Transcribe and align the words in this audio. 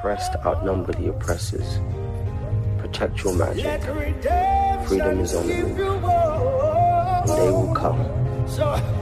oppressed 0.00 0.34
outnumber 0.46 0.94
the 0.94 1.10
oppressors. 1.10 1.78
Protect 2.78 3.22
your 3.22 3.34
magic. 3.34 3.82
Freedom 4.88 5.20
is 5.20 5.34
on 5.34 5.46
the 5.46 5.62
move. 5.62 6.04
And 6.04 7.28
they 7.28 7.50
will 7.50 7.74
come. 7.74 8.99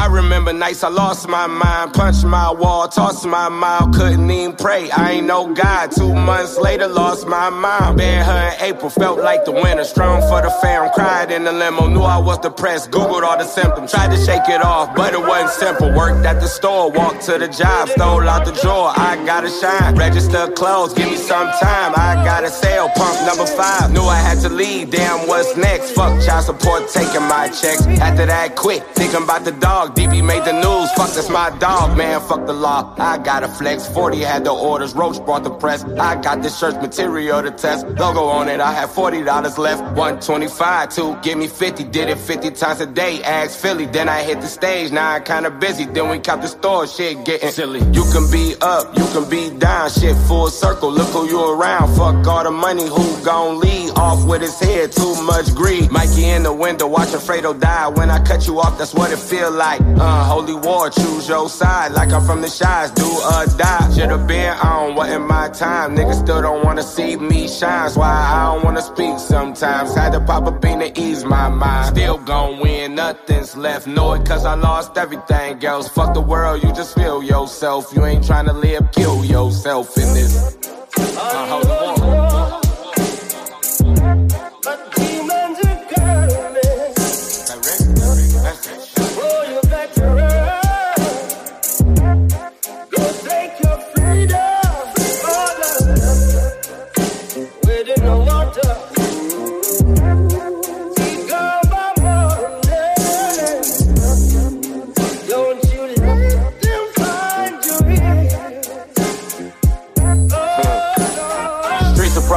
I 0.00 0.06
remember 0.06 0.54
nights 0.54 0.82
I 0.82 0.88
lost 0.88 1.28
my 1.28 1.46
mind, 1.46 1.92
punched 1.92 2.24
my 2.24 2.50
wall, 2.50 2.88
tossed 2.88 3.26
my 3.26 3.50
mouth, 3.50 3.94
couldn't 3.94 4.30
even 4.30 4.56
pray. 4.56 4.90
I 4.90 5.12
ain't 5.12 5.26
no 5.26 5.52
God. 5.52 5.92
Two 5.92 6.14
months 6.14 6.56
later, 6.56 6.88
lost 6.88 7.26
my 7.26 7.50
mind. 7.50 7.98
Buried 7.98 8.24
her 8.24 8.48
in 8.48 8.62
April, 8.62 8.88
felt 8.88 9.18
like 9.18 9.44
the 9.44 9.52
winter. 9.52 9.84
Strong 9.84 10.22
for 10.22 10.40
the 10.40 10.48
fam, 10.62 10.90
cried 10.94 11.30
in 11.30 11.44
the 11.44 11.52
limo. 11.52 11.86
Knew 11.86 12.00
I 12.00 12.16
was 12.16 12.38
depressed, 12.38 12.90
Googled 12.90 13.24
all 13.24 13.36
the 13.36 13.44
symptoms. 13.44 13.90
Tried 13.90 14.10
to 14.12 14.16
shake 14.16 14.48
it 14.48 14.62
off, 14.64 14.96
but 14.96 15.12
it 15.12 15.20
wasn't 15.20 15.50
simple. 15.50 15.92
Worked 15.94 16.24
at 16.24 16.40
the 16.40 16.48
store, 16.48 16.90
walked 16.90 17.26
to 17.26 17.36
the 17.36 17.48
job, 17.48 17.90
stole 17.90 18.26
out 18.26 18.46
the 18.46 18.52
drawer. 18.52 18.94
I 18.96 19.22
gotta 19.26 19.50
shine. 19.50 19.96
Register 19.96 20.50
clothes, 20.52 20.94
give 20.94 21.10
me 21.10 21.16
some 21.16 21.50
time. 21.60 21.92
I 21.94 22.24
got 22.24 22.42
a 22.42 22.48
sale, 22.48 22.88
pump 22.96 23.20
number 23.26 23.44
five. 23.44 23.92
Knew 23.92 24.04
I 24.04 24.16
had 24.16 24.40
to 24.40 24.48
leave, 24.48 24.92
damn, 24.92 25.28
what's 25.28 25.58
next? 25.58 25.90
Fuck 25.92 26.24
child 26.24 26.46
support, 26.46 26.88
taking 26.88 27.28
my 27.28 27.48
checks. 27.48 27.86
After 28.00 28.24
that, 28.24 28.56
quit, 28.56 28.82
thinking 28.94 29.24
about 29.24 29.44
the 29.44 29.52
dog. 29.52 29.89
DB 29.94 30.24
made 30.24 30.44
the 30.44 30.52
news, 30.52 30.90
fuck, 30.92 31.10
that's 31.14 31.28
my 31.28 31.50
dog, 31.58 31.96
man, 31.96 32.20
fuck 32.20 32.46
the 32.46 32.52
law. 32.52 32.94
I 32.98 33.18
got 33.18 33.42
a 33.42 33.48
flex, 33.48 33.86
40 33.88 34.20
had 34.20 34.44
the 34.44 34.52
orders, 34.52 34.94
Roach 34.94 35.24
brought 35.24 35.44
the 35.44 35.50
press. 35.50 35.84
I 35.84 36.20
got 36.20 36.42
this 36.42 36.58
shirt 36.58 36.80
material 36.80 37.42
to 37.42 37.50
test, 37.50 37.86
logo 37.86 38.24
on 38.24 38.48
it, 38.48 38.60
I 38.60 38.72
had 38.72 38.88
$40 38.88 39.58
left, 39.58 39.82
125 39.82 40.88
to 40.96 41.18
give 41.22 41.38
me 41.38 41.48
50, 41.48 41.84
did 41.84 42.08
it 42.08 42.18
50 42.18 42.50
times 42.52 42.80
a 42.80 42.86
day, 42.86 43.22
asked 43.22 43.60
Philly, 43.60 43.86
then 43.86 44.08
I 44.08 44.22
hit 44.22 44.40
the 44.40 44.46
stage, 44.46 44.92
now 44.92 45.10
I'm 45.10 45.24
kinda 45.24 45.50
busy, 45.50 45.84
then 45.84 46.08
we 46.08 46.18
cop 46.18 46.40
the 46.40 46.48
store, 46.48 46.86
shit 46.86 47.24
getting 47.24 47.50
silly. 47.50 47.80
You 47.92 48.04
can 48.12 48.30
be 48.30 48.54
up, 48.60 48.96
you 48.96 49.06
can 49.12 49.28
be 49.28 49.50
down, 49.50 49.90
shit 49.90 50.16
full 50.28 50.48
circle, 50.48 50.90
look 50.90 51.08
who 51.08 51.28
you 51.28 51.42
around, 51.52 51.94
fuck 51.96 52.26
all 52.26 52.44
the 52.44 52.50
money, 52.50 52.86
who 52.86 53.24
gon' 53.24 53.60
off 53.96 54.26
with 54.26 54.42
his 54.42 54.58
head, 54.58 54.92
too 54.92 55.14
much 55.22 55.54
greed. 55.54 55.90
Mikey 55.90 56.24
in 56.24 56.42
the 56.42 56.52
window, 56.52 56.86
watching 56.86 57.20
Fredo 57.20 57.58
die, 57.58 57.88
when 57.88 58.10
I 58.10 58.22
cut 58.24 58.46
you 58.46 58.60
off, 58.60 58.78
that's 58.78 58.94
what 58.94 59.12
it 59.12 59.18
feel 59.18 59.50
like. 59.50 59.80
Uh, 59.80 60.24
holy 60.24 60.54
war, 60.54 60.90
choose 60.90 61.28
your 61.28 61.48
side. 61.48 61.92
Like 61.92 62.12
I'm 62.12 62.24
from 62.24 62.40
the 62.42 62.48
shies, 62.48 62.90
do 62.92 63.04
or 63.04 63.46
die. 63.58 63.90
Should've 63.94 64.26
been 64.26 64.52
on, 64.58 64.94
wasn't 64.94 65.26
my 65.26 65.48
time. 65.48 65.96
Niggas 65.96 66.22
still 66.22 66.42
don't 66.42 66.64
wanna 66.64 66.82
see 66.82 67.16
me 67.16 67.48
shine. 67.48 67.84
That's 67.84 67.96
why 67.96 68.10
I 68.10 68.54
don't 68.54 68.64
wanna 68.64 68.82
speak 68.82 69.18
sometimes. 69.18 69.94
Had 69.94 70.12
to 70.12 70.20
pop 70.20 70.46
a 70.46 70.52
bean 70.52 70.80
to 70.80 71.00
ease 71.00 71.24
my 71.24 71.48
mind. 71.48 71.96
Still 71.96 72.18
gon' 72.18 72.60
win, 72.60 72.94
nothing's 72.94 73.56
left. 73.56 73.86
Know 73.86 74.12
it 74.14 74.26
cause 74.26 74.44
I 74.44 74.54
lost 74.54 74.96
everything 74.96 75.64
else. 75.64 75.88
Fuck 75.88 76.14
the 76.14 76.20
world, 76.20 76.62
you 76.62 76.72
just 76.72 76.94
feel 76.94 77.22
yourself. 77.22 77.92
You 77.94 78.04
ain't 78.04 78.26
trying 78.26 78.46
to 78.46 78.52
live, 78.52 78.90
kill 78.92 79.24
yourself 79.24 79.96
in 79.96 80.14
this. 80.14 80.56
Uh, 80.96 81.79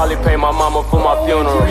probably 0.06 0.24
pay 0.26 0.36
my 0.36 0.52
mama 0.52 0.84
for 0.90 1.00
my 1.00 1.16
funeral. 1.26 1.62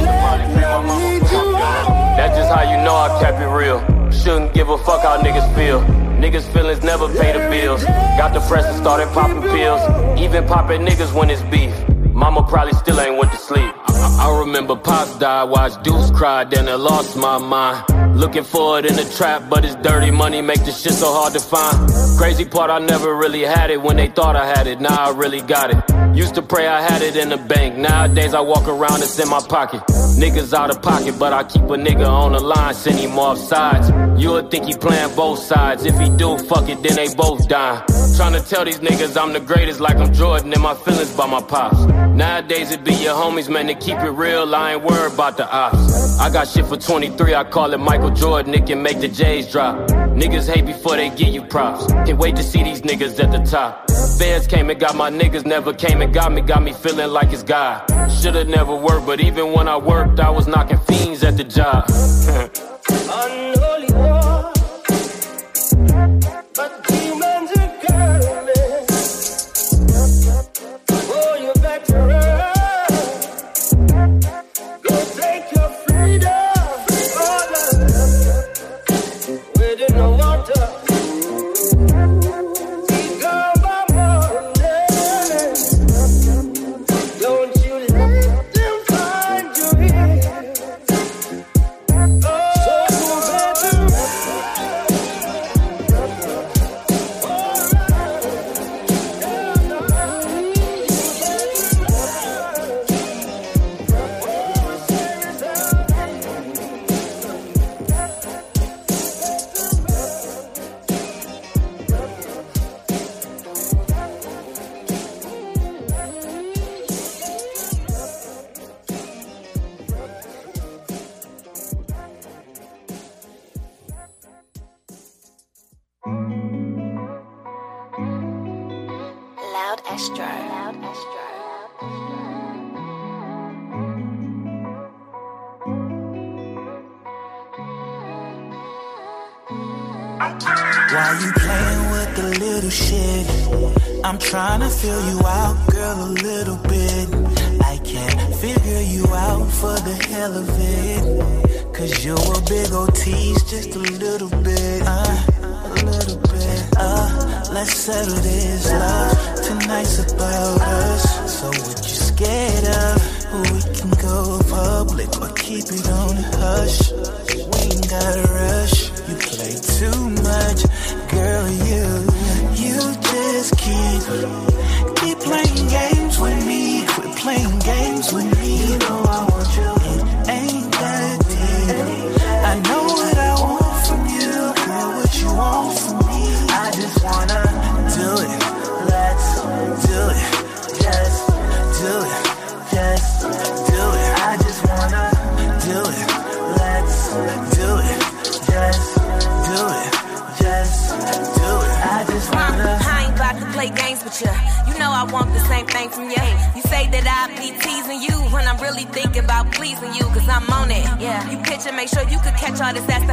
That's 2.17 2.35
just 2.35 2.51
how 2.51 2.63
you 2.63 2.83
know 2.83 2.95
I 2.97 3.21
kept 3.21 3.39
it 3.41 3.47
real. 3.47 3.79
Shouldn't 4.11 4.55
give 4.55 4.71
a 4.71 4.79
fuck 4.79 5.03
how 5.03 5.21
niggas 5.21 5.55
feel. 5.55 5.83
Niggas' 6.17 6.51
feelings 6.55 6.83
never 6.83 7.09
pay 7.09 7.33
the 7.33 7.41
bills. 7.51 7.85
Got 7.85 8.33
fresh 8.49 8.65
and 8.65 8.77
started 8.79 9.09
popping 9.09 9.43
pills. 9.43 9.83
Even 10.19 10.47
popping 10.47 10.81
niggas 10.81 11.13
when 11.13 11.29
it's 11.29 11.43
beef. 11.43 11.75
Mama 12.15 12.43
probably 12.49 12.73
still 12.73 12.99
ain't 13.01 13.19
went 13.19 13.33
to 13.33 13.39
sleep. 13.39 13.75
I, 13.89 14.27
I 14.27 14.39
remember 14.41 14.77
Pops 14.77 15.19
died, 15.19 15.51
watched 15.51 15.83
Deuce 15.83 16.11
cry, 16.11 16.45
then 16.45 16.71
I 16.71 16.77
lost 16.77 17.17
my 17.17 17.37
mind. 17.37 17.92
Looking 18.23 18.45
for 18.45 18.79
it 18.79 18.87
in 18.87 18.95
the 18.95 19.05
trap, 19.17 19.51
but 19.51 19.65
it's 19.65 19.75
dirty 19.83 20.13
money, 20.13 20.41
make 20.41 20.65
this 20.65 20.81
shit 20.81 20.93
so 20.93 21.13
hard 21.13 21.33
to 21.33 21.41
find. 21.41 21.91
Crazy 22.17 22.45
part, 22.45 22.71
I 22.71 22.79
never 22.79 23.17
really 23.17 23.41
had 23.41 23.69
it 23.73 23.83
when 23.83 23.97
they 23.97 24.07
thought 24.07 24.37
I 24.37 24.47
had 24.47 24.69
it, 24.69 24.81
now 24.81 24.95
I 24.95 25.11
really 25.11 25.41
got 25.41 25.71
it. 25.75 26.17
Used 26.17 26.37
to 26.37 26.43
pray 26.43 26.69
I 26.69 26.81
had 26.81 27.03
it 27.03 27.17
in 27.17 27.31
the 27.31 27.37
bank, 27.37 27.77
nowadays 27.77 28.33
I 28.33 28.41
walk 28.41 28.69
around, 28.69 29.03
it's 29.03 29.19
in 29.19 29.29
my 29.29 29.41
pocket. 29.41 29.83
Niggas 30.17 30.53
out 30.53 30.71
of 30.71 30.83
pocket, 30.83 31.19
but 31.19 31.33
I 31.33 31.45
keep 31.45 31.63
a 31.63 31.77
nigga 31.77 32.07
on 32.09 32.33
the 32.33 32.41
line, 32.41 32.75
send 32.75 32.99
him 32.99 33.19
off 33.19 33.39
sides. 33.39 33.91
You 34.23 34.33
would 34.33 34.51
think 34.51 34.67
he 34.67 34.75
playing 34.75 35.15
both 35.17 35.39
sides, 35.39 35.85
if 35.85 35.99
he 35.99 36.09
do, 36.11 36.39
fuck 36.39 36.69
it, 36.69 36.83
then 36.83 36.97
they 36.97 37.13
both 37.15 37.49
die. 37.49 37.83
Tryna 37.89 38.47
tell 38.49 38.65
these 38.65 38.79
niggas 38.79 39.21
I'm 39.21 39.33
the 39.33 39.41
greatest, 39.41 39.81
like 39.81 39.97
I'm 39.97 40.13
Jordan, 40.13 40.53
and 40.53 40.63
my 40.63 40.75
feelings 40.75 41.15
by 41.17 41.27
my 41.27 41.43
pops. 41.43 41.81
Nowadays 42.15 42.71
it 42.71 42.85
be 42.85 42.95
your 42.95 43.15
homies, 43.15 43.49
man, 43.49 43.67
to 43.67 43.75
keep 43.75 43.99
it 43.99 44.11
real, 44.11 44.55
I 44.55 44.75
ain't 44.75 44.85
worried 44.85 45.15
about 45.15 45.37
the 45.37 45.51
ops. 45.51 46.19
I 46.21 46.31
got 46.31 46.47
shit 46.47 46.67
for 46.67 46.77
23, 46.77 47.35
I 47.35 47.45
call 47.45 47.73
it 47.73 47.79
Michael 47.79 48.11
Jordan, 48.11 48.55
it 48.55 48.67
can 48.67 48.83
make 48.83 49.01
the 49.01 49.09
J's 49.09 49.51
drop. 49.51 49.91
Niggas 50.23 50.49
hate 50.49 50.67
before 50.67 50.95
they 50.95 51.11
give 51.11 51.35
you 51.35 51.43
props. 51.43 51.85
Can't 52.07 52.17
wait 52.17 52.37
to 52.37 52.45
see 52.45 52.63
these 52.63 52.83
niggas 52.83 53.19
at 53.19 53.33
the 53.33 53.39
top. 53.39 53.91
Fans 54.21 54.47
came 54.47 54.71
and 54.71 54.79
got 54.79 54.95
my 54.95 55.11
niggas, 55.11 55.45
never 55.45 55.75
came 55.75 56.01
and 56.01 56.15
got 56.15 56.31
me, 56.31 56.43
got 56.43 56.63
me 56.63 56.73
feeling 56.73 57.11
like 57.11 57.33
it's 57.33 57.43
God. 57.43 57.85
Should've 58.09 58.47
never 58.47 58.73
worked, 58.73 59.05
but 59.05 59.21
even 59.21 59.53
when 59.53 59.67
I 59.67 59.77
worked, 59.77 60.21
I 60.21 60.31
was 60.31 60.47
knocking 60.47 60.79
fiends 60.79 61.25
at 61.25 61.37
the 61.37 61.43
job. 61.43 61.89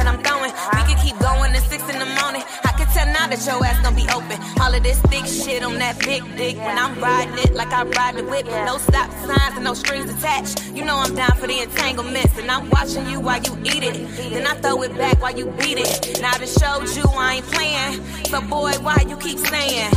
that 0.00 0.08
I'm 0.08 0.20
throwing. 0.24 0.52
We 0.76 0.82
can 0.88 0.98
keep 1.04 1.18
going 1.20 1.52
to 1.52 1.60
six 1.60 1.84
in 1.92 1.98
the 2.00 2.08
morning. 2.20 2.42
I 2.64 2.72
can 2.72 2.88
tell 2.88 3.06
now 3.12 3.28
that 3.28 3.44
your 3.44 3.60
ass 3.64 3.76
don't 3.84 3.96
be 3.96 4.08
open. 4.08 4.40
All 4.60 4.72
of 4.72 4.82
this 4.82 4.98
thick 5.12 5.26
shit 5.26 5.62
on 5.62 5.76
that 5.78 5.98
big 6.00 6.24
dick. 6.36 6.56
When 6.56 6.78
I'm 6.78 6.98
riding 6.98 7.36
it 7.44 7.52
like 7.54 7.72
I 7.72 7.84
ride 7.84 8.16
the 8.16 8.24
whip. 8.24 8.46
No 8.46 8.78
stop 8.78 9.10
signs 9.28 9.54
and 9.56 9.64
no 9.64 9.74
strings 9.74 10.08
attached. 10.08 10.72
You 10.72 10.84
know 10.84 10.96
I'm 10.96 11.14
down 11.14 11.36
for 11.36 11.46
the 11.46 11.60
entanglements. 11.60 12.38
And 12.38 12.50
I'm 12.50 12.70
watching 12.70 13.06
you 13.08 13.20
while 13.20 13.42
you 13.42 13.52
eat 13.64 13.84
it. 13.84 13.96
Then 14.32 14.46
I 14.46 14.54
throw 14.54 14.82
it 14.82 14.96
back 14.96 15.20
while 15.20 15.36
you 15.36 15.46
beat 15.60 15.78
it. 15.78 16.20
Now 16.22 16.32
I 16.32 16.38
just 16.38 16.58
showed 16.58 16.88
you 16.96 17.04
I 17.12 17.36
ain't 17.36 17.46
playing. 17.52 18.00
So 18.32 18.40
boy, 18.40 18.72
why 18.80 19.04
you 19.06 19.16
keep 19.18 19.38
saying? 19.38 19.92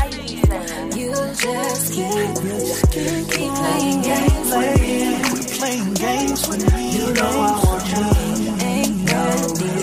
You 0.93 1.15
just 1.39 1.93
keep, 1.93 2.03
you 2.03 2.59
just 2.59 2.91
keep, 2.91 3.25
keep 3.31 3.51
playing 3.55 4.01
games 4.01 4.51
with 4.51 4.81
me. 4.81 4.93
We 5.33 5.39
playing 5.57 5.93
games 5.95 6.47
with 6.47 6.73
me. 6.73 6.91
You 6.91 7.13
know 7.13 7.23
I 7.23 7.53
want 7.63 7.85
you. 7.89 8.65
Ain't 8.65 9.05
no 9.05 9.55
deal. 9.55 9.82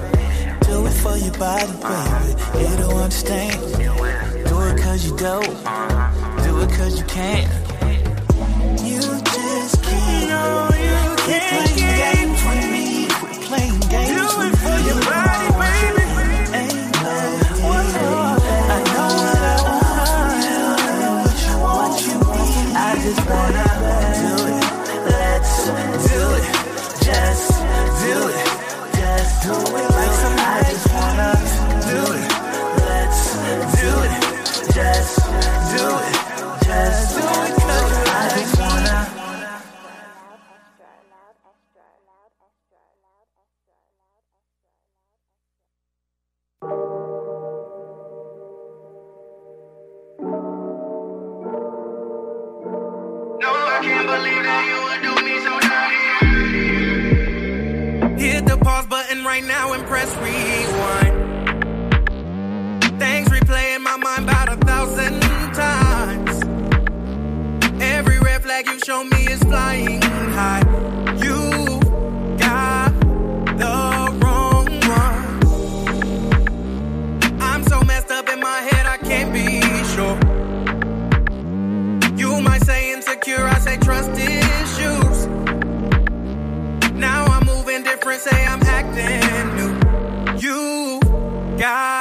do 0.71 0.85
it 0.85 0.93
for 1.03 1.17
your 1.17 1.33
body, 1.33 1.73
baby. 1.83 2.69
You 2.69 2.77
don't 2.77 3.01
understand. 3.05 3.59
Do 4.47 4.55
it 4.69 4.81
cause 4.81 5.05
you 5.05 5.15
don't. 5.17 5.53
Do 6.45 6.51
it 6.63 6.71
cause 6.77 6.97
you 6.97 7.05
can't. 7.07 7.51
You 8.81 9.01
just 9.01 9.83
can't. 9.83 10.29
No, 10.29 10.69
you 10.87 11.15
can't. 11.25 12.00
press 59.91 60.15
rewind. 60.23 61.13
Things 62.97 63.27
replay 63.27 63.75
in 63.75 63.83
my 63.83 63.97
mind 63.97 64.23
about 64.23 64.47
a 64.47 64.55
thousand 64.65 65.19
times. 65.51 66.41
Every 67.81 68.17
red 68.19 68.41
flag 68.41 68.67
you 68.67 68.79
show 68.85 69.03
me 69.03 69.27
is 69.27 69.43
flying 69.43 70.01
high. 70.37 70.63
You 71.25 71.37
got 72.39 72.93
the 73.63 73.75
wrong 74.21 74.67
one. 75.01 75.25
I'm 77.41 77.63
so 77.65 77.81
messed 77.81 78.11
up 78.11 78.29
in 78.29 78.39
my 78.39 78.59
head, 78.59 78.85
I 78.85 78.95
can't 78.95 79.33
be 79.33 79.59
sure. 79.93 80.17
You 82.17 82.39
might 82.39 82.63
say 82.63 82.93
insecure, 82.93 83.45
I 83.45 83.59
say 83.59 83.75
trust 83.75 84.11
issues. 84.11 85.27
Now 86.93 87.25
I'm 87.25 87.45
moving 87.45 87.83
different, 87.83 88.21
say 88.21 88.45
now. 91.71 92.00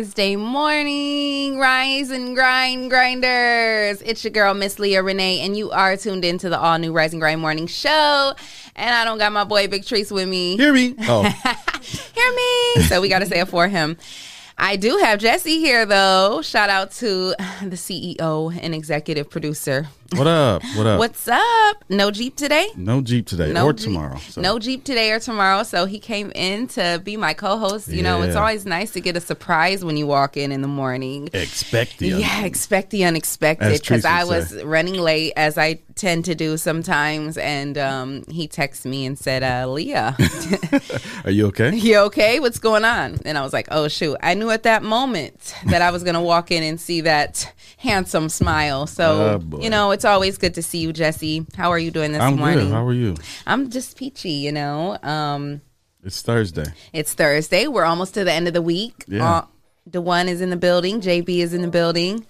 Thursday 0.00 0.34
morning, 0.34 1.58
rise 1.58 2.08
and 2.08 2.34
grind 2.34 2.88
grinders. 2.88 4.00
It's 4.00 4.24
your 4.24 4.30
girl, 4.30 4.54
Miss 4.54 4.78
Leah 4.78 5.02
Renee, 5.02 5.40
and 5.40 5.54
you 5.54 5.70
are 5.72 5.94
tuned 5.98 6.24
into 6.24 6.48
the 6.48 6.58
all 6.58 6.78
new 6.78 6.90
Rise 6.90 7.12
and 7.12 7.20
Grind 7.20 7.42
Morning 7.42 7.66
Show. 7.66 8.34
And 8.76 8.94
I 8.94 9.04
don't 9.04 9.18
got 9.18 9.30
my 9.30 9.44
boy 9.44 9.68
Big 9.68 9.84
Trees 9.84 10.10
with 10.10 10.26
me. 10.26 10.56
Hear 10.56 10.72
me? 10.72 10.94
Oh, 11.00 11.22
Hear 11.22 12.32
me. 12.34 12.84
So 12.84 13.02
we 13.02 13.10
got 13.10 13.18
to 13.18 13.26
say 13.26 13.40
it 13.40 13.48
for 13.48 13.68
him. 13.68 13.98
I 14.56 14.76
do 14.76 14.96
have 14.96 15.18
Jesse 15.18 15.58
here, 15.58 15.84
though. 15.84 16.40
Shout 16.40 16.70
out 16.70 16.92
to 16.92 17.34
the 17.62 17.76
CEO 17.76 18.58
and 18.58 18.74
executive 18.74 19.28
producer. 19.28 19.86
What 20.16 20.26
up? 20.26 20.62
What 20.76 20.86
up? 20.86 20.98
What's 20.98 21.28
up? 21.28 21.84
No 21.88 22.10
Jeep 22.10 22.34
today? 22.36 22.68
No 22.76 23.00
Jeep 23.00 23.26
today 23.26 23.52
No 23.52 23.66
or 23.66 23.72
Jeep- 23.72 23.84
tomorrow. 23.86 24.16
so. 24.18 24.40
No 24.40 24.58
Jeep 24.58 24.84
today 24.84 25.12
or 25.12 25.20
tomorrow. 25.20 25.62
So 25.62 25.84
he 25.86 25.98
came 25.98 26.32
in 26.34 26.66
to 26.68 27.00
be 27.04 27.16
my 27.16 27.32
co-host. 27.32 27.88
You 27.88 28.02
know, 28.02 28.22
it's 28.22 28.36
always 28.36 28.66
nice 28.66 28.90
to 28.92 29.00
get 29.00 29.16
a 29.16 29.20
surprise 29.20 29.84
when 29.84 29.96
you 29.96 30.06
walk 30.06 30.36
in 30.36 30.50
in 30.52 30.62
the 30.62 30.68
morning. 30.68 31.28
Expect 31.32 31.98
the 31.98 32.08
Yeah, 32.08 32.44
expect 32.44 32.90
the 32.90 33.04
unexpected 33.04 33.80
because 33.80 34.04
I 34.04 34.24
was 34.24 34.48
say. 34.50 34.64
running 34.64 34.94
late 34.94 35.32
as 35.36 35.56
I 35.56 35.78
tend 35.94 36.24
to 36.24 36.34
do 36.34 36.56
sometimes, 36.56 37.36
and 37.36 37.76
um, 37.78 38.24
he 38.28 38.48
texted 38.48 38.86
me 38.86 39.04
and 39.06 39.18
said, 39.18 39.42
uh, 39.42 39.68
"Leah, 39.68 40.16
Are 41.24 41.30
you 41.30 41.46
okay? 41.48 41.74
you 41.74 41.98
okay? 41.98 42.40
What's 42.40 42.58
going 42.58 42.84
on?" 42.84 43.18
And 43.24 43.36
I 43.38 43.42
was 43.42 43.52
like, 43.52 43.68
"Oh 43.70 43.86
shoot!" 43.88 44.16
I 44.22 44.34
knew 44.34 44.50
at 44.50 44.62
that 44.64 44.82
moment 44.82 45.54
that 45.66 45.82
I 45.82 45.90
was 45.90 46.02
gonna 46.02 46.22
walk 46.22 46.50
in 46.50 46.62
and 46.62 46.80
see 46.80 47.02
that 47.02 47.52
handsome 47.78 48.28
smile. 48.28 48.86
So 48.86 49.40
Oh, 49.52 49.60
you 49.60 49.70
know, 49.70 49.90
it's 49.90 50.04
always 50.04 50.38
good 50.38 50.54
to 50.54 50.62
see 50.62 50.78
you, 50.78 50.92
Jesse. 50.92 51.46
How 51.56 51.70
are 51.70 51.78
you 51.78 51.90
doing 51.90 52.12
this 52.12 52.22
I'm 52.22 52.36
morning? 52.36 52.66
good. 52.66 52.72
How 52.72 52.86
are 52.86 52.92
you? 52.92 53.16
I'm 53.46 53.70
just 53.70 53.96
peachy, 53.96 54.30
you 54.30 54.52
know. 54.52 54.98
Um, 55.02 55.60
It's 56.04 56.22
Thursday. 56.22 56.66
it's 56.92 57.12
Thursday. 57.14 57.66
We're 57.66 57.84
almost 57.84 58.14
to 58.14 58.24
the 58.24 58.32
end 58.32 58.48
of 58.48 58.54
the 58.54 58.62
week. 58.62 59.04
Yeah. 59.08 59.28
Uh, 59.30 59.44
Dewan 59.88 60.28
is 60.28 60.40
in 60.40 60.50
the 60.50 60.56
building. 60.56 61.00
JB 61.00 61.38
is 61.38 61.52
in 61.54 61.62
the 61.62 61.68
building. 61.68 62.24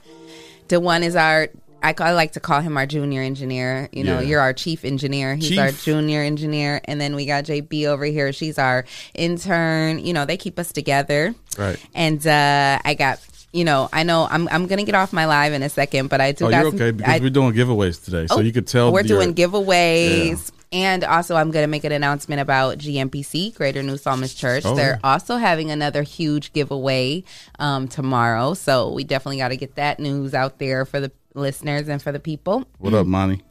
Dewan 0.69 1.03
is 1.03 1.17
our. 1.17 1.49
I, 1.83 1.95
call, 1.95 2.09
I 2.09 2.13
like 2.13 2.33
to 2.33 2.41
call 2.41 2.61
him 2.61 2.77
our 2.77 2.85
junior 2.85 3.23
engineer. 3.23 3.89
You 3.91 4.05
know, 4.05 4.21
Yeah. 4.21 4.29
you're 4.29 4.41
our 4.41 4.53
chief 4.53 4.85
engineer. 4.85 5.35
He's 5.35 5.57
our 5.59 5.73
junior 5.73 6.21
engineer, 6.21 6.81
and 6.85 7.01
then 7.01 7.15
we 7.17 7.25
got 7.25 7.45
JB 7.45 7.87
over 7.87 8.05
here. 8.05 8.33
She's 8.35 8.59
our 8.59 8.85
intern. 9.15 9.99
You 10.05 10.13
know, 10.13 10.25
they 10.27 10.37
keep 10.37 10.59
us 10.59 10.73
together. 10.73 11.35
Right. 11.59 11.79
And 11.95 12.25
uh, 12.27 12.79
I 12.85 12.95
got. 12.95 13.19
You 13.53 13.65
know, 13.65 13.89
I 13.93 14.05
know 14.05 14.29
I'm 14.31 14.49
I'm 14.49 14.67
gonna 14.69 14.85
get 14.85 14.95
off 14.95 15.13
my 15.13 15.27
live 15.27 15.53
in 15.53 15.63
a 15.63 15.69
second, 15.69 16.09
but 16.09 16.21
I 16.21 16.33
do. 16.33 16.47
Oh, 16.47 16.51
got 16.51 16.61
you're 16.63 16.71
some- 16.71 16.81
okay 16.81 16.91
because 16.93 17.15
I- 17.15 17.19
we're 17.19 17.31
doing 17.31 17.53
giveaways 17.53 18.05
today, 18.05 18.27
so 18.29 18.37
Oh, 18.37 18.41
you 18.41 18.53
could 18.53 18.67
tell 18.67 18.93
we're 18.93 19.03
doing 19.03 19.35
giveaways. 19.35 20.53
And 20.73 21.03
also, 21.03 21.35
I'm 21.35 21.51
going 21.51 21.65
to 21.65 21.67
make 21.69 21.83
an 21.83 21.91
announcement 21.91 22.41
about 22.41 22.79
GMPC, 22.79 23.57
Greater 23.57 23.83
New 23.83 23.97
Psalmist 23.97 24.39
Church. 24.39 24.63
Oh, 24.65 24.77
They're 24.77 25.01
yeah. 25.03 25.11
also 25.13 25.37
having 25.37 25.73
another 25.73 26.05
huge 26.05 26.53
giveaway 26.53 27.25
um, 27.59 27.89
tomorrow. 27.89 28.55
So 28.55 28.93
we 28.93 29.03
definitely 29.03 29.39
got 29.39 29.49
to 29.49 29.57
get 29.57 29.75
that 29.75 29.99
news 29.99 30.33
out 30.33 30.61
there 30.61 30.85
for 30.85 31.01
the 31.01 31.11
listeners 31.35 31.89
and 31.89 32.01
for 32.01 32.13
the 32.13 32.21
people. 32.21 32.69
What 32.79 32.95
up, 32.95 33.09
Monty? 33.09 33.43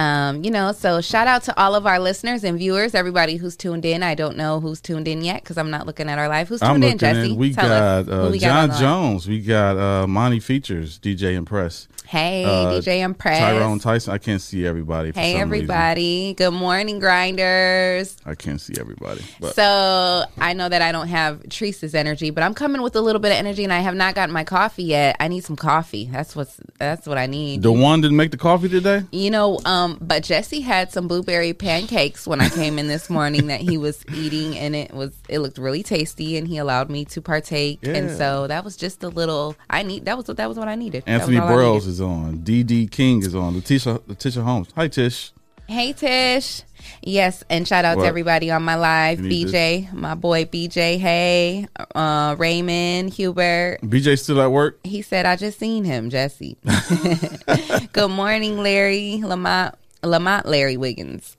Um, 0.00 0.42
you 0.42 0.50
know, 0.50 0.72
so 0.72 1.02
shout 1.02 1.26
out 1.26 1.42
to 1.42 1.60
all 1.60 1.74
of 1.74 1.86
our 1.86 1.98
listeners 1.98 2.42
and 2.42 2.56
viewers, 2.56 2.94
everybody 2.94 3.36
who's 3.36 3.54
tuned 3.54 3.84
in. 3.84 4.02
I 4.02 4.14
don't 4.14 4.34
know 4.34 4.58
who's 4.58 4.80
tuned 4.80 5.06
in 5.06 5.22
yet 5.22 5.42
because 5.42 5.58
I'm 5.58 5.70
not 5.70 5.84
looking 5.84 6.08
at 6.08 6.18
our 6.18 6.26
live. 6.26 6.48
Who's 6.48 6.60
tuned 6.60 6.82
in, 6.84 6.96
Jesse? 6.96 7.32
in. 7.32 7.36
We 7.36 7.50
got 7.50 8.08
uh, 8.08 8.28
we 8.30 8.38
got 8.38 8.70
John. 8.70 8.80
Jones. 8.80 9.28
We 9.28 9.42
got 9.42 9.76
uh, 9.76 10.06
Monty 10.06 10.40
Features, 10.40 10.98
DJ 10.98 11.34
Impress. 11.34 11.86
Hey, 12.10 12.44
Uh, 12.44 12.72
DJ 12.72 13.02
Impress. 13.04 13.38
Tyrone 13.38 13.78
Tyson. 13.78 14.12
I 14.12 14.18
can't 14.18 14.42
see 14.42 14.66
everybody. 14.66 15.12
For 15.12 15.20
Hey, 15.20 15.38
some 15.38 15.48
reason. 15.48 15.70
everybody. 15.70 16.34
Good 16.34 16.50
morning, 16.50 16.98
grinders. 16.98 18.16
I 18.26 18.34
can't 18.34 18.60
see 18.60 18.74
everybody. 18.80 19.22
But 19.38 19.54
So 19.54 20.24
I 20.40 20.52
know 20.54 20.68
that 20.68 20.82
I 20.82 20.90
don't 20.90 21.06
have 21.06 21.48
Teresa's 21.48 21.94
energy, 21.94 22.30
but 22.30 22.42
I'm 22.42 22.52
coming 22.52 22.82
with 22.82 22.96
a 22.96 23.00
little 23.00 23.20
bit 23.20 23.30
of 23.30 23.36
energy, 23.38 23.62
and 23.62 23.72
I 23.72 23.78
have 23.78 23.94
not 23.94 24.16
gotten 24.16 24.32
my 24.32 24.42
coffee 24.42 24.82
yet. 24.82 25.14
I 25.20 25.28
need 25.28 25.44
some 25.44 25.54
coffee. 25.54 26.08
That's 26.10 26.34
what's 26.34 26.58
that's 26.80 27.06
what 27.06 27.16
I 27.16 27.26
need. 27.26 27.62
the 27.62 27.70
one 27.70 28.00
didn't 28.00 28.16
make 28.16 28.32
the 28.32 28.36
coffee 28.38 28.68
today. 28.68 29.04
You 29.12 29.30
know, 29.30 29.60
um, 29.64 29.96
but 30.00 30.24
Jesse 30.24 30.62
had 30.62 30.90
some 30.90 31.06
blueberry 31.06 31.52
pancakes 31.52 32.26
when 32.26 32.40
I 32.40 32.48
came 32.48 32.80
in 32.80 32.88
this 32.88 33.08
morning 33.08 33.46
that 33.46 33.60
he 33.60 33.78
was 33.78 34.04
eating, 34.12 34.58
and 34.58 34.74
it 34.74 34.92
was 34.92 35.12
it 35.28 35.38
looked 35.38 35.58
really 35.58 35.84
tasty, 35.84 36.36
and 36.36 36.48
he 36.48 36.58
allowed 36.58 36.90
me 36.90 37.04
to 37.04 37.22
partake, 37.22 37.78
and 37.86 38.10
so 38.10 38.48
that 38.48 38.64
was 38.64 38.76
just 38.76 39.04
a 39.04 39.08
little. 39.10 39.54
I 39.68 39.84
need 39.84 40.06
that 40.06 40.16
was 40.16 40.26
what 40.26 40.38
that 40.38 40.48
was 40.48 40.58
what 40.58 40.66
I 40.66 40.74
needed. 40.74 41.04
Anthony 41.06 41.38
Burrows 41.38 41.86
needed. 41.86 41.99
Is 42.00 42.04
on. 42.06 42.38
DD 42.38 42.90
King 42.90 43.22
is 43.22 43.34
on. 43.34 43.54
Letitia 43.54 44.00
Letitia 44.06 44.42
Holmes. 44.42 44.68
Hi 44.74 44.88
Tish. 44.88 45.32
Hey 45.68 45.92
Tish. 45.92 46.62
Yes, 47.02 47.44
and 47.50 47.68
shout 47.68 47.84
out 47.84 47.98
What? 47.98 48.04
to 48.04 48.08
everybody 48.08 48.50
on 48.50 48.62
my 48.62 48.74
live. 48.74 49.18
BJ, 49.18 49.92
my 49.92 50.14
boy 50.14 50.46
BJ. 50.46 50.98
Hey, 50.98 51.68
uh, 51.94 52.34
Raymond, 52.38 53.12
Hubert. 53.12 53.80
BJ 53.82 54.18
still 54.18 54.40
at 54.40 54.50
work. 54.50 54.80
He 54.82 55.02
said, 55.02 55.26
I 55.26 55.36
just 55.36 55.58
seen 55.58 55.84
him, 55.84 56.08
Jesse. 56.08 56.56
Good 57.92 58.10
morning, 58.10 58.58
Larry 58.62 59.20
Lamont, 59.22 59.74
Lamont 60.02 60.46
Larry 60.46 60.78
Wiggins. 60.78 61.36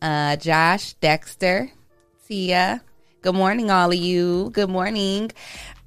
Uh, 0.00 0.36
Josh, 0.36 0.94
Dexter, 0.94 1.70
Tia. 2.26 2.80
Good 3.20 3.34
morning, 3.34 3.70
all 3.70 3.90
of 3.92 3.98
you. 3.98 4.48
Good 4.54 4.70
morning. 4.70 5.30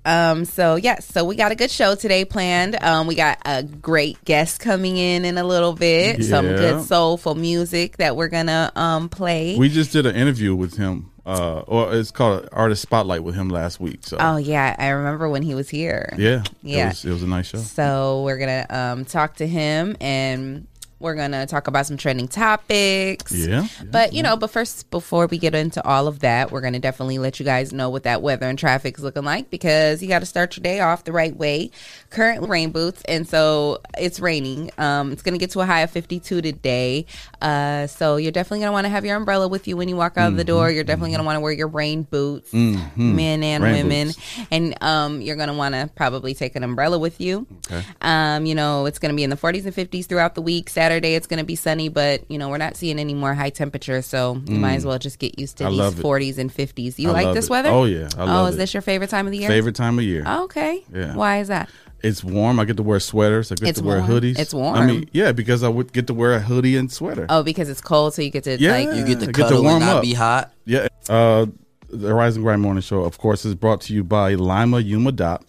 Um, 0.05 0.45
so 0.45 0.75
yes, 0.75 1.05
so 1.05 1.23
we 1.25 1.35
got 1.35 1.51
a 1.51 1.55
good 1.55 1.69
show 1.71 1.95
today 1.95 2.25
planned. 2.25 2.81
Um, 2.83 3.05
we 3.07 3.15
got 3.15 3.37
a 3.45 3.63
great 3.63 4.23
guest 4.25 4.59
coming 4.59 4.97
in 4.97 5.25
in 5.25 5.37
a 5.37 5.43
little 5.43 5.73
bit. 5.73 6.23
Some 6.23 6.47
good 6.47 6.83
soulful 6.85 7.35
music 7.35 7.97
that 7.97 8.15
we're 8.15 8.27
gonna 8.29 8.71
um 8.75 9.09
play. 9.09 9.55
We 9.57 9.69
just 9.69 9.91
did 9.91 10.05
an 10.05 10.15
interview 10.15 10.55
with 10.55 10.75
him, 10.77 11.11
uh, 11.25 11.59
or 11.67 11.93
it's 11.93 12.09
called 12.11 12.49
Artist 12.51 12.81
Spotlight 12.81 13.23
with 13.23 13.35
him 13.35 13.49
last 13.49 13.79
week. 13.79 13.99
So 14.01 14.17
oh 14.19 14.37
yeah, 14.37 14.75
I 14.79 14.89
remember 14.89 15.29
when 15.29 15.43
he 15.43 15.53
was 15.53 15.69
here. 15.69 16.13
yeah, 16.17 16.43
Yeah. 16.63 16.85
it 16.85 16.89
was, 16.89 17.05
it 17.05 17.11
was 17.11 17.23
a 17.23 17.27
nice 17.27 17.47
show. 17.47 17.59
So 17.59 18.23
we're 18.23 18.39
gonna 18.39 18.65
um, 18.69 19.05
talk 19.05 19.35
to 19.35 19.47
him 19.47 19.95
and 20.01 20.65
we're 21.01 21.15
gonna 21.15 21.45
talk 21.47 21.67
about 21.67 21.85
some 21.85 21.97
trending 21.97 22.27
topics. 22.27 23.31
Yeah, 23.33 23.67
But 23.89 24.13
you 24.13 24.23
know, 24.23 24.37
but 24.37 24.51
first, 24.51 24.89
before 24.91 25.27
we 25.27 25.37
get 25.37 25.55
into 25.55 25.85
all 25.85 26.07
of 26.07 26.19
that, 26.19 26.51
we're 26.51 26.61
gonna 26.61 26.79
definitely 26.79 27.17
let 27.17 27.39
you 27.39 27.45
guys 27.45 27.73
know 27.73 27.89
what 27.89 28.03
that 28.03 28.21
weather 28.21 28.47
and 28.47 28.57
traffic 28.57 28.97
is 28.97 29.03
looking 29.03 29.23
like 29.23 29.49
because 29.49 30.01
you 30.01 30.07
got 30.07 30.19
to 30.19 30.25
start 30.25 30.55
your 30.55 30.61
day 30.63 30.79
off 30.79 31.03
the 31.03 31.11
right 31.11 31.35
way. 31.35 31.71
Currently 32.09 32.47
rain 32.49 32.71
boots, 32.71 33.01
and 33.07 33.27
so 33.27 33.81
it's 33.97 34.19
raining. 34.19 34.71
Um, 34.77 35.11
it's 35.11 35.21
gonna 35.21 35.37
get 35.37 35.51
to 35.51 35.61
a 35.61 35.65
high 35.65 35.81
of 35.81 35.91
52 35.91 36.41
today. 36.41 37.05
Uh, 37.41 37.87
so 37.87 38.17
you're 38.17 38.31
definitely 38.31 38.59
gonna 38.59 38.71
want 38.71 38.85
to 38.85 38.89
have 38.89 39.05
your 39.05 39.15
umbrella 39.15 39.47
with 39.47 39.67
you 39.67 39.77
when 39.77 39.89
you 39.89 39.95
walk 39.95 40.17
out 40.17 40.29
of 40.29 40.37
the 40.37 40.43
door. 40.43 40.69
You're 40.69 40.83
definitely 40.83 41.11
gonna 41.11 41.23
want 41.23 41.37
to 41.37 41.41
wear 41.41 41.51
your 41.53 41.67
rain 41.67 42.03
boots, 42.03 42.53
men 42.53 43.43
and 43.43 43.63
Rain 43.63 43.73
women, 43.87 44.07
boots. 44.07 44.39
and 44.51 44.75
um, 44.83 45.21
you're 45.21 45.35
gonna 45.35 45.53
want 45.53 45.73
to 45.75 45.89
probably 45.95 46.33
take 46.33 46.55
an 46.55 46.63
umbrella 46.63 46.99
with 46.99 47.19
you. 47.21 47.47
Okay. 47.71 47.83
Um, 48.01 48.45
you 48.45 48.55
know, 48.55 48.85
it's 48.85 48.99
going 48.99 49.11
to 49.11 49.15
be 49.15 49.23
in 49.23 49.29
the 49.29 49.37
40s 49.37 49.65
and 49.65 49.73
50s 49.73 50.05
throughout 50.05 50.35
the 50.35 50.41
week. 50.41 50.69
Saturday, 50.69 50.90
it's 50.99 51.27
going 51.27 51.39
to 51.39 51.43
be 51.45 51.55
sunny, 51.55 51.89
but 51.89 52.29
you 52.29 52.37
know, 52.37 52.49
we're 52.49 52.57
not 52.57 52.75
seeing 52.75 52.99
any 52.99 53.13
more 53.13 53.33
high 53.33 53.49
temperatures, 53.49 54.05
so 54.05 54.41
you 54.45 54.57
might 54.57 54.75
as 54.75 54.85
well 54.85 54.99
just 54.99 55.19
get 55.19 55.39
used 55.39 55.57
to 55.57 55.63
Mm. 55.65 55.67
I 55.81 55.89
these 55.89 55.99
40s 56.03 56.37
and 56.37 56.53
50s. 56.53 56.99
You 56.99 57.09
I 57.09 57.23
like 57.23 57.33
this 57.33 57.45
it. 57.45 57.49
weather? 57.51 57.69
Oh, 57.69 57.85
yeah. 57.85 58.09
I 58.17 58.23
oh, 58.23 58.25
love 58.25 58.49
is 58.49 58.55
it. 58.55 58.57
this 58.59 58.73
your 58.73 58.81
favorite 58.81 59.09
time 59.09 59.25
of 59.27 59.31
the 59.31 59.39
year? 59.39 59.49
Favorite 59.49 59.75
time 59.75 59.97
of 59.99 60.05
year. 60.05 60.23
Oh, 60.25 60.43
okay. 60.45 60.83
Yeah. 60.93 61.15
Why 61.15 61.39
is 61.39 61.47
that? 61.49 61.69
It's 62.03 62.23
warm. 62.23 62.59
I 62.59 62.65
get 62.65 62.77
to 62.77 62.83
wear 62.83 62.99
sweaters. 62.99 63.51
I 63.51 63.55
get 63.55 63.69
It's 63.69 63.79
to 63.79 63.85
wear 63.85 63.99
warm. 63.99 64.09
hoodies. 64.09 64.39
It's 64.39 64.53
warm. 64.53 64.75
I 64.75 64.85
mean, 64.85 65.07
yeah, 65.11 65.31
because 65.33 65.61
I 65.63 65.69
would 65.69 65.93
get 65.93 66.07
to 66.07 66.13
wear 66.15 66.33
a 66.33 66.39
hoodie 66.39 66.75
and 66.75 66.91
sweater. 66.91 67.27
Oh, 67.29 67.43
because 67.43 67.69
it's 67.69 67.81
cold, 67.81 68.13
so 68.15 68.21
you 68.23 68.31
get 68.31 68.43
to 68.45 68.57
Yeah. 68.59 68.71
like 68.71 68.87
You 68.95 69.05
get 69.05 69.19
to 69.19 69.23
I 69.23 69.25
get 69.27 69.33
to 69.35 69.43
cuddle 69.43 69.61
warm 69.63 69.75
and 69.77 69.85
not 69.85 69.95
up. 69.97 70.01
be 70.01 70.13
hot. 70.13 70.51
Yeah. 70.65 70.87
Uh, 71.07 71.45
the 71.89 72.13
Rise 72.13 72.37
and 72.37 72.43
Grind 72.45 72.61
Morning 72.61 72.81
Show, 72.81 73.03
of 73.03 73.17
course, 73.19 73.45
is 73.45 73.53
brought 73.53 73.81
to 73.81 73.93
you 73.93 74.03
by 74.03 74.33
Lima 74.33 74.79
Yuma 74.79 75.11
Dot, 75.11 75.45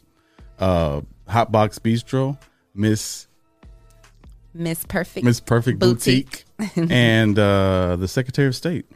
uh, 0.59 1.01
Hotbox 1.29 1.79
Bistro, 1.81 2.37
Miss 2.75 3.29
Miss 4.55 4.85
Perfect. 4.85 5.25
Miss 5.25 5.41
Perfect 5.41 5.79
Boutique. 5.79 6.45
Boutique, 6.59 6.91
and 6.91 7.39
uh, 7.39 7.97
the 7.97 8.09
Secretary 8.09 8.49
of 8.49 8.57
State. 8.57 8.87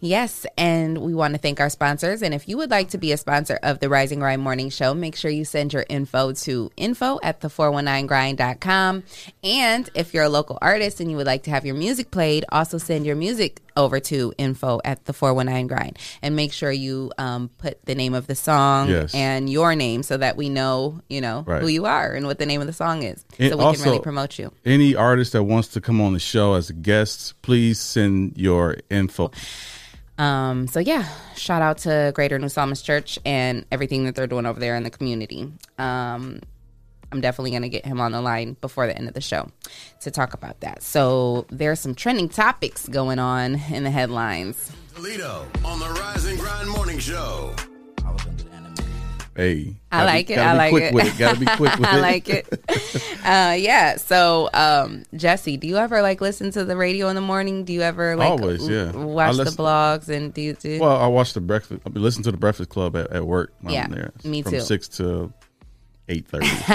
Yes, 0.00 0.46
and 0.56 0.98
we 0.98 1.12
want 1.12 1.34
to 1.34 1.38
thank 1.38 1.58
our 1.58 1.68
sponsors. 1.68 2.22
And 2.22 2.32
if 2.32 2.48
you 2.48 2.56
would 2.58 2.70
like 2.70 2.90
to 2.90 2.98
be 2.98 3.10
a 3.10 3.16
sponsor 3.16 3.58
of 3.64 3.80
the 3.80 3.88
Rise 3.88 4.12
and 4.12 4.20
Grind 4.20 4.40
Morning 4.40 4.70
Show, 4.70 4.94
make 4.94 5.16
sure 5.16 5.28
you 5.28 5.44
send 5.44 5.72
your 5.72 5.84
info 5.88 6.32
to 6.32 6.70
info 6.76 7.18
at 7.20 7.40
the 7.40 7.48
419grind.com. 7.48 9.02
And 9.42 9.90
if 9.96 10.14
you're 10.14 10.22
a 10.24 10.28
local 10.28 10.56
artist 10.62 11.00
and 11.00 11.10
you 11.10 11.16
would 11.16 11.26
like 11.26 11.42
to 11.44 11.50
have 11.50 11.66
your 11.66 11.74
music 11.74 12.12
played, 12.12 12.44
also 12.52 12.78
send 12.78 13.06
your 13.06 13.16
music 13.16 13.60
over 13.76 13.98
to 13.98 14.32
info 14.38 14.80
at 14.84 15.04
the 15.06 15.12
419grind. 15.12 15.96
And 16.22 16.36
make 16.36 16.52
sure 16.52 16.70
you 16.70 17.12
um, 17.18 17.50
put 17.58 17.84
the 17.84 17.96
name 17.96 18.14
of 18.14 18.28
the 18.28 18.36
song 18.36 18.88
Yes. 18.88 19.12
and 19.16 19.50
your 19.50 19.74
name 19.74 20.04
so 20.04 20.16
that 20.16 20.36
we 20.36 20.48
know, 20.48 21.00
you 21.08 21.20
know, 21.20 21.42
Right. 21.44 21.60
who 21.60 21.66
you 21.68 21.86
are 21.86 22.12
and 22.12 22.26
what 22.26 22.38
the 22.38 22.46
name 22.46 22.60
of 22.60 22.68
the 22.68 22.72
song 22.72 23.02
is. 23.02 23.24
And 23.38 23.50
so 23.50 23.56
we 23.56 23.64
also- 23.64 23.82
can 23.82 23.90
really 23.90 24.02
promote 24.02 24.38
you. 24.38 24.52
Any 24.64 24.94
artist 24.94 25.32
that 25.32 25.42
wants 25.42 25.68
to 25.70 25.80
come 25.80 26.00
on 26.00 26.12
the 26.12 26.18
show 26.20 26.54
as 26.54 26.70
a 26.70 26.72
guest, 26.72 27.34
please 27.42 27.80
send 27.80 28.34
your 28.36 28.76
info. 28.90 29.32
Um, 30.18 30.66
so 30.66 30.80
yeah, 30.80 31.08
shout 31.36 31.62
out 31.62 31.78
to 31.78 32.12
Greater 32.14 32.38
New 32.38 32.48
Psalmist 32.48 32.84
Church 32.84 33.18
and 33.24 33.64
everything 33.70 34.04
that 34.04 34.14
they're 34.14 34.26
doing 34.26 34.46
over 34.46 34.58
there 34.58 34.74
in 34.76 34.82
the 34.82 34.90
community. 34.90 35.52
Um, 35.78 36.40
I'm 37.10 37.20
definitely 37.20 37.52
going 37.52 37.62
to 37.62 37.68
get 37.68 37.86
him 37.86 38.00
on 38.00 38.12
the 38.12 38.20
line 38.20 38.56
before 38.60 38.86
the 38.86 38.96
end 38.96 39.08
of 39.08 39.14
the 39.14 39.20
show 39.20 39.48
to 40.00 40.10
talk 40.10 40.34
about 40.34 40.60
that. 40.60 40.82
So 40.82 41.46
there's 41.50 41.80
some 41.80 41.94
trending 41.94 42.28
topics 42.28 42.86
going 42.88 43.18
on 43.18 43.54
in 43.70 43.84
the 43.84 43.90
headlines. 43.90 44.70
Toledo 44.94 45.46
on 45.64 45.78
the 45.78 45.88
Rise 45.88 46.24
and 46.26 46.38
Grind 46.38 46.68
Morning 46.68 46.98
Show. 46.98 47.54
Hey, 49.38 49.76
I 49.92 50.04
like 50.04 50.26
be, 50.26 50.32
it. 50.34 50.38
I 50.40 50.52
like 50.54 50.70
quick 50.72 50.82
it. 50.82 50.94
with 50.94 51.06
it. 51.14 51.16
Gotta 51.16 51.38
be 51.38 51.46
quick 51.46 51.76
with 51.78 51.86
I 51.88 51.98
it. 51.98 52.02
like 52.02 52.28
it. 52.28 52.48
uh, 53.24 53.54
yeah. 53.56 53.94
So, 53.96 54.50
um, 54.52 55.04
Jesse, 55.14 55.56
do 55.56 55.68
you 55.68 55.76
ever 55.76 56.02
like 56.02 56.20
listen 56.20 56.50
to 56.50 56.64
the 56.64 56.76
radio 56.76 57.06
in 57.06 57.14
the 57.14 57.20
morning? 57.20 57.64
Do 57.64 57.72
you 57.72 57.82
ever 57.82 58.16
like 58.16 58.30
Always, 58.30 58.68
yeah. 58.68 58.90
l- 58.92 59.10
watch 59.10 59.38
I 59.38 59.44
the 59.44 59.50
blogs 59.50 60.08
and 60.08 60.34
do 60.34 60.40
you 60.42 60.54
do? 60.54 60.80
Well, 60.80 60.96
I 60.96 61.06
watch 61.06 61.34
the 61.34 61.40
breakfast. 61.40 61.82
I 61.86 61.90
listen 61.90 62.24
to 62.24 62.32
the 62.32 62.36
Breakfast 62.36 62.68
Club 62.70 62.96
at, 62.96 63.12
at 63.12 63.24
work. 63.24 63.52
When 63.60 63.74
Yeah, 63.74 63.84
I'm 63.84 63.92
there. 63.92 64.12
me 64.24 64.42
from 64.42 64.54
too. 64.54 64.60
six 64.60 64.88
to 64.98 65.32
eight 66.08 66.26
thirty. 66.26 66.46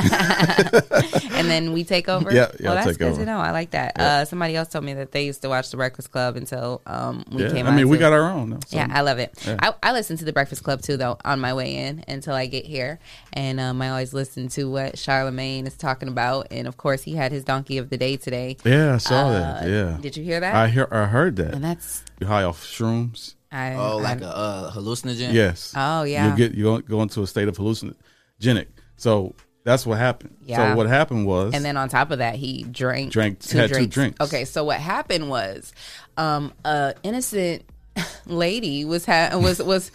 and 1.34 1.50
then 1.50 1.74
we 1.74 1.84
take 1.84 2.08
over. 2.10 2.32
Yeah, 2.34 2.52
yeah, 2.60 2.66
well, 2.68 2.76
that's 2.76 2.88
take 2.88 2.98
good 3.00 3.10
over. 3.14 3.20
to 3.22 3.26
know. 3.26 3.40
I 3.40 3.52
like 3.52 3.72
that. 3.72 4.00
Uh, 4.00 4.26
somebody 4.26 4.56
else 4.56 4.70
told 4.70 4.84
me 4.86 4.94
that 4.94 5.12
they 5.12 5.26
used 5.26 5.42
to 5.42 5.50
watch 5.50 5.70
the 5.72 5.78
Breakfast 5.78 6.12
Club 6.12 6.36
until 6.36 6.82
um, 6.86 7.24
we 7.32 7.44
yeah, 7.44 7.52
came. 7.52 7.68
I 7.68 7.72
mean, 7.76 7.90
we 7.90 7.98
to- 7.98 8.02
got 8.02 8.14
our 8.14 8.30
own. 8.30 8.52
Now, 8.52 8.60
so. 8.66 8.78
Yeah, 8.78 8.88
I 8.92 9.02
love 9.02 9.20
it. 9.20 9.34
Yeah. 9.46 9.58
I, 9.62 9.74
I 9.82 9.92
listen 9.94 10.18
to 10.18 10.26
the 10.26 10.34
Breakfast 10.34 10.64
Club 10.64 10.82
too, 10.82 10.98
though, 10.98 11.18
on 11.26 11.40
my 11.40 11.54
way 11.54 11.76
in 11.76 12.04
until 12.08 12.34
I 12.34 12.46
get 12.46 12.66
here, 12.66 13.00
and 13.34 13.60
um, 13.60 13.82
I 13.82 13.90
always 13.90 14.14
listen 14.14 14.48
to 14.50 14.70
what 14.70 14.98
Charlemagne 14.98 15.68
is 15.68 15.76
talking 15.78 16.08
about, 16.10 16.48
and 16.52 16.68
of 16.68 16.78
course, 16.78 17.04
he 17.04 17.16
had 17.16 17.32
his 17.32 17.44
donkey 17.44 17.78
of 17.78 17.90
the 17.90 17.98
day 17.98 18.18
today. 18.18 18.58
Yeah, 18.64 18.96
I 18.96 18.98
saw 18.98 19.28
Uh, 19.28 19.32
that. 19.32 19.70
Yeah, 19.70 19.98
Did 20.02 20.18
you 20.18 20.24
hear 20.24 20.40
that? 20.40 20.56
I 20.56 20.68
hear. 20.68 20.88
I 20.92 21.06
heard 21.06 21.36
that. 21.38 21.54
and 21.54 21.64
that's 21.64 22.04
You 22.20 22.28
high 22.28 22.44
off 22.44 22.64
shrooms. 22.64 23.36
I, 23.52 23.76
Oh, 23.76 23.98
like 23.98 24.22
I- 24.22 24.26
a 24.26 24.28
uh, 24.30 24.72
hallucinogen. 24.74 25.32
Yes. 25.34 25.74
Oh, 25.76 26.04
yeah. 26.04 26.32
You 26.32 26.36
get 26.38 26.56
you 26.56 26.64
go- 26.64 26.80
go 26.82 27.02
into 27.04 27.22
a 27.22 27.28
state 27.28 27.48
of 27.48 27.56
hallucinogenic. 27.58 28.66
So 29.04 29.36
that's 29.66 29.86
what 29.86 29.98
happened. 29.98 30.36
Yeah. 30.46 30.72
So 30.72 30.78
what 30.78 30.88
happened 30.88 31.26
was, 31.28 31.54
And 31.54 31.64
then 31.64 31.76
on 31.78 31.90
top 31.90 32.10
of 32.12 32.20
that, 32.20 32.36
he 32.36 32.64
drank 32.64 33.12
Drank- 33.12 33.44
had 33.50 33.74
two 33.74 33.86
drinks. 33.88 34.20
Okay, 34.22 34.46
so 34.46 34.64
what 34.64 34.80
happened 34.80 35.30
was, 35.30 35.74
um, 36.18 36.54
a 36.64 36.94
innocent 37.04 37.64
lady 38.26 38.86
was 38.86 39.06
ha- 39.06 39.38
was 39.38 39.62
was 39.62 39.92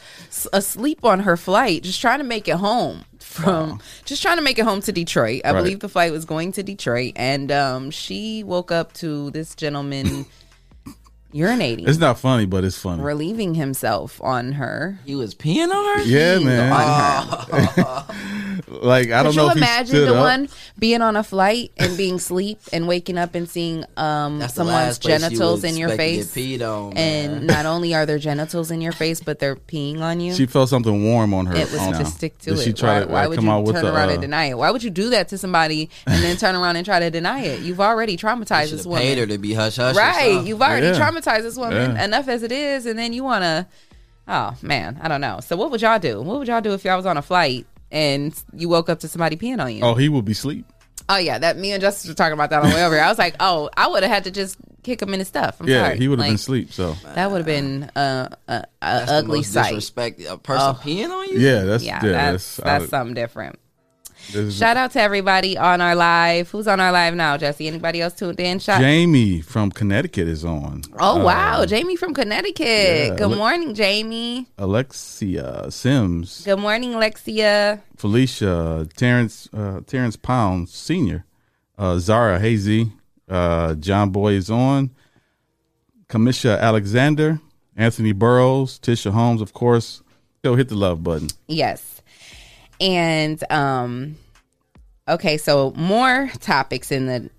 asleep 0.53 1.05
on 1.05 1.21
her 1.21 1.37
flight, 1.37 1.83
just 1.83 2.01
trying 2.01 2.19
to 2.19 2.25
make 2.25 2.49
it 2.49 2.57
home 2.57 3.05
from 3.19 3.81
just 4.05 4.23
trying 4.23 4.37
to 4.37 4.43
make 4.43 4.59
it 4.59 4.65
home 4.65 4.81
to 4.83 4.93
Detroit. 4.93 5.41
I 5.45 5.53
Right. 5.53 5.61
believe 5.63 5.81
the 5.81 5.89
flight 5.89 6.13
was 6.13 6.25
going 6.25 6.53
to 6.53 6.63
Detroit, 6.63 7.15
and 7.17 7.51
um, 7.51 7.91
she 7.91 8.45
woke 8.45 8.71
up 8.71 8.93
to 8.95 9.31
this 9.31 9.55
gentleman 9.55 10.27
urinating, 11.35 11.89
it's 11.89 11.99
not 11.99 12.19
funny, 12.19 12.47
but 12.47 12.65
it's 12.65 12.79
funny. 12.79 13.03
relieving 13.03 13.55
himself 13.55 14.21
on 14.23 14.53
her. 14.53 14.99
He 15.05 15.15
was 15.15 15.35
peeing 15.35 15.71
on 15.73 15.99
her. 15.99 16.03
Yeah, 16.05 16.39
man. 16.39 16.73
On 16.73 17.67
her. 17.69 18.05
Like 18.69 19.11
I 19.11 19.23
don't 19.23 19.33
Could 19.33 19.37
know 19.39 19.45
you 19.45 19.51
if 19.53 19.55
he 19.55 19.61
imagine 19.61 19.87
stood 19.87 20.09
the 20.09 20.15
up. 20.15 20.23
one 20.25 20.49
being 20.79 21.01
on 21.01 21.17
a 21.17 21.23
flight 21.25 21.73
and 21.79 21.97
being 21.97 22.17
asleep 22.17 22.61
and 22.73 22.87
waking 22.87 23.17
up 23.17 23.35
and 23.35 23.49
seeing 23.49 23.85
um, 23.97 24.41
That's 24.41 24.55
someone's 24.55 24.75
last 24.75 25.03
place 25.03 25.15
you 25.23 25.29
genitals 25.29 25.65
in 25.65 25.77
your 25.77 25.89
expect 25.89 26.13
to 26.19 26.25
face? 26.27 26.35
get 26.59 26.63
on, 26.63 26.93
and 26.97 27.33
man. 27.33 27.47
not 27.47 27.67
only 27.67 27.95
are 27.95 28.05
there 28.05 28.19
genitals 28.19 28.71
in 28.71 28.81
your 28.83 28.93
face, 28.93 29.21
but 29.21 29.39
they're 29.39 29.57
peeing 29.57 30.01
on 30.01 30.21
you. 30.21 30.35
She 30.35 30.45
felt 30.45 30.69
something 30.69 31.03
warm 31.05 31.33
on 31.33 31.47
her. 31.47 31.55
it 31.57 31.71
was 31.73 31.81
on 31.81 31.95
to 31.95 32.05
stick 32.05 32.37
to 32.41 32.51
Did 32.51 32.59
it. 32.59 32.63
She 32.65 32.73
try 32.75 32.99
why 32.99 33.01
to 33.01 33.07
why 33.07 33.21
like, 33.21 33.29
would 33.31 33.37
come 33.37 33.47
you 33.47 33.51
out 33.53 33.65
with 33.65 33.75
turn 33.77 33.85
the, 33.87 33.95
around 33.95 34.11
uh, 34.11 34.13
and 34.13 34.21
deny 34.21 34.45
it? 34.47 34.59
Why 34.59 34.71
would 34.71 34.83
you 34.83 34.91
do 34.91 35.11
that 35.11 35.29
to 35.29 35.39
somebody 35.39 35.89
and 36.07 36.23
then 36.23 36.37
turn 36.37 36.55
around 36.55 36.77
and 36.77 36.85
try 36.85 37.01
to 37.01 37.11
deny 37.11 37.41
it? 37.45 37.61
You've 37.63 37.81
already 37.81 38.17
traumatized 38.19 38.69
Should 38.69 38.79
this 38.81 38.85
have 38.87 38.95
paid 38.97 39.17
her 39.19 39.27
to 39.27 39.39
be 39.39 39.55
hush 39.55 39.77
hush. 39.77 39.97
right? 39.97 40.45
You've 40.45 40.61
already 40.61 40.89
Yeah. 40.89 40.93
traumatized 40.95 41.18
this 41.25 41.57
woman 41.57 41.97
Yeah. 41.97 42.05
enough 42.05 42.29
as 42.29 42.43
it 42.43 42.53
is, 42.53 42.87
and 42.87 42.99
then 42.99 43.13
you 43.13 43.25
want 43.25 43.43
to. 43.43 43.67
Oh 44.27 44.55
man, 44.63 44.99
I 45.03 45.09
don't 45.09 45.21
know. 45.23 45.41
So 45.41 45.57
what 45.57 45.71
would 45.71 45.81
y'all 45.81 45.99
do? 45.99 46.21
What 46.21 46.39
would 46.39 46.49
y'all 46.49 46.61
do 46.61 46.75
if 46.75 46.85
y'all 46.85 46.97
was 46.97 47.07
on 47.07 47.17
a 47.17 47.23
flight 47.23 47.67
and 47.91 48.35
you 48.53 48.69
woke 48.69 48.89
up 48.91 49.01
to 49.01 49.09
somebody 49.09 49.37
peeing 49.37 49.59
on 49.63 49.75
you? 49.75 49.83
Oh, 49.83 49.95
he 49.95 50.09
would 50.09 50.25
be 50.27 50.33
asleep. 50.33 50.67
Oh 51.09 51.17
yeah, 51.17 51.39
that 51.39 51.57
me 51.57 51.73
and 51.73 51.81
Justice 51.81 52.07
were 52.09 52.15
talking 52.15 52.35
about 52.35 52.51
that 52.51 52.63
on 52.63 52.69
the 52.69 52.75
way 52.75 52.85
over 52.85 52.95
here. 52.95 53.03
I 53.05 53.09
was 53.09 53.17
like, 53.19 53.37
oh, 53.41 53.71
I 53.75 53.89
would 53.89 54.03
have 54.03 54.13
had 54.13 54.25
to 54.25 54.31
just 54.31 54.59
kick 54.83 55.01
him 55.01 55.15
in 55.15 55.21
his 55.21 55.29
stuff. 55.29 55.57
I'm 55.61 55.67
Yeah, 55.67 55.85
sorry. 55.87 55.99
he 55.99 56.07
would 56.09 56.19
have 56.19 56.25
Like, 56.25 56.29
been 56.29 56.35
asleep. 56.35 56.73
So 56.73 56.95
That 57.15 57.31
would 57.31 57.39
have 57.39 57.47
been 57.47 57.85
uh, 57.97 58.29
a, 58.47 58.53
a 58.53 58.65
That's 58.83 59.11
the 59.11 59.17
ugly 59.17 59.39
most 59.39 59.53
sight. 59.55 59.65
Disrespect 59.71 60.21
a 60.29 60.37
person 60.37 60.67
Oh. 60.77 60.81
peeing 60.83 61.09
on 61.11 61.29
you. 61.31 61.39
yeah, 61.39 61.63
that's 61.65 61.83
Yeah, 61.83 62.05
yeah, 62.05 62.13
that's 62.13 62.57
that's, 62.59 62.81
that's 62.81 62.89
something 62.91 63.15
different. 63.15 63.59
Shout 64.29 64.77
out 64.77 64.91
to 64.93 65.01
everybody 65.01 65.57
on 65.57 65.81
our 65.81 65.95
live. 65.95 66.51
Who's 66.51 66.69
on 66.69 66.81
our 66.81 66.93
live 66.93 67.15
now, 67.15 67.37
Jesse? 67.39 67.67
Anybody 67.67 68.03
else 68.03 68.15
tuned 68.15 68.39
in? 68.39 68.59
Shout. 68.59 68.81
Jamie 68.81 69.41
from 69.41 69.71
Connecticut 69.71 70.29
is 70.29 70.45
on. 70.45 70.83
oh 70.99 71.21
Uh, 71.21 71.25
wow, 71.25 71.65
Jamie 71.65 71.97
from 71.97 72.13
Connecticut. 72.13 72.67
yeah, 72.67 73.15
Good 73.17 73.37
morning, 73.37 73.75
Jamie. 73.75 74.47
Alexia 74.59 75.71
Sims, 75.71 76.43
Good 76.45 76.59
morning, 76.59 76.95
Alexia. 76.95 77.83
Felicia, 77.97 78.87
Terrence, 78.97 79.49
uh, 79.55 79.81
Terrence 79.87 80.17
Pound 80.17 80.69
Senior, 80.69 81.25
uh, 81.79 81.99
Zara 81.99 82.39
Hazy, 82.39 82.93
uh, 83.31 83.75
John 83.77 84.11
Boy 84.11 84.35
is 84.35 84.51
on. 84.51 84.91
Kamisha 86.09 86.59
Alexander, 86.61 87.41
Anthony 87.77 88.13
Burrows, 88.13 88.79
Tisha 88.79 89.11
Holmes, 89.11 89.41
of 89.41 89.53
course. 89.53 90.03
Go 90.43 90.55
hit 90.55 90.69
the 90.69 90.75
love 90.75 91.03
button. 91.03 91.29
Yes. 91.47 91.98
And 92.81 93.43
um 93.51 94.17
okay, 95.09 95.37
so 95.39 95.73
more 95.77 96.31
topics 96.41 96.91
in 96.93 97.07
the 97.07 97.31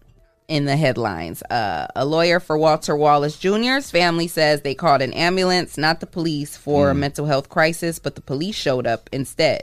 in 0.47 0.65
the 0.65 0.75
headlines. 0.75 1.43
Uh, 1.43 1.85
a 1.95 2.03
lawyer 2.05 2.39
for 2.39 2.57
Walter 2.57 2.95
Wallace 2.95 3.37
Jr.'s 3.37 3.91
family 3.91 4.27
says 4.27 4.61
they 4.61 4.73
called 4.73 5.03
an 5.03 5.13
ambulance, 5.13 5.77
not 5.77 5.99
the 5.99 6.07
police, 6.07 6.57
for 6.57 6.89
a 6.89 6.95
mental 6.95 7.27
health 7.27 7.49
crisis, 7.49 7.99
but 7.99 8.15
the 8.15 8.21
police 8.21 8.55
showed 8.55 8.87
up 8.87 9.09
instead. 9.13 9.61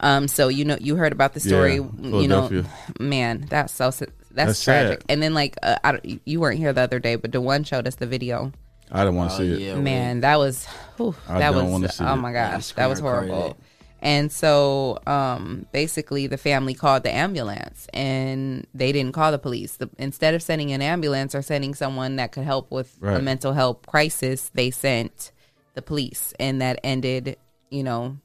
Um, 0.00 0.26
so 0.26 0.48
you 0.48 0.64
know, 0.64 0.76
you 0.80 0.96
heard 0.96 1.12
about 1.12 1.34
the 1.34 1.40
story. 1.40 1.74
Yeah, 1.76 2.20
you 2.20 2.26
know, 2.26 2.64
man, 2.98 3.46
that's 3.48 3.72
so 3.72 3.90
that's, 3.92 4.12
That's 4.32 4.64
tragic. 4.64 5.00
sad. 5.02 5.06
And 5.08 5.22
then 5.22 5.34
like, 5.34 5.56
uh, 5.62 5.76
I 5.84 5.92
don't, 5.92 6.20
you 6.24 6.40
weren't 6.40 6.58
here 6.58 6.72
the 6.72 6.80
other 6.82 6.98
day, 6.98 7.14
but 7.16 7.30
Dewan 7.30 7.62
showed 7.64 7.86
us 7.88 7.94
the 7.96 8.06
video. 8.06 8.52
I 8.90 9.04
don't 9.04 9.14
want 9.16 9.30
to 9.30 9.36
Oh, 9.36 9.38
see 9.38 9.52
it. 9.52 9.58
yeah, 9.60 9.74
Man, 9.76 10.20
that 10.22 10.38
was 10.38 10.64
whew, 10.96 11.14
I 11.28 11.38
that 11.40 11.50
don't 11.52 11.80
was 11.80 11.94
see 11.94 12.04
oh 12.04 12.12
it. 12.14 12.16
my 12.16 12.32
gosh, 12.32 12.72
that 12.72 12.86
was 12.88 12.98
screen 12.98 13.12
recorded 13.12 13.30
horrible. 13.32 13.58
And 14.00 14.30
so, 14.30 14.98
um, 15.06 15.66
basically, 15.72 16.26
the 16.28 16.38
family 16.38 16.74
called 16.74 17.02
the 17.02 17.12
ambulance, 17.12 17.88
and 17.92 18.66
they 18.72 18.92
didn't 18.92 19.12
call 19.12 19.32
the 19.32 19.38
police. 19.38 19.76
The, 19.76 19.90
instead 19.98 20.34
of 20.34 20.42
sending 20.42 20.72
an 20.72 20.82
ambulance 20.82 21.34
or 21.34 21.42
sending 21.42 21.74
someone 21.74 22.16
that 22.16 22.30
could 22.30 22.44
help 22.44 22.70
with 22.70 22.96
a 23.02 23.20
mental 23.20 23.54
health 23.54 23.86
crisis, 23.86 24.50
they 24.54 24.70
sent 24.70 25.32
the 25.74 25.82
police, 25.82 26.32
and 26.38 26.60
that 26.62 26.78
ended, 26.84 27.36
you 27.70 27.82
know, 27.82 28.18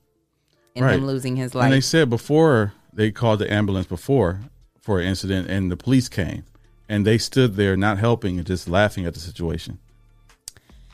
in 0.76 0.84
Right. 0.84 0.94
him 0.96 1.06
losing 1.08 1.36
his 1.38 1.56
life. 1.56 1.66
And 1.66 1.74
they 1.74 1.82
said 1.82 2.10
before 2.10 2.74
they 2.94 3.12
called 3.12 3.40
the 3.40 3.52
ambulance 3.52 3.88
before 3.88 4.42
for 4.80 5.00
an 5.00 5.08
incident, 5.08 5.50
and 5.50 5.72
the 5.72 5.78
police 5.78 6.08
came, 6.08 6.44
and 6.88 7.06
they 7.06 7.18
stood 7.18 7.56
there 7.56 7.76
not 7.76 7.98
helping 7.98 8.38
and 8.38 8.46
just 8.46 8.68
laughing 8.70 9.06
at 9.08 9.14
the 9.16 9.20
situation. 9.20 9.80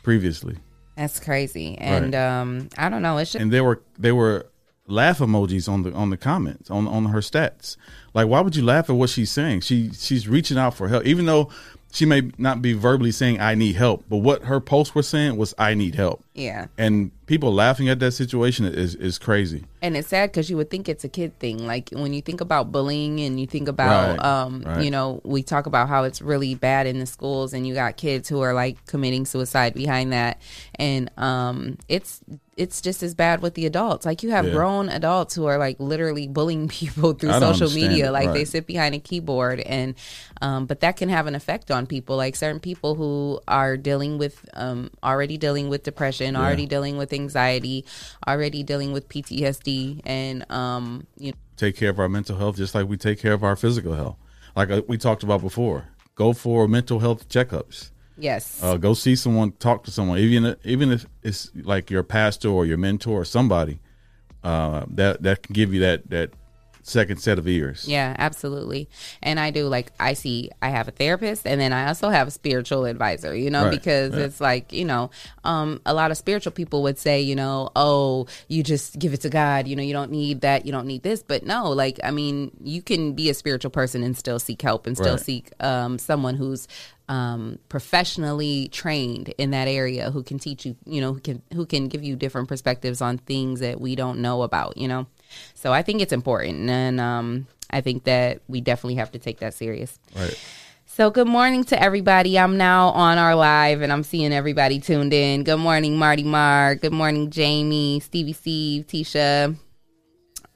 Previously, 0.03 0.55
That's 0.95 1.19
crazy, 1.19 1.77
and 1.77 2.13
Right. 2.13 2.39
um, 2.39 2.69
I 2.77 2.89
don't 2.89 3.01
know. 3.01 3.17
It's 3.17 3.33
just 3.33 3.41
and 3.41 3.51
they 3.51 3.61
were 3.61 3.81
they 3.97 4.11
were 4.11 4.47
laugh 4.89 5.19
emojis 5.19 5.69
on 5.69 5.83
the 5.83 5.93
on 5.93 6.09
the 6.09 6.17
comments 6.17 6.69
on 6.69 6.87
on 6.87 7.05
her 7.05 7.19
stats. 7.19 7.77
Like, 8.13 8.27
why 8.27 8.41
would 8.41 8.55
you 8.55 8.63
laugh 8.63 8.89
at 8.89 8.95
what 8.95 9.09
she's 9.09 9.31
saying? 9.31 9.61
She 9.61 9.91
she's 9.93 10.27
reaching 10.27 10.57
out 10.57 10.73
for 10.73 10.87
help, 10.87 11.05
even 11.05 11.25
though 11.25 11.49
she 11.91 12.05
may 12.05 12.31
not 12.37 12.61
be 12.61 12.73
verbally 12.73 13.11
saying 13.11 13.39
"I 13.39 13.55
need 13.55 13.75
help," 13.75 14.05
but 14.09 14.17
what 14.17 14.43
her 14.43 14.59
posts 14.59 14.93
were 14.95 15.03
saying 15.03 15.37
was 15.37 15.53
"I 15.57 15.73
need 15.73 15.95
help." 15.95 16.23
Yeah. 16.39 16.67
And 16.77 17.11
people 17.25 17.53
laughing 17.53 17.89
at 17.89 17.99
that 17.99 18.11
situation 18.13 18.65
is 18.65 18.95
is 18.95 19.19
crazy. 19.19 19.63
and 19.81 19.95
it's 19.95 20.07
sad 20.09 20.31
because 20.31 20.49
you 20.49 20.57
would 20.57 20.69
think 20.69 20.89
it's 20.89 21.03
a 21.03 21.09
kid 21.09 21.31
thing 21.39 21.57
like 21.65 21.89
when 21.93 22.11
you 22.11 22.21
think 22.21 22.41
about 22.41 22.71
bullying 22.71 23.19
and 23.21 23.39
you 23.39 23.45
think 23.47 23.67
about 23.69 24.17
Right, 24.17 24.25
um 24.25 24.63
right. 24.65 24.83
you 24.83 24.89
know 24.91 25.21
we 25.23 25.41
talk 25.43 25.67
about 25.67 25.87
how 25.87 26.03
it's 26.05 26.21
really 26.21 26.53
bad 26.55 26.85
in 26.87 26.97
the 26.99 27.05
schools 27.05 27.53
and 27.53 27.65
you 27.67 27.73
got 27.75 27.95
kids 27.97 28.27
who 28.27 28.41
are 28.41 28.53
like 28.53 28.75
committing 28.87 29.25
suicide 29.25 29.73
behind 29.75 30.11
that 30.11 30.41
and 30.75 31.09
um 31.17 31.77
it's 31.87 32.19
it's 32.57 32.81
just 32.81 33.03
as 33.03 33.13
bad 33.15 33.41
with 33.41 33.53
the 33.53 33.65
adults 33.65 34.05
like 34.05 34.21
you 34.23 34.31
have 34.31 34.45
Yeah. 34.47 34.51
grown 34.57 34.89
adults 34.89 35.33
who 35.35 35.45
are 35.45 35.57
like 35.57 35.79
literally 35.79 36.27
bullying 36.27 36.67
people 36.79 37.13
through 37.13 37.33
social 37.39 37.69
media 37.69 38.11
like 38.11 38.33
they 38.33 38.43
sit 38.43 38.65
behind 38.65 38.95
a 38.95 38.99
keyboard 38.99 39.59
and 39.61 39.93
um 40.41 40.65
but 40.65 40.79
that 40.81 40.97
can 40.97 41.09
have 41.09 41.27
an 41.27 41.35
effect 41.35 41.69
on 41.71 41.85
people 41.85 42.17
like 42.17 42.35
certain 42.35 42.59
people 42.59 42.95
who 42.95 43.39
are 43.47 43.77
dealing 43.77 44.17
with 44.17 44.43
um 44.55 44.89
already 45.03 45.37
dealing 45.37 45.69
with 45.69 45.83
depression 45.83 46.28
already 46.35 46.65
dealing 46.65 46.97
with 46.97 47.13
anxiety 47.13 47.85
already 48.27 48.63
dealing 48.63 48.91
with 48.91 49.07
PTSD 49.09 50.01
and 50.05 50.49
um 50.51 51.05
you 51.17 51.31
know. 51.31 51.37
take 51.57 51.75
care 51.75 51.89
of 51.89 51.99
our 51.99 52.09
mental 52.09 52.37
health 52.37 52.57
just 52.57 52.75
like 52.75 52.87
we 52.87 52.97
take 52.97 53.19
care 53.19 53.33
of 53.33 53.43
our 53.43 53.55
physical 53.55 53.93
health. 53.93 54.17
Like 54.55 54.71
uh, 54.71 54.81
we 54.87 54.97
talked 54.97 55.23
about 55.23 55.41
before, 55.41 55.85
go 56.15 56.33
for 56.33 56.67
mental 56.67 56.99
health 56.99 57.29
checkups. 57.29 57.91
yes 58.17 58.61
Uh, 58.63 58.77
go 58.77 58.93
see 58.93 59.15
someone, 59.15 59.51
talk 59.53 59.83
to 59.85 59.91
someone, 59.91 60.17
even 60.19 60.55
even 60.63 60.91
if 60.91 61.05
it's 61.23 61.51
like 61.55 61.89
your 61.89 62.03
pastor 62.03 62.49
or 62.49 62.65
your 62.65 62.77
mentor 62.77 63.21
or 63.21 63.25
somebody 63.25 63.79
uh, 64.43 64.85
that 64.89 65.21
that 65.23 65.43
can 65.43 65.53
give 65.53 65.73
you 65.73 65.79
that 65.81 66.09
that 66.09 66.31
second 66.89 67.17
set 67.17 67.37
of 67.39 67.47
ears. 67.47 67.85
Yeah, 67.87 68.15
absolutely. 68.17 68.89
And 69.21 69.39
I 69.39 69.51
do 69.51 69.67
like 69.67 69.91
I 69.99 70.13
see 70.13 70.49
I 70.61 70.69
have 70.69 70.87
a 70.87 70.91
therapist 70.91 71.45
and 71.47 71.59
then 71.61 71.71
I 71.73 71.87
also 71.87 72.09
have 72.09 72.27
a 72.27 72.31
spiritual 72.31 72.85
advisor, 72.85 73.35
you 73.35 73.49
know, 73.49 73.63
Right, 73.63 73.71
because 73.71 74.13
right. 74.13 74.21
it's 74.23 74.41
like, 74.41 74.73
you 74.73 74.85
know, 74.85 75.11
um 75.43 75.81
a 75.85 75.93
lot 75.93 76.11
of 76.11 76.17
spiritual 76.17 76.51
people 76.51 76.83
would 76.83 76.97
say, 76.97 77.21
you 77.21 77.35
know, 77.35 77.69
oh, 77.75 78.27
you 78.47 78.63
just 78.63 78.97
give 78.99 79.13
it 79.13 79.21
to 79.21 79.29
God, 79.29 79.67
you 79.67 79.75
know, 79.75 79.83
you 79.83 79.93
don't 79.93 80.11
need 80.11 80.41
that, 80.41 80.65
you 80.65 80.71
don't 80.71 80.87
need 80.87 81.03
this. 81.03 81.23
But 81.23 81.43
no, 81.45 81.69
like 81.71 81.99
I 82.03 82.11
mean, 82.11 82.51
you 82.63 82.81
can 82.81 83.13
be 83.13 83.29
a 83.29 83.33
spiritual 83.33 83.71
person 83.71 84.03
and 84.03 84.17
still 84.17 84.39
seek 84.39 84.61
help 84.61 84.87
and 84.87 84.97
still 84.97 85.15
Right. 85.15 85.19
seek 85.21 85.51
um 85.59 85.97
someone 85.99 86.35
who's 86.35 86.67
um, 87.09 87.57
professionally 87.69 88.69
trained 88.71 89.33
in 89.37 89.51
that 89.51 89.67
area 89.67 90.11
who 90.11 90.23
can 90.23 90.37
teach 90.37 90.65
you, 90.65 90.77
you 90.85 91.01
know, 91.01 91.13
who 91.13 91.19
can 91.19 91.41
who 91.53 91.65
can 91.65 91.87
give 91.87 92.03
you 92.03 92.15
different 92.15 92.47
perspectives 92.47 93.01
on 93.01 93.17
things 93.17 93.59
that 93.59 93.81
we 93.81 93.95
don't 93.95 94.19
know 94.19 94.43
about, 94.43 94.77
you 94.77 94.87
know. 94.87 95.07
So 95.55 95.73
I 95.73 95.81
think 95.81 96.01
it's 96.01 96.13
important, 96.13 96.69
and 96.69 97.01
um, 97.01 97.47
I 97.69 97.81
think 97.81 98.03
that 98.05 98.41
we 98.47 98.61
definitely 98.61 98.95
have 98.95 99.11
to 99.11 99.19
take 99.19 99.39
that 99.39 99.55
serious. 99.55 99.99
Right. 100.15 100.39
So 100.85 101.09
good 101.09 101.27
morning 101.27 101.63
to 101.65 101.81
everybody. 101.81 102.37
I'm 102.37 102.57
now 102.57 102.89
on 102.89 103.17
our 103.17 103.35
live, 103.35 103.81
and 103.81 103.91
I'm 103.91 104.03
seeing 104.03 104.31
everybody 104.31 104.79
tuned 104.79 105.13
in. 105.13 105.43
Good 105.43 105.57
morning, 105.57 105.97
Marty 105.97 106.23
Mar. 106.23 106.75
Good 106.75 106.93
morning, 106.93 107.31
Jamie, 107.31 107.99
Stevie 108.01 108.33
Steve, 108.33 108.85
Tisha. 108.87 109.55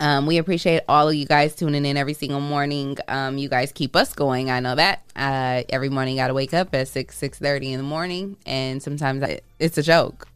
Um, 0.04 0.26
we 0.26 0.38
appreciate 0.38 0.82
all 0.90 1.08
of 1.08 1.16
you 1.16 1.26
guys 1.26 1.56
tuning 1.56 1.86
in 1.86 1.96
every 1.96 2.14
single 2.14 2.42
morning. 2.42 2.98
Um, 3.08 3.38
you 3.38 3.48
guys 3.48 3.72
keep 3.72 3.96
us 3.96 4.14
going. 4.14 4.52
I 4.52 4.60
know 4.60 4.76
that. 4.76 5.02
Uh, 5.16 5.64
every 5.70 5.88
morning, 5.88 6.18
got 6.18 6.28
to 6.28 6.34
wake 6.34 6.54
up 6.54 6.76
at 6.76 6.90
six 6.90 7.18
six 7.18 7.40
thirty 7.40 7.72
in 7.72 7.78
the 7.78 7.86
morning, 7.86 8.36
and 8.46 8.84
sometimes 8.84 9.24
I, 9.24 9.40
it's 9.60 9.78
a 9.78 9.82
joke. 9.84 10.28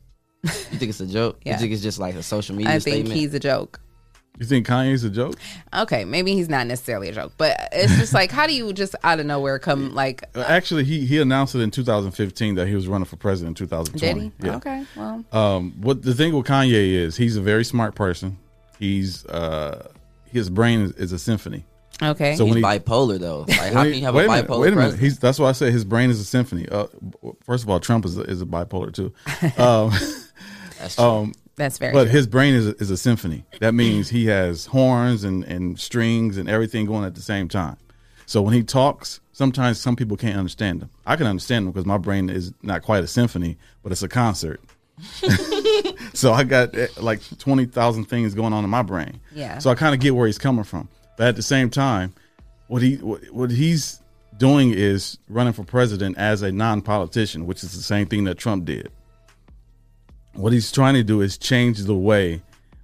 You 0.44 0.50
think 0.52 0.90
it's 0.92 1.02
a 1.02 1.06
joke? 1.06 1.42
Yeah. 1.46 1.54
You 1.56 1.60
think 1.60 1.74
it's 1.74 1.84
just 1.84 2.00
like 2.00 2.16
a 2.16 2.24
social 2.24 2.56
media 2.56 2.70
I 2.76 2.80
think 2.80 2.94
statement? 2.96 3.16
he's 3.20 3.34
a 3.34 3.40
joke. 3.42 3.82
You 4.40 4.46
think 4.46 4.66
Kanye's 4.68 5.04
a 5.04 5.10
joke? 5.10 5.36
Okay, 5.74 6.06
maybe 6.06 6.32
he's 6.34 6.48
not 6.48 6.66
necessarily 6.68 7.10
a 7.10 7.12
joke, 7.12 7.34
but 7.38 7.58
it's 7.74 7.98
just 7.98 8.14
like, 8.14 8.32
how 8.32 8.48
do 8.48 8.54
you 8.54 8.72
just 8.72 8.96
out 9.04 9.20
of 9.20 9.26
nowhere 9.26 9.60
come 9.60 9.94
like? 10.04 10.24
Uh, 10.34 10.46
Actually, 10.48 10.86
he 10.86 11.06
he 11.06 11.20
announced 11.20 11.56
it 11.56 11.60
in 11.60 11.72
2015 11.72 12.56
that 12.56 12.68
he 12.70 12.76
was 12.76 12.88
running 12.88 13.04
for 13.06 13.18
president 13.18 13.60
in 13.60 13.66
2020. 13.68 14.00
Did 14.00 14.32
he? 14.40 14.48
Yeah. 14.48 14.56
Okay, 14.56 14.86
well, 14.96 15.26
Um, 15.34 15.74
what 15.82 16.04
the 16.04 16.14
thing 16.14 16.34
with 16.34 16.46
Kanye 16.46 16.94
is, 16.94 17.18
he's 17.18 17.36
a 17.36 17.42
very 17.42 17.66
smart 17.66 17.96
person. 17.96 18.38
He's 18.80 19.26
uh, 19.26 19.90
his 20.26 20.50
brain 20.50 20.82
is, 20.82 20.92
is 20.94 21.12
a 21.12 21.20
symphony. 21.20 21.66
okay. 22.02 22.36
So 22.36 22.46
he's 22.46 22.54
when 22.56 22.64
he- 22.64 22.80
bipolar 22.80 23.20
though. 23.20 23.46
Like, 23.48 23.74
how 23.74 23.82
Wait- 23.84 23.92
can 23.92 24.00
you 24.00 24.06
have 24.06 24.16
a 24.16 24.18
wait 24.18 24.28
minute, 24.28 24.48
bipolar 24.48 24.60
wait 24.62 24.74
a 24.74 24.76
minute. 24.76 25.00
He's 25.00 25.18
that's 25.20 25.40
why 25.40 25.50
I 25.50 25.52
say 25.54 25.72
his 25.72 25.86
brain 25.86 26.10
is 26.10 26.20
a 26.20 26.26
symphony. 26.26 26.68
Uh, 26.70 26.88
first 27.44 27.64
of 27.64 27.70
all, 27.70 27.80
Trump 27.80 28.06
is 28.06 28.18
a, 28.18 28.22
is 28.22 28.42
a 28.42 28.46
bipolar 28.46 28.94
too. 28.94 29.14
Um, 29.62 29.92
That's 30.80 30.96
true. 30.96 31.04
um, 31.06 31.34
That's 31.56 31.80
very. 31.80 31.92
but 31.92 32.04
true. 32.04 32.12
his 32.12 32.28
brain 32.28 32.54
is 32.54 32.68
a, 32.68 32.76
is 32.76 32.92
a 32.92 32.98
symphony. 32.98 33.46
That 33.62 33.74
means 33.74 34.10
he 34.10 34.28
has 34.28 34.68
horns 34.68 35.24
and, 35.24 35.44
and 35.46 35.80
strings 35.80 36.38
and 36.38 36.48
everything 36.48 36.86
going 36.86 37.04
at 37.04 37.16
the 37.16 37.22
same 37.22 37.48
time. 37.48 37.78
So 38.28 38.44
when 38.44 38.54
he 38.54 38.62
talks, 38.62 39.20
sometimes 39.32 39.80
some 39.80 39.96
people 39.96 40.18
can't 40.18 40.38
understand 40.38 40.84
him. 40.84 40.92
I 41.06 41.16
can 41.16 41.26
understand 41.26 41.66
him 41.66 41.72
because 41.72 41.88
my 41.88 41.98
brain 41.98 42.30
is 42.30 42.54
not 42.62 42.84
quite 42.84 43.04
a 43.04 43.08
symphony, 43.08 43.58
but 43.82 43.92
it's 43.92 44.04
a 44.04 44.08
concert. 44.08 44.62
so 46.14 46.34
I 46.34 46.44
got 46.44 46.76
eh, 46.76 46.88
like 47.00 47.22
twenty 47.38 47.66
thousand 47.66 48.06
things 48.06 48.34
going 48.34 48.54
on 48.54 48.64
in 48.64 48.70
my 48.70 48.82
brain. 48.82 49.20
Yeah. 49.34 49.60
So 49.60 49.70
I 49.70 49.76
kind 49.76 49.94
of 49.94 50.02
get 50.02 50.16
where 50.16 50.28
he's 50.28 50.40
coming 50.40 50.64
from, 50.64 50.90
but 51.18 51.28
at 51.28 51.36
the 51.36 51.44
same 51.44 51.70
time, 51.70 52.14
what 52.68 52.82
he 52.82 52.96
what, 52.96 53.24
what 53.32 53.52
he's 53.52 54.02
doing 54.38 54.72
is 54.72 55.18
running 55.30 55.54
for 55.54 55.64
president 55.64 56.18
as 56.18 56.44
a 56.44 56.52
non-politician, 56.52 57.48
which 57.48 57.64
is 57.64 57.74
the 57.76 57.82
same 57.82 58.06
thing 58.06 58.24
that 58.26 58.38
Trump 58.38 58.66
did 58.66 58.92
what 60.38 60.54
he's 60.54 60.72
trying 60.72 60.94
to 60.94 61.04
do 61.04 61.22
is 61.22 61.38
change 61.38 61.80
the 61.80 61.96
way 61.96 62.42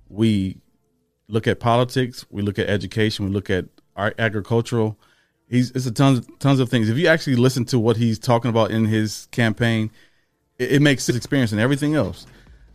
we 0.09 0.57
look 1.27 1.47
at 1.47 1.59
politics, 1.59 2.25
we 2.29 2.41
look 2.41 2.59
at 2.59 2.67
education, 2.67 3.25
we 3.25 3.31
look 3.31 3.49
at 3.49 3.65
our 3.95 4.13
agricultural. 4.17 4.97
He's 5.47 5.71
it's 5.71 5.85
a 5.85 5.91
tons 5.91 6.25
tons 6.39 6.59
of 6.59 6.69
things. 6.69 6.89
If 6.89 6.97
you 6.97 7.07
actually 7.07 7.35
listen 7.35 7.63
to 7.65 7.79
what 7.79 7.95
he's 7.97 8.17
talking 8.17 8.49
about 8.49 8.71
in 8.71 8.85
his 8.85 9.27
campaign, 9.31 9.91
it, 10.59 10.73
it 10.73 10.81
makes 10.81 11.05
his 11.07 11.15
experience 11.15 11.51
and 11.51 11.61
everything 11.61 11.95
else. 11.95 12.25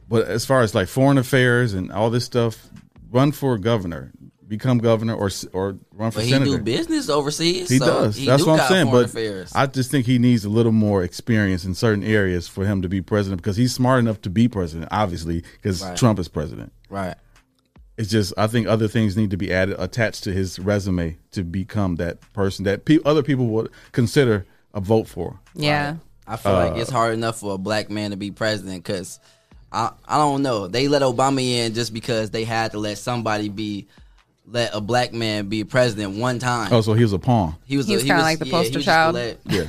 But 0.08 0.26
as 0.28 0.44
far 0.46 0.62
as 0.62 0.74
like 0.74 0.88
foreign 0.88 1.18
affairs 1.18 1.74
and 1.74 1.92
all 1.92 2.10
this 2.10 2.24
stuff, 2.24 2.68
run 3.10 3.30
for 3.32 3.58
governor, 3.58 4.10
become 4.46 4.78
governor, 4.78 5.14
or 5.14 5.28
or 5.52 5.76
run 5.92 6.10
for 6.10 6.16
but 6.20 6.24
he 6.24 6.30
senator. 6.30 6.56
do 6.56 6.62
business 6.62 7.10
overseas. 7.10 7.68
He 7.68 7.76
so 7.78 7.84
does. 7.86 8.16
He 8.16 8.24
That's 8.24 8.42
do 8.44 8.50
what 8.50 8.60
I'm 8.60 8.68
saying. 8.68 8.90
But 8.90 9.04
affairs. 9.06 9.52
I 9.54 9.66
just 9.66 9.90
think 9.90 10.06
he 10.06 10.18
needs 10.18 10.46
a 10.46 10.48
little 10.48 10.72
more 10.72 11.02
experience 11.02 11.64
in 11.66 11.74
certain 11.74 12.02
areas 12.04 12.48
for 12.48 12.64
him 12.64 12.80
to 12.82 12.88
be 12.88 13.02
president 13.02 13.42
because 13.42 13.58
he's 13.58 13.74
smart 13.74 13.98
enough 13.98 14.22
to 14.22 14.30
be 14.30 14.48
president, 14.48 14.88
obviously, 14.90 15.42
because 15.60 15.82
Right. 15.82 15.96
Trump 15.96 16.18
is 16.18 16.28
president. 16.28 16.72
right. 16.88 17.16
It's 17.98 18.08
just 18.08 18.32
I 18.38 18.46
think 18.46 18.68
other 18.68 18.86
things 18.88 19.16
need 19.16 19.30
to 19.32 19.36
be 19.36 19.52
added 19.52 19.74
attached 19.78 20.22
to 20.24 20.32
his 20.32 20.58
resume 20.60 21.18
to 21.32 21.42
become 21.42 21.96
that 21.96 22.20
person 22.32 22.64
that 22.64 22.84
pe- 22.84 23.00
other 23.04 23.24
people 23.24 23.48
would 23.48 23.70
consider 23.92 24.46
a 24.72 24.80
vote 24.80 25.08
for. 25.08 25.40
yeah. 25.54 25.96
I 26.28 26.36
feel 26.36 26.52
like 26.52 26.76
it's 26.76 26.90
uh, 26.90 26.94
hard 26.94 27.14
enough 27.14 27.38
for 27.40 27.54
a 27.54 27.58
black 27.58 27.90
man 27.90 28.10
to 28.10 28.16
be 28.16 28.30
president 28.30 28.84
because 28.84 29.18
I 29.72 29.90
I 30.06 30.18
don't 30.18 30.42
know. 30.42 30.66
They 30.68 30.86
let 30.88 31.02
Obama 31.02 31.40
in 31.42 31.74
just 31.74 31.92
because 31.94 32.30
they 32.30 32.44
had 32.44 32.72
to 32.72 32.78
let 32.78 32.98
somebody 32.98 33.48
be 33.48 33.86
let 34.46 34.74
a 34.74 34.80
black 34.80 35.12
man 35.12 35.48
be 35.48 35.64
president 35.64 36.16
one 36.18 36.38
time. 36.38 36.72
Oh, 36.72 36.80
so 36.80 36.92
he 36.94 37.02
was 37.02 37.12
a 37.12 37.18
pawn. 37.18 37.54
he 37.64 37.76
was 37.76 37.86
He 37.86 37.94
was 37.94 38.04
kinda 38.04 38.22
like 38.22 38.38
the 38.38 38.46
yeah, 38.46 38.52
poster 38.52 38.78
was 38.78 38.84
child. 38.84 39.14
let- 39.14 39.38
Yeah. 39.46 39.64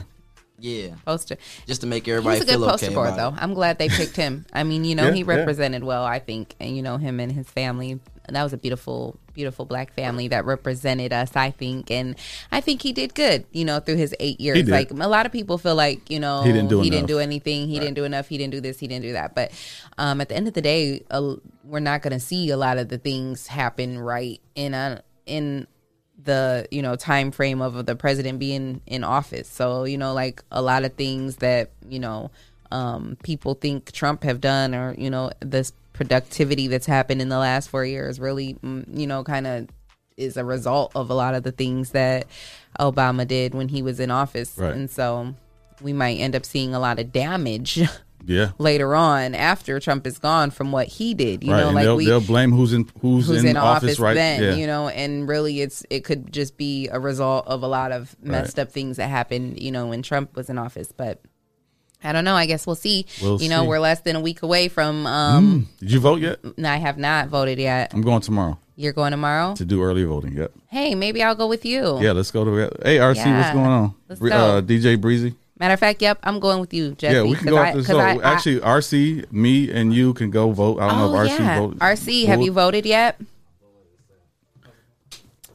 yeah, 0.58 0.96
Poster. 1.06 1.38
just 1.68 1.82
to 1.82 1.88
make 1.88 2.06
He 2.06 2.12
everybody 2.12 2.40
was 2.40 2.50
a 2.50 2.58
good 2.58 2.66
poster 2.66 2.86
okay 2.88 2.94
for 2.96 3.06
it, 3.06 3.14
about 3.14 3.36
though. 3.36 3.42
I'm 3.42 3.54
glad 3.54 3.78
they 3.80 3.88
picked 3.90 4.16
him. 4.18 4.46
I 4.54 4.64
mean, 4.64 4.84
you 4.86 4.96
know, 4.96 5.08
Yeah, 5.08 5.14
he 5.14 5.20
yeah. 5.22 5.26
represented 5.28 5.84
well, 5.84 6.04
I 6.04 6.20
think, 6.20 6.56
and 6.60 6.76
you 6.76 6.82
know 6.82 6.98
him 6.98 7.20
and 7.20 7.32
his 7.32 7.50
family. 7.50 8.00
That 8.34 8.44
was 8.44 8.54
a 8.54 8.58
beautiful, 8.58 9.20
beautiful 9.34 9.66
black 9.66 9.94
family 9.94 10.28
that 10.30 10.46
represented 10.46 11.14
us. 11.14 11.36
I 11.36 11.52
think, 11.52 11.92
and 11.92 12.16
I 12.52 12.62
think 12.62 12.82
he 12.82 12.94
did 12.94 13.16
good. 13.16 13.46
You 13.52 13.66
know, 13.66 13.80
through 13.80 13.98
his 13.98 14.16
eight 14.20 14.40
years. 14.40 14.68
Like 14.68 14.92
a 14.92 14.94
lot 14.94 15.26
of 15.26 15.32
people 15.32 15.58
feel 15.58 15.76
like 15.76 16.10
you 16.10 16.20
know 16.20 16.44
He 16.44 16.52
didn't 16.52 16.70
do 16.70 16.82
he 16.82 16.90
didn't 16.90 17.08
do 17.08 17.20
anything. 17.20 17.68
He 17.68 17.80
didn't 17.80 17.96
do 17.96 18.04
enough. 18.04 18.28
He 18.28 18.38
didn't 18.38 18.52
do 18.52 18.62
this. 18.62 18.80
He 18.80 18.88
didn't 18.88 19.04
do 19.04 19.14
that. 19.14 19.36
But 19.36 19.52
um, 19.98 20.22
at 20.22 20.30
the 20.30 20.36
end 20.36 20.48
of 20.48 20.54
the 20.54 20.62
day, 20.62 21.04
uh, 21.12 21.36
we're 21.64 21.80
not 21.80 22.02
going 22.02 22.14
to 22.14 22.20
see 22.20 22.50
a 22.50 22.58
lot 22.58 22.78
of 22.78 22.90
the 22.90 22.98
things 22.98 23.48
happen 23.48 24.00
right 24.00 24.42
in 24.56 24.74
a 24.74 25.04
in 25.26 25.68
the 26.24 26.68
you 26.72 26.82
know 26.82 26.96
time 26.96 27.32
frame 27.32 27.62
of 27.62 27.86
the 27.86 27.96
president 27.96 28.40
being 28.40 28.82
in 28.86 29.04
office 29.04 29.48
so 29.48 29.86
you 29.86 29.98
know 29.98 30.14
like 30.14 30.44
a 30.52 30.62
lot 30.62 30.84
of 30.84 30.94
things 30.96 31.38
that 31.38 31.72
you 31.88 32.00
know 32.00 32.30
um 32.72 33.18
people 33.24 33.54
think 33.54 33.92
trump 33.94 34.24
have 34.24 34.42
done 34.42 34.76
or 34.76 34.94
you 34.98 35.10
know 35.10 35.32
this 35.40 35.72
productivity 36.00 36.68
that's 36.68 36.86
happened 36.86 37.22
in 37.22 37.28
the 37.28 37.38
last 37.38 37.68
four 37.68 37.84
years 37.84 38.22
really 38.22 38.54
mm, 38.64 38.86
you 38.98 39.06
know 39.06 39.22
kind 39.22 39.46
of 39.46 39.68
is 40.16 40.38
a 40.38 40.46
result 40.46 40.94
of 40.96 41.10
a 41.10 41.14
lot 41.14 41.36
of 41.36 41.44
the 41.44 41.52
things 41.52 41.92
that 41.92 42.26
obama 42.80 43.28
did 43.28 43.54
when 43.54 43.68
he 43.68 43.82
was 43.82 44.00
in 44.00 44.10
office 44.10 44.58
Right. 44.58 44.74
and 44.74 44.90
so 44.90 45.36
we 45.82 45.92
might 45.92 46.14
end 46.18 46.38
up 46.38 46.46
seeing 46.46 46.74
a 46.74 46.80
lot 46.80 47.00
of 47.00 47.12
damage 47.12 47.82
Yeah. 48.26 48.52
later 48.58 48.96
on 48.96 49.36
after 49.36 49.78
trump 49.82 50.08
is 50.08 50.20
gone 50.20 50.52
from 50.52 50.72
what 50.72 50.88
he 50.88 51.14
did 51.14 51.44
you 51.44 51.52
right. 51.52 51.60
know 51.60 51.68
and 51.68 51.76
like 51.76 51.84
they'll, 51.84 51.96
we 51.98 52.06
they'll 52.06 52.22
blame 52.22 52.52
who's 52.52 52.72
in 52.72 52.88
who's, 53.02 53.28
who's 53.28 53.44
in, 53.44 53.58
office, 53.58 54.00
right. 54.00 54.14
then, 54.14 54.44
yeah. 54.44 54.54
you 54.56 54.68
know, 54.68 54.88
and 54.88 55.28
really 55.28 55.60
it's 55.62 55.86
it 55.90 56.06
could 56.06 56.32
just 56.32 56.56
be 56.58 56.88
a 56.90 57.00
result 57.00 57.46
of 57.48 57.62
a 57.64 57.68
lot 57.68 57.92
of 57.92 58.16
messed 58.22 58.58
Right. 58.58 58.64
up 58.68 58.72
things 58.72 58.96
that 58.98 59.10
happened, 59.10 59.62
you 59.62 59.72
know, 59.72 59.88
when 59.88 60.02
Trump 60.02 60.36
was 60.36 60.50
in 60.50 60.58
office. 60.58 60.92
But 60.96 61.22
I 62.04 62.12
don't 62.14 62.24
know. 62.24 62.36
I 62.36 62.46
guess 62.46 62.66
we'll 62.66 62.76
see. 62.76 63.06
We'll 63.22 63.42
you 63.42 63.50
know, 63.50 63.62
see. 63.64 63.68
we're 63.68 63.80
less 63.80 64.00
than 64.02 64.16
a 64.16 64.22
week 64.22 64.42
away 64.42 64.68
from. 64.70 65.06
um 65.06 65.68
Did 65.80 65.92
you 65.92 66.00
vote 66.00 66.22
yet? 66.22 66.40
No, 66.58 66.70
I 66.70 66.78
have 66.78 66.98
not 66.98 67.28
voted 67.28 67.60
yet. 67.60 67.94
I'm 67.94 68.02
going 68.02 68.22
tomorrow 68.22 68.58
You're 68.76 68.94
going 68.94 69.12
tomorrow. 69.12 69.54
to 69.56 69.66
do 69.66 69.82
early 69.84 70.04
voting. 70.06 70.34
Yep. 70.38 70.52
Hey, 70.68 70.96
maybe 70.96 71.22
I'll 71.24 71.36
go 71.36 71.48
with 71.48 71.66
you. 71.66 72.00
Yeah, 72.02 72.14
let's 72.14 72.32
go 72.32 72.46
to 72.46 72.52
Hey 72.84 72.98
RC, 72.98 73.36
what's 73.38 73.52
going 73.52 73.66
on? 73.66 73.96
Let's 74.08 74.22
go. 74.22 74.28
Uh, 74.30 74.62
DJ 74.62 75.00
Breezy. 75.00 75.36
Matter 75.60 75.74
of 75.74 75.80
fact, 75.82 76.02
yep, 76.02 76.20
I'm 76.24 76.40
going 76.40 76.62
with 76.62 76.74
you, 76.74 76.92
Jesse. 76.96 77.16
Yeah, 77.16 77.24
we 77.24 77.36
can 77.36 77.48
go 77.50 77.58
I- 77.58 77.68
after 77.68 77.82
the 77.82 77.88
'cause. 77.88 77.98
I- 77.98 78.34
Actually, 78.34 78.62
RC, 78.62 79.26
me 79.30 79.70
and 79.70 79.94
you 79.94 80.14
can 80.14 80.32
go 80.32 80.52
vote. 80.54 80.80
I 80.80 80.88
don't 80.88 80.98
know 81.00 81.18
oh 81.18 81.22
if 81.22 81.30
RC 81.32 81.38
yeah, 81.40 81.60
voted. 81.60 81.80
RC, 81.80 82.26
have 82.28 82.42
you 82.42 82.54
voted 82.54 82.86
yet? 82.86 83.20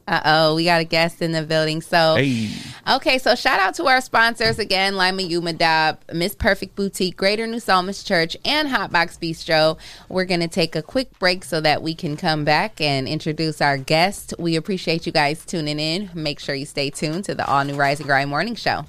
Uh 0.07 0.21
oh, 0.25 0.55
we 0.55 0.65
got 0.65 0.81
a 0.81 0.83
guest 0.83 1.21
in 1.21 1.31
the 1.31 1.43
building. 1.43 1.81
So 1.81 2.15
Hey. 2.15 2.49
Okay, 2.87 3.17
so 3.17 3.33
shout 3.33 3.59
out 3.59 3.73
to 3.75 3.87
our 3.87 3.99
sponsors 3.99 4.59
again, 4.59 4.95
Lima 4.95 5.23
Umadab, 5.23 5.97
Miss 6.13 6.35
Perfect 6.35 6.75
Boutique, 6.75 7.17
Greater 7.17 7.47
New 7.47 7.59
Psalmist 7.59 8.05
Church, 8.05 8.37
and 8.45 8.69
Hotbox 8.69 9.17
Bistro. 9.17 9.79
We're 10.07 10.25
going 10.25 10.41
to 10.41 10.47
take 10.47 10.75
a 10.75 10.83
quick 10.83 11.17
break 11.17 11.43
so 11.43 11.59
that 11.61 11.81
we 11.81 11.95
can 11.95 12.15
come 12.15 12.45
back 12.45 12.79
and 12.79 13.07
introduce 13.07 13.59
our 13.59 13.79
guest. 13.79 14.35
We 14.37 14.55
appreciate 14.55 15.07
you 15.07 15.11
guys 15.11 15.43
tuning 15.43 15.79
in. 15.79 16.11
Make 16.13 16.39
sure 16.39 16.53
you 16.53 16.67
stay 16.67 16.91
tuned 16.91 17.25
to 17.25 17.33
the 17.33 17.47
all 17.47 17.63
new 17.63 17.73
Rise 17.73 17.99
and 17.99 18.07
Grind 18.07 18.29
Morning 18.29 18.53
Show. 18.53 18.85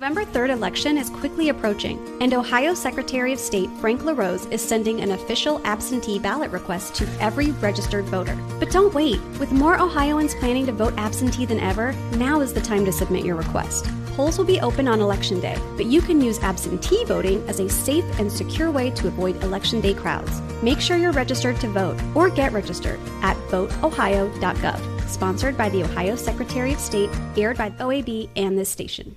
November 0.00 0.24
3rd 0.24 0.50
election 0.50 0.96
is 0.96 1.10
quickly 1.10 1.48
approaching, 1.48 1.98
and 2.22 2.32
Ohio 2.32 2.72
Secretary 2.72 3.32
of 3.32 3.40
State 3.40 3.68
Frank 3.80 4.04
LaRose 4.04 4.46
is 4.46 4.62
sending 4.62 5.00
an 5.00 5.10
official 5.10 5.60
absentee 5.64 6.20
ballot 6.20 6.52
request 6.52 6.94
to 6.94 7.08
every 7.18 7.50
registered 7.50 8.04
voter. 8.04 8.38
But 8.60 8.70
don't 8.70 8.94
wait. 8.94 9.20
With 9.40 9.50
more 9.50 9.76
Ohioans 9.76 10.36
planning 10.36 10.66
to 10.66 10.72
vote 10.72 10.94
absentee 10.96 11.46
than 11.46 11.58
ever, 11.58 11.90
now 12.12 12.42
is 12.42 12.54
the 12.54 12.60
time 12.60 12.84
to 12.84 12.92
submit 12.92 13.24
your 13.24 13.34
request. 13.34 13.88
polls 14.14 14.38
will 14.38 14.44
be 14.44 14.60
open 14.60 14.86
on 14.86 15.00
Election 15.00 15.40
Day, 15.40 15.58
but 15.76 15.86
you 15.86 16.00
can 16.00 16.20
use 16.20 16.38
absentee 16.44 17.04
voting 17.04 17.44
as 17.48 17.58
a 17.58 17.68
safe 17.68 18.04
and 18.20 18.30
secure 18.30 18.70
way 18.70 18.92
to 18.92 19.08
avoid 19.08 19.42
Election 19.42 19.80
Day 19.80 19.94
crowds. 19.94 20.40
Make 20.62 20.78
sure 20.78 20.96
you're 20.96 21.10
registered 21.10 21.58
to 21.60 21.66
vote 21.66 22.00
or 22.14 22.30
get 22.30 22.52
registered 22.52 23.00
at 23.22 23.36
voteohio.gov. 23.48 25.08
Sponsored 25.08 25.58
by 25.58 25.68
the 25.70 25.82
Ohio 25.82 26.14
Secretary 26.14 26.72
of 26.72 26.78
State, 26.78 27.10
aired 27.36 27.58
by 27.58 27.70
OAB 27.70 28.28
and 28.36 28.56
this 28.56 28.70
station. 28.70 29.16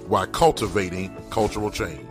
while 0.07 0.27
cultivating 0.27 1.15
cultural 1.29 1.71
change. 1.71 2.05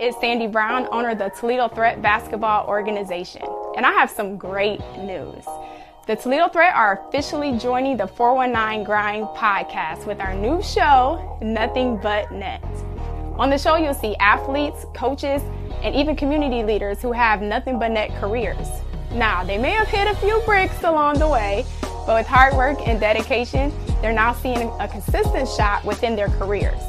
is 0.00 0.14
Sandy 0.20 0.46
Brown, 0.46 0.88
owner 0.90 1.10
of 1.10 1.18
the 1.18 1.30
Toledo 1.30 1.68
Threat 1.68 2.02
Basketball 2.02 2.66
Organization, 2.66 3.42
and 3.76 3.86
I 3.86 3.92
have 3.92 4.10
some 4.10 4.36
great 4.36 4.80
news. 4.98 5.44
The 6.06 6.16
Toledo 6.16 6.48
Threat 6.48 6.74
are 6.74 7.06
officially 7.08 7.56
joining 7.58 7.96
the 7.96 8.06
419 8.06 8.84
Grind 8.84 9.26
podcast 9.28 10.06
with 10.06 10.20
our 10.20 10.34
new 10.34 10.62
show, 10.62 11.38
Nothing 11.40 11.96
But 11.96 12.30
Net. 12.32 12.62
On 13.36 13.48
the 13.48 13.56
show, 13.56 13.76
you'll 13.76 13.94
see 13.94 14.14
athletes, 14.16 14.84
coaches, 14.94 15.42
and 15.82 15.94
even 15.94 16.16
community 16.16 16.62
leaders 16.62 17.00
who 17.00 17.12
have 17.12 17.40
nothing 17.40 17.78
but 17.78 17.90
net 17.90 18.10
careers. 18.20 18.68
Now, 19.12 19.44
they 19.44 19.58
may 19.58 19.70
have 19.70 19.88
hit 19.88 20.08
a 20.08 20.14
few 20.16 20.42
bricks 20.44 20.82
along 20.82 21.18
the 21.18 21.28
way, 21.28 21.64
but 22.06 22.16
with 22.16 22.26
hard 22.26 22.54
work 22.54 22.78
and 22.86 23.00
dedication, 23.00 23.72
they're 24.00 24.12
now 24.12 24.32
seeing 24.32 24.70
a 24.80 24.88
consistent 24.88 25.48
shot 25.48 25.84
within 25.84 26.16
their 26.16 26.28
careers. 26.28 26.80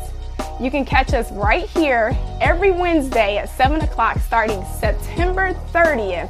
You 0.59 0.71
can 0.71 0.85
catch 0.85 1.13
us 1.13 1.31
right 1.31 1.67
here 1.69 2.17
every 2.41 2.71
Wednesday 2.71 3.37
at 3.37 3.49
7 3.49 3.81
o'clock 3.81 4.19
starting 4.19 4.63
September 4.79 5.53
30th 5.73 6.29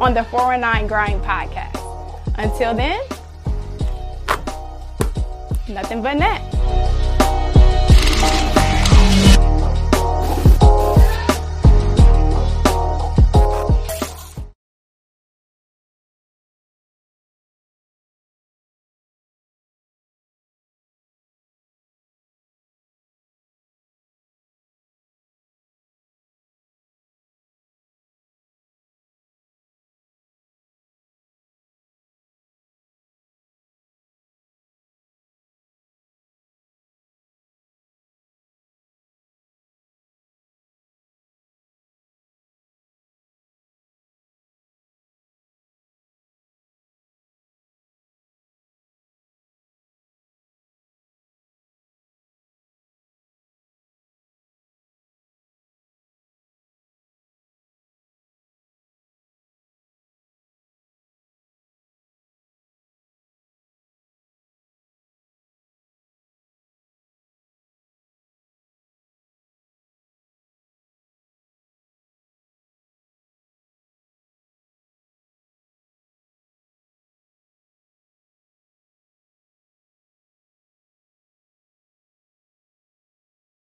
on 0.00 0.14
the 0.14 0.24
419 0.24 0.88
Grind 0.88 1.22
podcast. 1.22 1.78
Until 2.38 2.74
then, 2.74 3.00
nothing 5.68 6.02
but 6.02 6.14
net. 6.14 7.01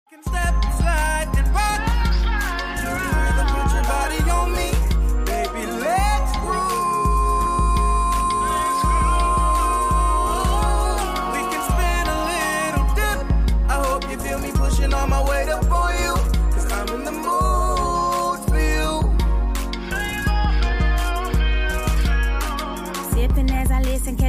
Can 0.10 0.24
step, 0.24 0.99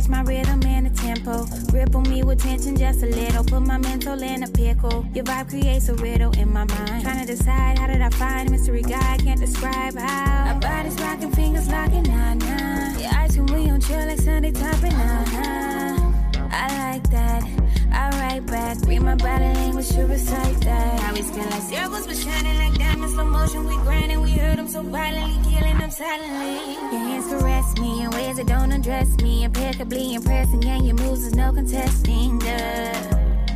catch 0.01 0.09
my 0.09 0.23
rhythm 0.23 0.63
and 0.65 0.87
the 0.87 1.03
tempo. 1.03 1.47
Ripple 1.73 2.03
me 2.03 2.23
with 2.23 2.43
tension 2.43 2.77
just 2.77 3.03
a 3.03 3.07
little. 3.07 3.45
Put 3.45 3.63
my 3.63 3.79
mental 3.79 4.23
in 4.23 4.43
a 4.43 4.49
pickle. 4.49 5.05
Your 5.15 5.25
vibe 5.25 5.51
creates 5.51 5.89
a 5.89 5.95
riddle 5.95 6.33
in 6.39 6.53
my 6.53 6.65
mind. 6.65 7.03
Trying 7.03 7.27
to 7.27 7.27
decide 7.27 7.79
how 7.79 7.87
did 7.87 8.01
I 8.01 8.11
find 8.11 8.49
a 8.49 8.53
mystery 8.53 8.83
guy? 8.83 9.19
Can't 9.19 9.41
describe 9.41 9.95
how. 9.97 10.55
Our 10.55 10.61
bodies 10.61 10.99
rocking, 11.01 11.33
fingers 11.33 11.69
locking, 11.69 12.05
nah 12.05 12.35
nah. 12.35 12.99
Your 12.99 13.11
eyes 13.15 13.37
when 13.37 13.47
we 13.47 13.71
on 13.71 13.81
chill 13.81 14.07
like 14.07 14.19
Sunday 14.19 14.53
topping, 14.53 14.93
nah 14.93 15.25
nah. 15.25 16.13
I 16.53 16.93
like 16.93 17.11
that. 17.11 17.43
I 17.93 18.11
write 18.21 18.47
back. 18.47 18.79
Read 18.87 19.03
my 19.03 19.17
body 19.17 19.45
language, 19.45 19.87
should 19.87 20.09
recite 20.09 20.61
that. 20.61 21.01
How 21.01 21.13
we 21.13 21.23
spin 21.23 21.49
like 21.51 21.63
circles, 21.63 22.07
but 22.07 22.17
shining 22.17 22.59
like 22.59 22.79
diamonds. 22.79 23.15
Slow 23.15 23.25
motion, 23.25 23.67
we 23.67 23.75
grinding. 23.77 24.21
We 24.21 24.33
hurt 24.33 24.60
so 24.71 24.83
violently, 24.83 25.51
killing 25.51 25.79
them 25.79 25.91
silently. 25.91 26.75
Your 26.93 27.01
hands 27.01 27.27
caress 27.27 27.77
me 27.79 28.05
in 28.05 28.11
ways 28.11 28.37
that 28.37 28.47
don't 28.47 28.71
undress 28.71 29.17
me. 29.17 29.43
Impeccably 29.43 30.15
impressing, 30.15 30.65
and 30.65 30.87
your 30.87 30.95
moves 30.95 31.25
is 31.25 31.35
no 31.35 31.53
contesting. 31.53 32.39
Duh. 32.39 32.47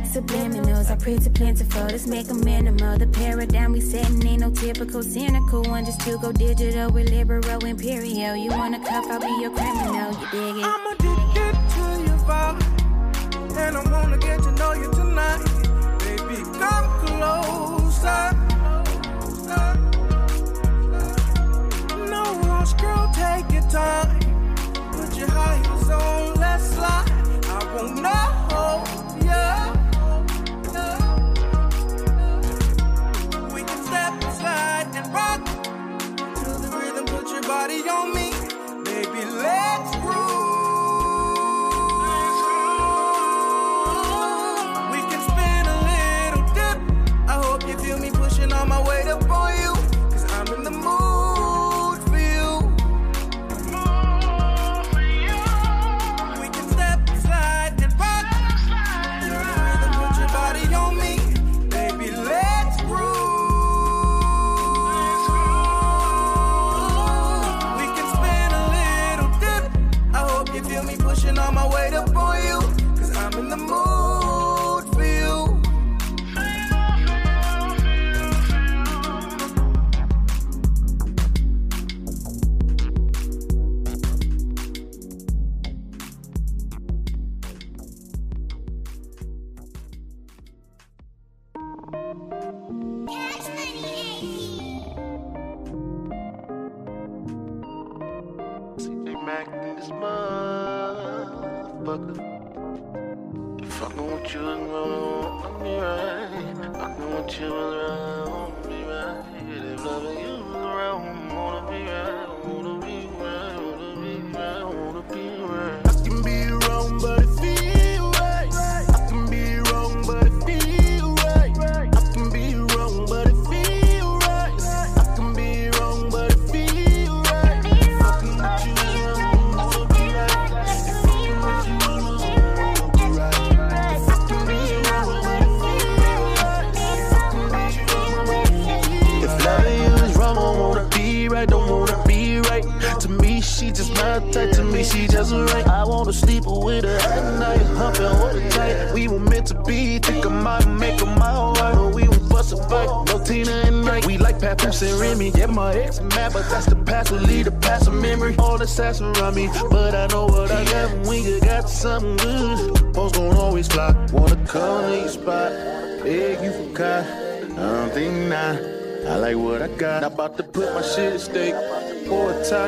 Subliminals, 0.03 0.91
I 0.91 0.95
pray 0.95 1.17
to 1.17 1.29
plentiful. 1.29 1.83
Let's 1.83 2.05
make 2.05 2.29
a 2.29 2.33
minimal. 2.33 2.97
The 2.97 3.07
paradigm 3.07 3.71
we 3.71 3.81
setting 3.81 4.25
ain't 4.27 4.41
no 4.41 4.51
typical 4.51 5.01
cynical 5.03 5.63
one. 5.63 5.85
Just 5.85 6.01
to 6.01 6.17
go 6.17 6.33
digital, 6.33 6.91
we're 6.91 7.05
liberal, 7.05 7.63
imperial. 7.63 8.35
You 8.35 8.49
wanna 8.51 8.79
cuff, 8.79 9.05
I'll 9.09 9.19
be 9.19 9.41
your 9.41 9.51
criminal. 9.51 10.11
You 10.11 10.27
dig 10.31 10.63
it? 10.63 11.14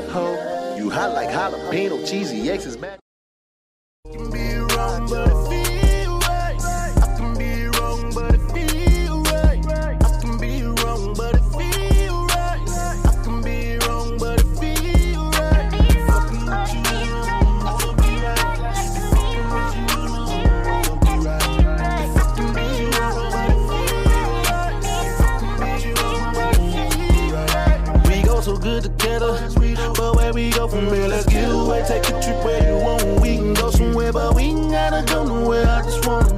For. 0.07 0.75
You 0.77 0.89
hot 0.89 1.13
like 1.13 1.29
jalapeno, 1.29 2.07
cheesy 2.07 2.49
X's 2.49 2.77
back. 2.77 2.99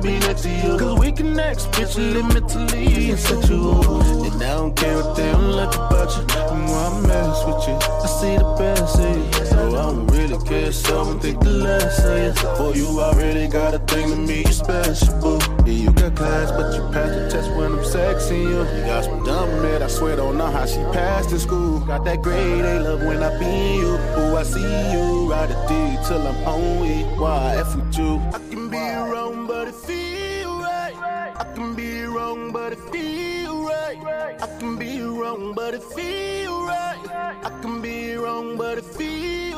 Be 0.01 0.19
next 0.19 0.43
to 0.43 0.49
you. 0.49 0.77
Cause 0.77 0.99
we 0.99 1.11
connect 1.11 1.61
spiritually, 1.61 2.23
mentally, 2.23 3.09
and 3.11 3.19
sexual. 3.19 4.01
And 4.25 4.41
I 4.41 4.53
don't 4.55 4.75
care 4.75 4.95
what 4.95 5.15
they 5.15 5.31
don't 5.31 5.51
like 5.51 5.75
about 5.75 6.09
you. 6.15 6.23
And 6.53 6.65
why 6.69 7.01
mess 7.07 7.45
with 7.45 7.67
you. 7.67 7.75
I 7.75 8.07
see 8.07 8.37
the 8.37 8.55
best 8.57 8.99
in 8.99 9.23
you. 9.23 9.45
So 9.45 9.67
I 9.67 9.91
don't 9.91 10.07
really 10.07 10.37
care, 10.45 10.71
so 10.71 11.03
don't 11.03 11.21
the 11.21 11.49
less 11.49 12.05
of 12.05 12.17
you. 12.23 12.55
For 12.57 12.75
you, 12.75 12.99
I 12.99 13.11
really 13.17 13.47
got 13.47 13.73
a 13.73 13.79
thing 13.79 14.09
to 14.09 14.15
me, 14.15 14.39
you 14.39 14.53
special, 14.53 15.13
boo. 15.21 15.39
Yeah, 15.65 15.73
you 15.83 15.91
got 15.91 16.15
class, 16.15 16.51
but 16.51 16.73
you 16.75 16.81
passed 16.93 17.13
the 17.19 17.29
test 17.29 17.49
when 17.55 17.71
I'm 17.73 17.79
sexing 17.79 18.43
you. 18.43 18.59
You 18.77 18.85
got 18.85 19.03
some 19.05 19.23
dumb 19.23 19.49
man, 19.61 19.83
I 19.83 19.87
swear, 19.87 20.15
don't 20.15 20.37
know 20.37 20.51
how 20.51 20.65
she 20.65 20.81
passed 20.93 21.31
in 21.31 21.39
school. 21.39 21.79
Got 21.81 22.05
that 22.05 22.21
grade, 22.21 22.65
A 22.65 22.79
love 22.81 23.01
when 23.03 23.21
I 23.23 23.37
be 23.39 23.79
you. 23.79 23.93
Ooh, 24.19 24.37
I 24.37 24.43
see 24.43 24.71
you, 24.93 25.29
ride 25.29 25.51
a 25.51 25.57
D 25.67 25.97
till 26.07 26.25
I'm 26.27 26.35
home 26.43 26.79
with. 26.81 27.19
Why 27.19 27.57
F 27.57 27.75
with 27.75 27.97
you? 27.97 28.21
I 28.33 28.39
can 28.49 28.69
be 28.69 28.77
I 34.41 34.47
can 34.59 34.77
be 34.77 35.01
wrong, 35.01 35.53
but 35.53 35.73
it 35.73 35.83
feel 35.83 36.61
right. 36.63 36.99
I 37.43 37.49
can 37.61 37.81
be 37.81 38.15
wrong, 38.15 38.57
but 38.57 38.77
it 38.77 38.85
feel 38.85 39.48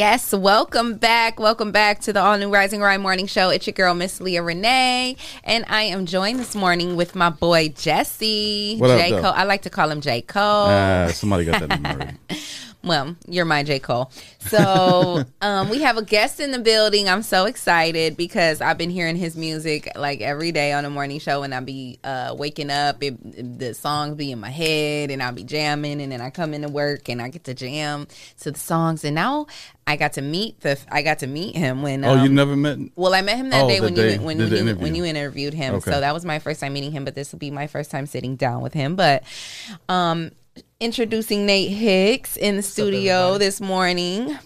Yes, 0.00 0.32
welcome 0.32 0.94
back. 0.94 1.38
Welcome 1.38 1.72
back 1.72 2.00
to 2.00 2.12
the 2.14 2.22
all 2.22 2.38
new 2.38 2.48
Rise 2.48 2.72
and 2.72 2.80
Grind 2.80 3.02
Morning 3.02 3.26
Show. 3.26 3.50
It's 3.50 3.66
your 3.66 3.74
girl, 3.74 3.92
Miss 3.92 4.18
Leah 4.18 4.42
Renee, 4.42 5.14
and 5.44 5.66
I 5.68 5.82
am 5.82 6.06
joined 6.06 6.38
this 6.38 6.54
morning 6.54 6.96
with 6.96 7.14
my 7.14 7.28
boy 7.28 7.68
Jesse. 7.68 8.78
What 8.78 8.88
up, 8.88 8.98
J. 8.98 9.10
Cole. 9.10 9.26
I 9.26 9.44
like 9.44 9.60
to 9.60 9.68
call 9.68 9.90
him 9.90 10.00
J. 10.00 10.22
Cole. 10.22 10.40
Ah, 10.42 11.10
somebody 11.12 11.44
got 11.44 11.68
that 11.68 11.84
already. 11.84 12.16
Well, 12.82 13.14
you're 13.28 13.44
my 13.44 13.62
J. 13.62 13.78
Cole. 13.78 14.10
So 14.38 15.24
um, 15.42 15.68
we 15.68 15.82
have 15.82 15.98
a 15.98 16.02
guest 16.02 16.40
in 16.40 16.50
the 16.50 16.58
building. 16.58 17.08
I'm 17.08 17.22
so 17.22 17.44
excited 17.44 18.16
because 18.16 18.60
I've 18.60 18.78
been 18.78 18.90
hearing 18.90 19.16
his 19.16 19.36
music 19.36 19.90
like 19.96 20.20
every 20.22 20.50
day 20.50 20.72
on 20.72 20.84
the 20.84 20.90
morning 20.90 21.18
show, 21.18 21.42
and 21.42 21.54
I'll 21.54 21.60
be 21.62 21.98
uh, 22.02 22.34
waking 22.38 22.70
up. 22.70 23.02
It, 23.02 23.58
the 23.58 23.74
songs 23.74 24.14
be 24.16 24.32
in 24.32 24.40
my 24.40 24.50
head, 24.50 25.10
and 25.10 25.22
I'll 25.22 25.32
be 25.32 25.44
jamming, 25.44 26.00
and 26.00 26.10
then 26.10 26.20
I 26.20 26.30
come 26.30 26.54
into 26.54 26.68
work 26.68 27.08
and 27.08 27.20
I 27.20 27.28
get 27.28 27.44
to 27.44 27.54
jam 27.54 28.06
to 28.40 28.50
the 28.50 28.58
songs. 28.58 29.04
And 29.04 29.14
now 29.14 29.46
I 29.86 29.96
got 29.96 30.14
to 30.14 30.22
meet 30.22 30.60
the 30.60 30.78
I 30.90 31.02
got 31.02 31.18
to 31.18 31.26
meet 31.26 31.56
him 31.56 31.82
when 31.82 32.04
oh, 32.04 32.14
you 32.14 32.28
um, 32.28 32.34
never 32.34 32.56
met? 32.56 32.78
well, 32.96 33.12
I 33.12 33.22
met 33.22 33.36
him 33.36 33.50
that 33.50 33.64
Oh, 33.64 33.68
day 33.68 33.80
when 33.80 33.94
day 33.94 34.14
you 34.14 34.20
when, 34.22 34.38
when 34.38 34.48
you 34.48 34.56
interview. 34.56 34.82
when 34.82 34.94
you 34.94 35.04
interviewed 35.04 35.52
him. 35.52 35.74
Okay. 35.76 35.90
So 35.90 36.00
that 36.00 36.14
was 36.14 36.24
my 36.24 36.38
first 36.38 36.60
time 36.60 36.72
meeting 36.72 36.92
him, 36.92 37.04
but 37.04 37.14
this 37.14 37.32
will 37.32 37.40
be 37.40 37.50
my 37.50 37.66
first 37.66 37.90
time 37.90 38.06
sitting 38.06 38.36
down 38.36 38.62
with 38.62 38.72
him. 38.72 38.96
But 38.96 39.24
um 39.88 40.30
introducing 40.80 41.46
Nate 41.46 41.70
Hicks 41.70 42.36
in 42.36 42.56
the 42.56 42.62
studio 42.62 43.38
this 43.38 43.60
morning. 43.60 44.38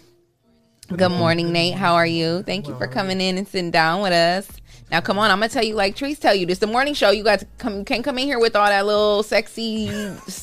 Good 0.88 1.12
morning, 1.12 1.52
Nate. 1.52 1.74
How 1.74 1.94
are 1.94 2.06
you? 2.06 2.42
Thank 2.42 2.68
you 2.68 2.76
for 2.76 2.86
coming 2.86 3.20
in 3.20 3.38
and 3.38 3.48
sitting 3.48 3.70
down 3.70 4.02
with 4.02 4.12
us. 4.12 4.48
Now, 4.90 5.00
come 5.00 5.18
on, 5.18 5.30
I'm 5.30 5.38
gonna 5.40 5.48
tell 5.48 5.64
you 5.64 5.74
like 5.74 5.96
Treese 5.96 6.18
tell 6.20 6.34
you. 6.34 6.46
This 6.46 6.58
the 6.58 6.66
morning 6.66 6.94
show. 6.94 7.10
You 7.10 7.24
got 7.24 7.40
to 7.40 7.46
come. 7.58 7.78
You 7.78 7.84
can't 7.84 8.04
come 8.04 8.18
in 8.18 8.26
here 8.26 8.38
with 8.38 8.54
all 8.54 8.66
that 8.66 8.86
little 8.86 9.22
sexy, 9.22 9.88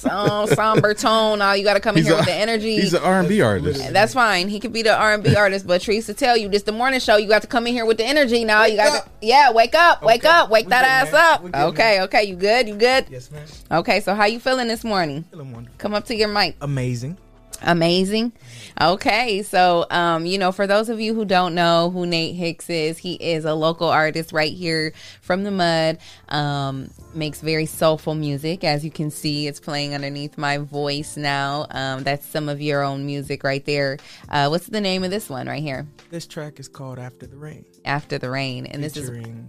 um, 0.10 0.48
somber 0.48 0.94
tone. 0.94 1.42
All 1.42 1.56
you 1.56 1.64
got 1.64 1.76
to 1.76 1.80
come 1.80 1.96
in 1.96 2.00
He's 2.04 2.08
here 2.08 2.16
a- 2.16 2.18
with 2.18 2.26
the 2.26 2.34
energy. 2.34 2.76
He's 2.76 2.94
an 2.94 3.02
R&B 3.02 3.40
artist. 3.42 3.94
That's 3.94 4.14
fine. 4.14 4.50
He 4.50 4.60
could 4.60 4.74
be 4.74 4.82
the 4.82 4.94
R 4.98 5.14
and 5.14 5.24
B 5.24 5.36
artist, 5.38 5.66
but 5.68 5.82
Treese 5.82 6.08
to 6.08 6.14
tell 6.14 6.36
you 6.36 6.50
this 6.50 6.64
the 6.64 6.72
morning 6.72 7.00
show. 7.00 7.16
You 7.18 7.28
got 7.30 7.44
to 7.44 7.48
come 7.48 7.66
in 7.68 7.74
here 7.74 7.86
with 7.86 7.98
the 7.98 8.06
energy. 8.06 8.44
Now 8.44 8.66
you 8.66 8.76
got 8.76 9.04
to 9.06 9.10
yeah, 9.22 9.52
wake 9.52 9.76
up, 9.76 10.02
wake 10.04 10.26
up, 10.26 10.50
wake 10.50 10.68
that 10.70 10.84
ass 10.84 11.14
up. 11.14 11.46
Okay, 11.54 12.02
okay, 12.02 12.24
you 12.24 12.36
good? 12.36 12.68
You 12.68 12.76
good? 12.76 13.06
Yes, 13.10 13.32
ma'am. 13.32 13.46
Okay, 13.72 14.02
so 14.02 14.16
how 14.16 14.26
you 14.26 14.40
feeling 14.40 14.68
this 14.68 14.84
morning? 14.84 15.24
Feeling 15.32 15.54
wonderful. 15.54 15.78
Come 15.78 15.94
up 15.94 16.06
to 16.06 16.16
your 16.16 16.28
mic. 16.28 16.56
Amazing. 16.62 17.18
Amazing. 17.64 18.32
Okay, 18.80 19.44
so 19.44 19.86
um, 19.92 20.26
you 20.26 20.38
know, 20.38 20.52
for 20.52 20.66
those 20.66 20.90
of 20.90 21.00
you 21.00 21.14
who 21.14 21.26
don't 21.26 21.54
know 21.54 21.92
who 21.92 22.06
Nate 22.06 22.36
Hicks 22.36 22.70
is, 22.70 22.98
he 22.98 23.14
is 23.14 23.46
a 23.46 23.54
local 23.54 23.88
artist 23.88 24.32
right 24.32 24.52
here 24.52 24.94
from 25.22 25.44
the 25.44 25.52
mud. 25.52 26.00
Um, 26.30 26.90
makes 27.14 27.42
very 27.42 27.66
soulful 27.66 28.16
music, 28.16 28.64
as 28.64 28.84
you 28.84 28.90
can 28.92 29.12
see. 29.12 29.48
It's 29.48 29.60
playing 29.60 29.94
underneath 29.94 30.38
my 30.38 30.58
voice 30.58 31.18
now. 31.18 31.68
Um, 31.70 32.04
that's 32.04 32.26
some 32.26 32.50
of 32.50 32.62
your 32.62 32.84
own 32.84 33.06
music 33.06 33.44
right 33.44 33.64
there. 33.66 33.98
Uh, 34.30 34.48
what's 34.48 34.68
the 34.68 34.82
name 34.82 35.04
of 35.04 35.12
this 35.12 35.30
one 35.30 35.48
right 35.48 35.62
here? 35.62 35.88
This 36.10 36.26
track 36.26 36.60
is 36.60 36.68
called 36.68 36.98
After 36.98 37.28
the 37.28 37.38
Rain. 37.38 37.66
After 37.86 38.18
the 38.18 38.30
Rain, 38.30 38.66
and 38.66 38.84
this 38.84 38.98
is 38.98 39.10
featuring 39.10 39.48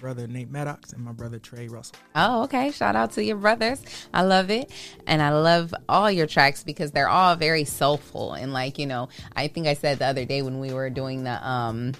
brother 0.00 0.26
Nate 0.26 0.50
Maddox 0.50 0.92
and 0.92 1.04
my 1.04 1.12
brother 1.12 1.38
Trey 1.38 1.68
Russell. 1.68 1.96
Oh, 2.14 2.44
okay. 2.44 2.70
Shout 2.70 2.96
out 2.96 3.12
to 3.12 3.24
your 3.24 3.36
brothers. 3.36 3.82
I 4.12 4.22
love 4.22 4.50
it. 4.50 4.70
And 5.06 5.22
I 5.22 5.30
love 5.30 5.74
all 5.88 6.10
your 6.10 6.26
tracks 6.26 6.62
because 6.64 6.92
they're 6.92 7.08
all 7.08 7.36
very 7.36 7.64
soulful. 7.64 8.34
And 8.34 8.52
like, 8.52 8.78
you 8.78 8.86
know, 8.86 9.08
I 9.34 9.48
think 9.48 9.66
I 9.66 9.74
said 9.74 9.98
the 9.98 10.06
other 10.06 10.24
day 10.24 10.42
when 10.42 10.60
we 10.60 10.72
were 10.72 10.90
doing 10.90 11.24
the 11.24 11.46
um 11.46 11.92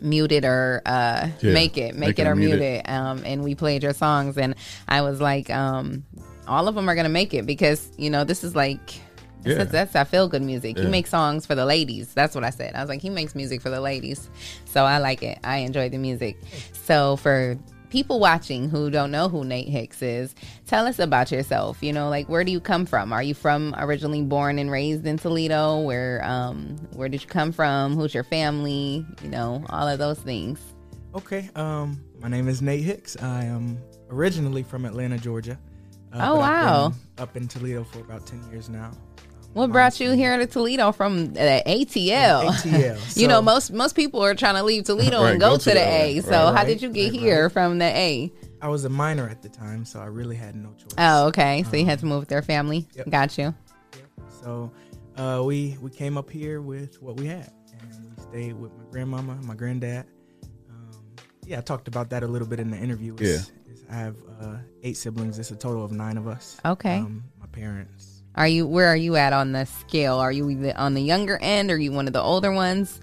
muted 0.00 0.44
or 0.44 0.82
uh 0.86 1.28
Yeah, 1.40 1.52
make 1.52 1.76
it, 1.76 1.94
make, 1.94 2.18
it, 2.18 2.26
or 2.26 2.34
mute 2.34 2.60
it. 2.60 2.88
Um 2.88 3.22
and 3.24 3.44
we 3.44 3.54
played 3.54 3.82
your 3.82 3.92
songs 3.92 4.38
and 4.38 4.54
I 4.88 5.02
was 5.02 5.20
like, 5.20 5.50
um, 5.50 6.04
all 6.48 6.68
of 6.68 6.74
them 6.74 6.88
are 6.88 6.94
gonna 6.94 7.08
make 7.08 7.34
it 7.34 7.46
because, 7.46 7.92
you 7.96 8.10
know, 8.10 8.24
this 8.24 8.42
is 8.42 8.56
like 8.56 9.00
Yeah. 9.44 9.54
that's, 9.54 9.72
that's 9.72 9.92
that 9.92 10.08
feel 10.08 10.28
good 10.28 10.42
music. 10.42 10.76
Yeah. 10.76 10.84
He 10.84 10.88
makes 10.90 11.10
songs 11.10 11.46
for 11.46 11.54
the 11.54 11.64
ladies. 11.64 12.12
That's 12.12 12.34
what 12.34 12.44
I 12.44 12.50
said. 12.50 12.74
I 12.74 12.80
was 12.80 12.88
like, 12.88 13.00
he 13.00 13.10
makes 13.10 13.34
music 13.34 13.60
for 13.60 13.70
the 13.70 13.80
ladies. 13.80 14.28
So 14.66 14.84
I 14.84 14.98
like 14.98 15.22
it. 15.22 15.38
I 15.44 15.58
enjoy 15.58 15.88
the 15.88 15.98
music. 15.98 16.36
So 16.72 17.16
for 17.16 17.58
people 17.88 18.20
watching 18.20 18.70
who 18.70 18.88
don't 18.90 19.10
know 19.10 19.28
who 19.28 19.44
Nate 19.44 19.68
Hicks 19.68 20.02
is, 20.02 20.34
tell 20.66 20.86
us 20.86 20.98
about 20.98 21.32
yourself. 21.32 21.82
You 21.82 21.92
know, 21.92 22.08
like 22.08 22.28
where 22.28 22.44
do 22.44 22.52
you 22.52 22.60
come 22.60 22.86
from? 22.86 23.12
Are 23.12 23.22
you 23.22 23.34
from 23.34 23.74
originally 23.78 24.22
born 24.22 24.58
and 24.58 24.70
raised 24.70 25.06
in 25.06 25.16
Toledo? 25.16 25.80
Where 25.80 26.22
um 26.24 26.76
where 26.92 27.08
did 27.08 27.22
you 27.22 27.28
come 27.28 27.52
from? 27.52 27.96
Who's 27.96 28.14
your 28.14 28.24
family? 28.24 29.04
You 29.22 29.30
know, 29.30 29.64
all 29.70 29.88
of 29.88 29.98
those 29.98 30.18
things. 30.18 30.60
Okay, 31.12 31.50
um, 31.56 32.00
my 32.20 32.28
name 32.28 32.46
is 32.46 32.62
Nate 32.62 32.84
Hicks. 32.84 33.16
I 33.20 33.44
am 33.44 33.78
originally 34.10 34.62
from 34.62 34.84
Atlanta, 34.84 35.18
Georgia. 35.18 35.58
Oh, 36.12 36.38
wow. 36.38 36.92
Up 37.18 37.36
in 37.36 37.48
Toledo 37.48 37.82
for 37.84 38.00
about 38.00 38.26
ten 38.26 38.42
years 38.50 38.68
now. 38.68 38.92
What 39.52 39.72
brought 39.72 39.98
you 39.98 40.12
here 40.12 40.36
to 40.38 40.46
Toledo 40.46 40.92
from 40.92 41.32
the 41.34 41.62
ATL? 41.66 42.50
ATL, 42.50 43.16
you 43.20 43.26
know, 43.26 43.42
most 43.42 43.72
most 43.72 43.96
people 43.96 44.22
are 44.24 44.34
trying 44.34 44.54
to 44.54 44.62
leave 44.62 44.84
Toledo 44.84 45.22
Right, 45.22 45.32
and 45.32 45.40
go, 45.40 45.50
go 45.50 45.56
to, 45.56 45.64
to 45.64 45.70
the 45.70 45.74
the 45.74 45.80
A. 45.80 46.18
A. 46.18 46.22
So 46.22 46.30
Right, 46.30 46.38
how 46.38 46.52
right, 46.54 46.66
did 46.66 46.82
you 46.82 46.90
get 46.90 47.10
right, 47.12 47.20
here 47.20 47.50
from 47.50 47.78
the 47.78 47.86
A? 47.86 48.32
I 48.62 48.68
was 48.68 48.84
a 48.84 48.88
minor 48.88 49.28
at 49.28 49.42
the 49.42 49.48
time, 49.48 49.84
so 49.84 50.00
I 50.00 50.04
really 50.06 50.36
had 50.36 50.54
no 50.54 50.68
choice. 50.74 50.94
Oh, 50.98 51.26
okay. 51.28 51.64
So 51.64 51.76
you 51.76 51.84
had 51.86 51.98
to 52.00 52.06
move 52.06 52.20
with 52.20 52.28
their 52.28 52.42
family. 52.42 52.86
Yep. 52.94 53.10
Got 53.10 53.38
you. 53.38 53.54
So 54.42 54.70
uh, 55.16 55.42
we 55.44 55.76
we 55.80 55.90
came 55.90 56.16
up 56.16 56.30
here 56.30 56.60
with 56.60 57.02
what 57.02 57.16
we 57.16 57.26
had, 57.26 57.50
and 57.80 58.14
we 58.16 58.22
stayed 58.22 58.52
with 58.52 58.72
my 58.76 58.84
grandmama, 58.90 59.34
my 59.42 59.54
granddad. 59.54 60.06
Um, 60.70 60.90
yeah, 61.44 61.58
I 61.58 61.62
talked 61.62 61.88
about 61.88 62.10
that 62.10 62.22
a 62.22 62.28
little 62.28 62.46
bit 62.48 62.60
in 62.60 62.70
the 62.70 62.76
interview. 62.78 63.14
It's- 63.14 63.50
it's- 63.68 63.84
I 63.90 63.94
have 63.96 64.16
uh, 64.40 64.56
eight 64.84 64.96
siblings. 64.96 65.40
It's 65.40 65.50
a 65.50 65.56
total 65.56 65.84
of 65.84 65.90
nine 65.90 66.16
of 66.16 66.28
us. 66.28 66.56
Okay. 66.64 66.98
Um, 66.98 67.24
my 67.40 67.46
parents. 67.46 68.09
Are 68.34 68.48
you 68.48 68.66
where 68.66 68.86
are 68.86 68.96
you 68.96 69.16
at 69.16 69.32
on 69.32 69.52
the 69.52 69.64
scale? 69.66 70.16
Are 70.16 70.32
you 70.32 70.72
on 70.76 70.94
the 70.94 71.02
younger 71.02 71.38
end 71.40 71.70
or 71.70 71.74
are 71.74 71.78
you 71.78 71.92
one 71.92 72.06
of 72.06 72.12
the 72.12 72.22
older 72.22 72.52
ones? 72.52 73.00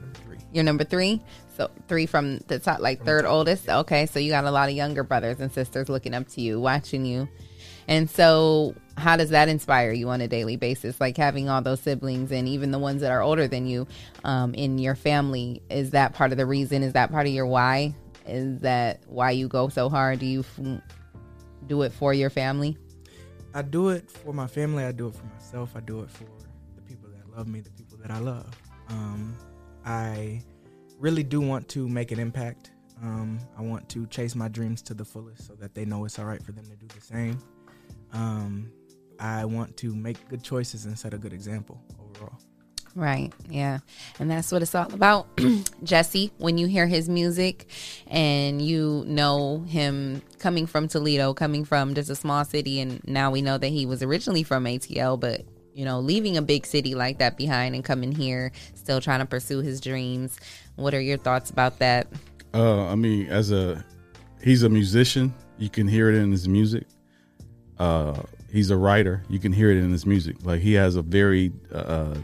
You're 0.51 0.63
number 0.63 0.84
three. 0.84 1.21
So 1.55 1.71
three 1.88 2.05
from 2.05 2.38
the 2.47 2.59
top, 2.59 2.80
like 2.80 3.03
third 3.03 3.25
oldest. 3.25 3.67
Okay, 3.67 4.05
so 4.05 4.19
you 4.19 4.32
got 4.32 4.45
a 4.45 4.51
lot 4.51 4.69
of 4.69 4.75
younger 4.75 5.03
brothers 5.03 5.39
and 5.39 5.51
sisters 5.51 5.89
looking 5.89 6.13
up 6.13 6.28
to 6.30 6.41
you, 6.41 6.59
watching 6.59 7.05
you. 7.05 7.28
And 7.88 8.09
so, 8.09 8.75
how 8.97 9.15
does 9.15 9.30
that 9.30 9.47
inspire 9.47 9.91
you 9.91 10.09
on 10.09 10.19
a 10.19 10.28
daily 10.28 10.57
basis? 10.57 10.99
Like 10.99 11.15
having 11.15 11.49
all 11.49 11.61
those 11.61 11.80
siblings 11.80 12.32
and 12.32 12.47
even 12.47 12.71
the 12.71 12.80
ones 12.80 13.01
that 13.01 13.11
are 13.11 13.21
older 13.21 13.47
than 13.47 13.65
you 13.65 13.88
um, 14.23 14.53
in 14.53 14.78
your 14.78 14.95
family. 14.95 15.61
Is 15.69 15.91
that 15.91 16.13
part 16.13 16.32
of 16.32 16.38
the 16.38 16.45
reason? 16.45 16.84
Is 16.84 16.93
that 16.93 17.11
part 17.11 17.28
of 17.28 17.34
your 17.34 17.45
why? 17.45 17.95
Is 18.28 18.59
that 18.59 18.99
why 19.07 19.32
you 19.32 19.47
go 19.47 19.69
so 19.69 19.89
hard? 19.89 20.19
Do 20.19 20.25
you 20.25 20.41
f- 20.41 20.82
do 21.65 21.82
it 21.84 21.93
for 21.93 22.13
your 22.13 22.30
family? 22.30 22.78
I 23.53 23.61
do 23.61 23.89
it 23.89 24.09
for 24.09 24.33
my 24.33 24.47
family. 24.47 24.83
I 24.83 24.91
do 24.91 25.07
it 25.07 25.15
for 25.15 25.25
myself. 25.25 25.73
I 25.75 25.79
do 25.79 26.01
it 26.01 26.11
for 26.11 26.25
the 26.75 26.81
people 26.81 27.09
that 27.09 27.37
love 27.37 27.47
me, 27.47 27.61
the 27.61 27.71
people 27.71 27.97
that 27.99 28.11
I 28.11 28.19
love. 28.19 28.49
Um, 28.89 29.35
I 29.85 30.41
really 30.99 31.23
do 31.23 31.41
want 31.41 31.67
to 31.69 31.87
make 31.87 32.11
an 32.11 32.19
impact. 32.19 32.71
Um, 33.01 33.39
I 33.57 33.61
want 33.61 33.87
to 33.89 34.07
chase 34.07 34.35
my 34.35 34.47
dreams 34.47 34.81
to 34.83 34.93
the 34.93 35.05
fullest 35.05 35.47
so 35.47 35.53
that 35.55 35.75
they 35.75 35.85
know 35.85 36.05
it's 36.05 36.17
all 36.19 36.25
right 36.25 36.41
for 36.41 36.51
them 36.51 36.65
to 36.65 36.75
do 36.75 36.87
the 36.87 37.01
same. 37.01 37.39
Um, 38.11 38.71
I 39.19 39.45
want 39.45 39.77
to 39.77 39.95
make 39.95 40.27
good 40.29 40.43
choices 40.43 40.85
and 40.85 40.97
set 40.97 41.13
a 41.13 41.17
good 41.17 41.33
example 41.33 41.81
overall. 41.99 42.39
Right. 42.97 43.31
Yeah. 43.47 43.79
And 44.19 44.31
that's 44.31 44.51
what 44.51 44.63
it's 44.63 44.73
all 44.73 44.91
about. 44.91 45.27
Jesse, 45.83 46.31
when 46.39 46.57
you 46.57 46.65
hear 46.65 46.87
his 46.87 47.07
music 47.07 47.69
and 48.07 48.59
you 48.59 49.03
know 49.05 49.63
him 49.67 50.23
coming 50.39 50.65
from 50.65 50.87
Toledo, 50.87 51.35
coming 51.35 51.63
from 51.63 51.93
just 51.93 52.09
a 52.09 52.15
small 52.15 52.43
city, 52.43 52.81
and 52.81 52.99
now 53.07 53.29
we 53.29 53.43
know 53.43 53.59
that 53.59 53.67
he 53.67 53.85
was 53.85 54.01
originally 54.01 54.41
from 54.41 54.65
ATL, 54.65 55.19
but 55.19 55.45
you 55.75 55.85
know, 55.85 55.99
leaving 55.99 56.37
a 56.37 56.41
big 56.41 56.65
city 56.65 56.95
like 56.95 57.19
that 57.19 57.37
behind 57.37 57.75
and 57.75 57.85
coming 57.85 58.11
here, 58.11 58.51
still 58.73 58.99
trying 58.99 59.19
to 59.19 59.27
pursue 59.27 59.59
his 59.59 59.79
dreams. 59.79 60.39
What 60.75 60.95
are 60.95 61.01
your 61.01 61.19
thoughts 61.19 61.51
about 61.51 61.77
that? 61.77 62.07
Uh, 62.51 62.87
I 62.87 62.95
mean, 62.95 63.27
as 63.27 63.51
a 63.51 63.85
he's 64.41 64.63
a 64.63 64.69
musician, 64.69 65.35
you 65.59 65.69
can 65.69 65.87
hear 65.87 66.09
it 66.09 66.15
in 66.15 66.31
his 66.31 66.49
music. 66.49 66.87
Uh, 67.77 68.23
he's 68.51 68.71
a 68.71 68.75
writer, 68.75 69.21
you 69.29 69.37
can 69.37 69.53
hear 69.53 69.69
it 69.69 69.77
in 69.77 69.91
his 69.91 70.07
music. 70.07 70.37
Like 70.41 70.61
he 70.61 70.73
has 70.73 70.95
a 70.95 71.03
very 71.03 71.51
uh, 71.71 72.15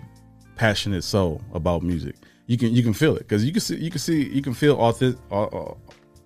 passionate 0.56 1.04
soul 1.04 1.42
about 1.54 1.84
music. 1.84 2.16
You 2.48 2.58
can 2.58 2.74
you 2.74 2.84
can 2.84 2.94
feel 2.94 3.16
it 3.16 3.20
because 3.20 3.44
you 3.46 3.52
can 3.52 3.62
see 3.62 3.78
you 3.78 3.90
can 3.90 4.00
see 4.00 4.24
you 4.28 4.42
can 4.42 4.54
feel 4.54 4.76
authentic. 4.80 5.20
Uh, 5.32 5.44
uh, 5.44 5.74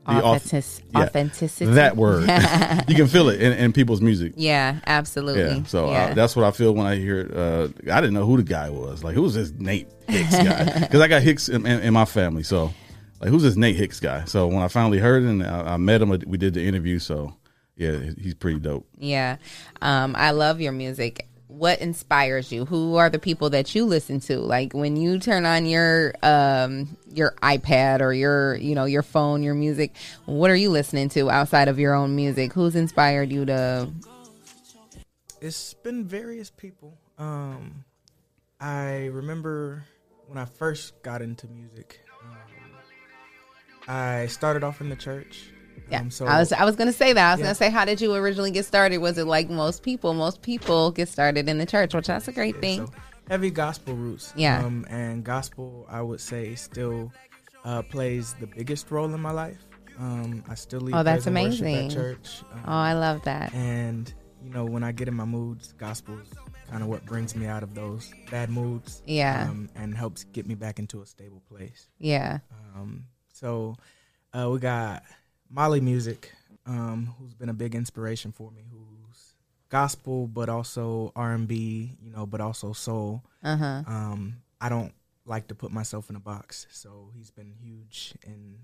the 0.07 0.23
Authentic- 0.23 0.85
yeah, 0.95 1.01
authenticity. 1.01 1.65
That 1.71 1.97
word, 1.97 2.21
you 2.87 2.95
can 2.95 3.07
feel 3.07 3.27
it 3.27 3.41
in, 3.41 3.51
in 3.51 3.73
people's 3.73 3.99
music. 3.99 4.31
Yeah, 4.37 4.79
absolutely. 4.87 5.41
Yeah, 5.57 5.63
so 5.65 5.91
Yeah. 5.91 6.05
Uh, 6.05 6.13
that's 6.13 6.33
what 6.33 6.45
I 6.45 6.51
feel 6.51 6.73
when 6.73 6.87
I 6.87 6.95
hear. 6.95 7.19
it. 7.19 7.35
Uh, 7.35 7.67
I 7.91 7.99
didn't 7.99 8.13
know 8.13 8.25
who 8.25 8.37
the 8.37 8.43
guy 8.43 8.69
was. 8.69 9.03
Like, 9.03 9.15
who's 9.15 9.33
this 9.33 9.51
Nate 9.57 9.89
Hicks 10.07 10.31
guy? 10.31 10.63
Because 10.79 11.01
I 11.01 11.09
got 11.09 11.23
Hicks 11.23 11.49
in, 11.49 11.65
in, 11.65 11.81
in 11.81 11.93
my 11.93 12.05
family. 12.05 12.43
So, 12.43 12.73
like, 13.19 13.31
who's 13.31 13.43
this 13.43 13.57
Nate 13.57 13.75
Hicks 13.75 13.99
guy? 13.99 14.23
So 14.23 14.47
when 14.47 14.59
I 14.59 14.69
finally 14.69 14.97
heard 14.99 15.23
it 15.23 15.27
and 15.29 15.43
I, 15.43 15.73
I 15.73 15.77
met 15.77 16.01
him, 16.01 16.07
we 16.25 16.37
did 16.37 16.53
the 16.53 16.65
interview. 16.65 16.99
So, 16.99 17.35
yeah, 17.75 17.99
he's 18.17 18.33
pretty 18.33 18.59
dope. 18.61 18.87
Yeah. 18.97 19.35
Um, 19.81 20.15
I 20.17 20.31
love 20.31 20.61
your 20.61 20.71
music. 20.71 21.27
What 21.57 21.81
inspires 21.81 22.51
you? 22.51 22.65
Who 22.65 22.97
are 22.97 23.09
the 23.09 23.17
people 23.17 23.49
that 23.49 23.73
you 23.73 23.85
listen 23.85 24.19
to? 24.21 24.37
Like 24.37 24.73
when 24.73 24.95
you 24.95 25.17
turn 25.17 25.43
on 25.43 25.65
your 25.65 26.13
um 26.21 26.95
your 27.11 27.33
iPad 27.41 28.01
or 28.01 28.13
your, 28.13 28.55
you 28.57 28.75
know, 28.75 28.85
your 28.85 29.01
phone, 29.01 29.41
your 29.41 29.55
music, 29.55 29.95
what 30.25 30.51
are 30.51 30.55
you 30.55 30.69
listening 30.69 31.09
to 31.09 31.31
outside 31.31 31.67
of 31.67 31.79
your 31.79 31.95
own 31.95 32.15
music? 32.15 32.53
Who's 32.53 32.75
inspired 32.75 33.31
you 33.31 33.45
to 33.45 33.89
It's 35.41 35.73
been 35.73 36.05
various 36.05 36.51
people. 36.51 36.95
Um, 37.17 37.83
I 38.61 39.05
remember 39.07 39.83
when 40.27 40.37
I 40.37 40.45
first 40.45 41.01
got 41.01 41.23
into 41.23 41.47
music. 41.47 42.01
Um, 42.23 42.35
I 43.87 44.27
started 44.27 44.63
off 44.63 44.79
in 44.79 44.89
the 44.89 44.95
church. 44.95 45.49
Yeah, 45.89 46.01
Um, 46.01 46.11
so 46.11 46.25
I 46.25 46.37
was 46.39 46.51
I 46.51 46.65
was 46.65 46.75
gonna 46.75 46.91
say 46.93 47.13
that. 47.13 47.29
I 47.29 47.31
was 47.33 47.39
Yeah. 47.39 47.45
gonna 47.47 47.55
say, 47.55 47.69
how 47.69 47.85
did 47.85 48.01
you 48.01 48.13
originally 48.13 48.51
get 48.51 48.65
started? 48.65 48.97
Was 48.99 49.17
it 49.17 49.25
like 49.25 49.49
most 49.49 49.83
people? 49.83 50.13
Most 50.13 50.41
people 50.41 50.91
get 50.91 51.07
started 51.09 51.47
in 51.47 51.57
the 51.57 51.65
church, 51.65 51.93
which 51.93 52.07
that's 52.07 52.27
a 52.27 52.31
great 52.31 52.59
thing. 52.59 52.85
So 52.87 52.93
heavy 53.29 53.49
gospel 53.51 53.95
roots. 53.95 54.33
Yeah. 54.35 54.63
Um, 54.65 54.85
and 54.89 55.23
gospel, 55.23 55.85
I 55.89 56.01
would 56.01 56.19
say, 56.21 56.55
still 56.55 57.11
uh, 57.65 57.81
plays 57.83 58.33
the 58.39 58.47
biggest 58.47 58.91
role 58.91 59.13
in 59.13 59.19
my 59.21 59.31
life. 59.31 59.57
Um, 59.99 60.43
I 60.47 60.55
still 60.55 60.79
lead 60.81 60.93
Oh, 60.95 61.03
that's 61.03 61.25
praise 61.25 61.27
and 61.27 61.35
worship 61.35 61.61
amazing. 61.61 61.89
church. 61.89 62.43
Um, 62.53 62.59
Oh, 62.67 62.71
I 62.71 62.93
love 62.93 63.23
that. 63.23 63.53
And 63.53 64.13
you 64.43 64.49
know, 64.51 64.63
when 64.65 64.83
I 64.83 64.91
get 64.91 65.07
in 65.07 65.15
my 65.15 65.25
moods, 65.25 65.73
gospel 65.77 66.17
is 66.19 66.29
kind 66.69 66.83
of 66.83 66.89
what 66.89 67.05
brings 67.05 67.35
me 67.35 67.47
out 67.47 67.63
of 67.63 67.73
those 67.73 68.11
bad 68.29 68.49
moods. 68.49 69.01
Yeah. 69.05 69.47
Um, 69.49 69.69
and 69.75 69.95
helps 69.97 70.25
get 70.25 70.45
me 70.45 70.53
back 70.55 70.79
into 70.79 71.01
a 71.01 71.05
stable 71.05 71.41
place. 71.49 71.87
Yeah. 71.97 72.39
Um, 72.75 73.05
so 73.33 73.75
uh, 74.33 74.49
we 74.51 74.59
got 74.59 75.03
Mali 75.49 75.81
Music, 75.81 76.33
um, 76.65 77.13
who's 77.19 77.33
been 77.33 77.49
a 77.49 77.53
big 77.53 77.75
inspiration 77.75 78.31
for 78.31 78.51
me, 78.51 78.63
who's 78.71 79.33
gospel 79.69 80.27
but 80.27 80.49
also 80.49 81.11
R 81.15 81.33
and 81.33 81.47
B, 81.47 81.97
you 82.01 82.11
know, 82.11 82.25
but 82.25 82.41
also 82.41 82.73
soul. 82.73 83.23
Uh-huh. 83.43 83.83
Um, 83.87 84.37
I 84.59 84.69
don't 84.69 84.93
like 85.25 85.47
to 85.47 85.55
put 85.55 85.71
myself 85.71 86.09
in 86.09 86.15
a 86.15 86.19
box, 86.19 86.67
so 86.71 87.09
he's 87.13 87.31
been 87.31 87.53
huge 87.61 88.15
in 88.25 88.59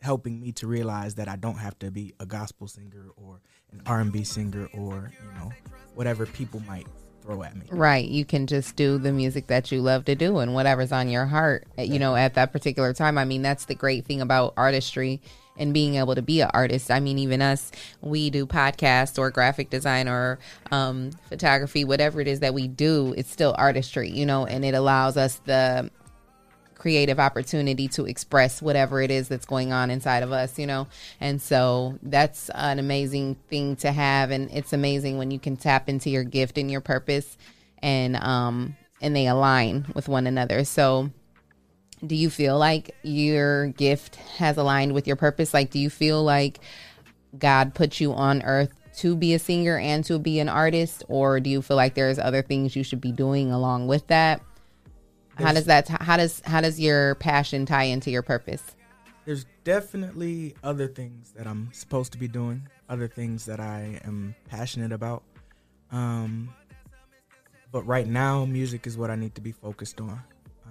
helping 0.00 0.40
me 0.40 0.50
to 0.50 0.66
realize 0.66 1.16
that 1.16 1.28
I 1.28 1.36
don't 1.36 1.58
have 1.58 1.78
to 1.80 1.90
be 1.90 2.14
a 2.18 2.26
gospel 2.26 2.66
singer 2.66 3.10
or 3.16 3.40
an 3.70 3.82
R 3.86 4.00
and 4.00 4.12
B 4.12 4.24
singer 4.24 4.68
or 4.72 5.12
you 5.22 5.32
know 5.38 5.52
whatever 5.94 6.26
people 6.26 6.60
might 6.66 6.86
throw 7.22 7.42
at 7.42 7.54
me. 7.56 7.66
Right. 7.70 8.08
You 8.08 8.24
can 8.24 8.46
just 8.46 8.76
do 8.76 8.98
the 8.98 9.12
music 9.12 9.46
that 9.48 9.70
you 9.70 9.82
love 9.82 10.06
to 10.06 10.14
do 10.14 10.38
and 10.38 10.54
whatever's 10.54 10.90
on 10.90 11.08
your 11.08 11.26
heart, 11.26 11.66
you 11.76 11.98
know, 11.98 12.16
at 12.16 12.34
that 12.34 12.50
particular 12.50 12.94
time. 12.94 13.18
I 13.18 13.26
mean, 13.26 13.42
that's 13.42 13.66
the 13.66 13.74
great 13.74 14.06
thing 14.06 14.22
about 14.22 14.54
artistry 14.56 15.20
and 15.60 15.74
being 15.74 15.94
able 15.96 16.16
to 16.16 16.22
be 16.22 16.40
an 16.40 16.50
artist. 16.52 16.90
I 16.90 16.98
mean, 16.98 17.18
even 17.18 17.42
us, 17.42 17.70
we 18.00 18.30
do 18.30 18.46
podcasts 18.46 19.18
or 19.18 19.30
graphic 19.30 19.70
design 19.70 20.08
or 20.08 20.40
um, 20.72 21.10
photography, 21.28 21.84
whatever 21.84 22.20
it 22.20 22.26
is 22.26 22.40
that 22.40 22.54
we 22.54 22.66
do, 22.66 23.14
it's 23.16 23.30
still 23.30 23.54
artistry, 23.56 24.10
you 24.10 24.26
know, 24.26 24.46
and 24.46 24.64
it 24.64 24.74
allows 24.74 25.16
us 25.16 25.36
the 25.44 25.90
creative 26.74 27.20
opportunity 27.20 27.88
to 27.88 28.06
express 28.06 28.62
whatever 28.62 29.02
it 29.02 29.10
is 29.10 29.28
that's 29.28 29.44
going 29.44 29.70
on 29.70 29.90
inside 29.90 30.22
of 30.22 30.32
us, 30.32 30.58
you 30.58 30.66
know? 30.66 30.88
And 31.20 31.40
so 31.40 31.98
that's 32.02 32.48
an 32.54 32.78
amazing 32.78 33.36
thing 33.50 33.76
to 33.76 33.92
have. 33.92 34.30
And 34.30 34.50
it's 34.50 34.72
amazing 34.72 35.18
when 35.18 35.30
you 35.30 35.38
can 35.38 35.58
tap 35.58 35.90
into 35.90 36.08
your 36.08 36.24
gift 36.24 36.56
and 36.56 36.70
your 36.70 36.80
purpose 36.80 37.36
and, 37.82 38.16
um, 38.16 38.76
and 39.02 39.14
they 39.14 39.26
align 39.26 39.86
with 39.94 40.08
one 40.08 40.26
another. 40.26 40.64
So, 40.64 41.10
do 42.06 42.14
you 42.14 42.30
feel 42.30 42.58
like 42.58 42.94
your 43.02 43.68
gift 43.68 44.16
has 44.16 44.56
aligned 44.56 44.92
with 44.92 45.06
your 45.06 45.16
purpose? 45.16 45.52
Like, 45.52 45.70
do 45.70 45.78
you 45.78 45.90
feel 45.90 46.22
like 46.22 46.60
God 47.38 47.74
put 47.74 48.00
you 48.00 48.12
on 48.12 48.42
earth 48.42 48.72
to 48.98 49.14
be 49.14 49.34
a 49.34 49.38
singer 49.38 49.78
and 49.78 50.04
to 50.06 50.18
be 50.18 50.40
an 50.40 50.48
artist? 50.48 51.04
Or 51.08 51.40
do 51.40 51.50
you 51.50 51.62
feel 51.62 51.76
like 51.76 51.94
there's 51.94 52.18
other 52.18 52.42
things 52.42 52.74
you 52.74 52.84
should 52.84 53.00
be 53.00 53.12
doing 53.12 53.52
along 53.52 53.86
with 53.86 54.06
that? 54.08 54.42
how 55.40 55.52
does 55.52 55.64
that 55.66 55.88
how 55.88 56.16
does 56.16 56.42
how 56.44 56.60
does 56.60 56.78
your 56.78 57.14
passion 57.16 57.64
tie 57.64 57.84
into 57.84 58.10
your 58.10 58.22
purpose 58.22 58.76
There's 59.24 59.46
definitely 59.64 60.54
other 60.62 60.86
things 60.86 61.32
that 61.32 61.46
I'm 61.46 61.70
supposed 61.72 62.12
to 62.12 62.18
be 62.18 62.28
doing, 62.28 62.68
other 62.88 63.06
things 63.06 63.46
that 63.46 63.60
I 63.60 64.00
am 64.04 64.34
passionate 64.48 64.92
about. 64.92 65.22
Um, 65.92 66.52
but 67.70 67.86
right 67.86 68.06
now, 68.06 68.44
music 68.44 68.86
is 68.86 68.96
what 68.96 69.10
I 69.10 69.16
need 69.16 69.34
to 69.36 69.40
be 69.40 69.52
focused 69.52 70.00
on 70.00 70.22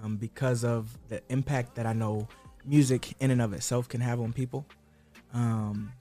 um, 0.03 0.17
because 0.17 0.63
of 0.63 0.97
the 1.09 1.21
impact 1.29 1.75
that 1.75 1.85
I 1.85 1.93
know 1.93 2.27
music 2.65 3.13
in 3.19 3.31
and 3.31 3.41
of 3.41 3.53
itself 3.53 3.87
can 3.89 4.01
have 4.01 4.19
on 4.19 4.33
people. 4.33 4.65
Um, 5.33 5.91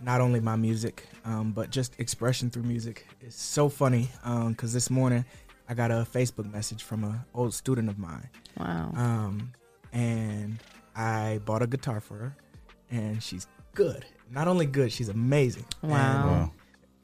not 0.00 0.20
only 0.20 0.40
my 0.40 0.56
music, 0.56 1.08
um, 1.24 1.52
but 1.52 1.70
just 1.70 1.98
expression 1.98 2.50
through 2.50 2.62
music. 2.62 3.06
It's 3.20 3.40
so 3.40 3.68
funny 3.68 4.08
because 4.48 4.72
this 4.72 4.90
morning 4.90 5.24
I 5.68 5.74
got 5.74 5.90
a 5.90 6.06
Facebook 6.10 6.50
message 6.52 6.82
from 6.84 7.04
an 7.04 7.20
old 7.34 7.52
student 7.52 7.88
of 7.88 7.98
mine. 7.98 8.28
Wow. 8.58 8.92
Um, 8.94 9.52
and 9.92 10.58
I 10.94 11.40
bought 11.44 11.62
a 11.62 11.66
guitar 11.66 12.00
for 12.00 12.14
her, 12.16 12.36
and 12.90 13.22
she's 13.22 13.46
good. 13.74 14.04
Not 14.30 14.46
only 14.48 14.66
good, 14.66 14.92
she's 14.92 15.08
amazing. 15.08 15.64
Wow. 15.82 15.90
And 15.90 16.30
Wow. 16.30 16.52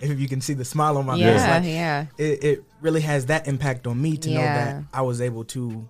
If 0.00 0.18
you 0.18 0.28
can 0.28 0.40
see 0.40 0.54
the 0.54 0.64
smile 0.64 0.98
on 0.98 1.06
my 1.06 1.14
Yeah, 1.14 1.32
face, 1.38 1.48
like, 1.48 1.64
yeah. 1.64 2.06
it, 2.18 2.44
it 2.44 2.64
really 2.80 3.00
has 3.02 3.26
that 3.26 3.46
impact 3.46 3.86
on 3.86 4.00
me 4.02 4.16
to 4.18 4.30
know 4.30 4.40
that 4.42 4.84
I 4.92 5.02
was 5.02 5.20
able 5.20 5.44
to 5.44 5.88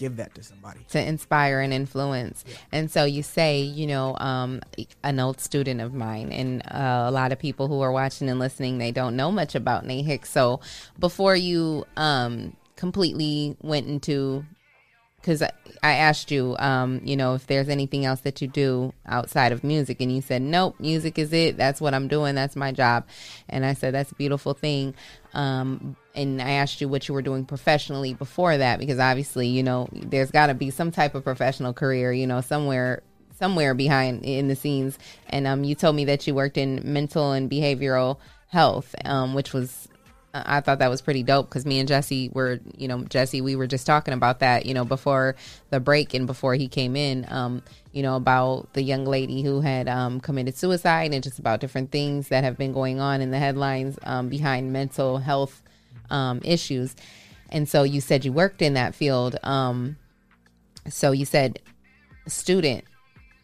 give 0.00 0.16
that 0.16 0.34
to 0.34 0.42
somebody. 0.42 0.80
to 0.88 0.98
inspire 0.98 1.60
and 1.60 1.72
influence. 1.72 2.44
And 2.72 2.90
so 2.90 3.04
you 3.04 3.22
say, 3.22 3.60
you 3.60 3.86
know, 3.86 4.16
um, 4.18 4.62
an 5.04 5.20
old 5.20 5.40
student 5.40 5.80
of 5.80 5.92
mine, 5.92 6.32
and 6.32 6.62
uh, 6.62 7.04
a 7.06 7.10
lot 7.10 7.32
of 7.32 7.38
people 7.38 7.68
who 7.68 7.80
are 7.82 7.92
watching 7.92 8.28
and 8.30 8.40
listening, 8.40 8.78
they 8.78 8.92
don't 8.92 9.14
know 9.14 9.30
much 9.30 9.54
about 9.54 9.84
Nate 9.84 10.06
Hicks. 10.06 10.30
So 10.30 10.60
before 10.98 11.36
you 11.36 11.84
um, 11.96 12.56
completely 12.76 13.56
went 13.60 13.86
into, 13.86 14.44
because 15.20 15.42
I, 15.42 15.50
I 15.82 15.92
asked 15.92 16.30
you, 16.30 16.56
um, 16.58 17.02
you 17.04 17.14
know, 17.14 17.34
if 17.34 17.46
there's 17.46 17.68
anything 17.68 18.06
else 18.06 18.20
that 18.22 18.40
you 18.40 18.48
do 18.48 18.94
outside 19.04 19.52
of 19.52 19.62
music, 19.62 20.00
and 20.00 20.10
you 20.10 20.22
said, 20.22 20.40
nope, 20.40 20.76
music 20.80 21.18
is 21.18 21.30
it. 21.34 21.58
That's 21.58 21.78
what 21.78 21.92
I'm 21.92 22.08
doing. 22.08 22.34
That's 22.34 22.56
my 22.56 22.72
job. 22.72 23.06
And 23.46 23.66
I 23.66 23.74
said, 23.74 23.92
that's 23.92 24.12
a 24.12 24.14
beautiful 24.14 24.54
thing. 24.54 24.94
Um, 25.34 25.96
and 26.14 26.42
I 26.42 26.50
asked 26.52 26.80
you 26.80 26.88
what 26.88 27.08
you 27.08 27.14
were 27.14 27.22
doing 27.22 27.44
professionally 27.44 28.14
before 28.14 28.56
that, 28.56 28.78
because 28.78 28.98
obviously, 28.98 29.46
you 29.46 29.62
know, 29.62 29.88
there's 29.92 30.30
got 30.30 30.48
to 30.48 30.54
be 30.54 30.70
some 30.70 30.90
type 30.90 31.14
of 31.14 31.24
professional 31.24 31.72
career, 31.72 32.12
you 32.12 32.26
know, 32.26 32.40
somewhere 32.40 33.02
somewhere 33.38 33.72
behind 33.72 34.22
in 34.24 34.48
the 34.48 34.56
scenes. 34.56 34.98
And 35.30 35.46
um, 35.46 35.64
you 35.64 35.74
told 35.74 35.96
me 35.96 36.04
that 36.06 36.26
you 36.26 36.34
worked 36.34 36.58
in 36.58 36.80
mental 36.84 37.32
and 37.32 37.50
behavioral 37.50 38.18
health, 38.48 38.94
um, 39.04 39.32
which 39.32 39.54
was 39.54 39.88
I 40.32 40.60
thought 40.60 40.78
that 40.78 40.90
was 40.90 41.02
pretty 41.02 41.24
dope 41.24 41.48
because 41.48 41.66
me 41.66 41.80
and 41.80 41.88
Jesse 41.88 42.30
were, 42.32 42.60
you 42.76 42.86
know, 42.86 43.02
Jesse, 43.02 43.40
we 43.40 43.56
were 43.56 43.66
just 43.66 43.84
talking 43.86 44.14
about 44.14 44.38
that, 44.40 44.64
you 44.64 44.74
know, 44.74 44.84
before 44.84 45.34
the 45.70 45.80
break 45.80 46.14
and 46.14 46.26
before 46.26 46.54
he 46.54 46.68
came 46.68 46.94
in, 46.94 47.26
um, 47.28 47.62
you 47.92 48.02
know, 48.02 48.14
about 48.14 48.72
the 48.74 48.82
young 48.82 49.04
lady 49.04 49.42
who 49.42 49.60
had 49.60 49.88
um, 49.88 50.20
committed 50.20 50.56
suicide 50.56 51.12
and 51.12 51.24
just 51.24 51.40
about 51.40 51.60
different 51.60 51.90
things 51.90 52.28
that 52.28 52.44
have 52.44 52.56
been 52.56 52.72
going 52.72 53.00
on 53.00 53.20
in 53.20 53.32
the 53.32 53.38
headlines 53.38 53.98
um, 54.04 54.28
behind 54.28 54.72
mental 54.72 55.18
health 55.18 55.62
um, 56.10 56.40
issues. 56.44 56.94
And 57.50 57.68
so 57.68 57.82
you 57.82 58.00
said 58.00 58.24
you 58.24 58.32
worked 58.32 58.62
in 58.62 58.74
that 58.74 58.94
field. 58.94 59.36
Um, 59.42 59.96
so 60.88 61.10
you 61.10 61.24
said 61.24 61.58
student. 62.28 62.84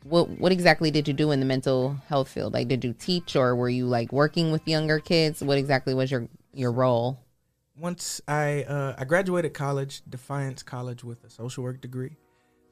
What 0.05 0.29
what 0.39 0.53
exactly 0.53 0.93
did 0.93 1.09
you 1.09 1.15
do 1.15 1.33
in 1.33 1.41
the 1.41 1.47
mental 1.47 1.97
health 2.09 2.29
field? 2.29 2.53
Like, 2.53 2.69
did 2.69 2.85
you 2.85 2.95
teach 2.97 3.35
or 3.35 3.57
were 3.57 3.69
you 3.69 3.87
like 3.87 4.13
working 4.13 4.53
with 4.53 4.67
younger 4.69 5.01
kids? 5.01 5.43
What 5.43 5.59
exactly 5.59 5.95
was 5.95 6.13
your 6.13 6.29
your 6.59 6.73
role? 6.73 7.21
Once 7.79 8.21
I 8.27 8.63
uh, 8.65 8.95
I 8.99 9.05
graduated 9.05 9.55
college, 9.55 10.03
Defiance 10.09 10.63
College, 10.63 11.05
with 11.05 11.25
a 11.25 11.31
social 11.31 11.63
work 11.63 11.81
degree. 11.81 12.17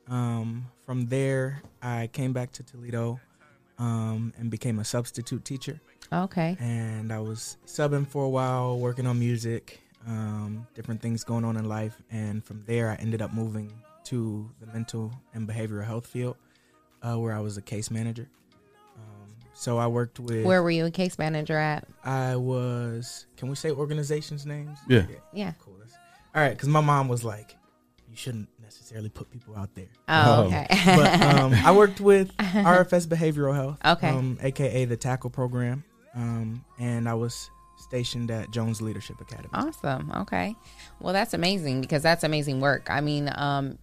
Um, 0.08 0.66
from 0.84 1.06
there, 1.06 1.62
I 1.82 2.08
came 2.12 2.32
back 2.32 2.52
to 2.52 2.62
Toledo 2.62 3.20
um, 3.78 4.32
and 4.38 4.50
became 4.50 4.78
a 4.78 4.84
substitute 4.84 5.44
teacher. 5.44 5.80
Okay. 6.12 6.56
And 6.60 7.12
I 7.12 7.20
was 7.20 7.56
subbing 7.66 8.06
for 8.06 8.24
a 8.24 8.28
while, 8.28 8.78
working 8.78 9.06
on 9.06 9.18
music, 9.18 9.80
um, 10.06 10.66
different 10.74 11.00
things 11.00 11.24
going 11.24 11.44
on 11.44 11.56
in 11.56 11.64
life. 11.64 12.00
And 12.10 12.44
from 12.44 12.62
there, 12.66 12.90
I 12.90 12.96
ended 12.96 13.22
up 13.22 13.32
moving 13.32 13.72
to 14.04 14.50
the 14.60 14.66
mental 14.66 15.12
and 15.32 15.48
behavioral 15.48 15.84
health 15.84 16.06
field, 16.06 16.36
uh, 17.02 17.18
where 17.18 17.32
I 17.32 17.40
was 17.40 17.56
a 17.56 17.62
case 17.62 17.90
manager. 17.90 18.28
Um, 19.54 19.58
so 19.60 19.78
I 19.78 19.86
worked 19.86 20.20
with. 20.20 20.44
Where 20.44 20.62
were 20.62 20.70
you 20.70 20.86
a 20.86 20.90
case 20.90 21.18
manager 21.18 21.56
at? 21.56 21.86
I 22.04 22.36
was. 22.36 23.26
Can 23.36 23.48
we 23.48 23.54
say 23.54 23.70
organizations' 23.70 24.44
names? 24.44 24.78
Yeah. 24.88 25.06
Yeah. 25.32 25.52
Cool. 25.58 25.74
That's, 25.78 25.94
all 26.34 26.42
right, 26.42 26.50
because 26.50 26.68
my 26.68 26.80
mom 26.80 27.08
was 27.08 27.24
like, 27.24 27.56
"You 28.10 28.16
shouldn't 28.16 28.48
necessarily 28.60 29.08
put 29.08 29.30
people 29.30 29.56
out 29.56 29.74
there." 29.74 29.88
Oh, 30.08 30.44
okay. 30.44 30.66
but 30.84 31.20
um, 31.22 31.54
I 31.54 31.72
worked 31.72 32.00
with 32.00 32.36
RFS 32.38 33.06
Behavioral 33.06 33.54
Health. 33.54 33.78
Okay. 33.84 34.08
Um, 34.08 34.38
AKA 34.42 34.86
the 34.86 34.96
Tackle 34.96 35.30
Program, 35.30 35.84
um, 36.14 36.64
and 36.78 37.08
I 37.08 37.14
was 37.14 37.50
stationed 37.76 38.30
at 38.30 38.50
Jones 38.50 38.82
Leadership 38.82 39.20
Academy. 39.20 39.50
Awesome. 39.52 40.10
Okay. 40.22 40.56
Well, 41.00 41.12
that's 41.12 41.34
amazing 41.34 41.80
because 41.80 42.02
that's 42.02 42.24
amazing 42.24 42.60
work. 42.60 42.88
I 42.90 43.00
mean, 43.00 43.30
um, 43.36 43.78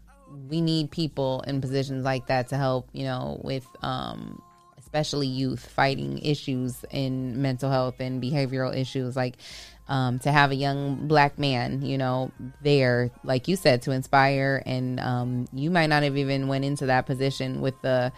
we 0.49 0.59
need 0.61 0.91
people 0.91 1.41
in 1.47 1.61
positions 1.61 2.03
like 2.03 2.27
that 2.27 2.49
to 2.49 2.57
help, 2.57 2.89
you 2.93 3.03
know, 3.03 3.39
with 3.43 3.65
um, 3.81 4.41
especially 4.91 5.27
youth 5.27 5.65
fighting 5.69 6.19
issues 6.19 6.83
in 6.91 7.41
mental 7.41 7.71
health 7.71 7.95
and 8.01 8.21
behavioral 8.21 8.75
issues. 8.75 9.15
Like 9.15 9.37
um, 9.87 10.19
to 10.19 10.31
have 10.33 10.51
a 10.51 10.55
young 10.55 11.07
black 11.07 11.39
man, 11.39 11.81
you 11.81 11.97
know, 11.97 12.29
there, 12.61 13.09
like 13.23 13.47
you 13.47 13.55
said, 13.55 13.83
to 13.83 13.91
inspire. 13.91 14.61
And 14.65 14.99
um, 14.99 15.47
you 15.53 15.71
might 15.71 15.87
not 15.87 16.03
have 16.03 16.17
even 16.17 16.49
went 16.49 16.65
into 16.65 16.87
that 16.87 17.05
position 17.05 17.61
with 17.61 17.81
the 17.81 18.11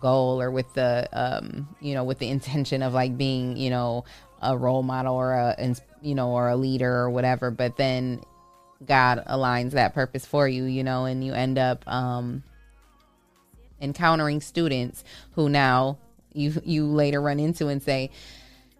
goal 0.00 0.40
or 0.40 0.50
with 0.50 0.70
the 0.74 1.08
um 1.14 1.66
you 1.80 1.94
know 1.94 2.04
with 2.04 2.18
the 2.18 2.28
intention 2.36 2.82
of 2.82 2.92
like 2.92 3.16
being 3.16 3.56
you 3.56 3.70
know 3.70 4.04
a 4.42 4.54
role 4.54 4.82
model 4.82 5.14
or 5.14 5.32
a 5.32 5.74
you 6.02 6.14
know 6.14 6.28
or 6.28 6.50
a 6.50 6.56
leader 6.56 6.94
or 6.94 7.08
whatever 7.08 7.50
but 7.50 7.78
then 7.78 8.20
god 8.84 9.24
aligns 9.26 9.70
that 9.70 9.94
purpose 9.94 10.26
for 10.26 10.46
you 10.46 10.64
you 10.64 10.84
know 10.84 11.06
and 11.06 11.24
you 11.24 11.32
end 11.32 11.56
up 11.56 11.82
um 11.88 12.42
encountering 13.80 14.40
students 14.40 15.04
who 15.32 15.48
now 15.48 15.98
you 16.32 16.60
you 16.64 16.86
later 16.86 17.20
run 17.20 17.40
into 17.40 17.68
and 17.68 17.82
say 17.82 18.10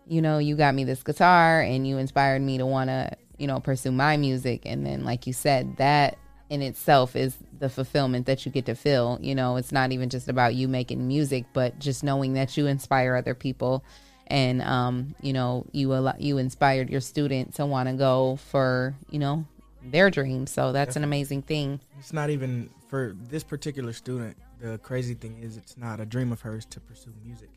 you 0.07 0.23
know 0.23 0.39
you 0.39 0.57
got 0.57 0.75
me 0.75 0.85
this 0.85 1.03
guitar 1.03 1.61
and 1.61 1.87
you 1.87 1.99
inspired 1.99 2.41
me 2.43 2.59
to 2.59 2.67
want 2.67 2.89
to 2.89 3.11
you 3.39 3.47
know 3.47 3.61
pursue 3.61 3.93
my 3.93 4.17
music. 4.17 4.63
And 4.65 4.85
then 4.85 5.05
like 5.05 5.27
you 5.27 5.33
said 5.33 5.77
that 5.77 6.19
in 6.51 6.63
itself 6.63 7.15
is 7.15 7.37
the 7.59 7.69
fulfillment 7.69 8.27
that 8.27 8.47
you 8.47 8.53
get 8.53 8.67
to 8.67 8.75
feel. 8.75 9.19
You 9.21 9.35
know 9.35 9.57
it's 9.57 9.73
not 9.73 9.93
even 9.93 10.09
just 10.09 10.29
about 10.29 10.55
you 10.55 10.69
making 10.69 11.07
music 11.07 11.47
but 11.53 11.79
just 11.79 12.03
knowing 12.03 12.35
that 12.35 12.57
you 12.57 12.67
inspire 12.67 13.15
other 13.15 13.35
people. 13.35 13.85
And 14.27 14.61
um 14.63 15.15
you 15.23 15.33
know 15.33 15.67
you 15.73 16.11
you 16.19 16.39
inspired 16.39 16.91
your 16.91 17.01
student 17.01 17.55
to 17.55 17.67
want 17.67 17.89
to 17.89 17.95
go 17.95 18.37
for 18.51 18.95
you 19.11 19.19
know 19.19 19.47
their 19.85 20.11
dreams. 20.11 20.51
So 20.51 20.73
that's 20.73 20.97
an 20.97 21.05
amazing 21.05 21.43
thing. 21.43 21.81
It's 21.99 22.13
not 22.13 22.31
even 22.31 22.71
for 22.89 23.15
this 23.29 23.45
particular 23.45 23.93
student. 23.93 24.37
The 24.61 24.79
crazy 24.79 25.15
thing 25.15 25.39
is, 25.43 25.57
it's 25.57 25.77
not 25.77 26.01
a 26.01 26.07
dream 26.07 26.33
of 26.33 26.41
hers 26.41 26.65
to 26.67 26.81
pursue 26.81 27.13
music. 27.25 27.51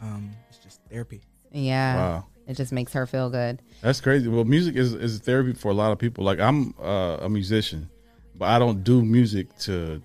Um, 0.00 0.30
it's 0.48 0.58
just 0.58 0.80
therapy. 0.90 1.20
yeah 1.52 1.94
Wow. 1.96 2.26
it 2.48 2.54
just 2.56 2.72
makes 2.72 2.92
her 2.92 3.06
feel 3.06 3.30
good 3.30 3.62
That's 3.82 4.00
crazy. 4.00 4.26
Well, 4.28 4.44
music 4.44 4.74
is, 4.76 4.94
is 4.94 5.20
therapy 5.20 5.52
for 5.52 5.70
a 5.70 5.74
lot 5.74 5.92
of 5.92 5.98
people. 5.98 6.24
Like 6.24 6.40
I'm 6.40 6.74
uh, 6.82 7.18
a 7.20 7.28
musician, 7.28 7.88
but 8.36 8.46
I 8.48 8.58
don't 8.58 8.82
do 8.82 9.02
music 9.04 9.46
to 9.60 10.02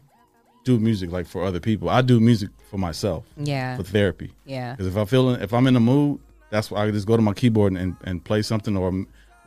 do 0.66 0.78
music 0.78 1.12
like 1.12 1.26
for 1.26 1.44
other 1.44 1.60
people. 1.60 1.90
I 1.90 2.02
do 2.02 2.20
music 2.20 2.50
for 2.70 2.78
myself. 2.78 3.24
Yeah. 3.38 3.78
For 3.78 3.84
therapy. 3.84 4.34
Yeah. 4.46 4.74
Because 4.74 4.88
if 4.88 4.98
I 4.98 5.06
feel 5.06 5.30
if 5.32 5.52
I'm 5.54 5.66
in 5.66 5.76
a 5.76 5.80
mood, 5.80 6.20
that's 6.52 6.70
why 6.70 6.84
I 6.86 6.92
just 6.92 7.08
go 7.08 7.16
to 7.16 7.22
my 7.24 7.34
keyboard 7.34 7.74
and, 7.74 7.96
and 8.04 8.24
play 8.24 8.42
something 8.44 8.78
or 8.78 8.92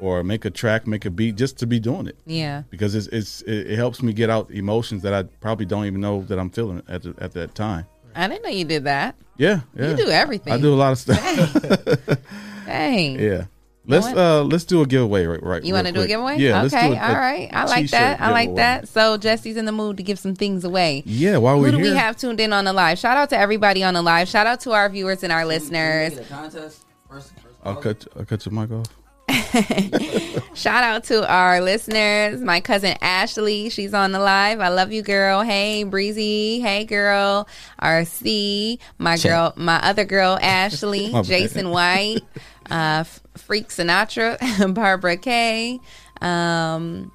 or 0.01 0.24
make 0.24 0.44
a 0.44 0.51
track, 0.51 0.86
make 0.86 1.05
a 1.05 1.11
beat, 1.11 1.36
just 1.36 1.59
to 1.59 1.66
be 1.66 1.78
doing 1.78 2.07
it. 2.07 2.16
Yeah. 2.26 2.62
Because 2.70 2.94
it's 2.94 3.07
it's 3.09 3.42
it, 3.42 3.72
it 3.72 3.76
helps 3.76 4.03
me 4.03 4.12
get 4.12 4.30
out 4.30 4.51
emotions 4.51 5.03
that 5.03 5.12
I 5.14 5.24
probably 5.40 5.66
don't 5.66 5.84
even 5.86 6.01
know 6.01 6.22
that 6.24 6.38
I'm 6.38 6.51
feeling 6.51 6.82
at 6.88 7.03
the, 7.03 7.14
at 7.18 7.32
that 7.32 7.55
time. 7.55 7.86
i 8.14 8.26
didn't 8.28 8.42
know 8.42 8.51
you 8.51 8.64
did 8.64 8.84
that 8.84 9.14
Yeah, 9.36 9.61
yeah. 9.76 9.90
You 9.90 9.96
do 9.96 10.09
everything. 10.11 10.53
I 10.53 10.59
do 10.59 10.74
a 10.74 10.76
lot 10.76 10.92
of 10.92 10.98
stuff. 10.98 11.20
Dang. 12.66 13.18
yeah. 13.20 13.44
Let's 13.86 14.07
uh 14.07 14.44
let's 14.44 14.64
do 14.64 14.82
a 14.82 14.86
giveaway 14.86 15.24
right 15.26 15.42
right. 15.42 15.64
You 15.64 15.74
want 15.74 15.86
to 15.86 15.92
do 15.92 16.03
a 16.03 16.07
giveaway? 16.07 16.36
Yeah. 16.38 16.62
let's 16.62 16.74
Okay. 16.74 16.88
do 16.90 16.94
a- 16.94 16.96
a 16.96 17.14
right. 17.14 17.48
I 17.53 17.64
like 17.64 17.76
t-shirt 17.84 17.90
that. 17.92 18.20
I 18.20 18.30
like 18.30 18.55
that. 18.57 18.88
So 18.88 19.16
Jesse's 19.16 19.57
in 19.57 19.64
the 19.64 19.72
mood 19.72 19.96
to 19.96 20.03
give 20.03 20.18
some 20.18 20.34
things 20.36 20.64
away. 20.64 21.03
Yeah, 21.07 21.38
while 21.38 21.59
we're 21.59 21.70
do 21.72 21.78
we 21.78 21.94
have 21.94 22.16
tuned 22.16 22.38
in 22.40 22.53
on 22.53 22.64
the 22.66 22.72
live? 22.72 22.98
Shout 22.98 23.16
out 23.16 23.30
to 23.30 23.38
everybody 23.38 23.82
on 23.82 23.94
the 23.94 24.03
live. 24.03 24.28
Shout 24.28 24.46
out 24.46 24.61
to 24.61 24.72
our 24.72 24.88
viewers 24.88 25.22
and 25.24 25.32
our 25.32 25.44
listeners. 25.44 26.20
Contest 26.28 26.84
first. 27.09 27.32
I'll 27.64 27.76
cut 27.76 28.07
I'll 28.16 28.24
cut 28.26 28.44
your 28.46 28.55
mic 28.55 28.70
off. 28.70 28.86
Shout 30.55 30.84
out 30.84 31.05
to 31.05 31.28
our 31.28 31.61
listeners. 31.61 32.40
My 32.40 32.61
cousin 32.61 32.96
Ashley, 33.01 33.68
she's 33.70 33.94
on 33.94 34.12
the 34.12 34.18
live. 34.18 34.61
I 34.61 34.68
love 34.68 34.92
you, 34.92 35.03
girl. 35.03 35.42
Hey, 35.42 35.82
Breezy. 35.84 36.61
Hey, 36.61 36.84
girl. 36.84 37.48
RC. 37.82 38.78
My 38.98 39.16
Check. 39.16 39.30
girl, 39.30 39.53
my 39.57 39.80
other 39.82 40.05
girl, 40.05 40.38
Ashley. 40.40 41.12
Jason 41.24 41.70
White. 41.70 42.20
Uh, 42.70 43.05
Freak 43.36 43.68
Sinatra. 43.68 44.74
Barbara 44.74 45.16
K. 45.16 45.80
Um, 46.20 47.11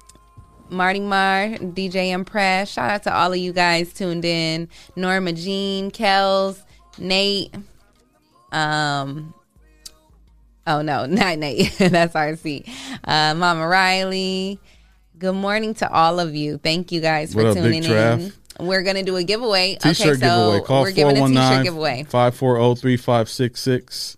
Marty 0.68 1.00
Mar, 1.00 1.48
DJ 1.48 2.10
Impress. 2.10 2.70
Shout 2.70 2.90
out 2.90 3.02
to 3.04 3.14
all 3.14 3.32
of 3.32 3.38
you 3.38 3.52
guys 3.52 3.92
tuned 3.92 4.24
in. 4.24 4.68
Norma 4.96 5.32
Jean, 5.32 5.90
Kels, 5.90 6.60
Nate. 6.98 7.54
Um, 8.52 9.32
oh 10.66 10.82
no, 10.82 11.06
not 11.06 11.38
Nate. 11.38 11.72
That's 11.78 12.12
RC. 12.14 12.68
Uh, 13.04 13.34
Mama 13.34 13.66
Riley. 13.66 14.60
Good 15.18 15.34
morning 15.34 15.72
to 15.74 15.90
all 15.90 16.20
of 16.20 16.34
you. 16.34 16.58
Thank 16.58 16.92
you 16.92 17.00
guys 17.00 17.32
for 17.32 17.42
What 17.42 17.54
tuning 17.54 17.84
in. 17.84 18.34
We're 18.58 18.82
gonna 18.82 19.02
do 19.02 19.16
a 19.16 19.24
giveaway. 19.24 19.76
T-shirt 19.76 20.06
okay, 20.06 20.14
so 20.14 20.26
giveaway. 20.26 20.60
Call 20.60 20.82
we're 20.82 20.92
giving 20.92 21.16
a 21.16 21.26
t-shirt 21.28 21.64
giveaway. 21.64 22.04
540-3566. 22.04 24.16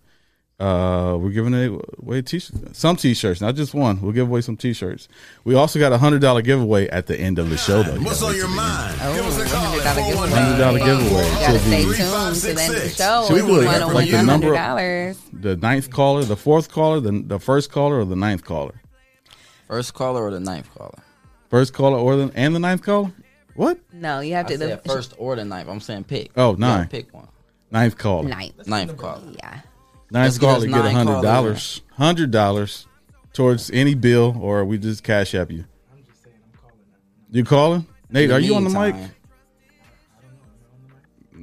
Uh, 0.60 1.16
we're 1.20 1.30
giving 1.30 1.54
away 2.02 2.20
t-shirts. 2.20 2.76
Some 2.76 2.96
t-shirts, 2.96 3.40
not 3.40 3.54
just 3.54 3.74
one. 3.74 4.00
We'll 4.02 4.10
give 4.10 4.26
away 4.28 4.40
some 4.40 4.56
t-shirts. 4.56 5.06
We 5.44 5.54
also 5.54 5.78
got 5.78 5.92
a 5.92 5.98
hundred 5.98 6.20
dollar 6.20 6.42
giveaway 6.42 6.88
at 6.88 7.06
the 7.06 7.18
end 7.18 7.38
of 7.38 7.48
the 7.48 7.56
show, 7.56 7.84
though. 7.84 8.00
What's 8.00 8.22
on 8.22 8.34
your 8.34 8.48
mind? 8.48 8.98
Oh, 9.00 9.14
Give 9.14 9.24
us 9.26 9.38
a 9.38 9.54
call 9.54 9.78
$100 9.78 10.08
giveaway. 10.08 10.28
Hundred 10.30 10.58
dollar 10.58 10.78
giveaway. 10.80 11.30
Gotta 11.30 11.58
So 11.60 11.64
stay 11.64 11.82
tuned 11.84 11.96
to 11.96 12.54
the 12.54 12.62
end 12.62 12.74
of 12.74 12.82
the 12.82 12.88
show. 12.88 13.24
Should 13.28 13.34
we 13.34 13.40
if 13.40 13.46
do 13.46 13.60
it 13.60 13.66
want 13.66 13.78
to 13.78 13.86
like 13.86 13.94
win 14.06 14.10
the 14.10 14.18
a 14.18 14.22
number 14.24 14.46
hundred 14.56 14.58
of- 14.58 15.16
dollars. 15.16 15.18
The 15.32 15.56
ninth 15.56 15.90
caller, 15.90 16.24
the 16.24 16.36
fourth 16.36 16.70
caller, 16.72 16.98
the 16.98 17.22
the 17.24 17.38
first 17.38 17.70
caller, 17.70 18.00
or 18.00 18.04
the 18.04 18.16
ninth 18.16 18.44
caller? 18.44 18.74
First 19.68 19.94
caller 19.94 20.24
or 20.24 20.32
the 20.32 20.40
ninth 20.40 20.74
caller? 20.74 20.98
First 21.50 21.72
caller 21.72 21.98
or 21.98 22.16
the 22.16 22.32
and 22.34 22.52
the 22.52 22.58
ninth 22.58 22.82
caller? 22.82 23.12
What? 23.54 23.78
No, 23.92 24.18
you 24.20 24.34
have 24.34 24.46
I 24.46 24.48
to. 24.50 24.58
said 24.58 24.84
first 24.86 25.14
or 25.18 25.36
the 25.36 25.44
ninth. 25.44 25.68
I'm 25.68 25.78
saying 25.78 26.02
pick. 26.04 26.32
Oh, 26.36 26.50
You 26.50 26.56
gotta 26.56 26.78
nine. 26.78 26.88
Pick 26.88 27.14
one. 27.14 27.28
Ninth 27.70 27.96
caller. 27.96 28.28
Ninth. 28.28 28.66
Ninth 28.66 28.96
caller. 28.96 29.22
Yeah. 29.36 29.60
Ninth 30.10 30.24
Let's 30.24 30.38
get 30.38 30.48
us 30.48 30.54
caller 30.56 30.66
get 30.68 30.78
a 30.78 30.82
nine 30.82 30.94
hundred 30.94 31.12
callers. 31.12 31.22
dollars. 31.24 31.80
Hundred 31.96 32.30
dollars 32.30 32.86
towards 33.32 33.70
any 33.70 33.94
bill, 33.94 34.36
or 34.40 34.64
we 34.64 34.78
just 34.78 35.02
cash 35.04 35.34
app 35.34 35.50
you. 35.50 35.64
I'm 35.92 36.02
just 36.04 36.22
saying, 36.24 36.36
I'm 36.44 36.58
calling. 36.60 36.76
You 37.30 37.44
calling? 37.44 37.86
Nate, 38.10 38.30
are 38.30 38.40
you 38.40 38.54
on 38.54 38.64
the 38.64 38.70
mic? 38.70 38.94
meantime- 38.94 39.14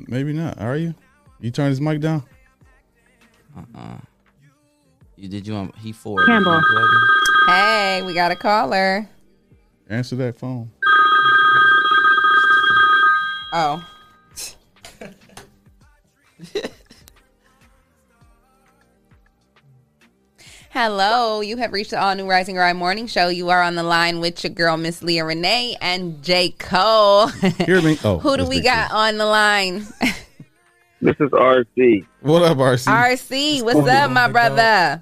Maybe 0.07 0.33
not. 0.33 0.59
Are 0.59 0.75
you? 0.75 0.93
You 1.39 1.51
turn 1.51 1.69
his 1.69 1.79
mic 1.79 1.99
down. 2.01 2.23
Uh-uh. 3.57 3.97
You 5.15 5.29
did 5.29 5.47
you 5.47 5.55
on 5.55 5.71
he 5.79 5.91
four? 5.93 6.25
Campbell. 6.25 6.61
Hey, 7.47 8.01
we 8.05 8.13
got 8.13 8.31
a 8.31 8.35
caller. 8.35 9.07
Answer 9.89 10.15
that 10.17 10.37
phone. 10.37 10.69
Oh. 13.53 13.85
Hello, 20.77 21.39
you 21.39 21.55
have 21.55 21.71
reached 21.71 21.91
the 21.91 22.01
All 22.01 22.13
New 22.15 22.29
Rise 22.29 22.49
and 22.49 22.57
Grind 22.57 22.77
Morning 22.77 23.07
Show. 23.07 23.29
You 23.29 23.47
are 23.47 23.61
on 23.61 23.75
the 23.75 23.81
line 23.81 24.19
with 24.19 24.43
your 24.43 24.51
girl, 24.51 24.75
Miss 24.75 25.01
Leah 25.01 25.23
Renee 25.23 25.77
and 25.79 26.21
J. 26.21 26.49
Cole. 26.49 27.27
Hear 27.65 27.81
me? 27.81 27.97
Oh, 28.03 28.17
Who 28.17 28.35
do 28.35 28.45
we 28.45 28.57
Big 28.57 28.65
got 28.65 28.91
on 28.91 29.17
the 29.17 29.25
line? 29.25 29.87
This 30.99 31.15
is 31.21 31.29
RC. 31.29 32.05
What 32.19 32.41
up, 32.41 32.57
RC? 32.57 32.87
RC, 32.87 33.63
what's 33.63 33.87
up, 33.87 34.11
my 34.11 34.27
brother? 34.29 35.01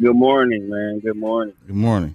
Good 0.00 0.16
morning, 0.16 0.70
man. 0.70 1.00
Good 1.00 1.18
morning. 1.18 1.54
Good 1.66 1.76
morning. 1.76 2.14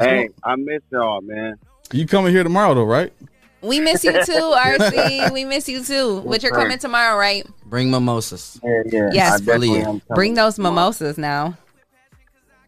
Hey, 0.00 0.30
I 0.42 0.56
miss 0.56 0.80
y'all, 0.90 1.20
man. 1.20 1.58
You 1.92 2.06
coming 2.06 2.32
here 2.32 2.42
tomorrow 2.42 2.72
though, 2.72 2.84
right? 2.84 3.12
We 3.60 3.80
miss 3.80 4.02
you 4.02 4.12
too, 4.12 4.22
RC. 4.32 5.30
We 5.30 5.44
miss 5.44 5.68
you 5.68 5.84
too. 5.84 6.22
But 6.26 6.42
you're 6.42 6.52
coming 6.52 6.78
tomorrow, 6.78 7.18
right? 7.18 7.46
Bring 7.66 7.90
mimosas. 7.90 8.58
Yeah, 8.64 8.82
yeah. 8.86 9.10
Yes, 9.12 9.34
I 9.34 9.38
definitely 9.44 10.00
Bring 10.14 10.32
those 10.32 10.58
mimosas 10.58 11.18
now. 11.18 11.58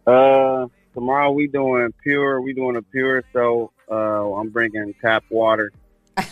Uh, 0.08 0.66
tomorrow 0.94 1.30
we 1.32 1.48
doing 1.48 1.92
pure. 2.02 2.40
We 2.40 2.54
doing 2.54 2.76
a 2.76 2.82
pure. 2.82 3.22
So 3.34 3.72
uh, 3.90 4.32
I'm 4.34 4.48
bringing 4.48 4.94
tap 5.02 5.22
water, 5.28 5.70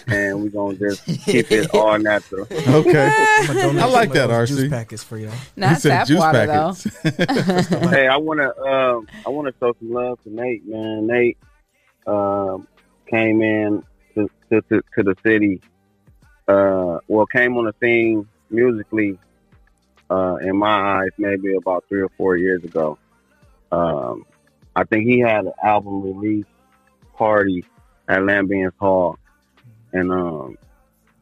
and 0.07 0.43
we 0.43 0.49
gonna 0.49 0.77
just 0.77 1.05
keep 1.05 1.53
it 1.53 1.69
all 1.75 1.99
natural. 1.99 2.47
Okay. 2.51 3.11
I'm 3.39 3.47
gonna 3.47 3.61
donate 3.61 3.83
I 3.83 3.87
like 3.87 4.13
that, 4.13 4.31
RC. 4.31 4.49
Juice 4.49 4.71
packets 4.71 5.05
for 5.05 5.19
y'all. 5.19 5.35
Not 5.57 5.75
He 5.75 5.81
said 5.81 5.91
tap 5.91 6.07
juice 6.07 6.19
water, 6.19 6.47
packets. 6.47 7.89
hey, 7.91 8.07
I 8.09 8.17
wanna 8.17 8.49
um, 8.63 9.07
I 9.27 9.29
wanna 9.29 9.53
show 9.61 9.75
some 9.79 9.93
love 9.93 10.23
to 10.23 10.35
Nate, 10.35 10.67
man. 10.67 11.07
Nate 11.07 11.37
um, 12.07 12.67
came 13.11 13.43
in 13.43 13.83
to, 14.15 14.31
to 14.51 14.63
to 14.63 14.83
to 14.95 15.03
the 15.03 15.15
city. 15.23 15.61
Uh, 16.49 17.01
well, 17.09 17.27
came 17.27 17.59
on 17.59 17.67
the 17.67 17.75
scene 17.83 18.27
musically. 18.49 19.19
Uh, 20.09 20.37
in 20.37 20.57
my 20.57 21.03
eyes, 21.03 21.11
maybe 21.19 21.57
about 21.57 21.85
three 21.89 22.01
or 22.01 22.09
four 22.17 22.37
years 22.37 22.63
ago. 22.63 22.97
Um, 23.73 24.25
I 24.75 24.85
think 24.85 25.09
he 25.09 25.21
had 25.21 25.47
an 25.47 25.53
album 25.63 26.03
release 26.03 26.45
party 27.15 27.65
at 28.09 28.21
Lambian's 28.21 28.75
Hall, 28.79 29.19
and 29.93 30.13
um, 30.13 30.59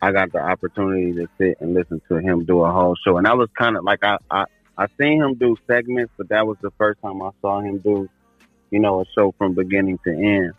I 0.03 0.12
got 0.12 0.32
the 0.32 0.38
opportunity 0.38 1.12
to 1.12 1.28
sit 1.38 1.59
and 1.61 1.74
listen 1.74 2.01
to 2.09 2.16
him 2.16 2.45
do 2.45 2.62
a 2.62 2.72
whole 2.72 2.97
show, 3.05 3.16
and 3.16 3.26
that 3.26 3.36
was 3.36 3.49
kind 3.57 3.76
of 3.76 3.84
like 3.84 4.05
I, 4.05 4.18
I 4.30 4.45
I 4.76 4.86
seen 5.01 5.22
him 5.22 5.34
do 5.34 5.57
segments, 5.66 6.12
but 6.16 6.28
that 6.30 6.47
was 6.47 6.57
the 6.61 6.72
first 6.72 7.01
time 7.01 7.22
I 7.22 7.30
saw 7.40 7.61
him 7.61 7.78
do, 7.78 8.09
you 8.70 8.80
know, 8.80 9.01
a 9.01 9.05
show 9.16 9.32
from 9.38 9.55
beginning 9.55 9.99
to 10.05 10.11
end, 10.11 10.53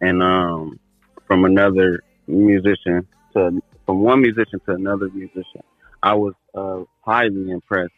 and 0.00 0.22
um, 0.22 0.80
from 1.26 1.44
another 1.44 2.02
musician 2.26 3.06
to 3.34 3.62
from 3.86 4.00
one 4.00 4.20
musician 4.20 4.60
to 4.66 4.72
another 4.72 5.08
musician, 5.10 5.62
I 6.02 6.14
was 6.14 6.34
uh, 6.54 6.82
highly 7.02 7.50
impressed 7.50 7.92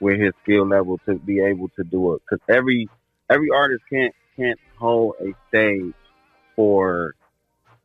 with 0.00 0.20
his 0.20 0.32
skill 0.42 0.66
level 0.66 0.98
to 1.06 1.14
be 1.16 1.40
able 1.40 1.68
to 1.70 1.84
do 1.84 2.14
it 2.14 2.22
because 2.28 2.40
every 2.48 2.88
every 3.30 3.50
artist 3.50 3.82
can't 3.90 4.14
can't 4.36 4.58
hold 4.78 5.14
a 5.20 5.32
stage 5.48 5.94
for 6.54 7.14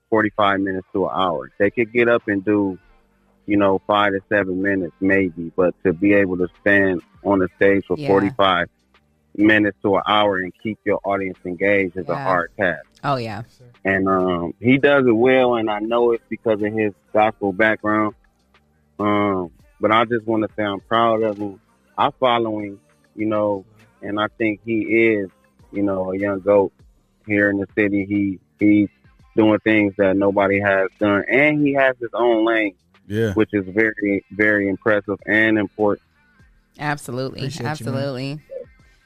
45 0.09 0.59
minutes 0.59 0.87
to 0.93 1.05
an 1.05 1.11
hour. 1.13 1.49
They 1.57 1.71
could 1.71 1.91
get 1.91 2.07
up 2.07 2.27
and 2.27 2.45
do, 2.45 2.77
you 3.47 3.57
know, 3.57 3.81
five 3.87 4.13
to 4.13 4.19
seven 4.29 4.61
minutes 4.61 4.93
maybe, 4.99 5.51
but 5.55 5.73
to 5.83 5.93
be 5.93 6.13
able 6.13 6.37
to 6.37 6.47
stand 6.61 7.01
on 7.23 7.39
the 7.39 7.49
stage 7.55 7.85
for 7.87 7.97
Yeah. 7.97 8.07
45 8.09 8.69
minutes 9.35 9.77
to 9.81 9.95
an 9.95 10.03
hour 10.07 10.37
and 10.37 10.53
keep 10.61 10.77
your 10.85 10.99
audience 11.03 11.39
engaged 11.45 11.97
is 11.97 12.07
a 12.07 12.15
hard 12.15 12.51
task. 12.59 12.85
Oh 13.03 13.15
yeah. 13.15 13.41
And 13.83 14.07
um, 14.07 14.53
he 14.59 14.77
does 14.77 15.05
it 15.07 15.11
well, 15.11 15.55
and 15.55 15.69
I 15.69 15.79
know 15.79 16.11
it's 16.11 16.23
because 16.29 16.61
of 16.61 16.71
his 16.73 16.93
gospel 17.11 17.51
background. 17.51 18.15
Um, 18.99 19.51
but 19.81 19.91
I 19.91 20.05
just 20.05 20.25
want 20.25 20.43
to 20.43 20.49
say 20.55 20.63
I'm 20.63 20.79
proud 20.81 21.23
of 21.23 21.37
him. 21.37 21.59
I 21.97 22.09
follow 22.19 22.59
him, 22.59 22.79
you 23.15 23.25
know, 23.25 23.65
and 24.01 24.19
I 24.19 24.27
think 24.37 24.61
he 24.65 24.81
is, 24.81 25.29
you 25.71 25.83
know, 25.83 26.11
a 26.11 26.17
young 26.17 26.39
goat 26.39 26.71
here 27.25 27.49
in 27.49 27.57
the 27.57 27.67
city. 27.75 28.05
He 28.05 28.39
he's 28.59 28.89
doing 29.35 29.59
things 29.63 29.93
that 29.97 30.15
nobody 30.17 30.59
has 30.59 30.89
done, 30.99 31.23
and 31.29 31.65
he 31.65 31.73
has 31.73 31.95
his 31.99 32.09
own 32.13 32.45
lane, 32.45 32.75
Yeah. 33.07 33.33
which 33.33 33.49
is 33.53 33.65
very 33.67 34.23
very 34.31 34.69
impressive 34.69 35.19
and 35.25 35.57
important. 35.57 36.07
Absolutely. 36.79 37.39
Appreciate 37.41 37.61
you. 37.63 37.67
Absolutely. 37.69 38.39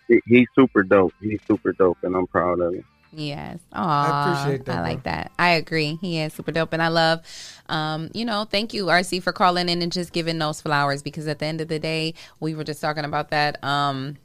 He- 0.07 0.21
He's 0.25 0.47
super 0.55 0.83
dope. 0.83 1.13
He's 1.21 1.41
super 1.47 1.73
dope, 1.73 1.97
and 2.03 2.15
I'm 2.15 2.27
proud 2.27 2.59
of 2.61 2.73
him. 2.73 2.85
Yes. 3.11 3.59
Aw, 3.73 3.77
I 3.79 4.31
appreciate 4.43 4.65
that, 4.65 4.79
I 4.79 4.81
like 4.81 5.03
bro. 5.03 5.11
that. 5.11 5.31
I 5.39 5.49
agree. 5.51 5.97
He 6.01 6.19
is 6.19 6.33
super 6.33 6.51
dope. 6.51 6.73
And 6.73 6.81
I 6.81 6.89
love, 6.89 7.21
um, 7.69 8.09
you 8.13 8.25
know, 8.25 8.45
thank 8.45 8.73
you, 8.73 8.85
RC, 8.85 9.23
for 9.23 9.31
calling 9.31 9.69
in 9.69 9.81
and 9.81 9.91
just 9.91 10.13
giving 10.13 10.39
those 10.39 10.61
flowers 10.61 11.01
because 11.01 11.27
at 11.27 11.39
the 11.39 11.45
end 11.45 11.61
of 11.61 11.67
the 11.67 11.79
day, 11.79 12.13
we 12.39 12.53
were 12.53 12.63
just 12.63 12.81
talking 12.81 13.05
about 13.05 13.29
that. 13.29 13.63
Um, 13.63 14.17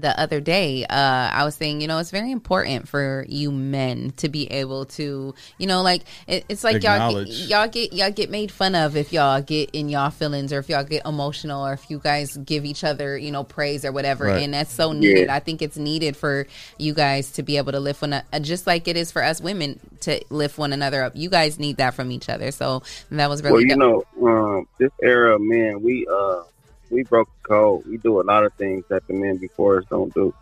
the 0.00 0.18
other 0.18 0.40
day. 0.40 0.84
Uh, 0.84 1.30
I 1.32 1.44
was 1.44 1.54
saying, 1.54 1.80
you 1.80 1.88
know, 1.88 1.98
it's 1.98 2.10
very 2.10 2.30
important 2.30 2.88
for 2.88 3.24
you 3.28 3.50
men 3.52 4.12
to 4.18 4.28
be 4.28 4.50
able 4.50 4.86
to, 4.86 5.34
you 5.58 5.66
know, 5.66 5.82
like 5.82 6.02
it, 6.26 6.44
it's 6.48 6.64
like 6.64 6.82
y'all 6.82 6.92
Acknowledge. 6.94 7.48
y'all 7.48 7.68
get 7.68 7.92
y'all 7.92 8.10
get 8.10 8.30
made 8.30 8.50
fun 8.50 8.74
of 8.74 8.96
if 8.96 9.12
y'all 9.12 9.42
get 9.42 9.70
in 9.72 9.88
y'all 9.88 10.10
feelings 10.10 10.52
or 10.52 10.58
if 10.58 10.68
y'all 10.68 10.84
get 10.84 11.04
emotional 11.06 11.66
or 11.66 11.72
if 11.72 11.90
you 11.90 11.98
guys 11.98 12.36
give 12.38 12.64
each 12.64 12.84
other, 12.84 13.16
you 13.18 13.30
know, 13.30 13.44
praise 13.44 13.84
or 13.84 13.92
whatever. 13.92 14.26
Right. 14.26 14.42
And 14.42 14.54
that's 14.54 14.72
so 14.72 14.92
needed. 14.92 15.26
Yeah. 15.26 15.34
I 15.34 15.40
think 15.40 15.62
it's 15.62 15.76
needed 15.76 16.16
for 16.16 16.46
you 16.78 16.94
guys 16.94 17.32
to 17.32 17.42
be 17.42 17.56
able 17.56 17.72
to 17.72 17.80
lift 17.80 18.00
one, 18.02 18.12
a- 18.12 18.40
just 18.40 18.66
like 18.66 18.88
it 18.88 18.96
is 18.96 19.10
for 19.12 19.22
us 19.22 19.40
women 19.40 19.80
to 20.00 20.22
lift 20.30 20.58
one 20.58 20.72
another 20.72 21.02
up. 21.02 21.12
You 21.16 21.28
guys 21.28 21.58
need 21.58 21.76
that 21.78 21.94
from 21.94 22.10
each 22.10 22.28
other. 22.28 22.50
So 22.50 22.82
that 23.10 23.28
was 23.28 23.42
really 23.42 23.52
well, 23.52 23.62
really 23.62 23.70
you 23.70 23.76
dope. 23.76 24.06
know, 24.16 24.28
um, 24.28 24.68
this 24.78 24.90
era 25.02 25.38
man, 25.38 25.82
we 25.82 26.06
uh, 26.06 26.42
we 26.90 27.04
broke 27.04 27.28
the 27.42 27.48
code. 27.48 27.82
We 27.86 27.96
do 27.98 28.20
a 28.20 28.22
lot 28.22 28.44
of 28.44 28.52
things 28.54 28.84
that 28.90 29.06
the 29.06 29.14
men 29.14 29.36
before 29.38 29.78
us 29.78 29.84
don't 29.90 30.12
do. 30.14 30.34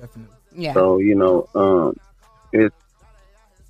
Definitely. 0.00 0.34
Yeah. 0.52 0.74
So 0.74 0.98
you 0.98 1.14
know, 1.14 1.48
um, 1.54 1.96
it's 2.52 2.74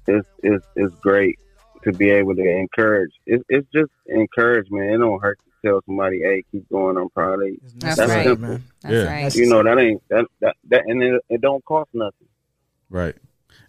it's 0.07 0.27
it's 0.43 0.65
it's 0.77 0.95
great 0.97 1.39
to 1.85 1.93
be 1.93 2.11
able 2.11 2.35
to 2.35 2.43
encourage. 2.43 3.13
It's 3.27 3.45
it's 3.49 3.67
just 3.75 3.91
encouragement. 4.11 4.91
It 4.91 4.99
don't 4.99 5.21
hurt 5.23 5.39
to 5.45 5.69
tell 5.69 5.81
somebody, 5.87 6.21
"Hey, 6.21 6.45
keep 6.51 6.69
going. 6.71 6.97
I'm 6.97 7.09
proud 7.11 7.41
of 7.43 7.49
you." 7.49 7.59
That's 7.77 7.99
right, 8.01 8.25
simple. 8.27 8.49
man. 8.49 8.65
That's 8.83 8.95
Yeah. 8.95 9.05
right. 9.23 9.35
You 9.35 9.47
know 9.49 9.63
that 9.63 9.79
ain't 9.79 10.03
that 10.11 10.27
that, 10.41 10.57
that 10.69 10.83
and 10.87 11.03
it, 11.03 11.23
it 11.29 11.41
don't 11.41 11.65
cost 11.65 11.91
nothing. 11.95 12.29
Right. 12.91 13.17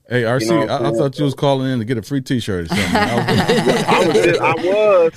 Hey, 0.08 0.22
RC, 0.22 0.42
You 0.42 0.48
know 0.48 0.62
I'm 0.68 0.86
I, 0.86 0.90
I 0.90 0.92
thought 0.92 1.18
you 1.18 1.26
was 1.26 1.34
calling 1.34 1.72
in 1.72 1.80
to 1.80 1.86
get 1.86 1.98
a 1.98 2.02
free 2.04 2.22
T-shirt 2.22 2.66
or 2.66 2.68
something. 2.68 2.86
I 2.96 4.06
was 4.06 4.16
just, 4.24 4.40
I 4.40 4.56
was 4.56 5.14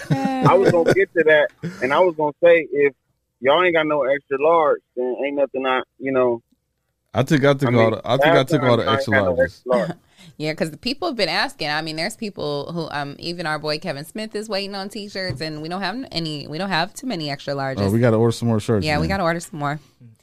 I 0.49 0.55
was 0.55 0.70
gonna 0.70 0.95
get 0.95 1.12
to 1.14 1.24
that, 1.24 1.51
and 1.82 1.93
I 1.93 1.99
was 2.01 2.14
gonna 2.16 2.32
say 2.43 2.66
if 2.72 2.95
y'all 3.41 3.62
ain't 3.64 3.74
got 3.74 3.86
no 3.86 4.03
extra 4.05 4.41
large, 4.41 4.80
then 4.97 5.16
ain't 5.24 5.36
nothing 5.36 5.66
I 5.66 5.82
you 5.99 6.12
know. 6.12 6.43
I 7.14 7.22
think 7.22 7.45
I 7.45 7.55
took 7.55 7.68
I 7.68 7.70
mean, 7.70 7.80
all 7.80 7.91
the 7.93 8.03
I 8.05 8.16
think 8.16 8.34
I 8.34 8.45
took 8.45 8.62
all 8.62 8.76
the 8.76 8.91
extra 8.91 9.14
had 9.14 9.24
no 9.24 9.34
larges. 9.34 9.62
large. 9.66 9.91
Yeah, 10.36 10.53
because 10.53 10.70
the 10.70 10.76
people 10.76 11.09
have 11.09 11.16
been 11.16 11.28
asking. 11.28 11.68
I 11.68 11.80
mean, 11.82 11.97
there's 11.97 12.16
people 12.16 12.72
who, 12.72 12.89
um, 12.91 13.16
even 13.18 13.47
our 13.47 13.59
boy 13.59 13.78
Kevin 13.78 14.05
Smith 14.05 14.34
is 14.36 14.49
waiting 14.49 14.74
on 14.74 14.89
T-shirts, 14.89 15.41
and 15.41 15.62
we 15.62 15.68
don't 15.68 15.80
have 15.80 16.07
any. 16.12 16.47
We 16.47 16.59
don't 16.59 16.68
have 16.68 16.93
too 16.95 17.07
many 17.07 17.30
extra 17.30 17.55
larges. 17.55 17.80
Oh, 17.80 17.91
we 17.91 17.99
got 17.99 18.11
to 18.11 18.16
order 18.18 18.32
some 18.32 18.49
more 18.49 18.61
shirts. 18.61 18.84
yeah, 18.84 19.01
we 19.01 19.09
got 19.09 19.16
to 19.16 19.22
order 19.24 19.41
some 19.41 19.59
more, 19.59 19.80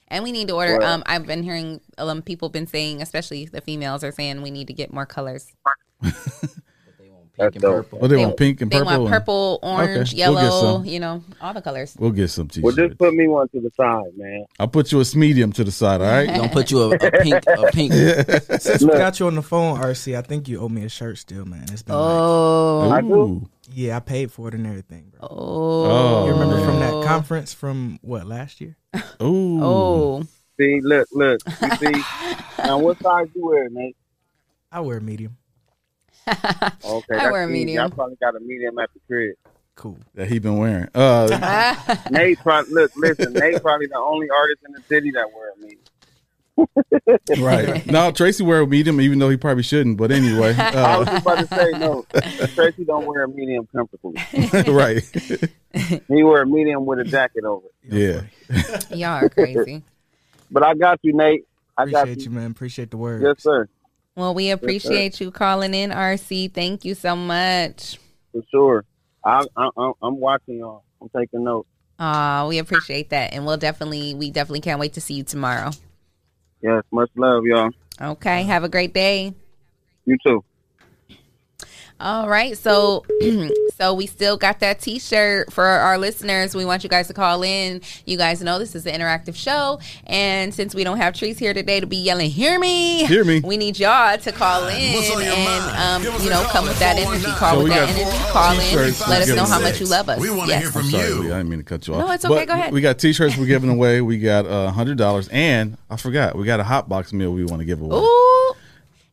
and 0.07 0.23
we 0.23 0.31
need 0.31 0.47
to 0.49 0.53
order. 0.53 0.77
Right. 0.77 0.87
Um, 0.87 1.03
I've 1.05 1.25
been 1.25 1.43
hearing 1.43 1.81
um 1.97 2.21
people 2.21 2.49
been 2.49 2.67
saying, 2.67 3.01
especially 3.01 3.45
the 3.45 3.61
females 3.61 4.03
are 4.03 4.11
saying 4.11 4.41
we 4.41 4.51
need 4.51 4.67
to 4.67 4.73
get 4.73 4.93
more 4.93 5.05
colors. 5.05 5.51
That's 7.37 7.57
dope. 7.57 7.87
Oh, 7.93 8.07
they, 8.07 8.15
want 8.17 8.37
pink 8.37 8.61
and 8.61 8.71
They 8.71 8.77
purple. 8.77 8.91
They 8.91 8.97
want 8.97 9.09
and- 9.13 9.19
purple, 9.19 9.59
Okay, 9.61 9.71
orange, 9.73 10.13
we'll 10.13 10.17
yellow. 10.19 10.83
you 10.83 10.99
know, 10.99 11.23
all 11.41 11.53
the 11.53 11.61
colors. 11.61 11.95
We'll 11.99 12.11
get 12.11 12.29
some 12.29 12.43
Well, 12.45 12.49
T-shirts. 12.49 12.77
Well, 12.77 12.87
just 12.87 12.97
put 12.97 13.13
me 13.13 13.27
one 13.27 13.49
to 13.49 13.59
the 13.61 13.71
side, 13.75 14.17
man. 14.17 14.45
I'll 14.59 14.67
put 14.69 14.91
you 14.91 15.01
a 15.01 15.05
medium 15.15 15.51
to 15.53 15.63
the 15.63 15.71
side. 15.71 16.01
All 16.01 16.07
right. 16.07 16.27
Gonna 16.35 16.49
put 16.49 16.71
you 16.71 16.81
a, 16.83 16.95
a 16.95 17.11
pink, 17.11 17.43
a 17.47 17.67
pink. 17.73 17.93
Since 18.61 18.83
we 18.83 18.89
got 18.89 19.19
you 19.19 19.27
on 19.27 19.35
the 19.35 19.41
phone, 19.41 19.79
RC, 19.79 20.17
I 20.17 20.21
think 20.21 20.47
you 20.47 20.59
owe 20.61 20.69
me 20.69 20.85
a 20.85 20.89
shirt 20.89 21.17
still, 21.17 21.45
man. 21.45 21.63
It's 21.71 21.83
been 21.83 21.95
Oh. 21.95 22.87
like, 22.89 23.03
I 23.03 23.07
do? 23.07 23.49
Yeah, 23.73 23.97
I 23.97 23.99
paid 23.99 24.31
for 24.31 24.47
it 24.47 24.53
and 24.53 24.65
everything, 24.67 25.11
bro. 25.17 25.27
Oh. 25.29 26.25
You 26.27 26.33
remember 26.33 26.63
from 26.63 26.79
that 26.79 27.03
conference 27.05 27.53
from 27.53 27.99
what 28.01 28.25
last 28.27 28.61
year? 28.61 28.77
Ooh. 29.21 29.59
Oh. 29.63 30.23
See, 30.57 30.79
look, 30.81 31.07
look. 31.11 31.41
You 31.61 31.75
see, 31.75 32.03
now 32.59 32.77
what 32.77 32.97
size 33.01 33.27
do 33.33 33.39
you 33.39 33.45
wear, 33.47 33.67
Nate? 33.69 33.97
I 34.71 34.79
wear 34.79 34.99
medium. 35.01 35.35
Okay, 36.27 37.15
I 37.15 37.31
wear 37.31 37.43
a 37.43 37.47
easy. 37.47 37.53
medium. 37.65 37.85
I 37.85 37.89
probably 37.89 38.15
got 38.21 38.35
a 38.35 38.39
medium 38.39 38.77
at 38.79 38.89
the 38.93 38.99
crib. 39.07 39.35
Cool. 39.75 39.97
That 40.15 40.27
he 40.29 40.39
been 40.39 40.57
wearing. 40.57 40.87
Uh, 40.95 41.85
Nate, 42.11 42.39
probably, 42.39 42.73
look, 42.73 42.91
listen. 42.95 43.33
Nate 43.33 43.61
probably 43.61 43.87
the 43.87 43.97
only 43.97 44.27
artist 44.29 44.61
in 44.65 44.73
the 44.73 44.81
city 44.87 45.11
that 45.11 45.27
wear 45.33 45.51
a 45.51 45.57
medium. 45.61 45.81
right. 47.43 47.85
No, 47.87 48.11
Tracy 48.11 48.43
wear 48.43 48.61
a 48.61 48.67
medium, 48.67 49.01
even 49.01 49.19
though 49.19 49.29
he 49.29 49.35
probably 49.37 49.63
shouldn't. 49.63 49.97
But 49.97 50.11
anyway. 50.11 50.53
I 50.57 50.97
was 50.97 51.07
Uh, 51.09 51.19
about 51.21 51.37
to 51.39 51.47
say 51.47 51.71
no. 51.77 52.05
Tracy 52.55 52.85
don't 52.85 53.05
wear 53.05 53.23
a 53.23 53.27
medium 53.27 53.67
comfortably. 53.75 54.13
right. 54.73 55.03
He 56.07 56.23
wear 56.23 56.43
a 56.43 56.47
medium 56.47 56.85
with 56.85 56.99
a 56.99 57.03
jacket 57.03 57.43
over. 57.43 57.67
it. 57.83 58.29
Yeah. 58.49 58.95
Y'all 58.95 59.25
are 59.25 59.29
crazy. 59.29 59.83
But 60.49 60.63
I 60.63 60.73
got 60.75 60.99
you, 61.01 61.11
Nate. 61.13 61.45
I 61.77 61.85
got 61.87 62.03
Appreciate 62.03 62.17
you. 62.25 62.31
you, 62.31 62.37
man. 62.39 62.51
Appreciate 62.51 62.91
the 62.91 62.97
word. 62.97 63.21
Yes, 63.21 63.43
sir. 63.43 63.67
Well, 64.15 64.33
we 64.33 64.49
appreciate 64.51 65.19
you 65.19 65.29
calling 65.29 65.73
in, 65.73 65.89
RC. 65.89 66.53
Thank 66.53 66.85
you 66.85 66.95
so 66.95 67.17
much. 67.17 67.99
For 68.31 68.41
sure. 68.49 68.85
I, 69.25 69.45
I, 69.57 69.69
I'm- 69.77 70.19
watching 70.19 70.59
y'all. 70.59 70.83
I'm 71.01 71.09
taking 71.09 71.43
notes. 71.43 71.67
Uh, 71.99 72.45
we 72.47 72.57
appreciate 72.59 73.09
that, 73.09 73.33
and 73.33 73.45
we'll 73.45 73.57
definitely, 73.57 74.13
we 74.13 74.31
definitely 74.31 74.61
can't 74.61 74.79
wait 74.79 74.93
to 74.93 75.01
see 75.01 75.15
you 75.15 75.23
tomorrow. 75.23 75.71
Yes, 76.61 76.83
much 76.91 77.09
love, 77.15 77.43
y'all. 77.45 77.69
Okay, 78.01 78.43
have 78.43 78.63
a 78.63 78.69
great 78.69 78.93
day. 78.93 79.33
You 80.05 80.17
too. 80.25 80.43
All 81.97 82.27
right, 82.27 82.57
so 82.57 83.05
so 83.77 83.93
we 83.93 84.05
still 84.05 84.35
got 84.35 84.59
that 84.59 84.81
T-shirt 84.81 85.53
for 85.53 85.63
our 85.63 85.97
listeners. 85.97 86.53
We 86.53 86.65
want 86.65 86.83
you 86.83 86.89
guys 86.89 87.07
to 87.07 87.13
call 87.13 87.41
in. 87.41 87.81
You 88.05 88.17
guys 88.17 88.41
know 88.43 88.59
this 88.59 88.75
is 88.75 88.85
an 88.85 88.99
interactive 88.99 89.33
show, 89.35 89.79
and 90.05 90.53
since 90.53 90.75
we 90.75 90.83
don't 90.83 90.97
have 90.97 91.13
Treese 91.13 91.39
here 91.39 91.53
today 91.53 91.79
to 91.79 91.87
be 91.87 91.95
yelling, 91.95 92.29
"Hear 92.29 92.59
me, 92.59 93.05
Hear 93.05 93.23
me. 93.23 93.39
we 93.39 93.55
need 93.55 93.79
y'all 93.79 94.17
to 94.17 94.31
call 94.33 94.67
in 94.67 95.21
and 95.21 95.77
um, 95.77 96.03
you 96.21 96.29
know 96.29 96.43
come 96.49 96.65
with 96.65 96.77
that 96.79 96.97
energy. 96.97 97.31
Call 97.31 97.55
So 97.55 97.63
with 97.63 97.71
that 97.71 97.87
energy. 97.89 98.17
Call 98.29 98.53
in. 98.53 98.59
t-shirts 98.59 99.07
Let 99.07 99.21
us 99.21 99.29
know 99.29 99.45
how 99.45 99.61
much 99.61 99.79
you 99.79 99.85
love 99.85 100.09
us. 100.09 100.19
We 100.19 100.29
want 100.29 100.49
to 100.49 100.55
yes. 100.57 100.75
I'm 100.75 100.83
sorry, 100.83 101.13
Lee, 101.13 101.31
I 101.31 101.37
didn't 101.37 101.49
mean 101.49 101.59
to 101.59 101.65
cut 101.65 101.87
you 101.87 101.93
off. 101.93 101.99
No, 102.01 102.11
it's 102.11 102.25
okay, 102.25 102.35
But 102.41 102.47
go 102.49 102.53
ahead. 102.55 102.73
We 102.73 102.81
got 102.81 102.99
T-shirts 102.99 103.37
we're 103.37 103.45
giving 103.45 103.69
away. 103.69 104.01
We 104.01 104.19
got 104.19 104.45
a 104.45 104.69
hundred 104.71 104.97
dollars, 104.97 105.29
and 105.29 105.77
I 105.89 105.95
forgot 105.95 106.35
we 106.35 106.43
got 106.43 106.59
a 106.59 106.65
hot 106.65 106.89
box 106.89 107.13
meal 107.13 107.31
we 107.31 107.45
want 107.45 107.61
to 107.61 107.65
give 107.65 107.79
away. 107.79 107.95
Ooh. 107.97 108.34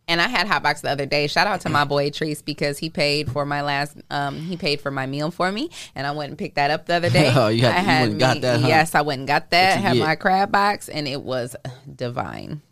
And 0.09 0.21
I 0.21 0.27
had 0.29 0.47
Hotbox 0.49 0.81
the 0.83 0.91
other 0.91 1.07
day. 1.07 1.27
Shout 1.29 1.47
out 1.47 1.61
to 1.63 1.69
my 1.69 1.85
boy 1.85 2.11
Treese 2.11 2.45
because 2.45 2.77
he 2.79 2.91
paid 2.91 3.31
for 3.31 3.47
my 3.47 3.63
last 3.63 3.97
um 4.11 4.37
he 4.41 4.57
paid 4.57 4.81
for 4.81 4.91
my 4.91 5.07
meal 5.07 5.31
for 5.31 5.51
me 5.53 5.71
and 5.95 6.07
I 6.07 6.11
went 6.11 6.31
and 6.31 6.39
picked 6.39 6.57
that 6.57 6.71
up 6.71 6.87
the 6.87 6.95
other 6.95 7.09
day. 7.19 7.33
Oh, 7.35 7.49
you 7.49 7.63
had- 7.63 7.75
I 7.77 7.79
you 7.81 7.85
had 7.87 8.01
went 8.01 8.11
and 8.13 8.21
got 8.21 8.41
that, 8.43 8.61
huh? 8.63 8.67
Yes, 8.69 8.95
I 8.95 9.01
went 9.03 9.21
and 9.21 9.29
got 9.29 9.51
that. 9.51 9.81
Had 9.81 9.95
get? 9.95 10.05
my 10.05 10.15
crab 10.17 10.51
box 10.51 10.89
and 10.89 11.07
it 11.07 11.23
was 11.23 11.55
divine. 11.95 12.63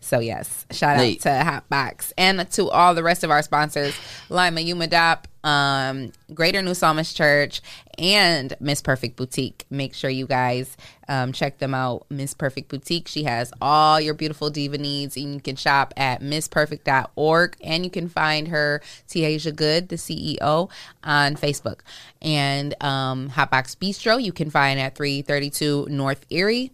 So 0.00 0.18
yes, 0.18 0.66
shout 0.72 0.96
out 0.98 1.20
to 1.20 1.28
Hotbox 1.28 2.12
and 2.18 2.50
to 2.52 2.68
all 2.70 2.94
the 2.94 3.02
rest 3.04 3.22
of 3.22 3.30
our 3.30 3.42
sponsors, 3.42 3.94
Lima 4.28 4.60
Umadop, 4.60 5.24
um, 5.44 6.10
Greater 6.34 6.62
New 6.62 6.74
Psalmist 6.74 7.16
Church, 7.16 7.60
and 7.98 8.54
Miss 8.60 8.80
Perfect 8.80 9.16
Boutique. 9.16 9.64
Make 9.70 9.94
sure 9.94 10.08
you 10.08 10.26
guys 10.26 10.76
um, 11.08 11.32
check 11.32 11.58
them 11.58 11.74
out. 11.74 12.06
Miss 12.10 12.32
Perfect 12.32 12.68
Boutique. 12.68 13.08
She 13.08 13.24
has 13.24 13.52
all 13.60 14.00
your 14.00 14.14
beautiful 14.14 14.50
diva 14.50 14.78
needs. 14.78 15.16
And 15.16 15.34
you 15.34 15.40
can 15.40 15.56
shop 15.56 15.92
at 15.96 16.20
missperfect.org 16.20 17.56
and 17.62 17.84
you 17.84 17.90
can 17.90 18.08
find 18.08 18.48
her 18.48 18.80
Tiaja 19.08 19.54
Good, 19.54 19.88
the 19.88 19.96
CEO, 19.96 20.70
on 21.02 21.34
Facebook. 21.34 21.80
And 22.22 22.80
um, 22.82 23.30
Hotbox 23.30 23.76
Bistro 23.76 24.22
you 24.22 24.32
can 24.32 24.50
find 24.50 24.78
at 24.78 24.94
332 24.94 25.88
North 25.90 26.24
Erie. 26.30 26.70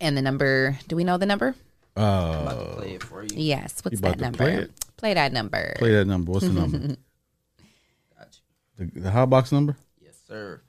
And 0.00 0.16
the 0.16 0.22
number, 0.22 0.78
do 0.88 0.96
we 0.96 1.04
know 1.04 1.16
the 1.16 1.26
number? 1.26 1.54
Uh, 1.96 2.74
play 2.76 2.94
it 2.94 3.02
for 3.02 3.22
you. 3.22 3.30
Yes. 3.34 3.80
What's 3.82 4.00
that 4.00 4.20
number? 4.20 4.36
play? 4.36 4.66
Play 4.98 5.14
that 5.14 5.32
number. 5.32 5.74
Play 5.78 5.92
that 5.92 6.06
number. 6.06 6.32
What's 6.32 6.46
the 6.46 6.52
number? 6.52 6.78
the, 8.76 9.00
the 9.00 9.10
hot 9.10 9.30
box 9.30 9.52
number. 9.52 9.76
Yes, 10.28 10.30
sir. 10.38 10.60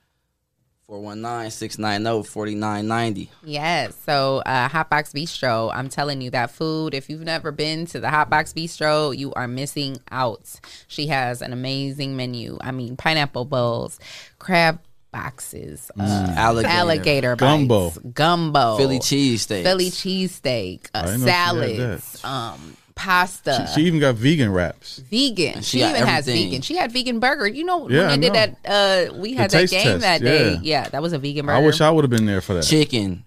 419-690-4990. 0.90 3.28
Yes. 3.44 3.94
So, 4.06 4.38
uh, 4.46 4.70
Hotbox 4.70 5.12
Bistro, 5.14 5.70
I'm 5.74 5.90
telling 5.90 6.22
you 6.22 6.30
that 6.32 6.50
food, 6.52 6.94
if 6.94 7.10
you've 7.10 7.24
never 7.24 7.52
been 7.52 7.86
to 7.88 8.00
the 8.00 8.08
Hotbox 8.08 8.54
Bistro, 8.54 9.18
you 9.18 9.34
are 9.34 9.48
missing 9.50 9.98
out. 10.12 10.60
She 10.88 11.08
has 11.08 11.42
an 11.42 11.52
amazing 11.54 12.16
menu. 12.16 12.58
I 12.62 12.72
mean, 12.72 12.96
pineapple 12.96 13.44
bowls, 13.46 14.00
crab 14.40 14.80
boxes, 15.12 15.90
uh, 16.00 16.04
Mm. 16.04 16.36
Alligator. 16.38 16.74
alligator 16.74 17.36
Gumbo. 17.36 17.90
bites, 17.90 17.98
gumbo, 18.14 18.78
Philly 18.78 19.00
cheesesteaks. 19.00 19.64
Philly 19.64 19.90
cheesesteak, 19.90 20.88
I 20.94 21.00
uh, 21.00 21.06
didn't 21.06 21.22
know 21.22 21.26
she 21.26 21.32
had 21.32 21.56
salads, 22.02 22.24
um, 22.24 22.78
pasta. 22.98 23.68
She, 23.74 23.82
she 23.82 23.88
even 23.88 24.00
got 24.00 24.16
vegan 24.16 24.52
wraps. 24.52 24.98
Vegan. 25.10 25.62
she 25.62 25.78
She, 25.78 25.80
got 25.80 25.96
even 25.96 26.08
has 26.08 26.26
vegan. 26.26 26.62
She 26.62 26.76
had 26.76 26.92
vegan 26.92 27.20
burger. 27.20 27.48
You 27.48 27.64
know 27.64 27.88
Yeah, 27.90 28.02
I 28.04 28.08
when 28.08 28.20
they 28.20 28.30
did 28.30 28.56
that? 28.64 29.10
Uh, 29.12 29.14
we 29.16 29.34
The 29.34 29.42
had 29.42 29.52
that 29.52 29.70
game 29.70 29.84
test, 29.84 30.02
that 30.02 30.22
day. 30.22 30.54
yeah. 30.54 30.60
Yeah, 30.84 30.90
that 30.90 31.02
was 31.02 31.14
a 31.14 31.20
vegan 31.20 31.46
burger. 31.46 31.58
I 31.58 31.66
wish 31.66 31.80
I 31.80 31.90
would 31.90 32.04
have 32.04 32.12
been 32.12 32.26
there 32.26 32.42
for 32.42 32.56
that. 32.56 32.64
Chicken. 32.64 33.24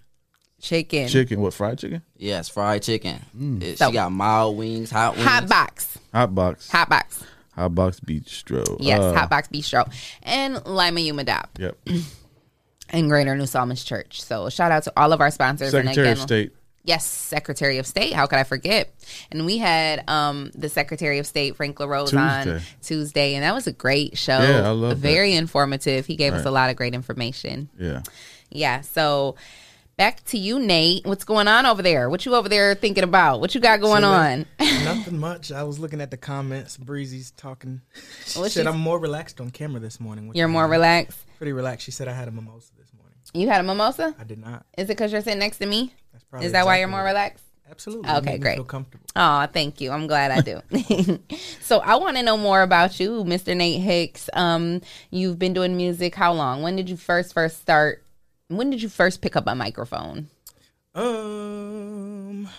chicken. 0.61 1.07
Chicken. 1.07 1.41
What 1.41 1.53
fried 1.53 1.79
chicken? 1.79 2.01
Yes, 2.17 2.49
fried 2.49 2.83
chicken. 2.83 3.19
It- 3.61 3.77
So- 3.79 3.87
she 3.87 3.93
got 3.93 4.11
mild 4.11 4.57
wings, 4.57 4.91
hot 4.91 5.15
wings. 5.15 5.25
Hot 5.27 5.47
box. 5.49 5.97
Hot 6.13 6.35
box. 6.35 6.69
Hot 6.71 6.89
box. 6.89 7.23
Hot 7.55 7.73
box 7.75 7.99
bistro. 7.99 8.77
Yes, 8.79 8.99
Uh, 9.01 9.13
Hot 9.13 9.29
Box 9.29 9.49
Bistro. 9.49 9.91
And 10.23 10.53
Lima 10.65 11.01
Umadop 11.01 11.47
Yep. 11.59 11.77
and 12.91 13.09
Greater 13.09 13.35
New 13.35 13.45
Psalmist 13.45 13.85
Church. 13.85 14.21
So 14.23 14.49
shout 14.49 14.71
out 14.71 14.83
to 14.83 14.93
all 14.95 15.11
of 15.13 15.19
our 15.19 15.31
sponsors. 15.31 15.71
Secretary 15.71 16.07
and 16.07 16.17
of 16.17 16.23
State. 16.23 16.53
Yes, 16.83 17.05
Secretary 17.05 17.77
of 17.77 17.85
State. 17.85 18.13
How 18.13 18.25
could 18.25 18.39
I 18.39 18.43
forget? 18.43 18.93
And 19.31 19.45
we 19.45 19.59
had 19.59 20.03
um, 20.09 20.51
the 20.55 20.69
Secretary 20.69 21.19
of 21.19 21.27
State, 21.27 21.55
Frank 21.55 21.79
LaRose, 21.79 22.13
on 22.13 22.43
Tuesday. 22.43 22.65
Tuesday, 22.81 23.35
and 23.35 23.43
that 23.43 23.53
was 23.53 23.67
a 23.67 23.71
great 23.71 24.17
show. 24.17 24.39
Yeah, 24.39 24.67
I 24.67 24.71
love 24.71 24.89
that. 24.89 24.95
Very 25.07 25.33
informative. 25.33 26.05
He 26.07 26.15
gave 26.15 26.33
us 26.33 26.45
a 26.45 26.51
lot 26.51 26.69
of 26.69 26.75
great 26.75 26.93
information. 26.95 27.69
Yeah. 27.77 28.01
Yeah. 28.49 28.81
So 28.81 29.35
Back 30.01 30.23
to 30.25 30.37
you, 30.39 30.57
Nate. 30.57 31.05
What's 31.05 31.25
going 31.25 31.47
on 31.47 31.67
over 31.67 31.83
there? 31.83 32.09
What 32.09 32.25
you 32.25 32.33
over 32.33 32.49
there 32.49 32.73
thinking 32.73 33.03
about? 33.03 33.39
What 33.39 33.53
you 33.53 33.61
got 33.61 33.81
going 33.81 34.03
on? 34.03 34.47
Nothing 34.59 35.19
much. 35.19 35.51
I 35.51 35.61
was 35.61 35.77
looking 35.77 36.01
at 36.01 36.09
the 36.09 36.17
comments. 36.17 36.75
Breezy's 36.75 37.29
talking. 37.31 37.81
She 38.25 38.39
What 38.39 38.51
said 38.51 38.63
she- 38.63 38.67
I'm 38.67 38.79
more 38.79 38.97
relaxed 38.97 39.39
on 39.39 39.51
camera 39.51 39.79
this 39.79 39.99
morning. 39.99 40.31
You're 40.33 40.47
I'm 40.47 40.53
more 40.53 40.67
relaxed. 40.67 41.19
Pretty 41.37 41.53
relaxed. 41.53 41.85
She 41.85 41.91
said 41.91 42.07
I 42.07 42.13
had 42.13 42.27
a 42.27 42.31
mimosa 42.31 42.71
this 42.79 42.87
morning. 42.97 43.15
You 43.35 43.49
had 43.49 43.59
a 43.61 43.63
mimosa? 43.63 44.15
I 44.19 44.23
did 44.23 44.39
not. 44.39 44.65
Is 44.75 44.85
it 44.85 44.87
because 44.87 45.11
you're 45.11 45.21
sitting 45.21 45.37
next 45.37 45.59
to 45.59 45.67
me? 45.67 45.93
Probably 46.31 46.45
Is 46.47 46.53
that 46.53 46.65
why 46.65 46.79
you're 46.79 46.87
more 46.87 47.03
relaxed? 47.03 47.43
Absolutely. 47.69 48.09
Okay, 48.09 48.37
great. 48.37 48.55
feel 48.55 48.63
comfortable. 48.63 49.05
Oh, 49.15 49.45
thank 49.47 49.79
you. 49.79 49.91
I'm 49.91 50.07
glad 50.07 50.31
I 50.31 50.41
do. 50.41 50.61
so 51.61 51.79
I 51.79 51.95
want 51.95 52.17
to 52.17 52.23
know 52.23 52.37
more 52.37 52.61
about 52.63 52.99
you, 52.99 53.23
Mr. 53.23 53.55
Nate 53.55 53.81
Hicks. 53.81 54.29
Um, 54.33 54.81
you've 55.09 55.37
been 55.37 55.53
doing 55.53 55.77
music 55.77 56.15
how 56.15 56.33
long? 56.33 56.63
When 56.63 56.75
did 56.75 56.89
you 56.89 56.97
first 56.97 57.33
first 57.33 57.61
start? 57.61 58.03
When 58.47 58.69
did 58.69 58.81
you 58.81 58.89
first 58.89 59.21
pick 59.21 59.35
up 59.35 59.45
a 59.47 59.55
microphone? 59.55 60.27
Um, 60.95 62.47
I 62.47 62.51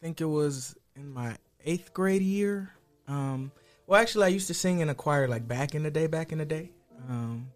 think 0.00 0.20
it 0.20 0.26
was 0.26 0.76
in 0.96 1.12
my 1.12 1.36
eighth 1.64 1.92
grade 1.92 2.22
year. 2.22 2.70
Um, 3.06 3.52
well, 3.86 4.00
actually, 4.00 4.24
I 4.24 4.28
used 4.28 4.46
to 4.46 4.54
sing 4.54 4.80
in 4.80 4.88
a 4.88 4.94
choir 4.94 5.28
like 5.28 5.46
back 5.46 5.74
in 5.74 5.82
the 5.82 5.90
day, 5.90 6.06
back 6.06 6.32
in 6.32 6.38
the 6.38 6.44
day. 6.44 6.70
Um, 7.08 7.48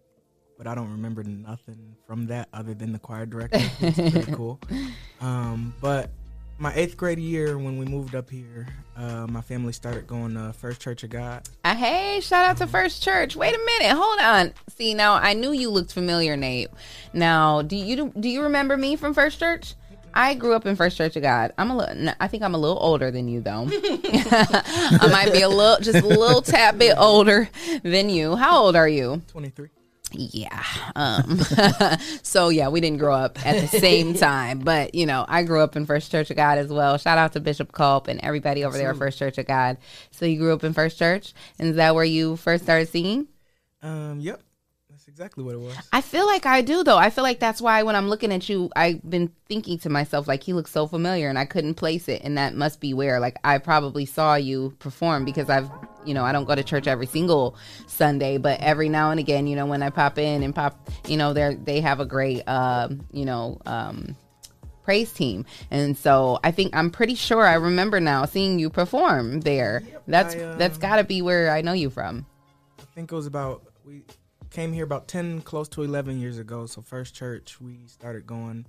but 0.59 0.67
I 0.67 0.75
don't 0.75 0.91
remember 0.91 1.23
nothing 1.23 1.95
from 2.05 2.27
that 2.27 2.49
other 2.53 2.73
than 2.73 2.91
the 2.91 2.99
choir 2.99 3.25
director. 3.25 3.59
It's 3.79 3.95
pretty 3.95 4.31
cool. 4.33 4.59
Um, 5.21 5.73
but 5.79 6.11
my 6.57 6.73
eighth 6.75 6.97
grade 6.97 7.17
year, 7.17 7.57
when 7.57 7.79
we 7.79 7.85
moved 7.85 8.13
up 8.13 8.29
here, 8.29 8.67
uh, 8.97 9.25
my 9.27 9.39
family 9.39 9.71
started 9.71 10.05
going 10.05 10.33
to 10.33 10.51
First 10.51 10.81
Church 10.81 11.03
of 11.03 11.11
God. 11.11 11.47
Uh, 11.63 11.75
hey, 11.75 12.19
shout 12.19 12.45
out 12.45 12.57
to 12.57 12.67
First 12.67 13.01
Church. 13.01 13.37
Wait 13.37 13.55
a 13.55 13.57
minute, 13.57 13.95
hold 13.95 14.19
on. 14.19 14.53
See, 14.75 14.93
now 14.93 15.13
I 15.13 15.33
knew 15.33 15.53
you 15.53 15.69
looked 15.69 15.93
familiar, 15.93 16.35
Nate. 16.35 16.67
Now, 17.13 17.61
do 17.61 17.77
you 17.77 18.11
do 18.19 18.27
you 18.27 18.43
remember 18.43 18.75
me 18.75 18.97
from 18.97 19.13
First 19.13 19.39
Church? 19.39 19.75
I 20.13 20.33
grew 20.33 20.55
up 20.55 20.65
in 20.65 20.75
First 20.75 20.97
Church 20.97 21.15
of 21.15 21.21
God. 21.21 21.53
I'm 21.57 21.69
a 21.69 21.77
little. 21.77 22.13
I 22.19 22.27
think 22.27 22.43
I'm 22.43 22.53
a 22.53 22.57
little 22.57 22.79
older 22.81 23.11
than 23.11 23.29
you, 23.29 23.39
though. 23.39 23.69
I 23.71 25.07
might 25.09 25.31
be 25.31 25.41
a 25.41 25.49
little, 25.49 25.77
just 25.79 26.03
a 26.03 26.07
little 26.07 26.41
tad 26.41 26.77
bit 26.77 26.95
older 26.97 27.47
than 27.83 28.09
you. 28.09 28.35
How 28.35 28.59
old 28.63 28.75
are 28.75 28.89
you? 28.89 29.21
Twenty 29.27 29.49
three. 29.49 29.69
Yeah. 30.11 30.63
Um, 30.95 31.39
so 32.23 32.49
yeah, 32.49 32.69
we 32.69 32.81
didn't 32.81 32.99
grow 32.99 33.15
up 33.15 33.45
at 33.45 33.61
the 33.61 33.79
same 33.79 34.13
time, 34.15 34.59
but 34.59 34.95
you 34.95 35.05
know, 35.05 35.25
I 35.27 35.43
grew 35.43 35.61
up 35.61 35.75
in 35.75 35.85
First 35.85 36.11
Church 36.11 36.29
of 36.29 36.37
God 36.37 36.57
as 36.57 36.69
well. 36.69 36.97
Shout 36.97 37.17
out 37.17 37.33
to 37.33 37.39
Bishop 37.39 37.71
Culp 37.71 38.07
and 38.07 38.19
everybody 38.21 38.63
over 38.63 38.77
there 38.77 38.91
at 38.91 38.97
First 38.97 39.19
Church 39.19 39.37
of 39.37 39.45
God. 39.45 39.77
So 40.11 40.25
you 40.25 40.37
grew 40.37 40.53
up 40.53 40.63
in 40.63 40.73
First 40.73 40.97
Church, 40.97 41.33
and 41.57 41.69
is 41.69 41.75
that 41.75 41.95
where 41.95 42.03
you 42.03 42.35
first 42.35 42.63
started 42.63 42.89
singing? 42.89 43.27
Um, 43.81 44.19
yep, 44.19 44.41
exactly 45.19 45.43
what 45.43 45.53
it 45.53 45.59
was. 45.59 45.75
I 45.91 45.99
feel 45.99 46.25
like 46.25 46.45
I 46.45 46.61
do 46.61 46.81
though. 46.81 46.97
I 46.97 47.09
feel 47.09 47.25
like 47.25 47.39
that's 47.39 47.59
why 47.59 47.83
when 47.83 47.93
I'm 47.93 48.07
looking 48.07 48.31
at 48.31 48.47
you, 48.47 48.69
I've 48.73 49.07
been 49.07 49.29
thinking 49.49 49.77
to 49.79 49.89
myself 49.89 50.29
like 50.29 50.43
he 50.43 50.53
looks 50.53 50.71
so 50.71 50.87
familiar, 50.87 51.27
and 51.27 51.37
I 51.37 51.43
couldn't 51.43 51.73
place 51.73 52.07
it, 52.07 52.21
and 52.23 52.37
that 52.37 52.55
must 52.55 52.79
be 52.79 52.93
where 52.93 53.19
like 53.19 53.35
I 53.43 53.57
probably 53.57 54.05
saw 54.05 54.35
you 54.35 54.73
perform 54.79 55.25
because 55.25 55.49
I've 55.49 55.69
you 56.05 56.13
know 56.13 56.23
I 56.23 56.31
don't 56.31 56.45
go 56.45 56.55
to 56.55 56.63
church 56.63 56.87
every 56.87 57.05
single 57.05 57.57
Sunday, 57.85 58.37
but 58.37 58.61
every 58.61 58.87
now 58.87 59.11
and 59.11 59.19
again, 59.19 59.45
you 59.45 59.57
know, 59.57 59.65
when 59.65 59.83
I 59.83 59.89
pop 59.89 60.17
in 60.17 60.41
and 60.41 60.55
pop, 60.55 60.89
you 61.05 61.17
know, 61.17 61.33
they 61.33 61.55
they 61.55 61.81
have 61.81 61.99
a 61.99 62.05
great 62.05 62.47
um, 62.47 63.05
you 63.11 63.25
know 63.25 63.59
um 63.65 64.15
praise 64.83 65.11
team 65.11 65.45
and 65.69 65.95
so 65.95 66.39
i 66.43 66.49
think 66.49 66.75
i'm 66.75 66.89
pretty 66.89 67.13
sure 67.13 67.45
i 67.45 67.53
remember 67.53 67.99
now 67.99 68.25
seeing 68.25 68.57
you 68.57 68.71
perform 68.71 69.41
there 69.41 69.83
that's 70.07 70.33
I, 70.33 70.39
um, 70.39 70.57
that's 70.57 70.79
got 70.79 70.95
to 70.95 71.03
be 71.03 71.21
where 71.21 71.51
i 71.51 71.61
know 71.61 71.73
you 71.73 71.91
from 71.91 72.25
I 72.79 72.85
think 72.95 73.11
it 73.11 73.15
was 73.15 73.27
about 73.27 73.61
we 73.85 74.03
came 74.59 74.73
here 74.73 74.83
about 74.83 75.07
ten, 75.07 75.39
close 75.39 75.69
to 75.69 75.83
eleven 75.83 76.19
years 76.19 76.37
ago. 76.37 76.65
So 76.65 76.81
First 76.81 77.15
Church, 77.15 77.61
we 77.61 77.77
started 77.87 78.27
going 78.27 78.65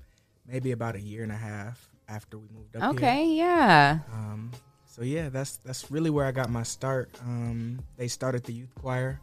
maybe 0.46 0.70
about 0.70 0.94
a 0.94 1.00
year 1.00 1.24
and 1.24 1.32
a 1.32 1.36
half 1.36 1.88
after 2.08 2.38
we 2.38 2.46
moved 2.54 2.76
up 2.76 2.82
here. 2.82 2.90
okay 2.90 3.26
yeah 3.26 3.98
Um, 4.12 4.52
so 4.86 5.02
yeah, 5.02 5.30
that's 5.30 5.56
that's 5.56 5.90
really 5.90 6.08
where 6.10 6.26
I 6.26 6.30
got 6.30 6.48
my 6.48 6.62
start. 6.62 7.10
Um, 7.22 7.80
they 7.96 8.06
started 8.06 8.44
the 8.44 8.52
youth 8.52 8.72
choir, 8.80 9.18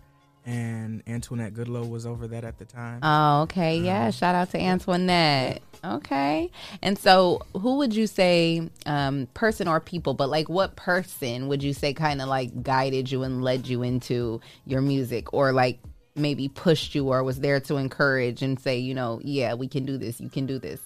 and 0.46 1.04
Antoinette 1.08 1.54
Goodlow 1.54 1.90
was 1.90 2.06
over 2.06 2.28
that 2.28 2.44
at 2.44 2.58
the 2.58 2.66
time. 2.66 3.00
Oh, 3.02 3.44
okay. 3.44 3.78
Yeah. 3.78 4.12
Shout 4.12 4.36
out 4.36 4.52
to 4.52 4.60
Antoinette. 4.60 5.62
Okay. 5.86 6.52
And 6.82 6.98
so, 7.00 7.44
who 7.54 7.78
would 7.78 7.96
you 7.96 8.08
say, 8.08 8.70
um, 8.86 9.28
person 9.34 9.70
or 9.70 9.80
people, 9.80 10.14
but 10.16 10.28
like 10.28 10.50
what 10.50 10.76
person 10.76 11.48
would 11.48 11.64
you 11.64 11.74
say 11.74 11.94
kind 11.94 12.22
of 12.22 12.28
like 12.28 12.62
guided 12.62 13.10
you 13.10 13.24
and 13.24 13.42
led 13.42 13.68
you 13.68 13.84
into 13.84 14.42
your 14.66 14.82
music 14.82 15.32
or 15.34 15.54
like 15.54 15.80
maybe 16.18 16.48
pushed 16.50 16.96
you 16.96 17.08
or 17.10 17.24
was 17.24 17.40
there 17.40 17.60
to 17.62 17.78
encourage 17.78 18.42
and 18.42 18.60
say, 18.60 18.78
you 18.78 18.94
know, 18.94 19.20
yeah, 19.24 19.54
we 19.54 19.68
can 19.68 19.86
do 19.86 19.98
this. 19.98 20.20
You 20.20 20.30
can 20.30 20.46
do 20.46 20.60
this. 20.60 20.82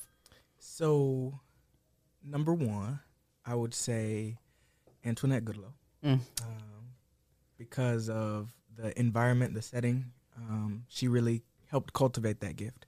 So, 0.59 1.39
number 2.23 2.53
one, 2.53 2.99
I 3.45 3.55
would 3.55 3.73
say 3.73 4.37
Antoinette 5.05 5.45
Goodlow, 5.45 5.73
Mm. 6.03 6.19
um, 6.43 6.93
because 7.57 8.09
of 8.09 8.53
the 8.75 8.97
environment, 8.99 9.53
the 9.53 9.61
setting. 9.61 10.11
Um, 10.37 10.85
she 10.87 11.07
really 11.07 11.43
helped 11.69 11.93
cultivate 11.93 12.39
that 12.41 12.55
gift. 12.55 12.85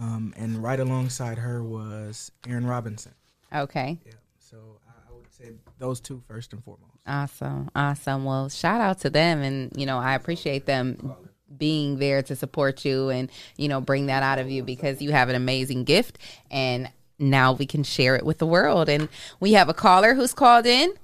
Um, 0.00 0.32
and 0.36 0.62
right 0.62 0.80
alongside 0.80 1.38
her 1.38 1.62
was 1.62 2.32
Aaron 2.46 2.66
Robinson. 2.66 3.14
Okay. 3.54 3.98
Yeah. 4.06 4.12
So 4.38 4.56
I, 4.88 5.10
I 5.10 5.14
would 5.14 5.32
say 5.32 5.52
those 5.78 6.00
two 6.00 6.22
first 6.26 6.52
and 6.52 6.62
foremost. 6.64 6.88
Awesome. 7.06 7.70
Awesome. 7.74 8.24
Well, 8.24 8.48
shout 8.48 8.80
out 8.80 9.00
to 9.00 9.10
them. 9.10 9.42
And, 9.42 9.70
you 9.76 9.84
know, 9.86 9.98
I 9.98 10.14
appreciate 10.14 10.64
them 10.66 11.14
being 11.56 11.98
there 11.98 12.22
to 12.22 12.36
support 12.36 12.84
you 12.84 13.08
and, 13.08 13.30
you 13.56 13.68
know, 13.68 13.80
bring 13.80 14.06
that 14.06 14.22
out 14.22 14.38
of 14.38 14.50
you 14.50 14.62
because 14.62 15.02
you 15.02 15.12
have 15.12 15.28
an 15.28 15.34
amazing 15.34 15.84
gift. 15.84 16.18
And 16.50 16.90
now 17.18 17.52
we 17.52 17.66
can 17.66 17.84
share 17.84 18.16
it 18.16 18.24
with 18.24 18.38
the 18.38 18.46
world. 18.46 18.88
And 18.88 19.08
we 19.40 19.52
have 19.52 19.68
a 19.68 19.74
caller 19.74 20.14
who's 20.14 20.34
called 20.34 20.66
in. 20.66 20.94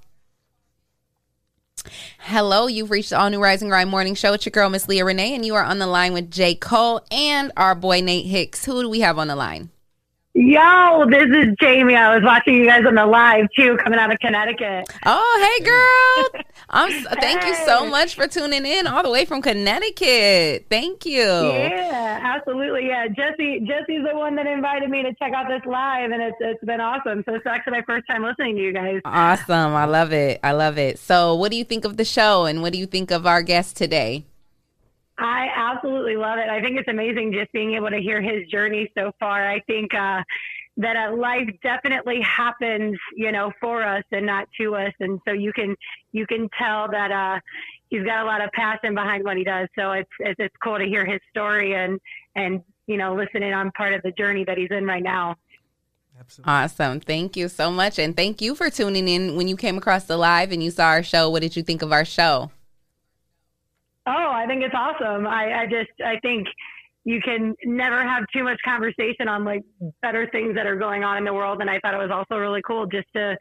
Hello, 2.18 2.66
you've 2.66 2.90
reached 2.90 3.10
the 3.10 3.18
All 3.18 3.30
New 3.30 3.40
Rise 3.40 3.62
and 3.62 3.70
Grind 3.70 3.88
Morning 3.88 4.14
Show. 4.14 4.32
It's 4.32 4.44
your 4.44 4.50
girl, 4.50 4.68
Miss 4.68 4.88
Leah 4.88 5.04
Renee, 5.04 5.34
and 5.34 5.44
you 5.44 5.54
are 5.54 5.64
on 5.64 5.78
the 5.78 5.86
line 5.86 6.12
with 6.12 6.30
J. 6.30 6.54
Cole 6.54 7.02
and 7.10 7.52
our 7.56 7.74
boy 7.74 8.00
Nate 8.00 8.26
Hicks. 8.26 8.64
Who 8.64 8.82
do 8.82 8.88
we 8.88 9.00
have 9.00 9.18
on 9.18 9.28
the 9.28 9.36
line? 9.36 9.70
Yo, 10.40 11.04
this 11.10 11.26
is 11.30 11.52
Jamie. 11.60 11.96
I 11.96 12.14
was 12.14 12.22
watching 12.22 12.54
you 12.54 12.64
guys 12.64 12.86
on 12.86 12.94
the 12.94 13.04
live 13.04 13.48
too, 13.56 13.76
coming 13.82 13.98
out 13.98 14.12
of 14.12 14.20
Connecticut. 14.20 14.88
Oh, 15.04 15.58
hey 15.58 15.64
girl. 15.64 16.42
I'm 16.70 16.92
s- 16.92 17.06
thank 17.18 17.44
you 17.44 17.56
so 17.66 17.84
much 17.86 18.14
for 18.14 18.28
tuning 18.28 18.64
in 18.64 18.86
all 18.86 19.02
the 19.02 19.10
way 19.10 19.24
from 19.24 19.42
Connecticut. 19.42 20.66
Thank 20.70 21.04
you. 21.06 21.22
Yeah, 21.24 22.20
absolutely. 22.22 22.86
Yeah, 22.86 23.08
Jesse. 23.08 23.66
Jesse's 23.66 24.06
the 24.08 24.16
one 24.16 24.36
that 24.36 24.46
invited 24.46 24.88
me 24.90 25.02
to 25.02 25.12
check 25.14 25.32
out 25.32 25.48
this 25.48 25.62
live, 25.66 26.12
and 26.12 26.22
it's 26.22 26.36
it's 26.38 26.64
been 26.64 26.80
awesome. 26.80 27.24
So 27.28 27.34
it's 27.34 27.44
actually 27.44 27.72
my 27.72 27.82
first 27.82 28.06
time 28.06 28.22
listening 28.22 28.54
to 28.54 28.62
you 28.62 28.72
guys. 28.72 29.00
Awesome. 29.04 29.74
I 29.74 29.86
love 29.86 30.12
it. 30.12 30.38
I 30.44 30.52
love 30.52 30.78
it. 30.78 31.00
So, 31.00 31.34
what 31.34 31.50
do 31.50 31.56
you 31.56 31.64
think 31.64 31.84
of 31.84 31.96
the 31.96 32.04
show 32.04 32.44
and 32.44 32.62
what 32.62 32.72
do 32.72 32.78
you 32.78 32.86
think 32.86 33.10
of 33.10 33.26
our 33.26 33.42
guest 33.42 33.76
today? 33.76 34.24
I 35.18 35.48
absolutely 35.54 36.16
love 36.16 36.38
it. 36.38 36.48
I 36.48 36.60
think 36.60 36.78
it's 36.78 36.88
amazing 36.88 37.32
just 37.32 37.50
being 37.52 37.74
able 37.74 37.90
to 37.90 37.98
hear 37.98 38.20
his 38.20 38.46
journey 38.48 38.90
so 38.96 39.10
far. 39.18 39.48
I 39.48 39.60
think 39.60 39.92
uh, 39.92 40.22
that 40.76 40.96
uh, 40.96 41.16
life 41.16 41.48
definitely 41.62 42.20
happens, 42.22 42.96
you 43.16 43.32
know, 43.32 43.52
for 43.60 43.82
us 43.82 44.04
and 44.12 44.24
not 44.24 44.48
to 44.60 44.76
us, 44.76 44.92
and 45.00 45.20
so 45.26 45.32
you 45.32 45.52
can 45.52 45.74
you 46.12 46.26
can 46.26 46.48
tell 46.56 46.88
that 46.88 47.10
uh, 47.10 47.40
he's 47.88 48.04
got 48.04 48.22
a 48.22 48.26
lot 48.26 48.42
of 48.42 48.50
passion 48.52 48.94
behind 48.94 49.24
what 49.24 49.36
he 49.36 49.44
does. 49.44 49.68
So 49.76 49.92
it's 49.92 50.10
it's, 50.20 50.38
it's 50.38 50.54
cool 50.62 50.78
to 50.78 50.84
hear 50.84 51.04
his 51.04 51.20
story 51.30 51.74
and 51.74 51.98
and 52.36 52.62
you 52.86 52.96
know 52.96 53.16
listen 53.16 53.42
in 53.42 53.52
on 53.52 53.72
part 53.72 53.94
of 53.94 54.02
the 54.02 54.12
journey 54.12 54.44
that 54.44 54.56
he's 54.56 54.70
in 54.70 54.86
right 54.86 55.02
now. 55.02 55.34
Absolutely. 56.20 56.52
Awesome. 56.52 57.00
Thank 57.00 57.36
you 57.36 57.48
so 57.48 57.70
much. 57.70 57.98
And 57.98 58.16
thank 58.16 58.40
you 58.40 58.54
for 58.54 58.70
tuning 58.70 59.06
in 59.08 59.36
when 59.36 59.46
you 59.46 59.56
came 59.56 59.78
across 59.78 60.04
the 60.04 60.16
live 60.16 60.50
and 60.50 60.62
you 60.62 60.70
saw 60.70 60.86
our 60.86 61.02
show. 61.02 61.30
What 61.30 61.42
did 61.42 61.56
you 61.56 61.62
think 61.62 61.82
of 61.82 61.92
our 61.92 62.04
show? 62.04 62.50
Oh, 64.08 64.30
I 64.32 64.46
think 64.46 64.62
it's 64.62 64.74
awesome. 64.74 65.26
I, 65.26 65.62
I 65.62 65.66
just 65.66 65.90
I 66.04 66.18
think 66.20 66.48
you 67.04 67.20
can 67.20 67.54
never 67.64 68.02
have 68.02 68.24
too 68.34 68.42
much 68.42 68.58
conversation 68.64 69.28
on 69.28 69.44
like 69.44 69.62
better 70.02 70.28
things 70.30 70.54
that 70.54 70.66
are 70.66 70.76
going 70.76 71.04
on 71.04 71.18
in 71.18 71.24
the 71.24 71.32
world. 71.32 71.60
And 71.60 71.70
I 71.70 71.78
thought 71.80 71.94
it 71.94 71.98
was 71.98 72.10
also 72.10 72.38
really 72.38 72.60
cool 72.66 72.86
just 72.86 73.06
to, 73.16 73.36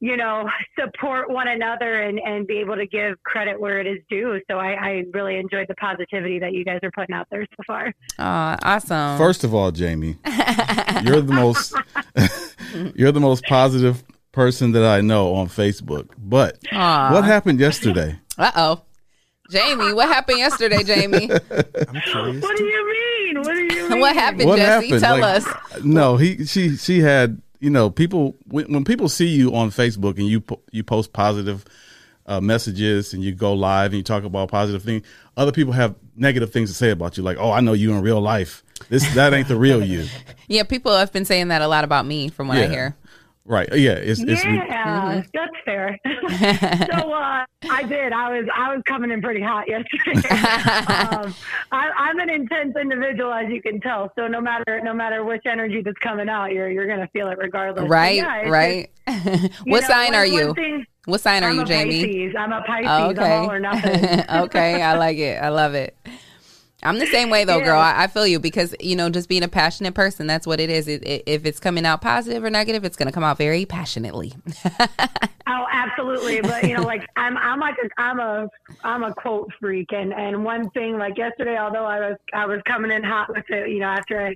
you 0.00 0.16
know, 0.16 0.48
support 0.78 1.30
one 1.30 1.46
another 1.46 2.02
and, 2.02 2.18
and 2.18 2.46
be 2.46 2.58
able 2.58 2.76
to 2.76 2.86
give 2.86 3.20
credit 3.22 3.60
where 3.60 3.80
it 3.80 3.86
is 3.86 3.98
due. 4.08 4.40
So 4.50 4.58
I, 4.58 4.72
I 4.72 5.04
really 5.12 5.36
enjoyed 5.36 5.66
the 5.68 5.74
positivity 5.76 6.38
that 6.40 6.52
you 6.52 6.64
guys 6.64 6.80
are 6.82 6.90
putting 6.90 7.14
out 7.14 7.28
there 7.30 7.46
so 7.56 7.62
far. 7.66 7.94
Oh, 8.18 8.56
awesome. 8.62 9.18
First 9.18 9.44
of 9.44 9.54
all, 9.54 9.70
Jamie, 9.70 10.16
you're 11.04 11.20
the 11.20 11.32
most 11.32 11.74
you're 12.96 13.12
the 13.12 13.20
most 13.20 13.44
positive 13.44 14.02
person 14.32 14.72
that 14.72 14.84
I 14.84 15.00
know 15.00 15.34
on 15.34 15.48
Facebook. 15.48 16.08
But 16.18 16.58
Aw. 16.72 17.12
what 17.12 17.24
happened 17.24 17.60
yesterday? 17.60 18.18
Uh 18.38 18.50
oh. 18.56 18.82
Jamie, 19.50 19.92
what 19.92 20.08
happened 20.08 20.38
yesterday, 20.38 20.82
Jamie? 20.82 21.30
I'm 21.30 22.00
curious. 22.00 22.42
What 22.42 22.56
do 22.56 22.64
you 22.64 22.86
mean? 23.34 23.36
What 23.42 23.52
do 23.54 23.74
you 23.74 23.88
mean? 23.90 24.00
what 24.00 24.14
happened, 24.14 24.48
what 24.48 24.56
Jesse? 24.58 24.86
happened? 24.86 25.02
Tell 25.02 25.18
Like, 25.18 25.42
us. 25.46 25.84
No, 25.84 26.16
he 26.16 26.44
she 26.46 26.76
she 26.76 27.00
had 27.00 27.40
you 27.60 27.70
know 27.70 27.90
people 27.90 28.36
when, 28.46 28.72
when 28.72 28.84
people 28.84 29.08
see 29.08 29.26
you 29.28 29.54
on 29.54 29.70
Facebook 29.70 30.18
and 30.18 30.26
you 30.26 30.40
po- 30.40 30.60
you 30.70 30.82
post 30.84 31.12
positive 31.12 31.64
uh, 32.26 32.40
messages 32.40 33.12
and 33.12 33.22
you 33.24 33.32
go 33.34 33.52
live 33.54 33.86
and 33.92 33.96
you 33.98 34.02
talk 34.04 34.24
about 34.24 34.48
positive 34.50 34.82
things. 34.82 35.04
Other 35.36 35.52
people 35.52 35.72
have 35.72 35.94
negative 36.16 36.52
things 36.52 36.70
to 36.70 36.74
say 36.76 36.90
about 36.90 37.16
you, 37.16 37.22
like, 37.22 37.38
"Oh, 37.38 37.50
I 37.50 37.60
know 37.60 37.72
you 37.72 37.92
in 37.92 38.02
real 38.02 38.20
life." 38.20 38.62
This 38.88 39.14
that 39.14 39.34
ain't 39.34 39.48
the 39.48 39.56
real 39.56 39.84
you. 39.84 40.06
Yeah, 40.48 40.64
people 40.64 40.92
have 40.92 41.12
been 41.12 41.24
saying 41.24 41.46
that 41.48 41.62
a 41.62 41.68
lot 41.68 41.84
about 41.84 42.06
me 42.06 42.28
from 42.28 42.48
what 42.48 42.58
I 42.58 42.66
hear. 42.66 42.96
Right. 43.50 43.68
Yeah. 43.74 43.94
It's 43.94 44.20
it's 44.20 44.44
Yeah, 44.44 45.22
that's 45.34 45.52
fair. 45.64 45.98
so 46.06 47.12
uh, 47.12 47.44
I 47.68 47.82
did. 47.82 48.12
I 48.12 48.38
was 48.38 48.48
I 48.54 48.72
was 48.72 48.80
coming 48.86 49.10
in 49.10 49.20
pretty 49.20 49.42
hot 49.42 49.66
yesterday. 49.68 50.28
um, 50.28 51.34
I, 51.72 51.90
I'm 51.98 52.20
an 52.20 52.30
intense 52.30 52.76
individual, 52.80 53.32
as 53.32 53.48
you 53.50 53.60
can 53.60 53.80
tell. 53.80 54.12
So 54.16 54.28
no 54.28 54.40
matter 54.40 54.80
no 54.84 54.94
matter 54.94 55.24
which 55.24 55.42
energy 55.46 55.82
that's 55.82 55.98
coming 55.98 56.28
out, 56.28 56.52
you're 56.52 56.70
you're 56.70 56.86
gonna 56.86 57.08
feel 57.12 57.26
it 57.28 57.38
regardless. 57.38 57.88
Right, 57.88 58.18
yeah, 58.18 58.48
right. 58.48 58.88
just- 59.08 59.52
what 59.66 59.80
know, 59.82 59.88
sign 59.88 60.12
one- 60.12 60.14
are 60.14 60.26
you? 60.26 60.54
thing- 60.54 60.86
what 61.06 61.20
sign 61.20 61.42
are 61.42 61.48
I'm 61.48 61.56
you, 61.56 61.62
a 61.62 61.64
Jamie? 61.64 62.04
Pisces. 62.04 62.34
I'm 62.38 62.52
a 62.52 62.62
Pisces. 62.62 62.88
Oh, 63.18 63.22
I'm 63.24 63.42
all 63.42 63.50
or 63.50 63.58
nothing. 63.58 64.20
okay, 64.44 64.80
I 64.80 64.96
like 64.96 65.18
it. 65.18 65.42
I 65.42 65.48
love 65.48 65.74
it. 65.74 65.96
I'm 66.82 66.98
the 66.98 67.06
same 67.06 67.30
way 67.30 67.44
though, 67.44 67.60
girl. 67.60 67.78
I, 67.78 68.04
I 68.04 68.06
feel 68.06 68.26
you 68.26 68.38
because 68.38 68.74
you 68.80 68.96
know, 68.96 69.10
just 69.10 69.28
being 69.28 69.42
a 69.42 69.48
passionate 69.48 69.94
person, 69.94 70.26
that's 70.26 70.46
what 70.46 70.60
it 70.60 70.70
is. 70.70 70.88
It, 70.88 71.06
it, 71.06 71.22
if 71.26 71.44
it's 71.44 71.60
coming 71.60 71.84
out 71.84 72.00
positive 72.00 72.42
or 72.42 72.50
negative, 72.50 72.84
it's 72.84 72.96
going 72.96 73.06
to 73.06 73.12
come 73.12 73.24
out 73.24 73.38
very 73.38 73.66
passionately. 73.66 74.32
Oh, 75.50 75.66
absolutely. 75.72 76.40
But 76.42 76.62
you 76.62 76.76
know, 76.76 76.82
like 76.82 77.04
I'm, 77.16 77.36
I'm 77.36 77.58
like, 77.58 77.74
a, 77.82 78.00
I'm 78.00 78.20
a, 78.20 78.48
I'm 78.84 79.02
a 79.02 79.12
quote 79.12 79.50
freak, 79.58 79.92
and 79.92 80.12
and 80.12 80.44
one 80.44 80.70
thing, 80.70 80.96
like 80.96 81.18
yesterday, 81.18 81.58
although 81.58 81.84
I 81.84 82.10
was, 82.10 82.16
I 82.32 82.46
was 82.46 82.60
coming 82.66 82.92
in 82.92 83.02
hot 83.02 83.30
with 83.30 83.50
it, 83.50 83.68
you 83.70 83.80
know, 83.80 83.86
after 83.86 84.20
I, 84.20 84.34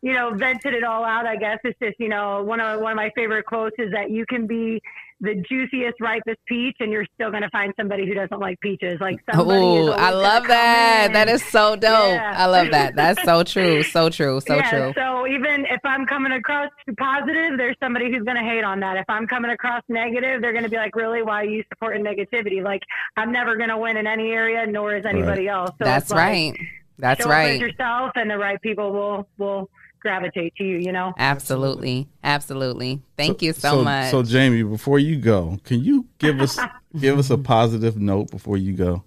you 0.00 0.14
know, 0.14 0.30
vented 0.30 0.72
it 0.72 0.84
all 0.84 1.04
out. 1.04 1.26
I 1.26 1.36
guess 1.36 1.58
it's 1.64 1.78
just, 1.80 2.00
you 2.00 2.08
know, 2.08 2.42
one 2.42 2.60
of 2.60 2.80
one 2.80 2.92
of 2.92 2.96
my 2.96 3.10
favorite 3.14 3.44
quotes 3.44 3.76
is 3.78 3.90
that 3.92 4.10
you 4.10 4.24
can 4.24 4.46
be 4.46 4.80
the 5.20 5.42
juiciest, 5.48 6.00
ripest 6.00 6.38
peach, 6.46 6.76
and 6.80 6.92
you're 6.92 7.06
still 7.14 7.30
going 7.30 7.42
to 7.42 7.50
find 7.50 7.72
somebody 7.76 8.06
who 8.06 8.14
doesn't 8.14 8.38
like 8.38 8.60
peaches. 8.60 8.98
Like. 9.00 9.18
Oh, 9.32 9.90
I 9.92 10.10
love 10.10 10.46
that. 10.46 11.10
That 11.12 11.28
is 11.28 11.44
so 11.44 11.74
dope. 11.74 12.12
Yeah. 12.12 12.34
I 12.36 12.46
love 12.46 12.70
that. 12.70 12.94
That's 12.94 13.22
so 13.24 13.42
true. 13.42 13.82
So 13.82 14.10
true. 14.10 14.40
So 14.46 14.56
yeah, 14.56 14.70
true. 14.70 14.92
So 14.96 15.26
even 15.26 15.66
if 15.66 15.80
I'm 15.84 16.06
coming 16.06 16.32
across 16.32 16.70
positive, 16.98 17.58
there's 17.58 17.76
somebody 17.80 18.12
who's 18.12 18.24
going 18.24 18.36
to 18.36 18.42
hate 18.42 18.64
on 18.64 18.80
that. 18.80 18.96
If 18.96 19.06
I'm 19.08 19.26
coming 19.26 19.50
across 19.50 19.82
negative, 19.88 20.40
they're 20.40 20.52
going 20.52 20.64
to 20.64 20.70
be 20.70 20.76
like, 20.76 20.94
"Really? 20.94 21.22
Why 21.22 21.42
are 21.42 21.44
you 21.44 21.64
supporting 21.68 22.04
negativity?" 22.04 22.62
Like 22.62 22.82
I'm 23.16 23.32
never 23.32 23.56
going 23.56 23.70
to 23.70 23.78
win 23.78 23.96
in 23.96 24.06
any 24.06 24.30
area, 24.30 24.66
nor 24.66 24.96
is 24.96 25.04
anybody 25.04 25.48
else. 25.48 25.70
So 25.78 25.84
That's 25.84 26.10
like, 26.10 26.18
right. 26.18 26.58
That's 26.98 27.22
show 27.22 27.30
up 27.30 27.36
as 27.36 27.50
right. 27.50 27.60
yourself, 27.60 28.12
and 28.16 28.30
the 28.30 28.38
right 28.38 28.60
people 28.60 28.92
will 28.92 29.28
will 29.38 29.70
gravitate 30.00 30.54
to 30.56 30.64
you. 30.64 30.78
You 30.78 30.92
know. 30.92 31.12
Absolutely. 31.18 32.08
Absolutely. 32.24 33.00
Thank 33.16 33.42
you 33.42 33.52
so, 33.52 33.82
much. 33.82 34.10
So 34.10 34.22
Jamie, 34.22 34.62
before 34.62 34.98
you 34.98 35.16
go, 35.16 35.58
can 35.64 35.82
you 35.84 36.06
give 36.18 36.40
us 36.40 36.58
give 36.98 37.18
us 37.18 37.30
a 37.30 37.38
positive 37.38 37.96
note 37.98 38.30
before 38.30 38.56
you 38.56 38.72
go? 38.74 39.02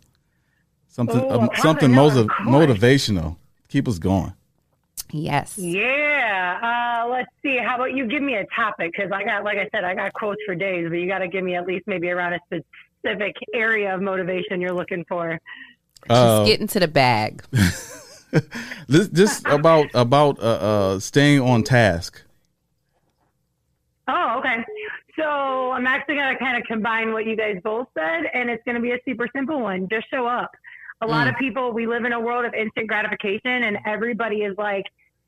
Something 0.87 1.21
Oh, 1.21 1.29
a 1.29 1.39
um, 1.39 1.49
something 1.55 1.91
note, 1.91 2.13
motiv- 2.15 2.29
motivational. 2.77 3.37
Keep 3.69 3.87
us 3.87 3.97
going. 3.99 4.33
yes. 5.11 5.57
Yeah. 5.57 6.59
Uh, 7.05 7.09
let's 7.09 7.29
see. 7.41 7.57
How 7.57 7.75
about 7.75 7.93
you 7.93 8.05
give 8.07 8.21
me 8.21 8.35
a 8.35 8.45
topic? 8.53 8.91
Because 8.95 9.11
I 9.13 9.23
got, 9.23 9.43
like 9.45 9.57
I 9.57 9.69
said, 9.71 9.85
I 9.85 9.95
got 9.95 10.11
quotes 10.13 10.41
for 10.45 10.53
days, 10.55 10.87
but 10.89 10.95
you 10.95 11.07
got 11.07 11.19
to 11.19 11.27
give 11.29 11.43
me 11.45 11.55
at 11.55 11.65
least 11.65 11.87
maybe 11.87 12.09
around 12.09 12.33
a 12.33 12.39
specific 12.45 13.35
area 13.53 13.95
of 13.95 14.01
motivation 14.01 14.59
you're 14.59 14.73
looking 14.73 15.05
for. 15.07 15.39
Uh, 16.09 16.39
Just 16.39 16.51
get 16.51 16.59
into 16.59 16.79
the 16.81 16.87
bag. 16.89 17.43
This 18.87 19.07
just 19.09 19.45
about 19.47 19.87
about 19.93 20.39
uh, 20.39 20.43
uh 20.43 20.99
staying 20.99 21.41
on 21.41 21.63
task. 21.63 22.23
Oh, 24.07 24.39
okay. 24.39 24.57
So 25.17 25.71
I'm 25.71 25.87
actually 25.87 26.15
going 26.15 26.33
to 26.33 26.39
kind 26.39 26.57
of 26.57 26.63
combine 26.67 27.13
what 27.13 27.25
you 27.25 27.35
guys 27.35 27.57
both 27.63 27.87
said, 27.97 28.23
and 28.33 28.49
it's 28.49 28.63
going 28.63 28.75
to 28.75 28.81
be 28.81 28.91
a 28.91 28.99
super 29.05 29.27
simple 29.35 29.61
one. 29.61 29.87
Just 29.89 30.09
show 30.09 30.25
up. 30.25 30.51
A 31.01 31.07
lot 31.07 31.27
Mm. 31.27 31.31
of 31.31 31.35
people, 31.37 31.73
we 31.73 31.87
live 31.87 32.05
in 32.05 32.13
a 32.13 32.19
world 32.19 32.45
of 32.45 32.53
instant 32.53 32.87
gratification, 32.87 33.63
and 33.63 33.77
everybody 33.85 34.43
is 34.43 34.55
like 34.57 34.85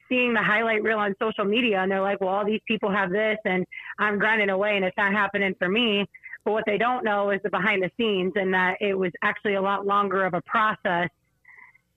seeing 0.09 0.33
the 0.33 0.41
highlight 0.41 0.83
reel 0.83 0.99
on 0.99 1.15
social 1.19 1.45
media, 1.45 1.79
and 1.81 1.91
they're 1.91 2.01
like, 2.01 2.19
well, 2.21 2.29
all 2.29 2.45
these 2.45 2.61
people 2.67 2.91
have 2.91 3.09
this, 3.11 3.37
and 3.45 3.65
I'm 3.99 4.19
grinding 4.19 4.49
away, 4.49 4.75
and 4.75 4.85
it's 4.85 4.97
not 4.97 5.11
happening 5.13 5.55
for 5.59 5.67
me. 5.69 6.05
But 6.45 6.51
what 6.51 6.63
they 6.65 6.77
don't 6.77 7.03
know 7.03 7.29
is 7.31 7.41
the 7.43 7.49
behind 7.49 7.83
the 7.83 7.91
scenes, 7.97 8.33
and 8.35 8.53
that 8.53 8.77
it 8.81 8.93
was 8.97 9.11
actually 9.23 9.55
a 9.55 9.61
lot 9.61 9.85
longer 9.85 10.25
of 10.25 10.33
a 10.33 10.41
process 10.41 11.09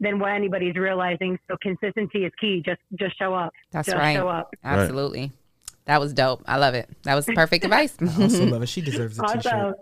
than 0.01 0.19
what 0.19 0.33
anybody's 0.33 0.77
realizing. 0.77 1.39
So 1.49 1.57
consistency 1.63 2.25
is 2.25 2.33
key. 2.41 2.63
Just 2.65 2.81
just 2.99 3.19
show 3.19 3.35
up. 3.35 3.53
That's 3.73 3.87
just 3.87 3.97
right. 3.99 4.17
Show 4.17 4.29
up. 4.29 4.55
Absolutely. 4.65 5.33
That 5.87 6.01
was 6.01 6.13
dope. 6.13 6.43
I 6.47 6.57
love 6.57 6.75
it. 6.75 6.89
That 7.05 7.15
was 7.15 7.27
perfect 7.27 7.65
advice. 7.69 7.97
I 8.01 8.23
also 8.23 8.45
love 8.47 8.63
it. 8.63 8.69
She 8.69 8.81
deserves 8.81 9.19
a 9.19 9.23
t-shirt. 9.23 9.47
Awesome. 9.47 9.75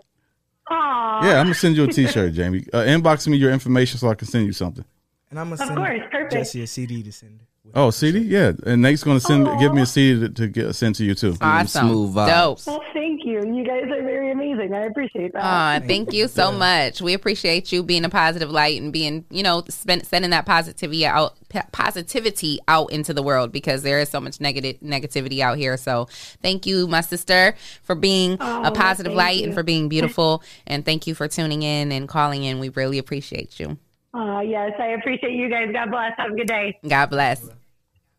Aw. 0.69 1.25
Yeah, 1.25 1.39
I'm 1.39 1.45
gonna 1.45 1.53
send 1.55 1.75
you 1.75 1.83
a 1.83 1.87
T-shirt, 1.91 2.33
Jamie. 2.33 2.65
Uh, 2.73 2.79
inbox 2.79 3.27
me 3.27 3.37
your 3.37 3.51
information 3.51 3.99
so 3.99 4.09
I 4.09 4.15
can 4.15 4.27
send 4.27 4.45
you 4.47 4.51
something. 4.53 4.83
And 5.29 5.39
I'm 5.39 5.49
gonna 5.49 5.61
Of 5.61 5.67
send 5.67 5.77
course, 5.77 5.99
perfect. 6.11 6.33
Jesse 6.33 6.61
a 6.63 6.67
CD 6.67 7.03
to 7.03 7.11
send. 7.11 7.41
Oh, 7.73 7.89
CD? 7.89 8.19
Yeah, 8.19 8.53
and 8.65 8.81
Nate's 8.81 9.03
gonna 9.03 9.19
send 9.19 9.47
give 9.59 9.73
me 9.73 9.81
a 9.81 9.85
CD 9.85 10.19
to, 10.21 10.29
to 10.29 10.47
get 10.47 10.73
sent 10.75 10.95
to 10.97 11.03
you 11.03 11.13
too. 11.15 11.35
Awesome. 11.41 11.89
Smooth 11.89 12.15
Dope. 12.15 12.59
Well, 12.65 12.81
thank 12.93 13.25
you. 13.25 13.41
You 13.45 13.65
guys 13.65 13.83
are 13.83 14.01
very 14.03 14.31
amazing. 14.31 14.73
I 14.73 14.83
appreciate 14.83 15.33
that. 15.33 15.43
Aw, 15.43 15.79
thank 15.85 16.13
you 16.13 16.27
so 16.29 16.51
much. 16.57 17.01
We 17.01 17.13
appreciate 17.13 17.71
you 17.73 17.83
being 17.83 18.05
a 18.05 18.09
positive 18.09 18.49
light 18.49 18.81
and 18.81 18.93
being, 18.93 19.25
you 19.29 19.43
know, 19.43 19.63
spend, 19.67 20.05
sending 20.05 20.31
that 20.31 20.45
positivity 20.45 21.05
out, 21.05 21.35
positivity 21.73 22.59
out 22.69 22.91
into 22.93 23.13
the 23.13 23.21
world 23.23 23.51
because 23.51 23.83
there 23.83 23.99
is 23.99 24.07
so 24.09 24.21
much 24.21 24.39
negative 24.39 24.77
negativity 24.81 25.39
out 25.41 25.57
here. 25.57 25.75
So, 25.75 26.07
thank 26.41 26.65
you, 26.65 26.87
my 26.87 27.01
sister, 27.01 27.55
for 27.83 27.95
being 27.95 28.37
Oh, 28.39 28.63
a 28.63 28.71
positive 28.71 29.13
light 29.13 29.39
you. 29.39 29.45
and 29.45 29.53
for 29.53 29.63
being 29.63 29.89
beautiful. 29.89 30.43
and 30.67 30.85
thank 30.85 31.07
you 31.07 31.15
for 31.15 31.27
tuning 31.27 31.63
in 31.63 31.91
and 31.91 32.07
calling 32.07 32.43
in. 32.43 32.59
We 32.59 32.69
really 32.69 32.99
appreciate 32.99 33.59
you. 33.59 33.77
Uh, 34.15 34.39
yes, 34.39 34.71
I 34.79 34.87
appreciate 34.99 35.33
you 35.33 35.49
guys. 35.49 35.67
God 35.73 35.91
bless. 35.91 36.13
Have 36.17 36.31
a 36.31 36.35
good 36.35 36.47
day. 36.47 36.79
God 36.87 37.07
bless. 37.07 37.49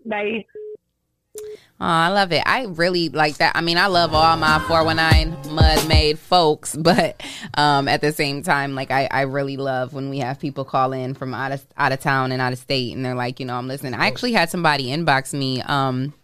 Bye. 0.05 0.45
Oh, 1.79 1.85
I 1.85 2.09
love 2.09 2.33
it. 2.33 2.43
I 2.47 2.65
really 2.65 3.11
like 3.11 3.37
that. 3.39 3.53
I 3.55 3.61
mean, 3.61 3.77
I 3.77 3.87
love 3.87 4.15
all 4.15 4.37
my 4.37 4.59
419 4.67 5.55
mud 5.55 5.89
made 5.89 6.19
folks, 6.19 6.75
but 6.81 7.23
um, 7.55 7.89
at 7.89 8.01
the 8.01 8.13
same 8.13 8.43
time, 8.43 8.75
like 8.75 8.91
I, 8.91 9.09
I 9.11 9.23
really 9.23 9.57
love 9.57 9.93
when 9.93 10.09
we 10.09 10.19
have 10.19 10.39
people 10.39 10.65
call 10.65 10.93
in 10.93 11.15
from 11.15 11.35
out 11.35 11.53
of 11.53 11.67
out 11.77 11.93
of 11.93 12.01
town 12.01 12.33
and 12.33 12.41
out 12.41 12.53
of 12.53 12.59
state 12.59 12.95
and 12.95 13.05
they're 13.05 13.15
like, 13.15 13.41
you 13.41 13.47
know, 13.47 13.57
I'm 13.57 13.69
listening. 13.69 13.95
I 13.95 14.07
actually 14.07 14.33
had 14.33 14.49
somebody 14.51 14.87
inbox 14.87 15.33
me 15.33 15.61
um 15.63 16.15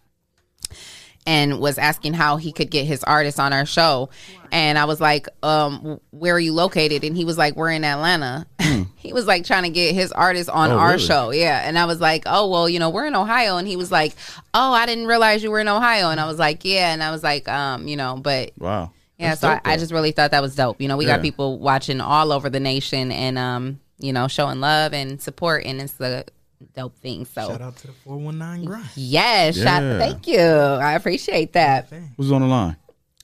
and 1.25 1.59
was 1.59 1.77
asking 1.77 2.13
how 2.13 2.37
he 2.37 2.51
could 2.51 2.69
get 2.69 2.85
his 2.85 3.03
artist 3.03 3.39
on 3.39 3.53
our 3.53 3.65
show. 3.65 4.09
And 4.51 4.77
I 4.77 4.85
was 4.85 4.99
like, 5.01 5.27
um, 5.41 5.99
where 6.11 6.35
are 6.35 6.39
you 6.39 6.53
located? 6.53 7.03
And 7.03 7.15
he 7.17 7.25
was 7.25 7.37
like, 7.37 7.55
we're 7.55 7.71
in 7.71 7.83
Atlanta. 7.83 8.45
he 8.97 9.13
was 9.13 9.25
like 9.25 9.45
trying 9.45 9.63
to 9.63 9.69
get 9.69 9.95
his 9.95 10.11
artist 10.11 10.49
on 10.49 10.69
Oh, 10.71 10.77
our 10.77 10.91
really? 10.91 10.99
show. 11.03 11.31
Yeah. 11.31 11.61
And 11.67 11.77
I 11.79 11.85
was 11.85 11.99
like, 12.01 12.23
oh, 12.27 12.49
well, 12.49 12.67
you 12.69 12.77
know, 12.79 12.89
we're 12.89 13.05
in 13.05 13.15
Ohio. 13.15 13.57
And 13.57 13.67
he 13.67 13.75
was 13.77 13.91
like, 13.91 14.13
oh, 14.53 14.73
I 14.73 14.85
didn't 14.85 15.07
realize 15.07 15.41
you 15.43 15.49
were 15.49 15.59
in 15.59 15.67
Ohio. 15.69 16.09
And 16.09 16.19
I 16.19 16.27
was 16.27 16.37
like, 16.39 16.63
yeah. 16.65 16.93
And 16.93 17.01
I 17.01 17.09
was 17.11 17.23
like, 17.23 17.47
um, 17.47 17.87
you 17.87 17.95
know, 17.95 18.17
but 18.21 18.51
Wow. 18.59 18.91
yeah, 19.17 19.29
That's 19.29 19.41
so 19.41 19.47
I, 19.49 19.53
dope, 19.55 19.61
I 19.67 19.75
though. 19.75 19.79
just 19.79 19.91
really 19.93 20.11
thought 20.11 20.31
that 20.31 20.41
was 20.41 20.55
dope. 20.55 20.81
You 20.81 20.87
know, 20.87 20.97
we 20.97 21.05
got 21.05 21.21
people 21.21 21.57
watching 21.57 21.99
all 22.01 22.31
over 22.31 22.49
the 22.49 22.59
nation 22.59 23.11
and, 23.11 23.37
um, 23.39 23.79
you 23.97 24.11
know, 24.13 24.27
showing 24.27 24.59
love 24.59 24.93
and 24.93 25.21
support. 25.21 25.63
And 25.65 25.79
it's 25.81 25.99
a 25.99 26.25
dope 26.73 26.97
thing. 26.97 27.25
So, 27.25 27.47
Shout 27.49 27.61
out 27.61 27.75
to 27.77 27.87
the 27.87 27.93
419 28.05 28.65
grind. 28.65 28.85
yes, 28.95 29.55
shout, 29.57 29.83
Yeah. 29.83 29.97
thank 29.99 30.27
you. 30.27 30.39
I 30.39 30.93
appreciate 30.93 31.53
that. 31.53 31.91
Who's 32.17 32.31
on 32.31 32.41
the 32.41 32.47
line? 32.47 32.77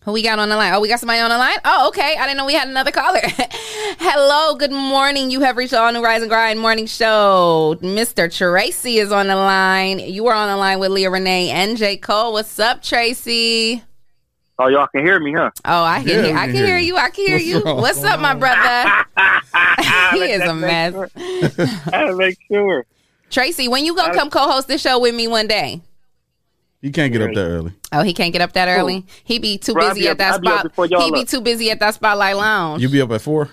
Who 0.04 0.14
we 0.14 0.24
got 0.24 0.40
on 0.40 0.48
the 0.50 0.56
line? 0.56 0.74
Oh, 0.74 0.80
we 0.80 0.88
got 0.88 1.00
somebody 1.02 1.20
on 1.20 1.30
the 1.30 1.38
line? 1.38 1.58
Oh, 1.66 1.90
okay. 1.90 2.16
I 2.18 2.24
didn't 2.26 2.38
know 2.38 2.46
we 2.46 2.54
had 2.54 2.70
another 2.70 2.90
caller. 2.92 3.20
Hello, 4.00 4.56
good 4.56 4.72
morning. 4.72 5.30
You 5.30 5.42
have 5.42 5.58
reached 5.58 5.72
the 5.72 5.80
All 5.80 5.92
New 5.92 6.02
Rise 6.04 6.22
and 6.22 6.30
Grind 6.30 6.58
morning 6.60 6.86
show. 6.86 7.76
Mr. 7.82 8.34
Tracy 8.36 8.98
is 9.00 9.12
on 9.12 9.28
the 9.28 9.36
line. 9.36 10.00
You 10.00 10.28
are 10.28 10.34
on 10.34 10.48
the 10.48 10.56
line 10.56 10.80
with 10.80 10.92
Leah 10.92 11.10
Renee 11.12 11.50
and 11.50 11.76
J. 11.78 11.98
Cole. 11.98 12.32
What's 12.34 12.58
up, 12.60 12.82
Tracy? 12.82 13.84
Oh, 14.58 14.68
y'all 14.68 14.88
can 14.88 15.06
hear 15.06 15.20
me, 15.20 15.34
huh? 15.34 15.52
Oh, 15.66 15.84
I 15.84 16.00
can 16.00 16.08
Yeah, 16.08 16.22
hear 16.24 16.36
I 16.38 16.46
can 16.46 16.48
can 16.48 16.56
hear 16.56 16.66
hear 16.68 16.78
you. 16.78 16.86
you. 16.94 16.98
I 16.98 17.10
can 17.10 17.26
hear 17.26 17.36
What's 17.38 17.46
you. 17.48 17.64
wrong? 17.64 17.78
What's 17.82 18.04
up, 18.04 18.20
my 18.22 18.34
brother? 18.36 19.06
he 20.14 20.32
is 20.32 20.42
a 20.42 20.54
mess. 20.54 20.96
I 21.16 21.90
had 21.92 22.06
to 22.08 22.16
make 22.16 22.38
sure. 22.50 22.86
Tracy, 23.30 23.68
when 23.68 23.86
you 23.86 23.96
gonna 23.96 24.14
come 24.14 24.30
co-host 24.30 24.68
this 24.68 24.82
show 24.82 25.00
with 25.00 25.14
me 25.16 25.28
one 25.28 25.48
day? 25.48 25.82
You 26.82 26.92
can't 26.92 27.12
get 27.12 27.22
up 27.22 27.34
that 27.34 27.42
early. 27.46 27.74
Oh, 27.92 28.02
he 28.04 28.14
can't 28.14 28.32
get 28.32 28.42
up 28.42 28.54
that 28.54 28.68
early. 28.70 29.06
He 29.26 29.38
be 29.38 29.58
too 29.58 29.74
Bro, 29.74 29.90
busy 29.90 30.02
be 30.02 30.08
at 30.08 30.12
up- 30.14 30.18
that 30.20 30.34
I'll 30.36 30.40
be 30.40 30.48
spot. 30.48 30.64
before 30.64 30.86
y'all 30.86 31.02
He 31.06 31.12
be 31.12 31.22
up. 31.22 31.28
too 31.28 31.42
busy 31.42 31.70
at 31.72 31.80
that 31.82 31.94
spotlight 31.96 32.38
lounge. 32.38 32.82
You 32.82 32.90
be 32.90 33.02
up 33.02 33.12
at 33.12 33.22
four? 33.22 33.50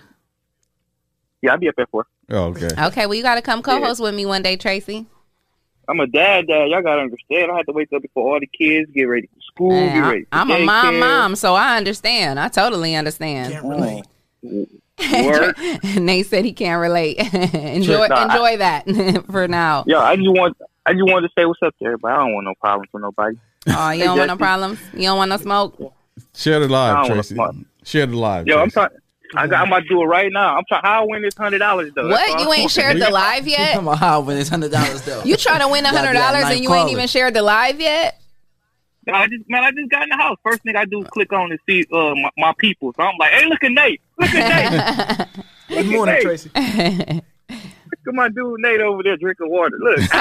Yeah, 1.42 1.52
I'll 1.52 1.58
be 1.58 1.68
up 1.68 1.74
at 1.78 1.90
four. 1.90 2.06
Oh, 2.30 2.44
okay. 2.46 2.68
Okay, 2.86 3.06
well 3.06 3.14
you 3.14 3.22
got 3.22 3.34
to 3.34 3.42
come 3.42 3.62
co-host 3.62 4.00
with 4.00 4.14
me 4.14 4.26
one 4.26 4.42
day, 4.42 4.56
Tracy. 4.56 5.06
I'm 5.88 6.00
a 6.00 6.06
dad, 6.06 6.46
dad. 6.48 6.68
Y'all 6.68 6.82
gotta 6.82 7.02
understand. 7.02 7.50
I 7.52 7.56
have 7.58 7.66
to 7.66 7.72
wake 7.72 7.92
up 7.92 8.02
before 8.02 8.32
all 8.34 8.40
the 8.40 8.46
kids 8.48 8.90
get 8.92 9.04
ready 9.04 9.28
for 9.28 9.40
school, 9.42 9.70
Hey, 9.72 9.86
get 9.86 10.02
I- 10.04 10.08
ready. 10.10 10.22
For 10.22 10.28
I'm 10.32 10.50
a 10.50 10.58
mom, 10.64 10.94
daycare. 10.94 10.98
mom, 11.00 11.36
so 11.36 11.54
I 11.54 11.76
understand. 11.76 12.40
I 12.40 12.48
totally 12.48 12.96
understand. 12.96 13.54
Work. 14.98 15.56
Nate 15.96 16.26
said 16.26 16.44
he 16.44 16.52
can't 16.52 16.80
relate. 16.80 17.18
enjoy, 17.54 18.06
Nah, 18.08 18.28
I- 18.30 18.56
that 18.56 19.24
for 19.30 19.46
now. 19.48 19.84
Yo, 19.86 20.00
I 20.00 20.16
just 20.16 20.28
want, 20.28 20.56
I 20.86 20.92
just 20.92 21.04
wanted 21.04 21.28
to 21.28 21.32
say 21.36 21.44
what's 21.44 21.60
up 21.62 21.76
to 21.78 21.84
everybody. 21.84 22.14
I 22.14 22.18
don't 22.18 22.34
want 22.34 22.44
no 22.46 22.54
problems 22.60 22.88
with 22.92 23.02
nobody. 23.02 23.36
Oh, 23.68 23.90
you 23.90 24.04
don't 24.04 24.16
want 24.18 24.28
no 24.28 24.36
problems. 24.36 24.80
You 24.92 25.02
don't 25.02 25.18
want 25.18 25.28
no 25.30 25.36
smoke. 25.36 25.94
Share 26.34 26.60
the 26.60 26.68
live, 26.68 27.06
don't 27.06 27.14
Tracy. 27.14 27.36
Share 27.84 28.06
the 28.06 28.16
live. 28.16 28.46
Yo, 28.46 28.56
I'm 28.56 28.70
Tracy. 28.70 28.72
trying. 28.74 28.90
I 29.34 29.46
got, 29.48 29.62
I'm 29.62 29.66
about 29.66 29.80
to 29.80 29.88
do 29.88 30.00
it 30.02 30.06
right 30.06 30.32
now. 30.32 30.56
I'm 30.56 30.62
trying. 30.68 30.82
How 30.84 31.02
I 31.02 31.06
win 31.06 31.22
this 31.22 31.34
hundred 31.36 31.58
dollars 31.58 31.92
though? 31.94 32.08
What? 32.08 32.40
You 32.40 32.52
ain't 32.52 32.70
shared 32.70 33.00
the 33.00 33.10
live 33.10 33.46
yet? 33.48 33.74
Come 33.74 33.88
on, 33.88 33.96
how 33.96 34.20
when 34.20 34.36
this 34.36 34.48
hundred 34.48 34.70
dollars 34.70 35.02
though? 35.02 35.24
You 35.24 35.36
trying 35.36 35.60
to 35.60 35.68
win 35.68 35.84
a 35.84 35.88
hundred 35.88 36.14
dollars 36.14 36.44
and 36.44 36.62
you 36.62 36.72
ain't 36.72 36.90
even 36.90 37.08
shared 37.08 37.34
the 37.34 37.42
live 37.42 37.80
yet? 37.80 38.20
I 39.12 39.28
just 39.28 39.48
man, 39.48 39.62
I 39.62 39.70
just 39.70 39.88
got 39.90 40.02
in 40.04 40.08
the 40.08 40.16
house. 40.16 40.36
First 40.42 40.62
thing 40.62 40.74
I 40.76 40.84
do 40.84 41.02
is 41.02 41.08
click 41.08 41.32
on 41.32 41.50
and 41.52 41.60
see 41.68 41.84
uh 41.92 42.14
my, 42.14 42.30
my 42.38 42.54
people. 42.58 42.92
So 42.96 43.02
I'm 43.02 43.16
like, 43.18 43.32
hey, 43.32 43.46
look 43.46 43.62
at 43.62 43.70
Nate. 43.72 44.00
Look 44.18 44.34
at 44.34 45.18
Nate. 45.18 45.28
Good 45.68 45.76
Look 45.76 45.84
at 45.86 45.90
morning, 45.90 46.14
Nate. 46.14 46.22
Tracy. 46.22 46.50
Look 46.54 48.08
at 48.08 48.14
my 48.14 48.28
dude 48.28 48.60
Nate 48.60 48.80
over 48.80 49.02
there 49.02 49.16
drinking 49.16 49.50
water. 49.50 49.76
Look. 49.80 49.98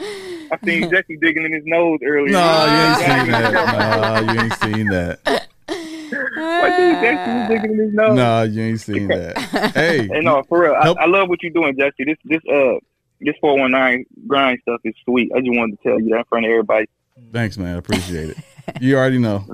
I 0.00 0.58
seen 0.64 0.90
Jesse 0.90 1.16
digging 1.16 1.44
in 1.44 1.52
his 1.52 1.62
nose 1.64 2.00
earlier. 2.04 2.32
No, 2.32 2.66
you 2.66 2.82
ain't 2.82 2.98
seen 2.98 3.30
that. 3.32 4.26
No, 4.26 4.32
you 4.32 4.40
ain't 4.40 4.54
seen 4.54 4.86
that. 4.88 5.20
I 5.68 6.76
seen 6.76 6.94
Jesse 7.02 7.48
digging 7.48 7.72
in 7.78 7.86
his 7.86 7.94
nose. 7.94 8.16
No, 8.16 8.42
you 8.42 8.62
ain't 8.62 8.80
seen 8.80 9.08
that. 9.08 9.38
Hey, 9.74 10.06
Hey, 10.12 10.20
no, 10.20 10.42
for 10.48 10.62
real. 10.62 10.74
I, 10.74 10.90
I 10.90 11.06
love 11.06 11.28
what 11.28 11.42
you're 11.42 11.52
doing, 11.52 11.76
Jesse. 11.78 12.04
This 12.04 12.18
this 12.24 12.40
uh 12.52 12.74
this 13.20 13.34
four 13.40 13.58
one 13.58 13.70
nine 13.72 14.04
grind 14.26 14.58
stuff 14.62 14.80
is 14.84 14.94
sweet. 15.04 15.30
I 15.34 15.40
just 15.40 15.56
wanted 15.56 15.78
to 15.80 15.88
tell 15.88 16.00
you 16.00 16.10
that 16.10 16.18
in 16.18 16.24
front 16.24 16.44
of 16.44 16.50
everybody. 16.50 16.86
thanks, 17.32 17.56
man. 17.56 17.74
I 17.76 17.78
appreciate 17.78 18.30
it. 18.30 18.36
You 18.80 18.96
already 18.96 19.18
know. 19.18 19.46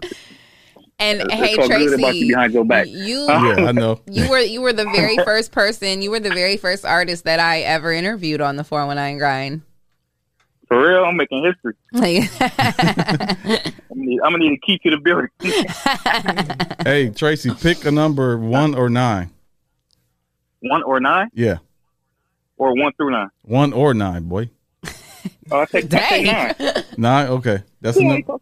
And 1.01 1.23
It's 1.23 1.33
hey, 1.35 1.55
so 1.55 1.67
good 1.67 1.95
about 1.95 1.99
Tracy, 2.11 2.19
you 2.19 2.29
behind 2.29 2.53
your 2.53 2.65
back. 2.65 2.87
you 2.87 3.25
Yeah, 3.29 3.55
I 3.69 3.73
know. 3.73 4.01
you 4.11 4.29
were 4.29 4.39
you 4.41 4.61
were 4.61 4.73
the 4.75 4.85
very 4.85 5.17
first 5.25 5.51
person. 5.51 6.03
You 6.03 6.11
were 6.11 6.21
the 6.21 6.29
very 6.31 6.57
first 6.59 6.85
artist 6.85 7.25
that 7.25 7.41
I 7.41 7.61
ever 7.63 7.91
interviewed 7.93 8.41
on 8.43 8.57
the 8.57 8.65
Four 8.65 8.87
One 8.87 8.97
Nine 8.97 9.17
Grind. 9.19 9.63
For 10.69 10.79
real, 10.87 11.05
I'm 11.05 11.17
making 11.17 11.43
history. 11.43 11.75
I'm 11.95 12.03
gonna 12.03 13.71
need, 13.95 14.21
I'm 14.21 14.33
gonna 14.33 14.39
need 14.39 14.53
a 14.53 14.59
key 14.59 14.79
to 14.85 14.91
the 14.91 14.99
building. 14.99 15.29
Hey, 16.85 17.11
Tracy, 17.11 17.51
pick 17.61 17.85
a 17.87 17.91
number 17.91 18.39
one 18.39 18.75
or 18.77 18.89
nine. 18.89 19.31
one 20.61 20.83
or 20.85 21.01
nine, 21.01 21.29
Yeah, 21.35 21.59
or 22.57 22.75
one 22.77 22.93
through 22.93 23.11
nine. 23.11 23.31
one 23.43 23.73
or 23.73 23.95
nine, 23.95 24.25
boy. 24.29 24.51
Oh, 25.51 25.61
I 25.63 25.65
take, 25.65 25.93
I 25.93 25.99
take 26.09 26.27
nine. 26.27 26.85
Nine. 26.97 27.27
Okay, 27.29 27.63
that's 27.81 27.97
a 27.97 28.05
number. 28.05 28.35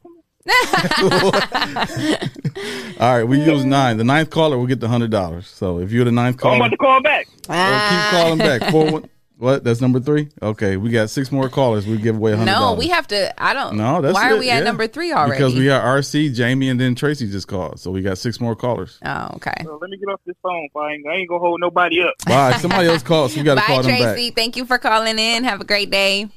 All 3.00 3.16
right, 3.16 3.24
we 3.24 3.42
use 3.42 3.64
nine. 3.64 3.96
The 3.96 4.04
ninth 4.04 4.30
caller 4.30 4.56
will 4.56 4.66
get 4.66 4.80
the 4.80 4.88
hundred 4.88 5.10
dollars. 5.10 5.46
So 5.46 5.78
if 5.78 5.92
you're 5.92 6.04
the 6.04 6.12
ninth 6.12 6.38
caller, 6.38 6.54
I'm 6.54 6.60
about 6.60 6.70
to 6.70 6.76
call 6.76 7.02
back. 7.02 7.28
Ah. 7.48 7.74
oh, 7.74 7.90
keep 7.90 8.20
calling 8.20 8.38
back. 8.38 8.70
Four 8.70 8.92
one. 8.92 9.08
What? 9.38 9.62
That's 9.62 9.80
number 9.80 10.00
three. 10.00 10.28
Okay, 10.42 10.76
we 10.76 10.90
got 10.90 11.10
six 11.10 11.30
more 11.30 11.48
callers. 11.48 11.86
We 11.86 11.96
give 11.98 12.16
away 12.16 12.32
a 12.32 12.36
hundred. 12.36 12.50
no, 12.50 12.74
we 12.74 12.88
have 12.88 13.06
to. 13.08 13.42
I 13.42 13.54
don't. 13.54 13.76
No, 13.76 14.00
that's 14.00 14.14
why 14.14 14.32
are 14.32 14.36
we 14.36 14.50
at 14.50 14.58
yeah. 14.58 14.64
number 14.64 14.88
three 14.88 15.12
already? 15.12 15.32
Because 15.32 15.54
we 15.54 15.66
got 15.66 15.84
RC, 15.84 16.34
Jamie, 16.34 16.68
and 16.68 16.80
then 16.80 16.96
Tracy 16.96 17.30
just 17.30 17.46
called. 17.46 17.78
So 17.78 17.92
we 17.92 18.02
got 18.02 18.18
six 18.18 18.40
more 18.40 18.56
callers. 18.56 18.98
Oh, 19.04 19.30
okay. 19.34 19.54
So 19.62 19.78
let 19.80 19.90
me 19.90 19.96
get 19.96 20.08
off 20.08 20.20
this 20.26 20.34
phone. 20.42 20.68
I 20.74 20.92
ain't, 20.92 21.06
I 21.06 21.14
ain't 21.14 21.28
gonna 21.28 21.38
hold 21.38 21.60
nobody 21.60 22.02
up. 22.02 22.14
Bye. 22.26 22.54
Somebody 22.54 22.88
else 22.88 23.04
called, 23.04 23.30
so 23.30 23.38
we 23.38 23.44
got 23.44 23.54
to 23.54 23.60
Bye, 23.60 23.66
call 23.66 23.82
them 23.82 23.92
back. 23.92 24.14
Tracy. 24.14 24.30
Thank 24.32 24.56
you 24.56 24.64
for 24.64 24.78
calling 24.78 25.20
in. 25.20 25.44
Have 25.44 25.60
a 25.60 25.64
great 25.64 25.90
day. 25.90 26.28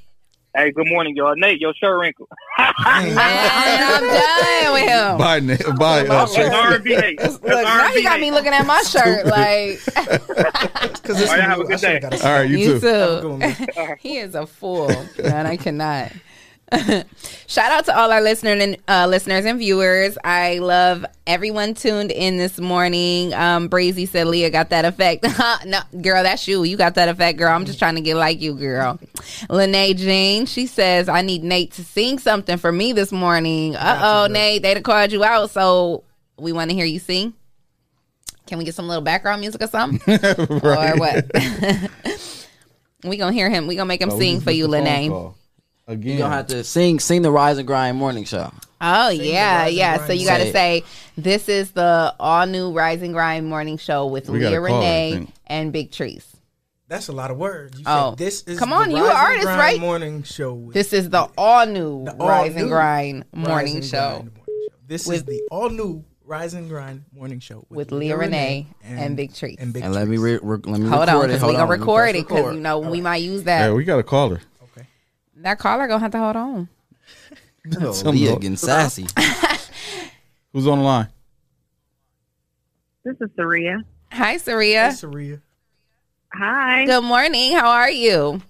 Hey, 0.54 0.72
good 0.72 0.88
morning, 0.90 1.16
y'all. 1.16 1.34
Nate, 1.38 1.62
your 1.62 1.74
shirt 1.74 1.98
wrinkled. 1.98 2.28
Man, 2.60 2.74
I'm 2.84 4.04
done 4.04 4.74
with 4.74 4.90
him. 4.90 5.18
Bye, 5.18 5.40
Nick. 5.40 5.66
Bye, 5.78 6.02
uh, 6.02 6.26
That's 6.26 6.36
Tracy. 6.36 6.54
R&B 6.54 6.96
Nate. 6.98 7.22
Look, 7.22 7.42
now 7.44 7.84
R&B 7.84 7.98
he 7.98 8.04
got 8.04 8.20
me 8.20 8.32
looking 8.32 8.52
at 8.52 8.66
my 8.66 8.82
shirt 8.82 9.28
like 9.28 9.80
Because 9.86 11.22
All 11.30 11.38
right, 11.38 11.42
have 11.42 11.60
a 11.60 11.64
good 11.64 11.80
day. 11.80 12.02
All 12.04 12.10
right, 12.20 12.50
you, 12.50 12.58
you 12.58 12.80
too. 12.82 13.40
too. 13.40 13.40
he 14.00 14.18
is 14.18 14.36
a 14.36 14.46
fool, 14.46 14.90
man. 15.24 15.46
I 15.48 15.56
cannot. 15.56 16.12
Shout 17.48 17.72
out 17.72 17.86
to 17.86 17.98
all 17.98 18.12
our 18.12 18.22
listener 18.22 18.52
and 18.52 18.78
uh, 18.88 19.06
listeners 19.10 19.44
and 19.46 19.60
viewers. 19.60 20.18
I 20.24 20.60
love 20.60 21.06
everyone 21.28 21.74
tuned 21.74 22.12
in 22.12 22.38
this 22.38 22.60
morning. 22.60 23.34
Um, 23.34 23.68
Brazy 23.70 24.08
said 24.08 24.28
Leah 24.28 24.50
got 24.50 24.70
that 24.70 24.86
effect. 24.86 25.26
no, 25.66 25.80
girl, 26.02 26.24
that's 26.24 26.48
you. 26.48 26.64
You 26.64 26.78
got 26.78 26.96
that 26.96 27.10
effect, 27.10 27.38
girl. 27.38 27.54
I'm 27.54 27.66
just 27.66 27.78
trying 27.78 27.96
to 27.96 28.02
get 28.02 28.16
like 28.16 28.40
you, 28.42 28.54
girl. 28.54 29.00
Lene 29.50 29.98
Jean, 29.98 30.46
she 30.46 30.66
says 30.66 31.10
I 31.10 31.22
need 31.22 31.44
Nate 31.44 31.74
to 31.74 31.84
sing 31.84 32.20
something 32.20 32.58
for 32.58 32.72
me 32.72 32.94
this 32.94 33.12
morning. 33.12 33.76
Uh 33.76 34.00
oh, 34.02 34.32
Nate, 34.32 34.62
they 34.62 34.80
called 34.82 35.12
you 35.12 35.24
out, 35.26 35.50
so 35.52 36.04
we 36.38 36.54
want 36.54 36.70
to 36.72 36.76
hear 36.76 36.86
you 36.86 37.00
sing. 37.00 37.34
Can 38.48 38.58
we 38.58 38.64
get 38.66 38.76
some 38.76 38.88
little 38.88 39.04
background 39.04 39.42
music 39.42 39.62
or 39.62 39.68
something? 39.68 40.02
Or 40.64 40.96
what? 40.98 41.26
we 43.04 43.18
gonna 43.18 43.32
hear 43.34 43.50
him. 43.50 43.68
We 43.68 43.76
gonna 43.76 43.86
make 43.88 44.02
him 44.02 44.12
Oh, 44.12 44.18
sing 44.20 44.40
for 44.42 44.52
you, 44.52 44.68
Lene. 44.68 45.10
call. 45.10 45.36
You 45.92 45.98
Again. 45.98 46.18
gonna 46.20 46.36
have 46.36 46.48
to 46.48 46.64
sing 46.64 47.00
sing 47.00 47.22
the 47.22 47.32
Rise 47.32 47.58
and 47.58 47.68
Grind 47.68 47.98
morning 47.98 48.24
show. 48.26 48.52
Oh 48.80 49.10
yeah, 49.10 49.68
yeah. 49.68 50.06
So 50.08 50.14
you 50.14 50.26
got 50.26 50.38
to 50.38 50.46
Say 50.46 50.52
say 50.52 50.84
this 51.18 51.50
is 51.50 51.72
the 51.72 52.16
all 52.20 52.46
new 52.48 52.72
Rise 52.72 53.02
and 53.02 53.14
Grind 53.14 53.46
morning 53.48 53.78
show 53.78 54.06
with 54.08 54.30
We 54.30 54.40
Leah 54.40 54.62
a 54.62 54.68
caller, 54.68 54.70
I 54.70 55.12
Renee 55.12 55.28
and 55.48 55.72
Big 55.74 55.92
Treese. 55.92 56.26
That's 56.88 57.08
a 57.08 57.12
lot 57.14 57.32
of 57.32 57.38
words. 57.38 57.78
You 57.80 57.86
Oh. 57.88 58.10
said 58.12 58.18
this 58.18 58.44
is 58.44 58.60
Come 58.60 58.70
the 58.72 58.76
on, 58.76 58.92
you 58.92 58.98
Rise 58.98 59.06
an 59.06 59.10
and 59.12 59.18
artist, 59.18 59.44
Grind 59.46 59.60
right? 59.60 59.80
Morning 59.80 60.24
show. 60.24 60.54
with- 60.54 60.74
This 60.74 60.94
is 60.94 61.10
the 61.10 61.22
all 61.38 61.66
new 61.66 62.06
the 62.06 62.12
Rise 62.16 62.50
and 62.52 62.58
all-new 62.62 62.70
Grind 62.70 63.26
morning 63.34 63.76
and 63.76 63.86
show 63.86 63.98
Grind 64.00 64.18
morning 64.36 64.44
show. 64.70 64.74
This 64.88 65.10
is 65.10 65.24
the 65.26 65.42
all 65.52 65.70
new 65.70 66.04
Rise 66.26 66.54
and 66.54 66.68
Grind 66.70 67.04
morning 67.14 67.40
show 67.40 67.66
with 67.70 67.92
Leah 67.92 68.16
Renee 68.18 68.68
and, 68.84 69.16
Big 69.18 69.32
Treese. 69.34 69.58
and 69.60 69.74
Big 69.74 69.84
And 69.84 69.94
let 69.94 70.08
me 70.08 70.18
re- 70.18 70.40
re- 70.42 70.58
let 70.66 70.80
me 70.82 70.88
Hold 70.90 71.08
on, 71.10 71.26
it. 71.26 71.28
because 71.28 71.42
Hold 71.42 71.50
we 71.54 71.58
gonna 71.58 71.72
on, 71.74 71.80
record 71.80 72.16
it 72.16 72.28
because 72.28 72.56
you 72.56 72.60
know 72.62 72.80
we 72.80 73.00
might 73.02 73.18
use 73.22 73.44
that. 73.44 73.68
Yeah, 73.68 73.74
we 73.74 73.84
got 73.84 74.00
a 74.00 74.04
caller. 74.04 74.42
That 75.44 75.60
caller 75.60 75.88
gonna 75.88 76.00
have 76.00 76.12
to 76.12 76.20
hold 76.20 76.36
on. 76.36 76.70
Some 77.94 78.16
Leah 78.16 78.36
getting 78.36 78.56
sassy. 78.58 79.06
Who's 80.54 80.68
on 80.68 80.80
the 80.80 80.84
line? 80.84 81.08
This 83.04 83.16
is 83.22 83.30
Saria. 83.36 83.84
Hi, 84.12 84.38
Saria. 84.38 84.90
Hey, 84.90 84.96
Saria. 84.96 85.42
Hi. 86.34 86.86
Good 86.86 87.04
morning. 87.04 87.54
How 87.54 87.70
are 87.70 87.90
you? 87.90 88.42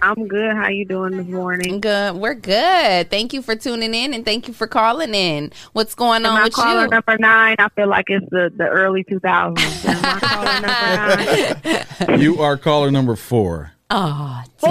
I'm 0.00 0.28
good. 0.28 0.54
How 0.54 0.68
you 0.68 0.84
doing 0.84 1.16
this 1.16 1.26
morning? 1.26 1.80
Good. 1.80 2.14
We're 2.14 2.34
good. 2.34 3.10
Thank 3.10 3.32
you 3.32 3.42
for 3.42 3.56
tuning 3.56 3.94
in 3.94 4.14
and 4.14 4.24
thank 4.24 4.46
you 4.46 4.54
for 4.54 4.68
calling 4.68 5.12
in. 5.14 5.50
What's 5.72 5.96
going 5.96 6.24
on 6.24 6.36
Am 6.36 6.40
I 6.40 6.44
with 6.44 6.52
caller 6.52 6.82
you? 6.82 6.88
number 6.88 7.16
nine? 7.18 7.56
I 7.58 7.68
feel 7.70 7.88
like 7.88 8.04
it's 8.08 8.24
the, 8.30 8.52
the 8.54 8.68
early 8.68 9.02
2000s. 9.04 9.84
Am 9.88 10.04
I 10.04 10.20
caller 10.20 12.06
number 12.06 12.12
nine? 12.12 12.20
You 12.20 12.40
are 12.40 12.56
caller 12.56 12.92
number 12.92 13.16
four. 13.16 13.72
Oh, 13.90 14.42
Four. 14.58 14.70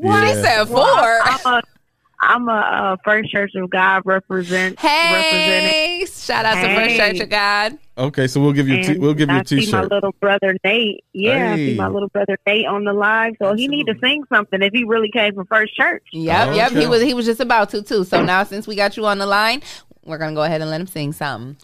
What? 0.00 0.28
She 0.28 0.34
said 0.34 0.64
four. 0.66 0.76
Well, 0.76 1.20
I'm 1.24 1.54
a, 1.54 1.62
I'm 2.20 2.48
a 2.48 2.52
uh, 2.52 2.96
First 3.04 3.30
Church 3.30 3.52
of 3.56 3.68
God 3.70 4.02
represent. 4.04 4.78
Hey, 4.80 6.06
shout 6.08 6.44
out 6.44 6.54
to 6.54 6.74
First 6.74 6.96
Church 6.96 7.20
of 7.20 7.28
God. 7.28 7.78
Okay, 7.98 8.26
so 8.26 8.40
we'll 8.40 8.52
give 8.52 8.68
you 8.68 8.76
a 8.78 8.82
t- 8.84 8.98
we'll 8.98 9.14
give 9.14 9.30
you 9.30 9.36
I 9.36 9.40
a 9.40 9.46
see 9.46 9.56
my 9.56 9.60
t-shirt. 9.62 9.90
little 9.90 10.12
brother 10.20 10.54
Nate. 10.64 11.02
Yeah, 11.12 11.52
I 11.52 11.56
see 11.56 11.74
my 11.76 11.88
little 11.88 12.08
brother 12.08 12.38
Nate 12.46 12.66
on 12.66 12.84
the 12.84 12.92
live. 12.92 13.34
So 13.40 13.54
he 13.54 13.68
need 13.68 13.86
to 13.86 13.94
sing 14.00 14.22
something 14.32 14.62
if 14.62 14.72
he 14.72 14.84
really 14.84 15.10
came 15.10 15.34
from 15.34 15.46
First 15.46 15.74
Church. 15.74 16.04
Yep, 16.12 16.48
Oh, 16.48 16.52
yep. 16.54 16.72
He 16.72 16.86
was 16.86 17.02
he 17.02 17.14
was 17.14 17.26
just 17.26 17.40
about 17.40 17.70
to 17.70 17.82
too. 17.82 18.04
So 18.04 18.22
now 18.24 18.44
since 18.44 18.66
we 18.66 18.76
got 18.76 18.96
you 18.96 19.06
on 19.06 19.18
the 19.18 19.26
line, 19.26 19.62
we're 20.04 20.18
gonna 20.18 20.34
go 20.34 20.42
ahead 20.42 20.60
and 20.60 20.70
let 20.70 20.80
him 20.80 20.86
sing 20.86 21.12
something. 21.12 21.56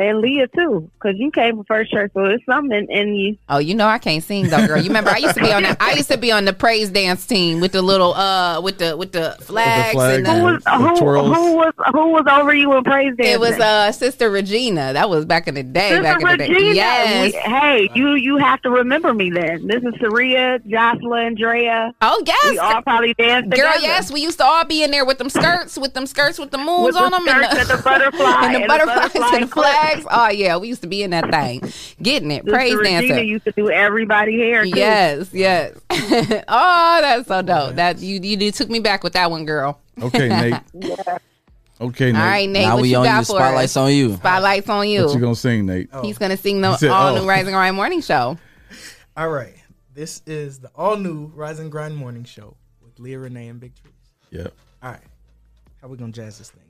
And 0.00 0.20
Leah 0.20 0.48
too, 0.48 0.90
because 0.94 1.18
you 1.18 1.30
came 1.30 1.56
from 1.56 1.64
First 1.66 1.90
Church, 1.92 2.10
so 2.14 2.24
it's 2.24 2.44
something 2.46 2.72
in, 2.72 2.90
in 2.90 3.14
you. 3.14 3.36
Oh, 3.50 3.58
you 3.58 3.74
know 3.74 3.86
I 3.86 3.98
can't 3.98 4.22
sing 4.24 4.48
though, 4.48 4.66
girl. 4.66 4.78
You 4.78 4.88
remember 4.88 5.10
I 5.10 5.18
used 5.18 5.34
to 5.34 5.42
be 5.42 5.52
on 5.52 5.62
the 5.62 5.76
I 5.82 5.92
used 5.92 6.10
to 6.10 6.16
be 6.16 6.32
on 6.32 6.46
the 6.46 6.52
praise 6.54 6.88
dance 6.90 7.26
team 7.26 7.60
with 7.60 7.72
the 7.72 7.82
little 7.82 8.14
uh 8.14 8.60
with 8.62 8.78
the 8.78 8.96
with 8.96 9.12
the 9.12 9.36
flags, 9.40 9.92
flags 9.92 10.18
and 10.18 10.26
Who 10.26 10.34
the, 10.38 10.42
was 10.54 10.64
The 10.64 10.70
who, 10.70 10.96
twirls. 10.96 11.36
who 11.36 11.56
was 11.56 11.72
who 11.92 12.08
was 12.12 12.24
over 12.30 12.54
you 12.54 12.72
in 12.76 12.84
praise 12.84 13.14
dance? 13.16 13.28
it 13.28 13.40
was 13.40 13.58
uh 13.60 13.92
Sister 13.92 14.30
Regina. 14.30 14.94
That 14.94 15.10
was 15.10 15.26
back 15.26 15.46
in 15.48 15.54
the 15.54 15.62
day. 15.62 15.90
Sister 15.90 16.02
back 16.02 16.22
in 16.22 16.28
the 16.28 16.36
day. 16.38 16.48
Regina. 16.48 16.74
Yes. 16.74 17.32
We- 17.34 17.38
hey, 17.40 17.90
you 17.94 18.14
you 18.14 18.36
have 18.38 18.62
to 18.62 18.70
remember 18.70 19.12
me 19.12 19.28
then. 19.30 19.66
This 19.66 19.82
is 19.82 19.92
Saria, 20.00 20.60
Jocelyn, 20.66 21.34
Drea. 21.34 21.92
Oh 22.00 22.22
yes. 22.26 22.50
We 22.52 22.58
all 22.58 22.80
probably 22.82 23.12
danced 23.14 23.50
Girl, 23.50 23.58
together. 23.72 23.82
yes, 23.82 24.10
we 24.10 24.20
used 24.22 24.38
to 24.38 24.44
all 24.46 24.64
be 24.64 24.82
in 24.82 24.90
there 24.92 25.04
with 25.04 25.18
them 25.18 25.28
skirts, 25.28 25.76
with 25.76 25.92
them 25.94 26.06
skirts 26.06 26.38
with 26.38 26.50
the 26.52 26.58
moons 26.58 26.86
With 26.86 26.94
the 26.94 27.02
on 27.02 27.10
them, 27.10 27.22
skirts 27.26 27.58
and 27.58 27.68
the 27.78 27.82
butterfly 27.82 28.24
and 28.46 28.54
the 28.54 28.60
and 28.60 28.64
the 28.64 28.68
butterflies 28.68 29.12
butterfly 29.12 29.36
and 29.36 29.42
the 29.44 29.48
clip. 29.48 29.66
Flags. 29.92 30.06
Oh 30.10 30.28
yeah, 30.30 30.56
we 30.56 30.68
used 30.68 30.82
to 30.82 30.88
be 30.88 31.02
in 31.02 31.10
that 31.10 31.30
thing, 31.30 31.60
getting 32.02 32.30
it, 32.30 32.42
Sister 32.44 32.52
praise 32.52 32.74
Regina 32.74 33.00
dancer. 33.08 33.22
used 33.22 33.44
to 33.44 33.52
do 33.52 33.70
everybody 33.70 34.38
hair. 34.38 34.64
Too. 34.64 34.70
Yes, 34.70 35.30
yes. 35.32 35.78
oh, 36.48 36.98
that's 37.00 37.28
so 37.28 37.42
dope. 37.42 37.76
That 37.76 37.98
you 37.98 38.20
you 38.22 38.36
did- 38.36 38.54
took 38.54 38.68
me 38.68 38.80
back 38.80 39.04
with 39.04 39.12
that 39.14 39.30
one, 39.30 39.44
girl. 39.44 39.80
Okay, 40.00 40.28
Nate. 40.28 40.54
Yeah. 40.74 41.18
Okay, 41.80 42.12
Nate. 42.12 42.20
All 42.20 42.28
right, 42.28 42.48
Nate, 42.48 42.66
now 42.66 42.74
what 42.74 42.82
we 42.82 42.90
you 42.90 42.98
on 42.98 43.04
got 43.04 43.20
you. 43.20 43.24
for 43.24 43.40
Spotlights 43.40 43.72
us? 43.72 43.76
on 43.78 43.92
you. 43.92 44.14
Spotlights 44.16 44.68
on 44.68 44.88
you. 44.88 45.06
What 45.06 45.14
you 45.14 45.20
gonna 45.20 45.34
sing, 45.34 45.64
Nate? 45.64 45.88
Oh. 45.92 46.02
He's 46.02 46.18
gonna 46.18 46.36
sing 46.36 46.60
the 46.60 46.76
said, 46.76 46.90
all 46.90 47.16
oh. 47.16 47.20
new 47.20 47.28
Rising 47.28 47.48
and 47.48 47.54
Grind 47.54 47.76
morning 47.76 48.02
show. 48.02 48.38
All 49.16 49.28
right. 49.28 49.54
This 49.92 50.22
is 50.26 50.60
the 50.60 50.70
all 50.74 50.96
new 50.96 51.26
Rising 51.34 51.64
and 51.64 51.72
Grind 51.72 51.96
morning 51.96 52.24
show 52.24 52.56
with 52.82 52.98
Leah 52.98 53.18
Renee 53.18 53.48
and 53.48 53.58
Big 53.58 53.72
Treese. 53.74 54.10
Yep. 54.30 54.54
All 54.82 54.92
right. 54.92 55.00
How 55.80 55.88
we 55.88 55.96
gonna 55.96 56.12
jazz 56.12 56.38
this 56.38 56.50
thing 56.50 56.62
up? 56.62 56.68
Let's 56.68 56.69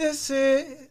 This 0.00 0.30
is 0.30 0.88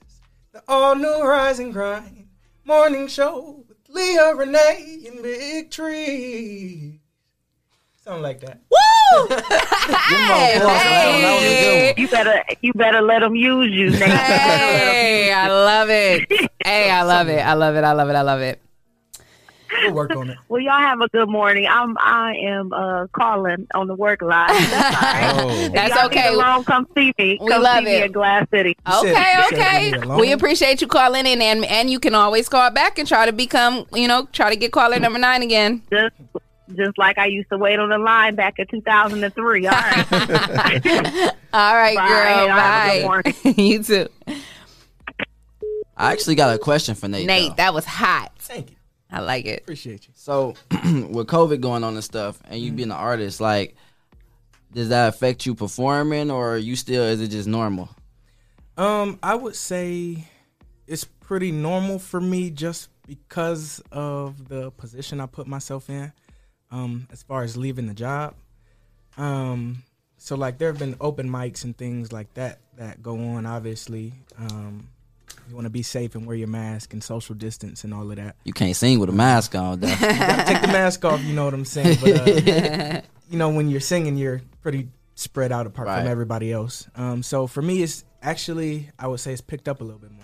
the 0.52 0.62
all 0.68 0.94
new 0.94 1.24
Rise 1.24 1.58
and 1.58 1.74
Grind 1.74 2.28
morning 2.64 3.08
show 3.08 3.66
with 3.68 3.78
Leah 3.90 4.36
Renee 4.36 5.04
and 5.08 5.24
Big 5.24 5.72
Tree. 5.72 7.02
Something 8.04 8.22
like 8.22 8.40
that. 8.42 8.62
Woo! 8.70 9.28
hey, 10.16 11.96
You 11.98 12.08
better 12.08 12.44
you 12.62 12.72
better 12.74 13.02
let 13.02 13.22
them 13.22 13.36
use 13.36 13.72
you. 13.74 13.94
Hey, 13.94 15.34
I 15.34 15.48
love 15.48 15.90
it. 15.90 16.32
Hey, 16.64 16.92
I 16.92 17.02
love 17.02 17.30
it. 17.30 17.40
I 17.40 17.54
love 17.54 17.76
it. 17.76 17.84
I 17.84 17.94
love 17.94 18.10
it. 18.10 18.16
I 18.16 18.22
love 18.22 18.42
it. 18.42 18.62
We'll 19.84 19.94
work 19.94 20.16
on 20.16 20.30
it. 20.30 20.38
Well, 20.50 20.62
y'all 20.62 20.80
have 20.80 21.00
a 21.02 21.08
good 21.10 21.30
morning. 21.30 21.68
I'm 21.70 21.96
I 22.00 22.34
am 22.36 22.74
uh 22.74 23.08
calling 23.08 23.68
on 23.76 23.88
the 23.88 23.94
work 23.96 24.22
line. 24.22 24.48
That's 24.50 24.96
all 24.96 25.02
right. 25.02 25.34
Oh. 25.36 25.50
If 25.66 25.74
That's 25.74 25.96
y'all 25.96 26.06
okay. 26.08 26.36
Need 26.36 26.66
come 26.66 26.88
see 26.96 27.14
me. 27.20 27.38
We 27.40 27.48
come 27.48 27.62
love 27.62 27.80
see 27.80 27.86
me 27.86 27.96
it. 27.96 28.06
in 28.06 28.12
Glass 28.12 28.48
City. 28.52 28.76
Okay, 28.92 29.36
okay. 29.54 29.98
We 30.20 30.32
appreciate 30.32 30.82
you 30.82 30.88
calling 30.88 31.26
in, 31.26 31.42
and 31.42 31.66
and 31.66 31.90
you 31.90 32.00
can 32.00 32.16
always 32.16 32.50
call 32.50 32.72
back 32.72 32.98
and 32.98 33.08
try 33.08 33.26
to 33.26 33.32
become, 33.32 33.86
you 33.94 34.08
know, 34.08 34.28
try 34.32 34.50
to 34.50 34.56
get 34.56 34.72
caller 34.72 35.00
number 35.00 35.20
nine 35.20 35.44
again. 35.44 35.84
Just 35.92 36.16
just 36.76 36.98
like 36.98 37.18
I 37.18 37.26
used 37.28 37.50
to 37.50 37.58
wait 37.58 37.80
on 37.80 37.90
the 37.90 37.98
line 37.98 38.36
back 38.36 38.60
in 38.60 38.68
2003. 38.68 39.68
All 39.68 39.72
right. 39.74 40.12
All 41.54 41.76
right, 41.76 41.96
Bye. 41.96 42.08
girl. 42.08 42.48
Y'all 42.48 42.58
have 42.58 42.94
a 42.94 43.24
good 43.24 43.44
Bye. 43.44 43.62
you 43.62 43.84
too. 43.84 44.08
I 45.98 46.14
actually 46.14 46.36
got 46.36 46.56
a 46.56 46.58
question 46.58 46.96
for 46.96 47.08
Nate. 47.08 47.26
Nate, 47.26 47.50
though. 47.50 47.56
that 47.56 47.74
was 47.74 47.86
hot. 47.86 48.32
Thank 48.40 48.72
you. 48.72 48.76
I 49.12 49.22
like 49.22 49.46
it. 49.46 49.62
Appreciate 49.62 50.08
you. 50.08 50.14
So, 50.16 50.54
with 50.72 51.28
COVID 51.28 51.62
going 51.62 51.84
on 51.84 51.96
and 51.96 52.04
stuff, 52.04 52.40
and 52.46 52.54
Mm-hmm. 52.54 52.64
you 52.66 52.72
being 52.72 52.92
an 52.92 52.98
artist, 52.98 53.42
like, 53.42 53.76
does 54.74 54.90
that 54.90 55.08
affect 55.10 55.46
you 55.46 55.56
performing, 55.56 56.30
or 56.30 56.58
you 56.58 56.76
still 56.76 57.04
is 57.04 57.20
it 57.22 57.30
just 57.30 57.48
normal? 57.48 57.90
Um, 58.78 59.20
I 59.24 59.36
would 59.36 59.56
say 59.56 60.26
it's 60.88 61.04
pretty 61.04 61.52
normal 61.52 62.00
for 62.00 62.22
me 62.22 62.50
just 62.52 62.90
because 63.08 63.82
of 63.92 64.48
the 64.48 64.72
position 64.72 65.20
I 65.20 65.26
put 65.26 65.48
myself 65.48 65.90
in. 65.90 66.14
Um, 66.72 67.08
as 67.12 67.24
far 67.24 67.42
as 67.42 67.58
leaving 67.58 67.88
the 67.88 67.96
job. 67.96 68.36
Um, 69.18 69.82
so 70.18 70.36
like 70.36 70.60
there 70.60 70.70
have 70.70 70.78
been 70.78 70.96
open 71.02 71.28
mics 71.28 71.64
and 71.64 71.76
things 71.76 72.12
like 72.14 72.32
that 72.36 72.60
that 72.78 73.02
go 73.02 73.18
on. 73.20 73.48
Obviously, 73.48 74.14
um, 74.38 74.88
you 75.50 75.56
want 75.56 75.66
to 75.66 75.70
be 75.72 75.82
safe 75.84 76.16
and 76.16 76.26
wear 76.26 76.36
your 76.36 76.48
mask 76.48 76.94
and 76.94 77.04
social 77.04 77.36
distance 77.36 77.84
and 77.84 77.94
all 77.94 78.10
of 78.10 78.16
that. 78.18 78.36
You 78.44 78.54
can't 78.54 78.76
sing 78.76 79.00
with 79.00 79.10
a 79.10 79.14
mask 79.14 79.56
on, 79.56 79.80
though. 79.80 79.88
You 79.90 79.96
gotta 79.98 80.46
take 80.46 80.62
the 80.62 80.68
mask 80.68 81.04
off. 81.06 81.22
You 81.24 81.34
know 81.34 81.46
what 81.46 81.54
I'm 81.54 81.66
saying? 81.66 81.98
But 82.02 82.28
uh, 82.28 83.02
you 83.30 83.38
know 83.38 83.50
when 83.50 83.70
you're 83.70 83.80
singing, 83.80 84.16
you're 84.18 84.42
pretty 84.62 84.90
spread 85.16 85.52
out 85.52 85.66
apart 85.68 85.88
Right. 85.88 86.00
from 86.00 86.08
everybody 86.08 86.52
else. 86.54 86.88
Um, 86.96 87.24
so 87.24 87.48
for 87.48 87.62
me, 87.62 87.82
it's 87.84 88.06
actually 88.22 88.90
I 89.00 89.08
would 89.08 89.20
say 89.20 89.32
it's 89.34 89.42
picked 89.42 89.68
up 89.68 89.82
a 89.82 89.84
little 89.84 90.00
bit 90.00 90.12
more. 90.12 90.24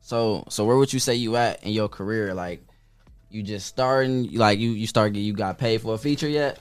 So, 0.00 0.44
so 0.48 0.64
where 0.64 0.76
would 0.76 0.92
you 0.92 0.98
say 1.00 1.14
you 1.14 1.36
at 1.36 1.62
in 1.62 1.72
your 1.72 1.88
career? 1.88 2.32
Like, 2.34 2.62
you 3.30 3.42
just 3.42 3.66
starting, 3.66 4.32
like 4.32 4.58
you 4.58 4.70
you 4.70 4.86
start 4.86 5.14
you 5.14 5.32
got 5.32 5.58
paid 5.58 5.82
for 5.82 5.94
a 5.94 5.98
feature 5.98 6.28
yet? 6.28 6.58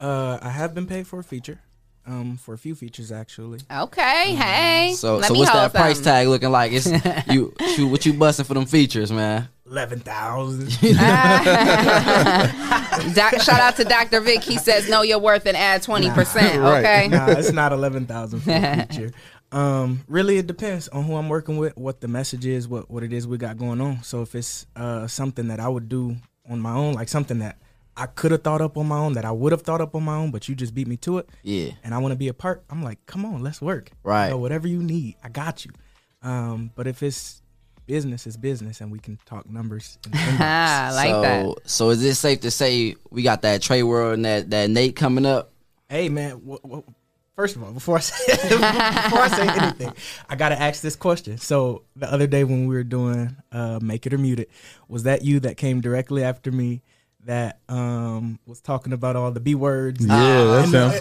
Uh, 0.00 0.38
I 0.40 0.50
have 0.50 0.74
been 0.74 0.86
paid 0.86 1.06
for 1.06 1.18
a 1.18 1.24
feature, 1.24 1.60
um, 2.06 2.36
for 2.36 2.54
a 2.54 2.58
few 2.58 2.74
features 2.74 3.10
actually. 3.12 3.60
Okay, 3.70 4.34
hey. 4.34 4.94
So, 4.96 5.16
Let 5.16 5.28
so 5.28 5.34
me 5.34 5.40
what's 5.40 5.50
hold 5.50 5.64
that 5.64 5.74
price 5.74 5.96
something. 5.96 6.12
tag 6.12 6.28
looking 6.28 6.50
like? 6.50 6.72
It's 6.72 6.86
you 7.32 7.54
shoot 7.74 7.88
what 7.88 8.04
you 8.06 8.12
busting 8.14 8.44
for 8.44 8.54
them 8.54 8.66
features, 8.66 9.10
man. 9.10 9.48
Eleven 9.66 10.00
thousand. 10.00 10.68
Doc, 13.14 13.40
shout 13.40 13.60
out 13.60 13.76
to 13.76 13.84
Dr. 13.84 14.20
Vic. 14.20 14.42
He 14.42 14.58
says, 14.58 14.88
know 14.88 15.02
your 15.02 15.18
worth 15.18 15.46
and 15.46 15.56
add 15.56 15.82
20%. 15.82 16.78
Okay. 16.78 17.08
Nah, 17.08 17.30
it's 17.30 17.52
not 17.52 17.72
eleven 17.72 18.06
thousand 18.06 18.40
for 18.40 18.50
a 18.50 18.86
feature. 18.86 19.12
Um, 19.52 20.00
really, 20.08 20.38
it 20.38 20.46
depends 20.46 20.88
on 20.88 21.04
who 21.04 21.16
I'm 21.16 21.28
working 21.28 21.56
with, 21.58 21.76
what 21.76 22.00
the 22.00 22.08
message 22.08 22.44
is, 22.44 22.66
what 22.68 22.90
what 22.90 23.02
it 23.04 23.12
is 23.12 23.26
we 23.26 23.38
got 23.38 23.56
going 23.56 23.80
on. 23.80 24.02
So 24.02 24.22
if 24.22 24.34
it's 24.34 24.66
uh 24.76 25.06
something 25.06 25.48
that 25.48 25.60
I 25.60 25.68
would 25.68 25.88
do 25.88 26.16
on 26.50 26.60
my 26.60 26.74
own, 26.74 26.94
like 26.94 27.08
something 27.08 27.38
that 27.38 27.58
I 27.96 28.06
could 28.06 28.32
have 28.32 28.42
thought 28.42 28.60
up 28.60 28.76
on 28.76 28.86
my 28.86 28.98
own, 28.98 29.12
that 29.12 29.24
I 29.24 29.30
would 29.30 29.52
have 29.52 29.62
thought 29.62 29.80
up 29.80 29.94
on 29.94 30.02
my 30.02 30.16
own, 30.16 30.30
but 30.30 30.48
you 30.48 30.54
just 30.54 30.74
beat 30.74 30.88
me 30.88 30.96
to 30.98 31.18
it. 31.18 31.28
Yeah. 31.42 31.70
And 31.84 31.94
I 31.94 31.98
want 31.98 32.12
to 32.12 32.16
be 32.16 32.28
a 32.28 32.34
part. 32.34 32.64
I'm 32.68 32.82
like, 32.82 33.04
come 33.06 33.24
on, 33.24 33.42
let's 33.42 33.62
work. 33.62 33.90
Right. 34.02 34.26
You 34.26 34.30
know, 34.32 34.38
whatever 34.38 34.66
you 34.66 34.82
need, 34.82 35.16
I 35.22 35.28
got 35.28 35.64
you. 35.64 35.70
Um, 36.22 36.70
but 36.74 36.86
if 36.86 37.02
it's 37.02 37.42
business, 37.86 38.26
it's 38.26 38.36
business, 38.36 38.80
and 38.80 38.90
we 38.90 38.98
can 38.98 39.18
talk 39.26 39.48
numbers. 39.48 39.98
in. 40.06 40.18
I 40.18 40.90
like 40.92 41.10
so, 41.10 41.22
that. 41.22 41.70
So 41.70 41.90
is 41.90 42.02
it 42.02 42.14
safe 42.14 42.40
to 42.40 42.50
say 42.50 42.96
we 43.10 43.22
got 43.22 43.42
that 43.42 43.62
Trey 43.62 43.82
World 43.82 44.14
and 44.14 44.24
that 44.24 44.50
that 44.50 44.70
Nate 44.70 44.96
coming 44.96 45.26
up? 45.26 45.52
Hey 45.88 46.08
man, 46.08 46.40
wh- 46.48 46.66
wh- 46.68 46.90
first 47.36 47.56
of 47.56 47.62
all, 47.62 47.72
before 47.72 47.98
I 47.98 48.00
say 48.00 48.32
before 48.48 48.68
I 48.68 49.28
say 49.28 49.48
anything, 49.62 49.92
I 50.28 50.36
gotta 50.36 50.60
ask 50.60 50.82
this 50.82 50.96
question. 50.96 51.38
So 51.38 51.82
the 51.94 52.10
other 52.10 52.26
day 52.26 52.44
when 52.44 52.66
we 52.66 52.74
were 52.74 52.84
doing 52.84 53.36
uh, 53.52 53.78
"Make 53.82 54.06
It 54.06 54.14
or 54.14 54.18
Mute 54.18 54.40
It," 54.40 54.50
was 54.88 55.04
that 55.04 55.22
you 55.22 55.40
that 55.40 55.56
came 55.56 55.80
directly 55.80 56.24
after 56.24 56.50
me? 56.50 56.82
That 57.26 57.60
um, 57.70 58.38
was 58.46 58.60
talking 58.60 58.92
about 58.92 59.16
all 59.16 59.30
the 59.30 59.40
B 59.40 59.54
words. 59.54 60.04
Yeah, 60.04 60.44
that's 60.44 60.66
And, 60.66 60.74
uh, 60.74 60.90
him. 60.90 61.00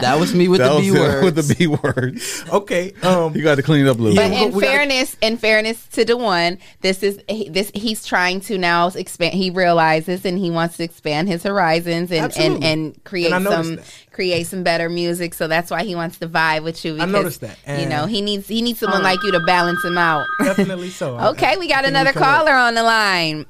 That 0.00 0.16
was 0.18 0.34
me 0.34 0.48
with 0.48 0.58
That 0.60 0.72
the 0.74 0.80
B 0.80 0.86
him 0.88 0.94
words. 0.98 1.24
With 1.24 1.34
the 1.36 1.54
B 1.54 1.66
words. 1.68 2.44
Okay. 2.52 2.92
Um, 3.02 3.34
you 3.36 3.42
got 3.42 3.56
to 3.56 3.62
clean 3.62 3.86
it 3.86 3.88
up 3.88 3.98
a 3.98 4.02
little 4.02 4.16
But 4.16 4.30
bit. 4.30 4.42
in 4.54 4.60
fairness, 4.60 5.16
in 5.20 5.36
fairness 5.36 5.86
to 5.88 6.04
Dewan, 6.04 6.58
this 6.80 7.02
is 7.02 7.20
he, 7.28 7.48
this 7.48 7.70
he's 7.74 8.04
trying 8.04 8.40
to 8.42 8.58
now 8.58 8.88
expand. 8.88 9.34
He 9.34 9.50
realizes 9.50 10.24
and 10.24 10.38
he 10.38 10.50
wants 10.50 10.76
to 10.78 10.84
expand 10.84 11.28
his 11.28 11.42
horizons 11.42 12.10
and 12.10 12.18
and, 12.18 12.24
Absolutely. 12.24 12.66
and 12.66 13.04
create 13.04 13.32
And 13.32 13.44
some 13.46 13.76
that. 13.76 14.04
create 14.12 14.46
some 14.48 14.62
better 14.64 14.88
music. 14.88 15.34
So 15.34 15.46
that's 15.46 15.70
why 15.70 15.84
he 15.84 15.94
wants 15.94 16.18
to 16.18 16.28
vibe 16.28 16.64
with 16.64 16.84
you. 16.84 16.98
I 17.00 17.04
noticed 17.06 17.40
that. 17.42 17.56
you 17.80 17.86
know, 17.88 18.06
he 18.06 18.20
needs 18.20 18.48
he 18.48 18.62
needs 18.62 18.80
someone 18.80 19.02
like 19.02 19.22
you 19.22 19.30
to 19.32 19.40
balance 19.46 19.84
him 19.84 19.96
out. 19.98 20.26
Definitely 20.42 20.90
so. 20.90 21.16
I- 21.16 21.28
Okay, 21.38 21.56
we 21.58 21.68
got 21.68 21.84
another 21.84 22.12
can 22.12 22.20
work. 22.22 22.28
caller 22.30 22.52
on 22.52 22.74
the 22.74 22.82
line. 22.82 23.46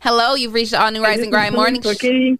Hello, 0.00 0.34
you've 0.34 0.52
reached 0.52 0.74
All 0.74 0.90
New 0.90 1.02
Rise 1.02 1.20
and 1.20 1.30
Grind 1.30 1.54
Morning. 1.54 1.82
Sh- 1.82 2.36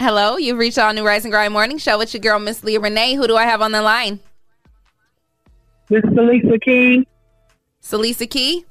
Hello, 0.00 0.36
you've 0.36 0.58
reached 0.58 0.78
All 0.78 0.92
New 0.92 1.06
Rise 1.06 1.24
and 1.24 1.32
Grind 1.32 1.52
Morning 1.52 1.78
Show 1.78 1.98
with 1.98 2.12
your 2.14 2.20
girl 2.20 2.38
Miss 2.38 2.64
Leah 2.64 2.80
Renee. 2.80 3.14
Who 3.14 3.26
do 3.26 3.36
I 3.36 3.44
have 3.44 3.62
on 3.62 3.72
the 3.72 3.82
line? 3.82 4.18
This 5.88 6.02
is 6.04 6.10
Lisa 6.12 6.58
King. 6.58 7.06
Salisa 7.82 8.28
Key. 8.28 8.64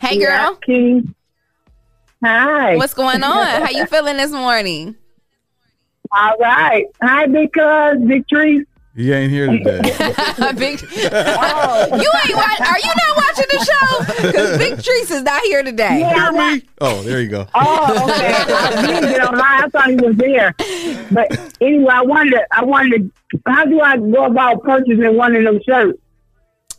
Hey, 0.00 0.18
Yeah, 0.18 0.46
girl. 0.46 0.56
King. 0.56 1.14
Hi. 2.24 2.76
What's 2.76 2.94
going 2.94 3.22
on? 3.24 3.46
How 3.62 3.70
you 3.70 3.86
feeling 3.86 4.16
this 4.16 4.30
morning? 4.30 4.94
All 6.12 6.36
right. 6.38 6.84
Hi, 7.02 7.26
Big 7.26 7.52
Tree. 8.28 8.64
He 8.96 9.12
ain't 9.12 9.32
here 9.32 9.46
today. 9.48 9.80
Big, 10.56 10.80
oh, 11.12 11.86
you 11.90 12.10
ain't 12.24 12.36
watch, 12.36 12.60
Are 12.60 12.78
you 12.78 12.92
not 12.94 13.16
watching 13.16 13.46
the 13.50 13.64
show? 13.64 14.28
Because 14.28 14.58
Big 14.58 14.74
Treese 14.74 15.10
is 15.10 15.22
not 15.22 15.42
here 15.42 15.64
today. 15.64 15.98
Yeah, 16.00 16.28
I'm 16.28 16.34
not- 16.34 16.60
oh, 16.80 17.02
there 17.02 17.20
you 17.20 17.28
go. 17.28 17.46
Oh, 17.54 18.04
okay. 18.08 18.32
I 18.32 18.86
didn't 18.86 19.10
get 19.10 19.20
online. 19.26 19.42
I 19.64 19.68
thought 19.68 19.88
he 19.90 19.96
was 19.96 20.14
there. 20.16 20.54
But 21.10 21.52
anyway, 21.60 21.92
I 21.92 22.02
wanted 22.02 22.30
to, 22.32 22.46
I 22.52 22.64
wanted 22.64 23.10
to, 23.32 23.40
how 23.46 23.64
do 23.64 23.80
I 23.80 23.96
go 23.96 24.26
about 24.26 24.62
purchasing 24.62 25.16
one 25.16 25.34
of 25.34 25.42
them 25.42 25.60
shirts? 25.66 25.98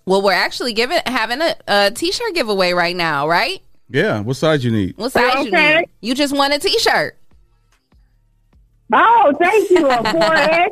Well, 0.05 0.21
we're 0.21 0.33
actually 0.33 0.71
giving 0.73 0.99
having 1.07 1.41
a, 1.41 1.55
a 1.67 1.91
t-shirt 1.91 2.33
giveaway 2.33 2.71
right 2.71 2.95
now, 2.95 3.27
right? 3.27 3.59
Yeah. 3.89 4.21
What 4.21 4.37
size 4.37 4.63
you 4.63 4.71
need? 4.71 4.95
What 4.97 5.11
size 5.11 5.45
you 5.45 5.51
need? 5.51 5.85
You 5.99 6.15
just 6.15 6.33
want 6.35 6.53
a 6.53 6.59
t-shirt. 6.59 7.17
Oh, 8.93 9.33
thank 9.39 9.69
you. 9.71 9.89
A 9.89 9.97
4X. 10.03 10.69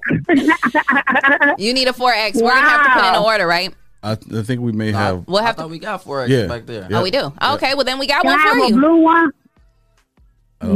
You 1.58 1.74
need 1.74 1.88
a 1.88 1.94
4X. 1.94 2.36
We're 2.42 2.50
gonna 2.50 2.62
have 2.62 2.84
to 2.86 2.90
put 2.92 3.08
in 3.10 3.16
an 3.16 3.24
order, 3.24 3.48
right? 3.48 3.74
I, 4.04 4.12
I 4.12 4.16
think 4.44 4.62
we 4.62 4.72
may 4.72 4.92
have. 4.92 5.28
We'll 5.28 5.42
have 5.42 5.58
I 5.58 5.62
thought 5.64 5.70
we 5.70 5.80
got 5.80 6.04
four 6.04 6.22
X 6.22 6.30
Yeah. 6.30 6.48
back 6.48 6.66
there. 6.66 6.88
Yeah. 6.90 7.00
Oh, 7.00 7.04
we 7.04 7.10
do. 7.12 7.32
Yeah. 7.42 7.54
Okay, 7.54 7.74
well 7.74 7.86
then 7.86 8.00
we 8.00 8.08
got 8.08 8.22
Can 8.24 8.32
one 8.32 8.40
I 8.40 8.44
for 8.44 8.50
have 8.56 8.64
a 8.64 8.68
you. 8.68 8.76
blue 8.76 8.98
one? 9.02 9.32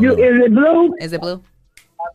You, 0.01 0.11
is 0.13 0.45
it 0.45 0.53
blue? 0.53 0.95
Is 0.99 1.13
it 1.13 1.21
blue? 1.21 1.43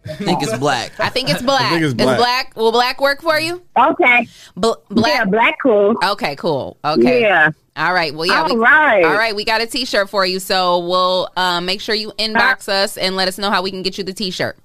I 0.06 0.14
think 0.14 0.42
it's 0.42 0.56
black. 0.58 0.98
I 0.98 1.08
think 1.10 1.28
it's 1.30 1.42
black. 1.42 1.70
think 1.70 1.82
it's 1.82 1.88
Is 1.90 1.94
black. 1.94 2.18
black. 2.18 2.56
Will 2.56 2.72
black 2.72 3.00
work 3.00 3.20
for 3.22 3.38
you? 3.38 3.62
Okay. 3.78 4.26
Bl- 4.56 4.72
black. 4.88 5.12
Yeah, 5.14 5.24
black 5.26 5.56
cool. 5.62 5.94
Okay, 6.02 6.34
cool. 6.36 6.76
Okay. 6.84 7.22
Yeah. 7.22 7.50
All 7.76 7.92
right. 7.94 8.14
Well, 8.14 8.26
yeah. 8.26 8.42
All 8.42 8.54
we, 8.54 8.56
right. 8.60 9.04
All 9.04 9.14
right. 9.14 9.34
We 9.36 9.44
got 9.44 9.60
a 9.60 9.66
T-shirt 9.66 10.08
for 10.10 10.26
you, 10.26 10.38
so 10.40 10.78
we'll 10.80 11.28
um, 11.36 11.66
make 11.66 11.80
sure 11.80 11.94
you 11.94 12.10
inbox 12.18 12.68
us 12.68 12.96
and 12.96 13.16
let 13.16 13.28
us 13.28 13.38
know 13.38 13.50
how 13.50 13.62
we 13.62 13.70
can 13.70 13.82
get 13.82 13.96
you 13.96 14.04
the 14.04 14.12
T-shirt. 14.12 14.58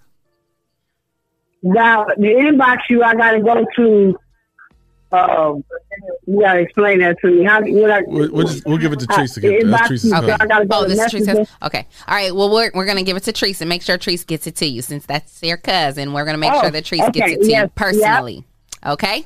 Now, 1.73 2.05
the 2.05 2.27
inbox 2.27 2.77
you, 2.89 3.03
I 3.03 3.13
got 3.15 3.31
to 3.31 3.41
go 3.41 3.65
to. 3.75 4.19
Um, 5.09 5.63
you 6.27 6.41
got 6.41 6.53
to 6.55 6.59
explain 6.59 6.99
that 6.99 7.17
to 7.21 7.27
me. 7.27 7.45
How? 7.45 7.61
What 7.61 7.91
I, 7.91 8.01
We'll, 8.05 8.31
we'll, 8.31 8.47
just, 8.47 8.65
we'll 8.65 8.77
give 8.77 8.91
it 8.93 8.99
to 8.99 9.05
how- 9.09 9.15
Teresa. 9.17 9.39
the 9.39 9.47
That's 9.49 9.63
inbox 9.63 9.87
Teresa's 9.87 10.03
you, 10.05 10.11
cousin. 10.11 10.31
I 10.41 10.45
gotta 10.45 10.65
go 10.65 10.77
Oh, 10.79 10.83
this 10.83 10.91
is 10.93 10.97
messages. 10.99 11.27
Teresa. 11.27 11.51
Okay. 11.63 11.87
All 12.07 12.15
right. 12.15 12.35
Well, 12.35 12.51
we're 12.53 12.71
we're 12.73 12.85
gonna 12.85 13.03
give 13.03 13.15
it 13.17 13.23
to 13.23 13.31
Teresa. 13.31 13.65
Make 13.65 13.81
sure 13.83 13.97
Teresa 13.97 14.25
gets 14.25 14.47
it 14.47 14.55
to 14.57 14.65
you, 14.65 14.81
since 14.81 15.05
that's 15.05 15.41
your 15.41 15.57
cousin. 15.57 16.11
We're 16.13 16.25
gonna 16.25 16.37
make 16.37 16.51
Oh, 16.53 16.61
sure 16.61 16.71
that 16.71 16.85
Teresa 16.85 17.09
gets 17.11 17.31
it 17.33 17.41
to 17.43 17.49
Yes. 17.49 17.63
you 17.63 17.69
personally. 17.75 18.43
Okay. 18.85 19.25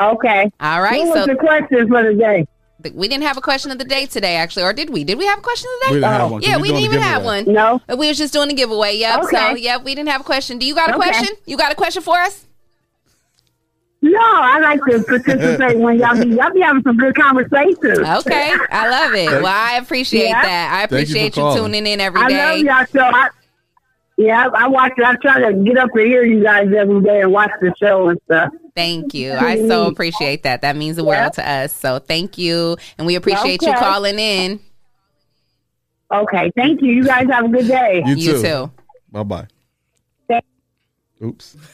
Okay. 0.00 0.50
All 0.60 0.82
right. 0.82 0.98
What 1.06 1.14
was 1.16 1.24
So 1.24 1.26
the 1.26 1.36
question 1.36 1.88
for 1.88 2.02
the 2.02 2.14
day? 2.18 2.46
Th- 2.82 2.94
we 2.94 3.08
didn't 3.08 3.24
have 3.24 3.36
a 3.36 3.40
question 3.40 3.70
of 3.70 3.78
the 3.78 3.84
day 3.84 4.06
today, 4.06 4.36
actually, 4.36 4.62
or 4.64 4.72
did 4.72 4.90
we? 4.90 5.04
Did 5.04 5.18
we 5.18 5.26
have 5.26 5.38
a 5.38 5.42
question 5.42 5.68
of 5.74 5.80
the 5.80 5.86
day? 5.86 5.94
We 5.94 6.00
didn't 6.00 6.12
have 6.12 6.20
oh. 6.20 6.32
one, 6.32 6.40
'cause 6.40 6.48
Yeah, 6.48 6.56
we're 6.56 6.62
we 6.62 6.68
didn't 6.68 6.82
even 6.84 7.00
have 7.00 7.24
one. 7.24 7.44
No. 7.46 7.80
We 7.88 8.08
was 8.08 8.18
just 8.18 8.32
doing 8.32 8.50
a 8.50 8.54
giveaway. 8.54 8.96
Yep. 8.96 9.24
So 9.30 9.54
yep, 9.56 9.84
we 9.84 9.94
didn't 9.94 10.08
have 10.10 10.20
a 10.20 10.24
question. 10.24 10.58
Do 10.58 10.66
you 10.66 10.74
got 10.74 10.90
a 10.90 10.94
Okay. 10.96 11.08
question? 11.10 11.36
You 11.46 11.56
got 11.56 11.72
a 11.72 11.74
question 11.74 12.02
for 12.02 12.16
us? 12.18 12.44
No, 14.00 14.20
I 14.22 14.60
like 14.60 14.80
to 14.84 15.02
participate 15.02 15.76
when 15.76 15.98
y'all 15.98 16.14
be 16.22 16.28
y'all 16.28 16.52
be 16.52 16.60
having 16.60 16.82
some 16.84 16.96
good 16.96 17.16
conversations. 17.16 17.98
Okay, 17.98 18.52
I 18.70 18.88
love 18.88 19.12
it. 19.14 19.42
Well, 19.42 19.46
I 19.46 19.72
appreciate 19.82 20.28
Yeah. 20.28 20.40
that. 20.42 20.72
I 20.72 20.86
Thank 20.86 21.08
you 21.08 21.16
appreciate 21.16 21.36
you, 21.36 21.56
tuning 21.56 21.84
in 21.84 22.00
every 22.00 22.20
I 22.20 22.28
day. 22.28 22.36
love 22.38 22.58
y'all 22.58 22.86
so 22.92 23.00
I 23.00 23.28
Yeah, 24.18 24.48
I, 24.52 24.64
I 24.64 24.68
watch 24.68 24.92
it. 24.98 25.04
I 25.04 25.14
try 25.14 25.48
to 25.48 25.54
get 25.62 25.78
up 25.78 25.90
to 25.94 26.02
hear 26.02 26.24
you 26.24 26.42
guys 26.42 26.66
every 26.76 27.00
day 27.02 27.20
and 27.22 27.32
watch 27.32 27.52
the 27.60 27.72
show 27.80 28.08
and 28.08 28.20
stuff. 28.24 28.52
Thank 28.74 29.14
you. 29.14 29.32
I 29.38 29.66
so 29.68 29.86
appreciate 29.86 30.42
that. 30.42 30.62
That 30.62 30.74
means 30.74 30.96
the 30.96 31.04
world 31.04 31.34
to 31.34 31.48
us. 31.48 31.72
So 31.72 32.00
thank 32.00 32.36
you. 32.36 32.76
And 32.98 33.06
we 33.06 33.14
appreciate 33.14 33.62
you 33.62 33.72
calling 33.74 34.18
in. 34.18 34.58
Okay, 36.12 36.50
thank 36.56 36.82
you. 36.82 36.90
You 36.92 37.04
guys 37.04 37.28
have 37.30 37.44
a 37.44 37.48
good 37.48 37.68
day. 37.68 38.02
You 38.06 38.16
You 38.16 38.32
too. 38.32 38.42
too. 38.42 38.70
Bye 39.12 39.22
bye. 39.22 39.46
Oops. 41.22 41.56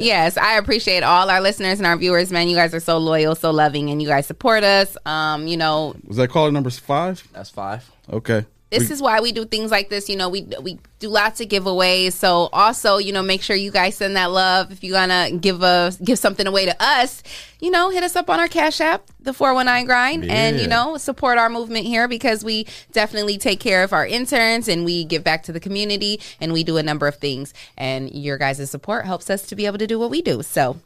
Yes, 0.00 0.36
I 0.36 0.58
appreciate 0.58 1.02
all 1.02 1.30
our 1.30 1.40
listeners 1.40 1.78
and 1.78 1.86
our 1.86 1.96
viewers, 1.96 2.30
man. 2.30 2.48
You 2.48 2.54
guys 2.56 2.74
are 2.74 2.80
so 2.80 2.98
loyal, 2.98 3.34
so 3.34 3.50
loving, 3.50 3.90
and 3.90 4.00
you 4.02 4.06
guys 4.08 4.26
support 4.26 4.62
us. 4.62 4.96
Um, 5.06 5.46
you 5.48 5.56
know, 5.56 5.94
Was 6.06 6.16
that 6.18 6.28
caller 6.28 6.52
number 6.52 6.70
five? 6.70 7.26
That's 7.32 7.50
five. 7.50 7.88
Okay. 8.10 8.46
This 8.70 8.88
We- 8.88 8.94
is 8.94 9.00
why 9.02 9.20
we 9.20 9.32
do 9.32 9.44
things 9.44 9.70
like 9.70 9.88
this. 9.88 10.08
You 10.08 10.16
know, 10.16 10.28
we 10.28 10.42
we 10.62 10.78
do 10.98 11.08
lots 11.08 11.40
of 11.40 11.48
giveaways. 11.48 12.12
So 12.12 12.48
also, 12.52 12.98
you 12.98 13.12
know, 13.12 13.22
make 13.22 13.40
sure 13.42 13.56
you 13.56 13.70
guys 13.70 13.94
send 13.96 14.16
that 14.16 14.30
love. 14.30 14.70
If 14.72 14.84
you're 14.84 14.92
gonna 14.94 15.30
give 15.32 15.62
a 15.62 15.92
give 16.04 16.18
something 16.18 16.46
away 16.46 16.66
to 16.66 16.76
us, 16.82 17.22
you 17.60 17.70
know, 17.70 17.88
hit 17.90 18.02
us 18.02 18.14
up 18.16 18.28
on 18.28 18.40
our 18.40 18.48
Cash 18.48 18.80
App, 18.80 19.02
the 19.20 19.32
four 19.32 19.54
one 19.54 19.66
nine 19.66 19.86
grind, 19.86 20.24
and 20.30 20.60
you 20.60 20.66
know, 20.66 20.96
support 20.98 21.38
our 21.38 21.48
movement 21.48 21.86
here 21.86 22.08
because 22.08 22.44
we 22.44 22.66
definitely 22.92 23.38
take 23.38 23.60
care 23.60 23.82
of 23.84 23.92
our 23.92 24.06
interns 24.06 24.68
and 24.68 24.84
we 24.84 25.04
give 25.04 25.24
back 25.24 25.44
to 25.44 25.52
the 25.52 25.60
community 25.60 26.20
and 26.40 26.52
we 26.52 26.62
do 26.64 26.76
a 26.76 26.82
number 26.82 27.06
of 27.06 27.16
things. 27.16 27.54
And 27.76 28.10
your 28.10 28.36
guys' 28.38 28.68
support 28.70 29.06
helps 29.06 29.30
us 29.30 29.42
to 29.46 29.56
be 29.56 29.66
able 29.66 29.78
to 29.78 29.86
do 29.86 29.98
what 29.98 30.10
we 30.10 30.20
do. 30.22 30.42
So, 30.42 30.76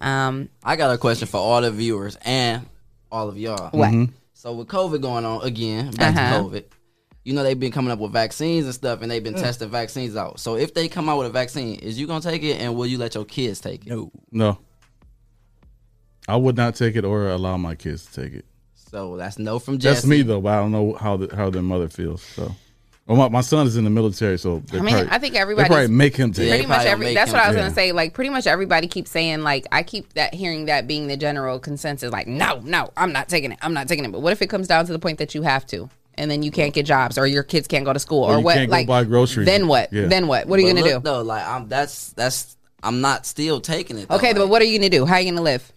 um, 0.00 0.48
I 0.62 0.76
got 0.76 0.92
a 0.92 0.98
question 0.98 1.26
for 1.28 1.38
all 1.38 1.60
the 1.62 1.70
viewers 1.70 2.16
and 2.24 2.66
all 3.10 3.28
of 3.28 3.38
y'all. 3.38 3.70
What? 3.70 3.90
Mm-hmm. 3.90 4.02
Mhm. 4.04 4.10
So 4.34 4.52
with 4.52 4.68
COVID 4.68 5.00
going 5.00 5.24
on 5.24 5.42
again, 5.42 5.90
back 5.92 6.14
Uh-huh. 6.16 6.36
to 6.38 6.44
COVID. 6.44 6.64
You 7.24 7.32
know 7.32 7.42
they've 7.42 7.58
been 7.58 7.72
coming 7.72 7.90
up 7.90 7.98
with 7.98 8.12
vaccines 8.12 8.66
and 8.66 8.74
stuff, 8.74 9.00
and 9.00 9.10
they've 9.10 9.24
been 9.24 9.34
Mm. 9.34 9.40
testing 9.40 9.70
vaccines 9.70 10.14
out. 10.14 10.38
So 10.40 10.56
if 10.56 10.74
they 10.74 10.88
come 10.88 11.08
out 11.08 11.16
with 11.18 11.26
a 11.28 11.30
vaccine, 11.30 11.76
is 11.76 11.98
you 11.98 12.06
gonna 12.06 12.20
take 12.20 12.42
it, 12.42 12.60
and 12.60 12.76
will 12.76 12.86
you 12.86 12.98
let 12.98 13.14
your 13.14 13.24
kids 13.24 13.60
take 13.60 13.86
it? 13.86 13.90
No. 13.90 14.10
No. 14.30 14.58
I 16.28 16.36
would 16.36 16.56
not 16.56 16.74
take 16.74 16.96
it 16.96 17.04
or 17.04 17.28
allow 17.28 17.56
my 17.56 17.74
kids 17.74 18.06
to 18.06 18.22
take 18.22 18.32
it. 18.34 18.44
So 18.74 19.16
that's 19.16 19.38
no 19.38 19.58
from 19.58 19.78
Jesse. 19.78 19.94
That's 19.94 20.06
me 20.06 20.22
though, 20.22 20.40
but 20.40 20.52
I 20.52 20.56
don't 20.60 20.72
know 20.72 20.94
how 20.94 21.16
the, 21.16 21.34
how 21.34 21.50
their 21.50 21.62
mother 21.62 21.88
feels. 21.88 22.22
So, 22.22 22.54
well, 23.06 23.18
my, 23.18 23.28
my 23.28 23.40
son 23.40 23.66
is 23.66 23.76
in 23.76 23.84
the 23.84 23.90
military, 23.90 24.38
so 24.38 24.62
I 24.72 24.80
mean, 24.80 24.94
probably, 24.94 25.10
I 25.10 25.18
think 25.18 25.34
everybody 25.34 25.66
probably 25.68 25.88
make 25.88 26.16
him 26.16 26.32
take 26.32 26.48
pretty 26.48 26.64
it. 26.64 26.68
much 26.68 26.86
every. 26.86 27.12
That's 27.12 27.32
what 27.32 27.42
I 27.42 27.48
was 27.48 27.56
Yeah. 27.56 27.62
gonna 27.64 27.74
say. 27.74 27.92
Like 27.92 28.14
pretty 28.14 28.30
much 28.30 28.46
everybody 28.46 28.86
keeps 28.86 29.10
saying 29.10 29.42
like 29.42 29.66
I 29.72 29.82
keep 29.82 30.12
that 30.14 30.32
hearing 30.32 30.66
that 30.66 30.86
being 30.86 31.08
the 31.08 31.16
general 31.16 31.58
consensus. 31.58 32.12
Like 32.12 32.26
no, 32.26 32.60
no, 32.64 32.90
I'm 32.96 33.12
not 33.12 33.28
taking 33.28 33.52
it. 33.52 33.58
I'm 33.62 33.74
not 33.74 33.88
taking 33.88 34.04
it. 34.04 34.12
But 34.12 34.20
what 34.20 34.32
if 34.32 34.40
it 34.40 34.46
comes 34.48 34.68
down 34.68 34.86
to 34.86 34.92
the 34.92 34.98
point 34.98 35.18
that 35.18 35.34
you 35.34 35.42
have 35.42 35.66
to, 35.66 35.90
and 36.16 36.30
then 36.30 36.42
you 36.42 36.50
can't 36.50 36.72
get 36.74 36.86
jobs, 36.86 37.18
or 37.18 37.26
your 37.26 37.42
kids 37.42 37.66
can't 37.68 37.84
go 37.84 37.92
to 37.92 37.98
school, 37.98 38.24
Or 38.24 38.34
or, 38.34 38.38
you 38.38 38.44
what? 38.44 38.54
can't 38.54 38.70
go 38.70 38.76
like 38.76 38.86
buy 38.86 39.04
groceries. 39.04 39.46
Then 39.46 39.68
what? 39.68 39.92
Yeah. 39.92 40.06
Then 40.06 40.26
what? 40.26 40.46
What 40.46 40.58
are 40.58 40.62
you 40.62 40.68
But 40.74 40.80
gonna 40.80 40.92
look, 40.94 41.02
do? 41.04 41.08
Though, 41.10 41.22
like 41.22 41.46
I'm 41.46 41.68
that's 41.68 42.12
that's 42.12 42.56
I'm 42.82 43.00
not 43.00 43.26
still 43.26 43.60
taking 43.60 43.98
it. 43.98 44.08
Though. 44.08 44.16
Okay, 44.16 44.32
but 44.34 44.48
what 44.48 44.60
are 44.62 44.64
you 44.66 44.78
gonna 44.78 44.90
do? 44.90 45.06
How 45.06 45.14
are 45.14 45.20
you 45.20 45.30
gonna 45.30 45.42
live? 45.42 45.70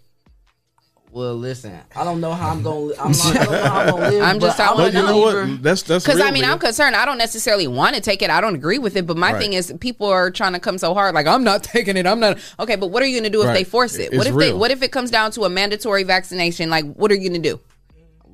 Well, 1.09 1.35
listen, 1.35 1.80
I 1.95 2.03
don't 2.03 2.19
know 2.19 2.34
how 2.34 2.49
I'm 2.51 2.61
gonna. 2.61 2.93
I'm 2.99 3.11
not, 3.11 3.26
I 3.26 3.34
don't 3.45 3.51
know 3.51 3.64
how 3.64 3.80
I'm 3.80 3.89
gonna 3.91 4.09
live. 4.09 4.23
I'm 4.23 4.39
just 4.39 4.57
but 4.57 4.64
telling 4.64 4.95
I'm 4.95 5.05
a 5.05 5.07
you. 5.07 5.14
believer. 5.23 5.57
That's 5.64 5.81
that's 5.84 6.03
Because 6.05 6.19
I 6.19 6.31
mean, 6.31 6.43
Leah. 6.43 6.51
I'm 6.51 6.59
concerned. 6.59 6.95
I 6.97 7.05
don't 7.05 7.18
necessarily 7.18 7.65
want 7.65 7.95
to 7.95 8.01
take 8.01 8.22
it. 8.22 8.30
I 8.30 8.41
don't 8.41 8.55
agree 8.55 8.77
with 8.77 8.95
it. 8.97 9.07
But 9.07 9.15
my 9.18 9.31
Right. 9.31 9.41
thing 9.41 9.53
is, 9.53 9.73
people 9.80 10.07
are 10.07 10.30
trying 10.30 10.53
to 10.53 10.59
come 10.59 10.77
so 10.77 10.93
hard. 10.93 11.15
Like 11.15 11.26
I'm 11.26 11.43
not 11.45 11.64
taking 11.73 11.95
it. 11.97 12.05
I'm 12.05 12.19
not. 12.19 12.38
Okay, 12.59 12.76
but 12.76 12.88
what 12.88 13.01
are 13.01 13.05
you 13.05 13.15
going 13.15 13.23
to 13.23 13.30
do 13.35 13.41
if 13.41 13.47
Right. 13.47 13.53
they 13.53 13.64
force 13.64 13.95
it? 13.95 14.09
It's 14.11 14.18
what 14.18 14.27
if 14.27 14.35
they? 14.35 14.51
What 14.53 14.69
if 14.69 14.84
it 14.84 14.91
comes 14.91 15.09
down 15.09 15.31
to 15.31 15.45
a 15.45 15.49
mandatory 15.49 16.03
vaccination? 16.03 16.69
Like, 16.69 16.85
what 16.93 17.09
are 17.09 17.15
you 17.15 17.30
going 17.30 17.41
to 17.41 17.49
do? 17.51 17.59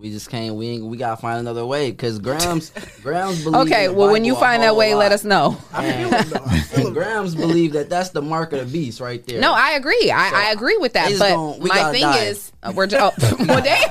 We 0.03 0.09
just 0.09 0.29
can't. 0.29 0.55
We 0.55 0.67
ain't, 0.67 0.83
we 0.83 0.97
gotta 0.97 1.15
find 1.15 1.39
another 1.39 1.65
way 1.65 1.89
because 1.89 2.19
Grams 2.19 2.71
Grams 3.01 3.41
believe. 3.41 3.61
Okay, 3.61 3.87
well, 3.87 4.11
when 4.11 4.25
you 4.25 4.35
find 4.35 4.61
that 4.61 4.75
way, 4.75 4.93
lot. 4.93 4.99
let 4.99 5.11
us 5.13 5.23
know. 5.23 5.57
And, 5.73 6.13
and 6.75 6.93
Grams 6.93 7.35
believe 7.35 7.71
that 7.71 7.89
that's 7.89 8.09
the 8.09 8.21
mark 8.21 8.51
of 8.51 8.59
the 8.59 8.65
beast 8.65 8.99
right 8.99 9.25
there. 9.25 9.39
No, 9.39 9.53
I 9.53 9.71
agree. 9.71 10.11
I, 10.11 10.47
I 10.47 10.51
agree 10.51 10.75
with 10.75 10.91
that. 10.91 11.17
But 11.17 11.29
gon- 11.29 11.57
we 11.57 11.69
my 11.69 11.75
gotta 11.75 11.93
thing 11.93 12.01
die. 12.01 12.17
is, 12.25 12.51
uh, 12.63 12.73
we're 12.75 12.87
just, 12.87 13.17
oh, 13.23 13.35
well, 13.47 13.63
damn. 13.63 13.87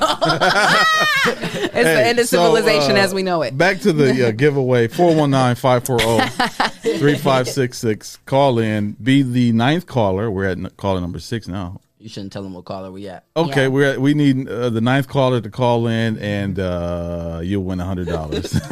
it's 1.24 1.72
the 1.72 2.06
end 2.06 2.18
of 2.18 2.26
so, 2.26 2.36
civilization 2.36 2.96
uh, 2.98 3.00
as 3.00 3.14
we 3.14 3.22
know 3.22 3.40
it. 3.40 3.56
Back 3.56 3.80
to 3.80 3.94
the 3.94 4.28
uh, 4.28 4.30
giveaway 4.32 4.88
419 4.88 5.54
540 5.54 6.98
3566. 6.98 8.18
Call 8.26 8.58
in. 8.58 8.98
Be 9.02 9.22
the 9.22 9.52
ninth 9.52 9.86
caller. 9.86 10.30
We're 10.30 10.44
at 10.44 10.58
n- 10.58 10.70
caller 10.76 11.00
number 11.00 11.20
six 11.20 11.48
now. 11.48 11.80
You 12.02 12.08
shouldn't 12.08 12.32
tell 12.32 12.42
them 12.42 12.52
what 12.52 12.64
caller 12.64 12.90
we 12.90 13.06
at. 13.08 13.26
Okay, 13.36 13.68
we're 13.68 13.92
at, 13.92 14.00
we 14.00 14.12
need 14.12 14.48
uh, 14.48 14.70
the 14.70 14.80
ninth 14.80 15.06
caller 15.06 15.40
to 15.40 15.48
call 15.48 15.86
in, 15.86 16.18
and 16.18 16.58
uh, 16.58 17.38
you'll 17.44 17.62
win 17.62 17.78
a 17.78 17.84
hundred 17.84 18.08
dollars. 18.08 18.52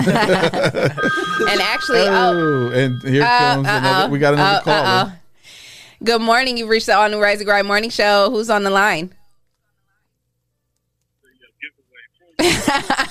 And 1.40 1.60
actually, 1.62 2.00
oh, 2.00 2.70
oh, 2.70 2.78
and 2.78 3.00
here 3.02 3.22
Uh, 3.22 3.54
comes 3.54 3.68
another. 3.68 4.10
We 4.12 4.18
got 4.18 4.34
another 4.34 4.58
Uh, 4.58 4.62
caller. 4.62 5.12
good 6.02 6.20
morning. 6.20 6.56
You've 6.58 6.68
reached 6.68 6.86
the 6.86 6.96
All 6.96 7.08
New 7.08 7.20
Rise 7.22 7.38
and 7.38 7.46
Grind 7.46 7.66
Morning 7.68 7.88
Show. 7.90 8.30
Who's 8.30 8.50
on 8.50 8.62
the 8.64 8.70
line? 8.70 9.14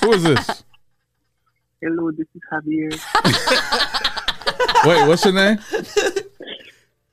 Who 0.02 0.12
is 0.14 0.24
this? 0.24 0.64
Hello, 1.82 2.12
this 2.12 2.28
is 2.36 2.42
Javier. 2.52 2.92
Wait, 4.86 5.08
what's 5.08 5.24
your 5.26 5.34
name? 5.34 5.60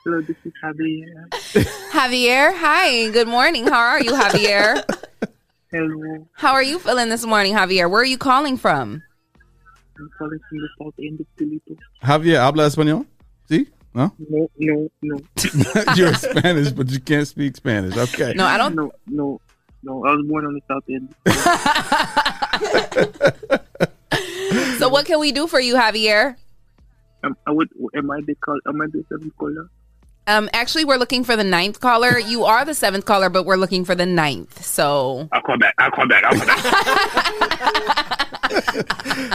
Hello, 0.06 0.20
this 0.20 0.36
is 0.44 0.52
Javier. 0.62 1.28
Javier. 1.90 2.56
Hi. 2.56 3.10
Good 3.10 3.26
morning. 3.26 3.66
How 3.66 3.80
are 3.80 4.00
you, 4.00 4.12
Javier? 4.12 4.84
Hello, 5.72 6.28
How 6.32 6.52
are 6.52 6.62
you 6.62 6.78
feeling 6.78 7.08
this 7.08 7.26
morning, 7.26 7.54
Javier? 7.54 7.90
Where 7.90 8.02
are 8.02 8.04
you 8.04 8.16
calling 8.16 8.56
from? 8.56 9.02
I'm 9.98 10.08
calling 10.16 10.38
from 10.48 10.58
the 10.58 10.68
south 10.78 10.94
end 11.00 11.18
of 11.18 11.26
Toledo. 11.36 11.74
Javier, 12.04 12.38
habla 12.38 12.68
español? 12.68 13.04
¿Sí? 13.50 13.66
No? 13.92 14.12
No, 14.30 14.48
no, 14.56 14.88
no. 15.02 15.18
You're 15.96 16.14
Spanish, 16.14 16.70
but 16.70 16.88
you 16.88 17.00
can't 17.00 17.26
speak 17.26 17.56
Spanish. 17.56 17.96
Okay. 17.96 18.32
No, 18.36 18.46
I 18.46 18.58
don't. 18.58 18.76
No, 18.76 18.92
no, 19.08 19.40
no. 19.82 20.04
I 20.06 20.14
was 20.14 20.24
born 20.28 20.46
on 20.46 20.54
the 20.54 20.60
south 20.70 20.84
end. 20.88 21.12
So, 24.78 24.88
what 24.88 25.04
can 25.04 25.18
we 25.18 25.32
do 25.32 25.48
for 25.48 25.58
you, 25.58 25.74
Javier? 25.74 26.36
Um, 27.24 27.36
I 27.44 27.50
would. 27.50 27.70
Am 27.96 28.08
I 28.08 28.20
the 28.24 28.36
call? 28.36 28.60
Am 28.68 28.80
I 28.80 28.86
the 28.86 29.04
seventh 29.08 29.36
caller? 29.36 29.68
Um, 30.28 30.50
actually, 30.52 30.84
we're 30.84 30.96
looking 30.96 31.22
for 31.22 31.36
the 31.36 31.44
ninth 31.44 31.80
caller. 31.80 32.18
You 32.18 32.44
are 32.44 32.64
the 32.64 32.74
seventh 32.74 33.04
caller, 33.04 33.30
but 33.30 33.44
we're 33.44 33.56
looking 33.56 33.84
for 33.84 33.94
the 33.94 34.06
ninth. 34.06 34.64
So, 34.64 35.28
I'll 35.30 35.40
call 35.42 35.56
back. 35.56 35.74
I'll 35.78 35.90
call 35.92 36.08
back. 36.08 36.24
I'll 36.24 36.36
call 36.36 36.46
back. 36.46 38.12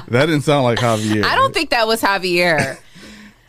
That 0.07 0.25
didn't 0.25 0.41
sound 0.41 0.63
like 0.63 0.79
Javier. 0.79 1.23
I 1.23 1.35
don't 1.35 1.53
think 1.53 1.69
that 1.69 1.87
was 1.87 2.01
Javier. 2.01 2.77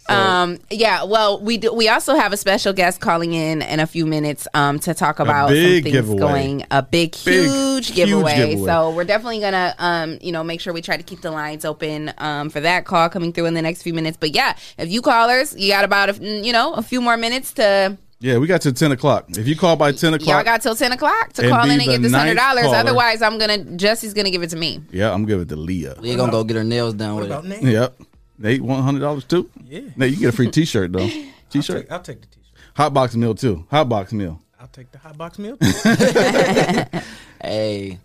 Um, 0.09 0.59
yeah, 0.71 1.05
well, 1.05 1.41
we 1.41 1.57
do, 1.59 1.73
we 1.73 1.89
also 1.89 2.15
have 2.15 2.33
a 2.33 2.37
special 2.37 2.73
guest 2.73 3.01
calling 3.01 3.33
in 3.33 3.63
in 3.63 3.81
a 3.81 3.87
few 3.87 4.05
minutes 4.05 4.47
um, 4.53 4.79
to 4.81 4.95
talk 4.95 5.21
about 5.21 5.49
some 5.49 5.55
big 5.55 5.85
things 5.85 5.95
giveaway. 5.95 6.19
going 6.19 6.65
a 6.71 6.83
big, 6.83 7.13
Big, 7.25 7.49
huge, 7.49 7.87
huge 7.87 7.95
giveaway. 7.95 8.37
giveaway. 8.37 8.67
So 8.67 8.91
we're 8.91 9.05
definitely 9.05 9.41
gonna 9.41 9.75
um, 9.79 10.19
you 10.21 10.33
know 10.33 10.43
make 10.45 10.61
sure 10.61 10.73
we 10.73 10.83
try 10.83 10.97
to 10.97 11.03
keep 11.03 11.21
the 11.21 11.31
lines 11.31 11.65
open 11.65 12.13
um, 12.19 12.51
for 12.51 12.61
that 12.61 12.85
call 12.85 13.09
coming 13.09 13.33
through 13.33 13.47
in 13.47 13.55
the 13.55 13.63
next 13.63 13.83
few 13.83 13.95
minutes. 13.95 14.17
But 14.21 14.35
yeah, 14.35 14.57
if 14.77 14.91
you 14.91 15.03
callers, 15.03 15.55
you 15.57 15.71
got 15.73 15.85
about 15.85 16.11
a, 16.11 16.43
you 16.43 16.53
know 16.53 16.75
a 16.75 16.83
few 16.83 17.01
more 17.01 17.17
minutes 17.17 17.53
to 17.55 17.97
Yeah, 18.21 18.39
we 18.39 18.47
got 18.47 18.61
to 18.63 18.73
10 18.73 18.93
o'clock. 18.93 19.27
If 19.31 19.47
you 19.49 19.57
call 19.57 19.77
by 19.77 19.93
10 19.93 20.15
o'clock. 20.15 20.29
y'all 20.29 20.45
got 20.45 20.63
till 20.63 20.75
ten 20.75 20.93
o'clock 20.93 21.33
to 21.35 21.49
call 21.49 21.65
in 21.71 21.81
and 21.81 21.89
get 21.89 22.03
this 22.03 22.13
hundred 22.13 22.35
dollars. 22.37 22.67
Otherwise, 22.67 23.23
I'm 23.23 23.39
gonna 23.39 23.59
Jesse's 23.77 24.15
gonna 24.15 24.31
give 24.31 24.43
it 24.43 24.51
to 24.51 24.57
me. 24.57 24.81
yeah, 24.91 25.13
I'm 25.13 25.25
giving 25.27 25.43
it 25.43 25.49
to 25.51 25.57
Leah. 25.57 25.97
We 26.01 26.15
gonna 26.17 26.33
go 26.33 26.43
get 26.45 26.57
her 26.57 26.65
nails 26.65 26.95
done 26.95 27.15
what 27.15 27.29
with 27.29 27.53
it. 27.53 27.63
Yep. 27.63 27.95
Nate, 28.43 28.61
one 28.61 28.83
hundred 28.83 29.01
dollars 29.01 29.25
too. 29.25 29.49
Yeah. 29.65 29.81
Nate, 29.97 30.13
you 30.15 30.19
get 30.21 30.29
a 30.31 30.33
free 30.33 30.51
T-shirt 30.51 30.93
though. 30.93 31.09
T-shirt. 31.51 31.87
I'll 31.91 32.01
take 32.01 32.21
the 32.23 32.27
t-shirt. 32.27 32.59
Hot 32.77 32.93
box 32.95 33.15
meal 33.15 33.35
too. 33.35 33.65
Hot 33.71 33.89
box 33.89 34.13
meal. 34.13 34.41
I'll 34.59 34.67
take 34.69 34.91
the 34.91 34.99
hot 34.99 35.17
box 35.19 35.39
meal. 35.39 35.57
Hey, 37.43 37.99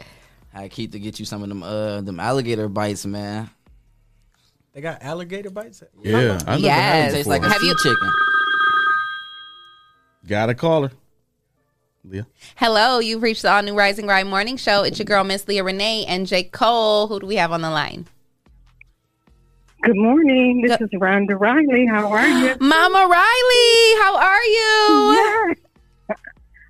I 0.53 0.68
keep 0.68 0.93
to 0.93 0.99
get 0.99 1.19
you 1.19 1.26
some 1.26 1.43
of 1.43 1.49
them 1.49 1.61
uh 1.61 2.01
them 2.01 2.19
alligator 2.19 2.68
bites, 2.68 3.05
man. 3.05 3.49
they 4.73 4.81
got 4.81 5.01
alligator 5.03 5.51
bites. 5.51 5.84
Yeah, 6.01 6.18
I 6.18 6.22
never 6.22 6.39
had 6.49 6.59
Yes. 6.61 7.11
it 7.11 7.15
Tastes 7.18 7.27
like 7.27 7.43
a 7.43 7.49
Have 7.49 7.61
you- 7.61 7.76
chicken. 7.84 8.11
Got 10.27 10.49
a 10.49 10.55
caller. 10.55 10.91
Leah. 12.03 12.26
Hello, 12.55 12.99
you've 12.99 13.22
reached 13.22 13.41
the 13.43 13.51
All 13.51 13.61
New 13.61 13.76
Rise 13.76 13.97
and 13.99 14.07
Grind 14.07 14.30
Morning 14.30 14.57
Show. 14.57 14.84
It's 14.84 14.97
your 14.97 15.05
girl 15.05 15.23
Miss 15.23 15.47
Leah 15.47 15.64
Renee 15.64 16.05
and 16.05 16.26
J. 16.26 16.43
Cole. 16.43 17.07
Who 17.07 17.19
do 17.19 17.27
we 17.27 17.35
have 17.35 17.51
on 17.51 17.61
the 17.61 17.69
line? 17.69 18.07
Good 19.83 19.95
morning. 19.95 20.61
This 20.61 20.79
is 20.81 20.89
Rhonda 20.91 21.39
Riley. 21.39 21.85
How 21.85 22.11
are 22.11 22.27
you? 22.27 22.55
Mama 22.59 23.07
Riley, 23.09 24.01
how 24.01 24.17
are 24.17 24.43
you? 24.43 25.55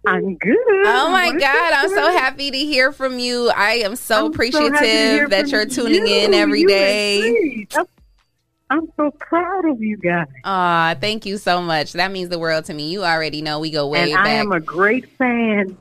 I'm 0.07 0.35
good. 0.38 0.55
Oh 0.85 1.09
my 1.11 1.31
What 1.31 1.39
God, 1.39 1.73
I'm 1.73 1.89
so 1.89 2.11
happy 2.11 2.51
to 2.51 2.57
hear 2.57 2.91
from 2.91 3.19
you. 3.19 3.49
I 3.49 3.73
am 3.79 3.95
so 3.95 4.27
I'm 4.27 4.34
so 4.34 4.39
happy 4.39 4.51
to 4.51 4.57
hear 4.57 5.25
appreciative 5.25 5.29
that 5.31 5.47
you're 5.49 5.65
tuning 5.65 6.07
you. 6.07 6.15
in 6.19 6.34
every 6.34 6.61
You 6.61 6.67
day. 6.67 7.67
I'm, 7.75 7.85
I'm 8.69 8.88
so 8.95 9.11
proud 9.19 9.65
of 9.65 9.81
you 9.81 9.97
guys. 9.97 10.27
Aw, 10.43 10.95
thank 10.99 11.25
you 11.25 11.38
so 11.38 11.61
much. 11.61 11.93
That 11.93 12.11
means 12.11 12.29
the 12.29 12.39
world 12.39 12.65
to 12.65 12.73
me. 12.73 12.89
You 12.89 13.03
already 13.03 13.41
know 13.41 13.59
we 13.59 13.71
go 13.71 13.88
way 13.88 14.03
and 14.03 14.13
back. 14.13 14.27
I 14.27 14.29
am 14.31 14.51
a 14.51 14.59
great 14.59 15.09
fan. 15.17 15.77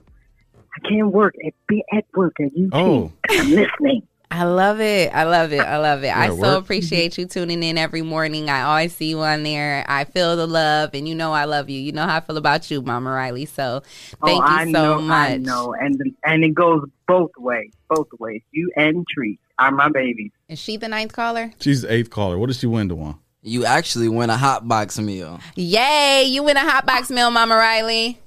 I 0.77 0.89
can't 0.89 1.09
work 1.09 1.35
at 1.44 1.53
be 1.69 1.85
at 1.93 2.05
work 2.15 2.36
at 2.40 2.47
UT. 2.47 2.70
Oh. 2.73 3.12
I'm 3.31 3.51
listening. 3.51 4.07
I 4.31 4.44
love 4.44 4.81
it. 4.81 5.15
I 5.15 5.24
love 5.24 5.53
it. 5.53 5.61
I 5.61 5.78
love 5.78 6.05
it. 6.05 6.09
I 6.16 6.28
so 6.28 6.35
work. 6.35 6.62
appreciate 6.65 7.16
you 7.16 7.27
tuning 7.27 7.62
in 7.62 7.78
every 7.78 8.03
morning. 8.03 8.51
I 8.51 8.62
always 8.62 8.94
see 8.94 9.11
you 9.11 9.20
on 9.20 9.43
there. 9.43 9.85
I 9.89 10.05
feel 10.05 10.36
the 10.36 10.47
love, 10.47 10.90
and 10.94 11.09
you 11.09 11.15
know 11.15 11.32
I 11.32 11.44
love 11.44 11.70
you. 11.70 11.81
You 11.81 11.93
know 11.93 12.07
how 12.07 12.16
I 12.16 12.20
feel 12.20 12.36
about 12.36 12.70
you, 12.70 12.82
Mama 12.82 13.11
Riley. 13.11 13.47
So 13.47 13.82
oh, 14.23 14.27
thank 14.27 14.43
oh, 14.43 14.47
you 14.48 14.55
I 14.55 14.65
so 14.65 14.70
know, 14.70 15.01
much. 15.01 15.31
I 15.31 15.36
know, 15.39 15.74
and 15.74 16.01
and 16.24 16.44
it 16.44 16.55
goes 16.55 16.85
both 17.07 17.31
ways, 17.39 17.73
both 17.89 18.09
ways. 18.19 18.43
You 18.51 18.70
and 18.77 19.07
Treat 19.09 19.39
are 19.59 19.70
my 19.70 19.89
babies. 19.89 20.32
Is 20.48 20.59
she 20.59 20.77
the 20.77 20.89
ninth 20.89 21.12
caller? 21.12 21.53
She's 21.61 21.82
the 21.82 21.93
eighth 21.93 22.11
caller. 22.11 22.39
What 22.39 22.48
does 22.48 22.59
she 22.59 22.66
win 22.66 22.89
to 22.89 22.94
one? 22.94 23.19
You 23.43 23.65
actually 23.65 24.09
win 24.09 24.28
a 24.28 24.36
hot 24.36 24.66
box 24.66 24.98
meal. 24.98 25.39
Yay! 25.55 26.24
You 26.27 26.43
win 26.43 26.57
a 26.57 26.69
hot 26.69 26.85
box 26.85 27.11
meal, 27.11 27.31
Mama 27.31 27.55
Riley. 27.55 28.20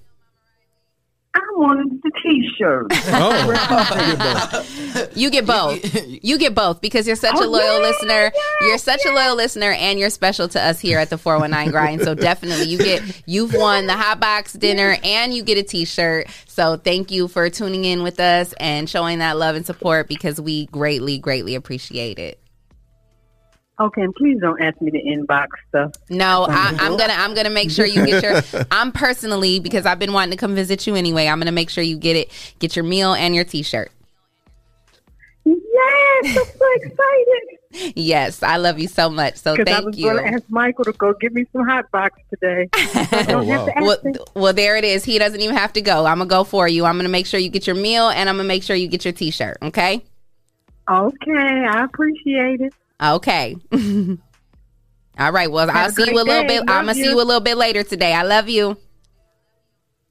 I 1.39 1.57
wanted 1.57 2.01
the 2.03 2.11
T-shirt. 2.21 2.87
Oh, 3.21 5.09
You 5.15 5.29
get 5.29 5.45
both. 5.45 5.79
You 6.23 6.37
get 6.37 6.53
both 6.55 6.81
because 6.81 7.07
you're 7.07 7.15
such 7.15 7.35
a 7.35 7.43
Oh, 7.43 7.47
loyal 7.49 7.79
yeah, 7.81 7.87
listener. 7.87 8.31
You're 8.61 8.77
such 8.77 9.05
a 9.05 9.11
loyal 9.11 9.35
listener, 9.35 9.71
and 9.71 9.99
you're 9.99 10.09
special 10.09 10.47
to 10.49 10.61
us 10.61 10.79
here 10.79 10.99
at 10.99 11.09
the 11.09 11.17
419 11.17 11.71
Grind. 11.71 12.01
So 12.01 12.13
definitely, 12.15 12.65
you 12.65 12.77
get 12.77 13.23
you've 13.25 13.53
won 13.53 13.87
the 13.87 13.93
hot 13.95 14.19
box 14.19 14.53
dinner, 14.53 14.97
and 15.03 15.33
you 15.33 15.43
get 15.43 15.57
a 15.57 15.63
T-shirt. 15.63 16.27
So 16.47 16.77
thank 16.77 17.11
you 17.11 17.27
for 17.27 17.49
tuning 17.49 17.85
in 17.85 18.03
with 18.03 18.19
us 18.19 18.53
and 18.59 18.89
showing 18.89 19.19
that 19.19 19.37
love 19.37 19.55
and 19.55 19.65
support 19.65 20.07
because 20.07 20.39
we 20.41 20.65
greatly, 20.67 21.17
greatly 21.17 21.55
appreciate 21.55 22.19
it. 22.19 22.39
Okay, 23.79 24.01
and 24.01 24.13
please 24.13 24.39
don't 24.41 24.61
ask 24.61 24.79
me 24.81 24.91
to 24.91 25.01
inbox 25.01 25.47
stuff. 25.69 25.93
No, 26.09 26.45
I, 26.49 26.69
um, 26.69 26.77
I'm 26.79 26.97
gonna 26.97 27.13
I'm 27.13 27.33
gonna 27.33 27.49
make 27.49 27.71
sure 27.71 27.85
you 27.85 28.05
get 28.05 28.21
your. 28.21 28.65
I'm 28.71 28.91
personally 28.91 29.59
because 29.61 29.85
I've 29.85 29.99
been 29.99 30.11
wanting 30.11 30.31
to 30.31 30.37
come 30.37 30.53
visit 30.53 30.85
you 30.85 30.95
anyway. 30.95 31.27
I'm 31.27 31.39
gonna 31.39 31.53
make 31.53 31.69
sure 31.69 31.83
you 31.83 31.97
get 31.97 32.17
it, 32.17 32.29
get 32.59 32.75
your 32.75 32.83
meal 32.83 33.13
and 33.13 33.33
your 33.33 33.45
T-shirt. 33.45 33.89
Yes, 35.45 36.25
I'm 36.25 36.45
so 36.45 36.65
excited. 36.75 37.95
Yes, 37.95 38.43
I 38.43 38.57
love 38.57 38.79
you 38.79 38.89
so 38.89 39.09
much. 39.09 39.37
So 39.37 39.55
thank 39.55 39.95
you. 39.95 40.09
I 40.09 40.13
was 40.13 40.21
you. 40.23 40.27
ask 40.27 40.43
Michael 40.49 40.83
to 40.83 40.91
go 40.93 41.13
get 41.13 41.33
me 41.33 41.45
some 41.53 41.65
hot 41.65 41.89
box 41.91 42.19
today. 42.29 42.67
I 42.73 43.23
don't 43.23 43.47
have 43.47 43.65
to 43.65 43.77
ask 43.77 44.03
Well, 44.03 44.13
well, 44.35 44.53
there 44.53 44.75
it 44.75 44.83
is. 44.83 45.05
He 45.05 45.19
doesn't 45.19 45.39
even 45.39 45.55
have 45.55 45.71
to 45.73 45.81
go. 45.81 46.05
I'm 46.05 46.17
gonna 46.17 46.29
go 46.29 46.43
for 46.43 46.67
you. 46.67 46.83
I'm 46.83 46.97
gonna 46.97 47.07
make 47.07 47.27
sure 47.27 47.39
you 47.39 47.49
get 47.49 47.65
your 47.65 47.77
meal, 47.77 48.09
and 48.09 48.27
I'm 48.27 48.35
gonna 48.35 48.47
make 48.47 48.63
sure 48.63 48.75
you 48.75 48.89
get 48.89 49.05
your 49.05 49.13
T-shirt. 49.13 49.57
Okay. 49.61 50.03
Okay, 50.89 51.65
I 51.69 51.83
appreciate 51.85 52.61
it. 52.61 52.73
Okay. 53.01 53.55
All 55.19 55.31
right. 55.31 55.51
Well, 55.51 55.67
Have 55.67 55.75
I'll 55.75 55.91
see 55.91 56.09
you 56.09 56.15
a 56.15 56.23
little 56.23 56.41
day. 56.43 56.47
bit. 56.47 56.59
I'm 56.61 56.85
gonna 56.85 56.93
see 56.93 57.03
you. 57.03 57.09
you 57.11 57.15
a 57.21 57.23
little 57.23 57.41
bit 57.41 57.57
later 57.57 57.83
today. 57.83 58.13
I 58.13 58.23
love 58.23 58.49
you. 58.49 58.77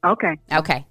Okay. 0.04 0.36
Okay. 0.52 0.84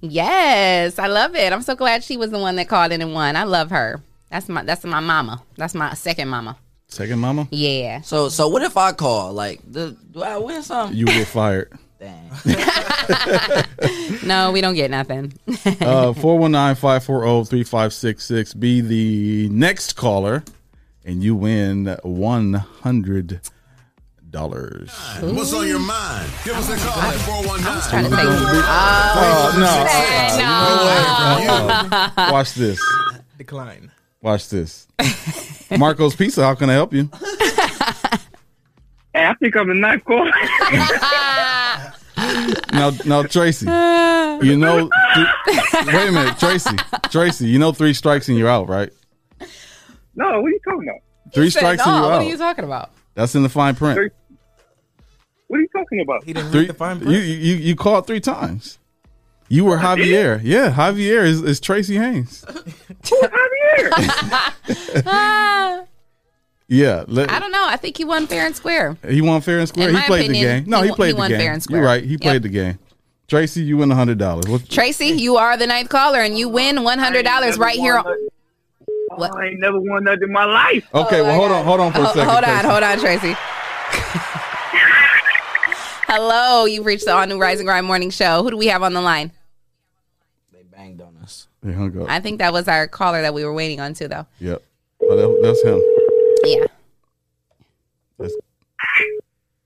Yes, 0.00 0.98
I 0.98 1.06
love 1.06 1.34
it. 1.36 1.52
I'm 1.52 1.62
so 1.62 1.74
glad 1.74 2.02
she 2.02 2.16
was 2.16 2.30
the 2.30 2.38
one 2.38 2.56
that 2.56 2.68
called 2.68 2.92
in 2.92 3.02
and 3.02 3.12
won. 3.12 3.36
I 3.36 3.44
love 3.44 3.70
her. 3.70 4.02
That's 4.30 4.48
my 4.48 4.62
that's 4.62 4.84
my 4.84 5.00
mama. 5.00 5.42
That's 5.56 5.74
my 5.74 5.94
second 5.94 6.28
mama. 6.28 6.56
Second 6.88 7.18
mama? 7.18 7.46
Yeah. 7.50 8.00
So 8.00 8.28
so 8.28 8.48
what 8.48 8.62
if 8.62 8.76
I 8.76 8.92
call? 8.92 9.32
Like, 9.32 9.60
do, 9.70 9.96
do 10.10 10.22
I 10.22 10.38
win 10.38 10.62
something? 10.62 10.96
You 10.96 11.04
get 11.06 11.26
fired. 11.26 11.72
No, 14.24 14.50
we 14.52 14.60
don't 14.60 14.74
get 14.74 14.90
nothing. 14.90 15.32
Uh, 15.80 16.12
419-540-3566. 16.12 18.58
Be 18.58 18.80
the 18.80 19.48
next 19.50 19.94
caller, 19.96 20.42
and 21.04 21.22
you 21.22 21.34
win 21.34 21.84
$100. 22.04 23.40
What's 24.32 25.52
on 25.52 25.66
your 25.66 25.80
mind? 25.80 26.30
Give 26.44 26.54
us 26.54 26.68
a 26.70 26.76
call 26.76 27.02
at 27.02 27.14
419. 27.14 27.90
trying 27.90 28.04
to 28.04 28.10
say- 28.10 28.16
Oh, 28.22 29.52
no. 29.58 29.84
Uh, 32.16 32.30
watch 32.32 32.54
this. 32.54 32.78
Decline. 33.38 33.90
Watch 34.22 34.48
this. 34.50 34.86
Marco's 35.78 36.14
Pizza, 36.14 36.42
how 36.44 36.54
can 36.54 36.70
I 36.70 36.74
help 36.74 36.92
you? 36.92 37.10
Hey, 39.12 39.26
I 39.26 39.34
think 39.34 39.56
I'm 39.56 39.66
the 39.66 39.74
ninth 39.74 40.04
caller. 40.04 40.30
Now, 42.72 42.90
now, 43.04 43.22
Tracy, 43.24 43.66
you 43.66 44.56
know, 44.56 44.88
th- 45.14 45.28
wait 45.86 46.08
a 46.08 46.12
minute, 46.12 46.38
Tracy, 46.38 46.76
Tracy, 47.10 47.46
you 47.46 47.58
know, 47.58 47.72
three 47.72 47.92
strikes 47.94 48.28
and 48.28 48.38
you're 48.38 48.48
out, 48.48 48.68
right? 48.68 48.90
no, 50.14 50.40
what 50.40 50.46
are 50.46 50.48
you 50.50 50.60
talking 50.64 50.88
about? 50.88 51.00
Three 51.34 51.50
Said 51.50 51.60
strikes 51.60 51.86
no. 51.86 51.92
and 51.92 51.96
you're 51.96 52.04
out. 52.04 52.10
What 52.10 52.20
out. 52.20 52.26
are 52.26 52.30
you 52.30 52.36
talking 52.36 52.64
about? 52.64 52.90
That's 53.14 53.34
in 53.34 53.42
the 53.42 53.48
fine 53.48 53.74
print. 53.74 54.12
What 55.48 55.58
are 55.58 55.62
you 55.62 55.68
talking 55.76 56.00
about? 56.00 56.24
He 56.24 56.32
didn't 56.32 56.50
Three, 56.52 56.60
read 56.60 56.70
the 56.70 56.74
fine 56.74 56.98
print. 57.00 57.12
you, 57.12 57.18
you, 57.20 57.54
you 57.56 57.76
called 57.76 58.06
three 58.06 58.20
times. 58.20 58.78
You 59.48 59.64
were 59.64 59.78
Javier. 59.78 60.40
Yeah, 60.44 60.70
Javier 60.72 61.24
is, 61.24 61.42
is 61.42 61.58
Tracy 61.58 61.96
Haynes. 61.96 62.44
Ah, 65.06 65.82
Yeah, 66.72 67.02
let, 67.08 67.28
I 67.32 67.40
don't 67.40 67.50
know. 67.50 67.64
I 67.66 67.76
think 67.76 67.96
he 67.98 68.04
won 68.04 68.28
fair 68.28 68.46
and 68.46 68.54
square. 68.54 68.96
he 69.08 69.20
won 69.20 69.40
fair 69.40 69.58
and 69.58 69.66
square. 69.68 69.88
In 69.88 69.94
He 69.96 70.00
my 70.00 70.06
played 70.06 70.30
opinion, 70.30 70.46
the 70.56 70.60
game. 70.62 70.70
No, 70.70 70.82
he 70.82 70.88
he, 70.90 70.94
played 70.94 71.06
he 71.08 71.12
the 71.14 71.18
won 71.18 71.28
game. 71.30 71.40
fair 71.40 71.52
and 71.52 71.60
square. 71.62 71.80
You're 71.80 71.86
right. 71.86 72.04
He 72.04 72.10
Yep. 72.12 72.20
played 72.20 72.42
the 72.44 72.48
game. 72.48 72.78
Tracy, 73.26 73.62
you 73.62 73.76
win 73.78 73.90
a 73.90 73.94
hundred 73.96 74.18
dollars. 74.18 74.44
Tracy, 74.68 75.06
you 75.06 75.36
are 75.36 75.56
the 75.56 75.66
ninth 75.66 75.88
caller, 75.88 76.20
and 76.20 76.38
you 76.38 76.48
win 76.48 76.84
one 76.84 77.00
hundred 77.00 77.24
dollars 77.24 77.58
right 77.58 77.76
here. 77.76 77.96
on- 77.98 78.28
What? 79.16 79.34
I 79.36 79.46
ain't 79.48 79.58
never 79.58 79.80
won 79.80 80.04
nothing 80.04 80.22
in 80.22 80.32
my 80.32 80.44
life. 80.44 80.86
Okay, 80.94 81.18
oh 81.20 81.24
well, 81.24 81.34
hold 81.40 81.50
on, 81.50 81.64
hold 81.64 81.80
on 81.80 81.92
for 81.92 81.98
a 81.98 82.02
Oh, 82.02 82.06
second. 82.14 82.28
hold 82.28 82.44
on, 82.44 82.62
Tracy. 82.62 82.68
hold 82.68 82.82
on, 82.84 82.98
Tracy. 83.00 83.34
Hello, 86.06 86.64
you've 86.66 86.86
reached 86.86 87.04
the 87.04 87.14
All 87.14 87.26
New 87.26 87.40
Rise 87.40 87.60
and 87.60 87.66
Grind 87.66 87.86
Morning 87.86 88.10
Show. 88.10 88.42
Who 88.42 88.50
do 88.50 88.56
we 88.56 88.66
have 88.66 88.82
on 88.82 88.94
the 88.94 89.00
line? 89.00 89.30
They 90.52 90.62
banged 90.62 91.00
on 91.00 91.16
us. 91.22 91.46
They 91.62 91.72
hung 91.72 92.00
up. 92.00 92.08
I 92.08 92.20
think 92.20 92.38
that 92.38 92.52
was 92.52 92.66
our 92.68 92.88
caller 92.88 93.22
that 93.22 93.34
we 93.34 93.44
were 93.44 93.52
waiting 93.54 93.80
on 93.80 93.94
too, 93.94 94.08
though. 94.08 94.26
Yep. 94.40 94.62
Oh, 95.02 95.16
that, 95.16 95.40
that's 95.42 95.62
him. 95.62 95.80
Yeah. 96.44 96.66
That's, 98.18 98.34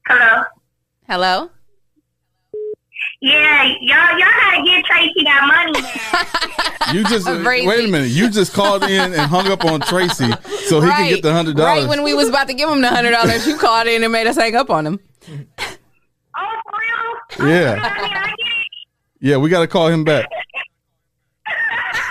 Hello. 0.07 0.43
Hello. 1.09 1.51
Yeah, 3.21 3.65
y'all, 3.81 4.19
y'all 4.19 4.29
gotta 4.39 4.63
get 4.65 4.85
Tracy 4.85 5.25
that 5.25 5.47
money, 5.47 5.81
man. 5.81 6.95
you 6.95 7.05
just 7.05 7.27
Crazy. 7.45 7.67
wait 7.67 7.89
a 7.89 7.91
minute. 7.91 8.11
You 8.11 8.29
just 8.29 8.53
called 8.53 8.83
in 8.85 9.13
and 9.15 9.23
hung 9.23 9.49
up 9.49 9.65
on 9.65 9.81
Tracy 9.81 10.31
so 10.67 10.81
he 10.83 10.91
can 10.91 11.09
get 11.09 11.23
the 11.23 11.33
hundred 11.33 11.57
dollars. 11.57 11.69
Right 11.69 11.75
dollars. 11.77 11.89
when 11.89 12.03
we 12.05 12.13
was 12.13 12.29
about 12.29 12.49
to 12.49 12.55
give 12.55 12.69
him 12.69 12.83
the 12.83 12.89
hundred 12.89 13.13
dollars, 13.13 13.47
you 13.47 13.57
called 13.59 13.87
in 13.87 14.03
and 14.03 14.13
made 14.13 14.27
us 14.27 14.37
hang 14.37 14.55
up 14.55 14.69
on 14.69 14.87
him. 14.87 15.01
oh, 15.27 16.61
for 17.39 17.45
real? 17.47 17.51
Yeah. 17.51 17.73
I 17.73 18.03
mean, 18.03 18.13
I 18.13 18.27
get 18.27 18.31
it. 18.31 18.65
Yeah, 19.21 19.37
we 19.39 19.49
got 19.49 19.61
to 19.61 19.69
call 19.69 19.89
him 19.89 20.05
back. 20.05 20.27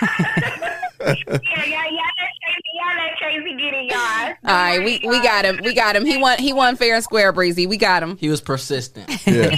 Yeah, 0.01 1.13
yeah, 1.21 1.21
yeah. 1.21 1.21
Let 1.29 1.41
Tracy, 1.43 1.92
y'all 3.23 3.31
let 3.33 3.41
Tracy 3.43 3.57
get 3.57 3.73
it, 3.73 3.85
y'all. 3.91 4.27
All 4.45 4.55
right, 4.55 4.79
we, 4.83 4.99
we 5.07 5.21
got 5.21 5.45
him. 5.45 5.59
We 5.63 5.73
got 5.73 5.95
him. 5.95 6.05
He 6.05 6.17
won. 6.17 6.37
He 6.39 6.53
won 6.53 6.75
fair 6.75 6.95
and 6.95 7.03
square, 7.03 7.31
breezy. 7.31 7.67
We 7.67 7.77
got 7.77 8.03
him. 8.03 8.17
He 8.17 8.29
was 8.29 8.41
persistent. 8.41 9.09
Yeah. 9.27 9.49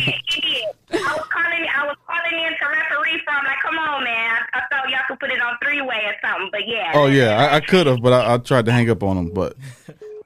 I 0.93 1.13
was 1.17 1.25
calling, 1.29 1.65
I 1.75 1.85
was 1.87 1.97
calling 2.07 2.45
in 2.45 2.53
to 2.53 2.65
referee 2.69 3.19
for. 3.25 3.31
I'm 3.31 3.43
like, 3.45 3.57
come 3.61 3.77
on, 3.77 4.03
man. 4.03 4.37
I 4.53 4.61
thought 4.71 4.89
y'all 4.89 4.99
could 5.07 5.19
put 5.19 5.29
it 5.31 5.41
on 5.41 5.57
three 5.61 5.81
way 5.81 6.03
or 6.05 6.15
something, 6.21 6.49
but 6.51 6.67
yeah. 6.67 6.91
Oh 6.93 7.07
yeah, 7.07 7.35
I, 7.37 7.55
I 7.55 7.59
could 7.59 7.87
have, 7.87 8.01
but 8.01 8.13
I, 8.13 8.35
I 8.35 8.37
tried 8.37 8.65
to 8.67 8.71
hang 8.71 8.89
up 8.89 9.03
on 9.03 9.17
him. 9.17 9.29
But 9.31 9.57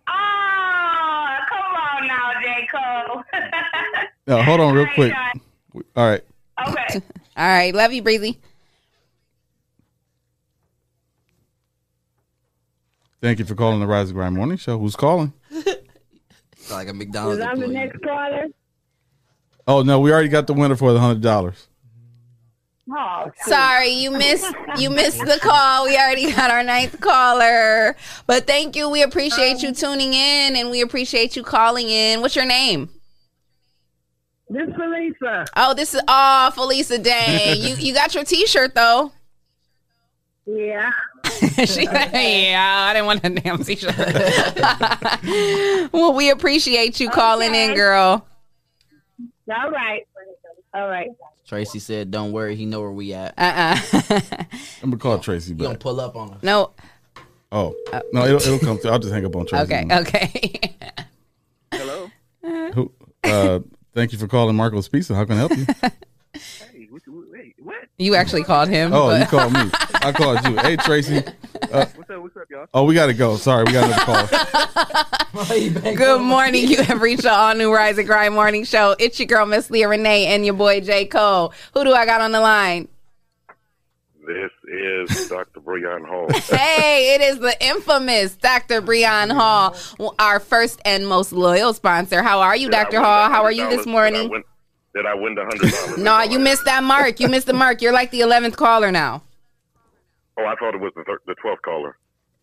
Oh, 0.07 1.37
come 1.49 1.73
on 1.75 2.07
now, 2.07 2.31
J 2.41 2.67
Cole. 2.71 3.23
uh, 4.27 4.43
hold 4.43 4.59
on 4.59 4.75
real 4.75 4.87
quick. 4.95 5.13
All 5.95 6.09
right. 6.09 6.23
okay. 6.67 7.01
All 7.37 7.47
right, 7.47 7.73
love 7.73 7.93
you, 7.93 8.01
breezy. 8.03 8.37
Thank 13.21 13.39
you 13.39 13.45
for 13.45 13.55
calling 13.55 13.79
the 13.79 13.87
Rise 13.87 14.09
and 14.09 14.15
Grind 14.15 14.35
Morning 14.35 14.57
Show. 14.57 14.79
Who's 14.79 14.95
calling? 14.95 15.33
It's 15.51 16.71
like 16.71 16.87
a 16.87 16.93
McDonald's 16.93 17.41
I'm 17.41 17.59
the 17.59 17.67
next 17.67 18.01
caller. 18.01 18.47
Oh 19.67 19.83
no, 19.83 19.99
we 19.99 20.11
already 20.11 20.29
got 20.29 20.47
the 20.47 20.53
winner 20.53 20.75
for 20.75 20.93
the 20.93 20.99
hundred 20.99 21.21
dollars. 21.21 21.67
Oh, 22.91 23.29
Sorry, 23.43 23.89
you 23.89 24.09
missed 24.09 24.51
you 24.77 24.89
missed 24.89 25.19
the 25.19 25.37
call. 25.41 25.85
We 25.85 25.95
already 25.95 26.31
got 26.31 26.49
our 26.49 26.63
ninth 26.63 26.99
caller. 27.01 27.95
But 28.25 28.47
thank 28.47 28.75
you. 28.75 28.89
We 28.89 29.03
appreciate 29.03 29.61
you 29.61 29.69
um, 29.69 29.75
tuning 29.75 30.13
in 30.13 30.55
and 30.55 30.71
we 30.71 30.81
appreciate 30.81 31.35
you 31.35 31.43
calling 31.43 31.87
in. 31.87 32.21
What's 32.21 32.35
your 32.35 32.45
name? 32.45 32.89
This 34.49 34.67
is 34.67 34.75
Lisa. 34.75 35.45
Oh, 35.55 35.75
this 35.75 35.93
is 35.93 36.01
oh 36.07 36.51
Felisa 36.55 37.01
Day. 37.01 37.53
You 37.53 37.75
you 37.75 37.93
got 37.93 38.15
your 38.15 38.23
t 38.23 38.47
shirt 38.47 38.73
though. 38.73 39.11
Yeah. 40.49 40.91
she, 41.65 41.83
yeah, 41.83 42.85
I 42.89 42.93
didn't 42.93 43.05
want 43.05 43.23
a 43.23 43.29
damn 43.29 43.63
t 43.63 43.75
shirt. 43.75 43.95
well, 45.93 46.13
we 46.13 46.29
appreciate 46.31 46.99
you 46.99 47.09
calling 47.09 47.53
in, 47.53 47.75
girl. 47.75 48.25
All 49.49 49.71
right. 49.71 50.07
All 50.73 50.87
right. 50.87 51.09
Tracy 51.47 51.79
said, 51.79 52.11
"Don't 52.11 52.31
worry, 52.31 52.55
he 52.55 52.65
know 52.65 52.81
where 52.81 52.91
we 52.91 53.13
at." 53.13 53.33
Uh 53.37 53.75
uh 54.11 54.21
I'm 54.81 54.91
gonna 54.91 54.97
call 54.97 55.19
Tracy 55.19 55.51
He 55.53 55.57
gonna 55.57 55.71
back. 55.71 55.79
pull 55.79 55.99
up 55.99 56.15
on 56.15 56.31
us. 56.33 56.43
No. 56.43 56.71
Oh 57.51 57.75
no, 58.13 58.25
it'll, 58.25 58.37
it'll 58.37 58.59
come 58.59 58.77
through. 58.77 58.91
I'll 58.91 58.99
just 58.99 59.13
hang 59.13 59.25
up 59.25 59.35
on 59.35 59.45
Tracy. 59.45 59.63
Okay, 59.63 59.85
okay. 59.91 60.75
Hello. 61.71 62.09
Who? 62.73 62.91
Uh, 63.23 63.59
thank 63.93 64.11
you 64.13 64.17
for 64.17 64.27
calling 64.27 64.55
Marco's 64.55 64.87
Pizza. 64.87 65.13
How 65.15 65.25
can 65.25 65.35
I 65.35 65.39
help 65.39 65.57
you? 65.57 65.65
Hey, 66.33 66.87
what 66.89 67.05
you, 67.05 67.27
hey, 67.35 67.53
what? 67.59 67.88
You 67.99 68.15
actually 68.15 68.43
called 68.43 68.69
him. 68.69 68.93
Oh, 68.93 69.07
but- 69.07 69.19
you 69.19 69.25
called 69.27 69.53
me. 69.53 69.69
I 70.01 70.13
called 70.13 70.45
you. 70.47 70.55
Hey, 70.57 70.75
Tracy. 70.77 71.21
Uh, 71.71 71.85
What's 71.97 72.09
up? 72.09 72.21
What's 72.23 72.37
up, 72.37 72.43
y'all? 72.49 72.65
oh, 72.73 72.83
we 72.85 72.95
got 72.95 73.07
to 73.07 73.13
go. 73.13 73.35
Sorry, 73.35 73.63
we 73.65 73.73
got 73.73 73.83
another 73.83 74.27
call. 75.33 75.95
Good 75.95 76.21
morning. 76.21 76.67
You 76.67 76.81
have 76.81 77.01
reached 77.01 77.23
the 77.23 77.31
all 77.31 77.53
new 77.53 77.71
Rise 77.71 77.97
and 77.99 78.07
Grind 78.07 78.33
morning 78.33 78.63
show. 78.63 78.95
It's 78.97 79.19
your 79.19 79.27
girl, 79.27 79.45
Miss 79.45 79.69
Leah 79.69 79.87
Renee, 79.89 80.25
and 80.27 80.43
your 80.45 80.55
boy, 80.55 80.79
J. 80.79 81.05
Cole. 81.05 81.53
Who 81.75 81.83
do 81.83 81.93
I 81.93 82.05
got 82.07 82.21
on 82.21 82.31
the 82.31 82.39
line? 82.39 82.87
This 84.25 84.51
is 85.11 85.29
Dr. 85.29 85.59
Breon 85.59 86.07
Hall. 86.07 86.27
Hey, 86.57 87.13
it 87.15 87.21
is 87.21 87.39
the 87.39 87.55
infamous 87.63 88.35
Dr. 88.37 88.81
Breon 88.81 89.31
Hall, 89.31 89.75
our 90.17 90.39
first 90.39 90.79
and 90.85 91.07
most 91.07 91.31
loyal 91.33 91.73
sponsor. 91.73 92.23
How 92.23 92.39
are 92.41 92.55
you, 92.55 92.67
Did 92.69 92.77
Dr. 92.77 92.99
Hall? 93.01 93.29
How 93.29 93.43
are 93.43 93.51
you 93.51 93.65
$100? 93.65 93.69
this 93.69 93.85
morning? 93.85 94.43
Did 94.95 95.05
I 95.05 95.13
win, 95.13 95.35
did 95.35 95.39
I 95.45 95.47
win 95.47 95.57
the 95.59 95.65
hundred 95.65 95.71
dollars? 95.71 95.97
No, 96.03 96.21
you 96.23 96.39
missed 96.39 96.65
that 96.65 96.83
mark. 96.83 97.19
You 97.19 97.27
missed 97.27 97.47
the 97.47 97.53
mark. 97.53 97.81
You're 97.81 97.93
like 97.93 98.11
the 98.11 98.21
11th 98.21 98.55
caller 98.55 98.91
now. 98.91 99.21
Oh, 100.37 100.45
I 100.45 100.55
thought 100.55 100.73
it 100.73 100.81
was 100.81 100.93
the 100.95 101.03
thir- 101.03 101.19
the 101.27 101.35
twelfth 101.35 101.61
caller. 101.63 101.97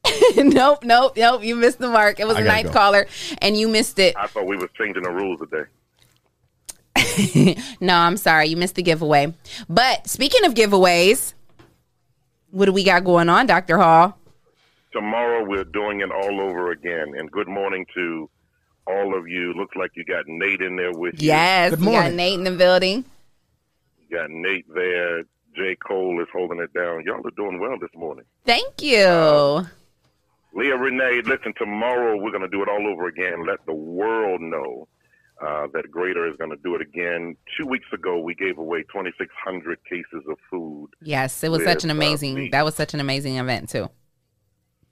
nope, 0.36 0.84
nope, 0.84 1.16
nope. 1.16 1.42
You 1.42 1.56
missed 1.56 1.78
the 1.78 1.88
mark. 1.88 2.20
It 2.20 2.26
was 2.26 2.36
I 2.36 2.42
the 2.42 2.46
gotta 2.46 2.62
ninth 2.62 2.72
go. 2.74 2.78
caller, 2.78 3.06
and 3.40 3.56
you 3.56 3.68
missed 3.68 3.98
it. 3.98 4.14
I 4.16 4.26
thought 4.26 4.46
we 4.46 4.56
was 4.56 4.68
changing 4.78 5.02
the 5.02 5.10
rules 5.10 5.40
today. 5.40 5.64
no, 7.80 7.94
I'm 7.94 8.16
sorry. 8.16 8.46
You 8.48 8.56
missed 8.56 8.74
the 8.74 8.82
giveaway. 8.82 9.32
But 9.68 10.06
speaking 10.06 10.44
of 10.44 10.54
giveaways, 10.54 11.32
what 12.50 12.66
do 12.66 12.72
we 12.72 12.84
got 12.84 13.02
going 13.04 13.28
on, 13.28 13.46
Dr. 13.46 13.78
Hall? 13.78 14.18
Tomorrow 14.92 15.44
we're 15.44 15.64
doing 15.64 16.00
it 16.00 16.10
all 16.10 16.40
over 16.40 16.70
again. 16.72 17.14
And 17.18 17.30
good 17.30 17.48
morning 17.48 17.84
to 17.94 18.30
all 18.86 19.16
of 19.16 19.28
you. 19.28 19.52
Looks 19.54 19.76
like 19.76 19.92
you 19.94 20.04
got 20.04 20.26
Nate 20.26 20.60
in 20.62 20.76
there 20.76 20.92
with 20.92 21.20
you. 21.20 21.28
Yes, 21.28 21.76
we 21.78 21.86
got 21.86 22.12
Nate 22.12 22.34
in 22.34 22.44
the 22.44 22.50
building. 22.52 23.04
You 23.98 24.16
got 24.16 24.30
Nate 24.30 24.66
there. 24.74 25.22
J. 25.56 25.74
Cole 25.76 26.20
is 26.20 26.28
holding 26.32 26.60
it 26.60 26.72
down. 26.74 27.02
Y'all 27.04 27.26
are 27.26 27.30
doing 27.30 27.58
well 27.58 27.78
this 27.80 27.90
morning. 27.94 28.24
Thank 28.44 28.82
you. 28.82 29.66
Leah 30.54 30.76
Renee, 30.76 31.22
listen, 31.24 31.52
tomorrow 31.56 32.16
we're 32.16 32.30
going 32.30 32.42
to 32.42 32.48
do 32.48 32.62
it 32.62 32.68
all 32.68 32.86
over 32.86 33.08
again. 33.08 33.46
Let 33.46 33.64
the 33.66 33.74
world 33.74 34.40
know 34.40 34.88
uh, 35.44 35.66
that 35.74 35.90
Greater 35.90 36.26
is 36.26 36.36
going 36.36 36.50
to 36.50 36.56
do 36.56 36.74
it 36.74 36.80
again. 36.80 37.36
Two 37.58 37.66
weeks 37.66 37.86
ago, 37.92 38.18
we 38.18 38.34
gave 38.34 38.58
away 38.58 38.82
2,600 38.84 39.78
cases 39.84 40.24
of 40.28 40.38
food. 40.50 40.88
Yes, 41.02 41.42
it 41.42 41.50
was 41.50 41.58
with, 41.58 41.68
such 41.68 41.84
an 41.84 41.90
uh, 41.90 41.94
amazing. 41.94 42.34
the- 42.36 42.50
that 42.50 42.64
was 42.64 42.74
such 42.74 42.94
an 42.94 43.00
amazing 43.00 43.36
event 43.36 43.68
too. 43.68 43.90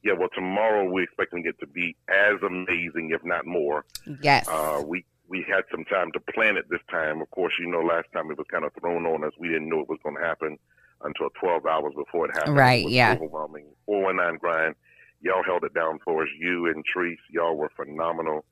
Yeah, 0.04 0.12
well, 0.12 0.28
tomorrow 0.34 0.88
we're 0.88 1.04
expecting 1.04 1.46
it 1.46 1.58
to 1.60 1.66
be 1.66 1.96
as 2.10 2.34
amazing, 2.46 3.10
if 3.10 3.24
not 3.24 3.46
more. 3.46 3.86
Yes. 4.20 4.46
Uh, 4.46 4.82
we 4.86 5.04
we 5.28 5.44
had 5.48 5.64
some 5.70 5.84
time 5.86 6.12
to 6.12 6.20
plan 6.20 6.58
it 6.58 6.68
this 6.68 6.82
time. 6.90 7.22
Of 7.22 7.30
course, 7.30 7.54
you 7.58 7.66
know, 7.66 7.80
last 7.80 8.08
time 8.12 8.30
it 8.30 8.36
was 8.36 8.46
kind 8.50 8.64
of 8.64 8.72
thrown 8.78 9.06
on 9.06 9.24
us. 9.24 9.32
We 9.38 9.48
didn't 9.48 9.70
know 9.70 9.80
it 9.80 9.88
was 9.88 9.98
going 10.02 10.16
to 10.16 10.22
happen 10.22 10.58
until 11.02 11.30
12 11.40 11.64
hours 11.64 11.94
before 11.96 12.26
it 12.26 12.34
happened. 12.34 12.56
Right, 12.56 12.84
It 12.84 12.90
yeah. 12.92 13.14
Overwhelming. 13.14 13.64
419 13.86 14.38
grind. 14.38 14.74
Y'all 15.22 15.42
held 15.42 15.64
it 15.64 15.72
down 15.72 15.98
for 16.04 16.22
us. 16.22 16.28
You 16.38 16.66
and 16.66 16.84
Treese, 16.84 17.16
y'all 17.30 17.56
were 17.56 17.70
phenomenal. 17.74 18.44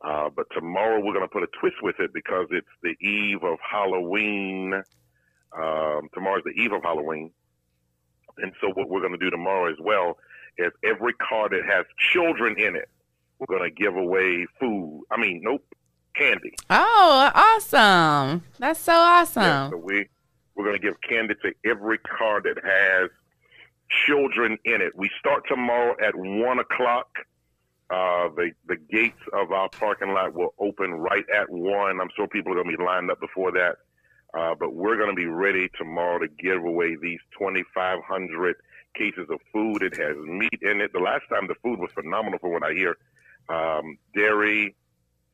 Uh, 0.00 0.30
but 0.34 0.46
tomorrow 0.54 0.98
we're 1.00 1.12
going 1.12 1.24
to 1.24 1.28
put 1.28 1.42
a 1.42 1.48
twist 1.60 1.76
with 1.82 2.00
it 2.00 2.14
because 2.14 2.46
it's 2.50 2.66
the 2.82 2.96
eve 3.06 3.42
of 3.42 3.58
Halloween. 3.60 4.72
Um, 5.52 6.08
tomorrow's 6.14 6.44
the 6.44 6.52
eve 6.58 6.72
of 6.72 6.82
Halloween. 6.82 7.30
And 8.38 8.52
so 8.60 8.68
what 8.68 8.88
we're 8.88 9.00
going 9.00 9.12
to 9.12 9.18
do 9.18 9.30
tomorrow 9.30 9.70
as 9.70 9.78
well 9.80 10.16
is 10.58 10.72
every 10.84 11.12
car 11.14 11.48
that 11.48 11.64
has 11.64 11.84
children 12.12 12.58
in 12.58 12.76
it, 12.76 12.88
we're 13.38 13.58
going 13.58 13.68
to 13.68 13.74
give 13.74 13.96
away 13.96 14.46
food. 14.58 15.04
I 15.10 15.20
mean, 15.20 15.40
nope, 15.44 15.64
candy. 16.14 16.54
Oh, 16.70 17.30
awesome! 17.34 18.44
That's 18.58 18.80
so 18.80 18.94
awesome. 18.94 19.42
Yeah, 19.42 19.70
so 19.70 19.76
we 19.76 20.08
we're 20.54 20.64
going 20.64 20.76
to 20.76 20.82
give 20.82 21.00
candy 21.06 21.34
to 21.42 21.52
every 21.70 21.98
car 21.98 22.40
that 22.42 22.56
has 22.64 23.10
children 24.06 24.58
in 24.64 24.80
it. 24.80 24.96
We 24.96 25.10
start 25.18 25.44
tomorrow 25.48 25.94
at 26.02 26.14
one 26.16 26.58
o'clock. 26.58 27.08
Uh, 27.88 28.28
the 28.34 28.50
the 28.66 28.76
gates 28.90 29.20
of 29.32 29.52
our 29.52 29.68
parking 29.68 30.12
lot 30.12 30.34
will 30.34 30.54
open 30.58 30.92
right 30.92 31.24
at 31.34 31.48
one. 31.50 32.00
I'm 32.00 32.08
sure 32.16 32.26
people 32.26 32.52
are 32.52 32.56
going 32.56 32.70
to 32.70 32.76
be 32.76 32.82
lined 32.82 33.10
up 33.10 33.20
before 33.20 33.52
that. 33.52 33.76
Uh, 34.36 34.54
but 34.58 34.74
we're 34.74 34.96
going 34.96 35.08
to 35.08 35.14
be 35.14 35.26
ready 35.26 35.70
tomorrow 35.78 36.18
to 36.18 36.28
give 36.28 36.62
away 36.62 36.96
these 37.00 37.20
2,500 37.38 38.56
cases 38.96 39.26
of 39.30 39.38
food. 39.52 39.82
It 39.82 39.96
has 39.96 40.16
meat 40.16 40.60
in 40.62 40.80
it. 40.80 40.92
The 40.92 40.98
last 40.98 41.22
time 41.28 41.46
the 41.46 41.54
food 41.62 41.78
was 41.78 41.90
phenomenal 41.94 42.38
from 42.38 42.52
what 42.52 42.62
I 42.62 42.72
hear. 42.72 42.96
Um, 43.48 43.98
dairy 44.14 44.74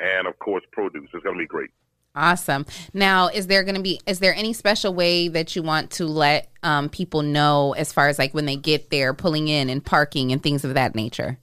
and 0.00 0.26
of 0.26 0.38
course 0.38 0.64
produce. 0.72 1.08
It's 1.12 1.22
going 1.22 1.36
to 1.36 1.42
be 1.42 1.46
great. 1.46 1.70
Awesome. 2.14 2.66
Now, 2.92 3.28
is 3.28 3.46
there 3.46 3.62
going 3.62 3.76
to 3.76 3.80
be? 3.80 4.00
Is 4.06 4.18
there 4.18 4.34
any 4.34 4.52
special 4.52 4.92
way 4.92 5.28
that 5.28 5.56
you 5.56 5.62
want 5.62 5.90
to 5.92 6.06
let 6.06 6.50
um, 6.62 6.90
people 6.90 7.22
know 7.22 7.72
as 7.72 7.90
far 7.90 8.08
as 8.08 8.18
like 8.18 8.34
when 8.34 8.44
they 8.44 8.56
get 8.56 8.90
there, 8.90 9.14
pulling 9.14 9.48
in 9.48 9.70
and 9.70 9.82
parking 9.82 10.30
and 10.30 10.42
things 10.42 10.62
of 10.62 10.74
that 10.74 10.94
nature? 10.94 11.38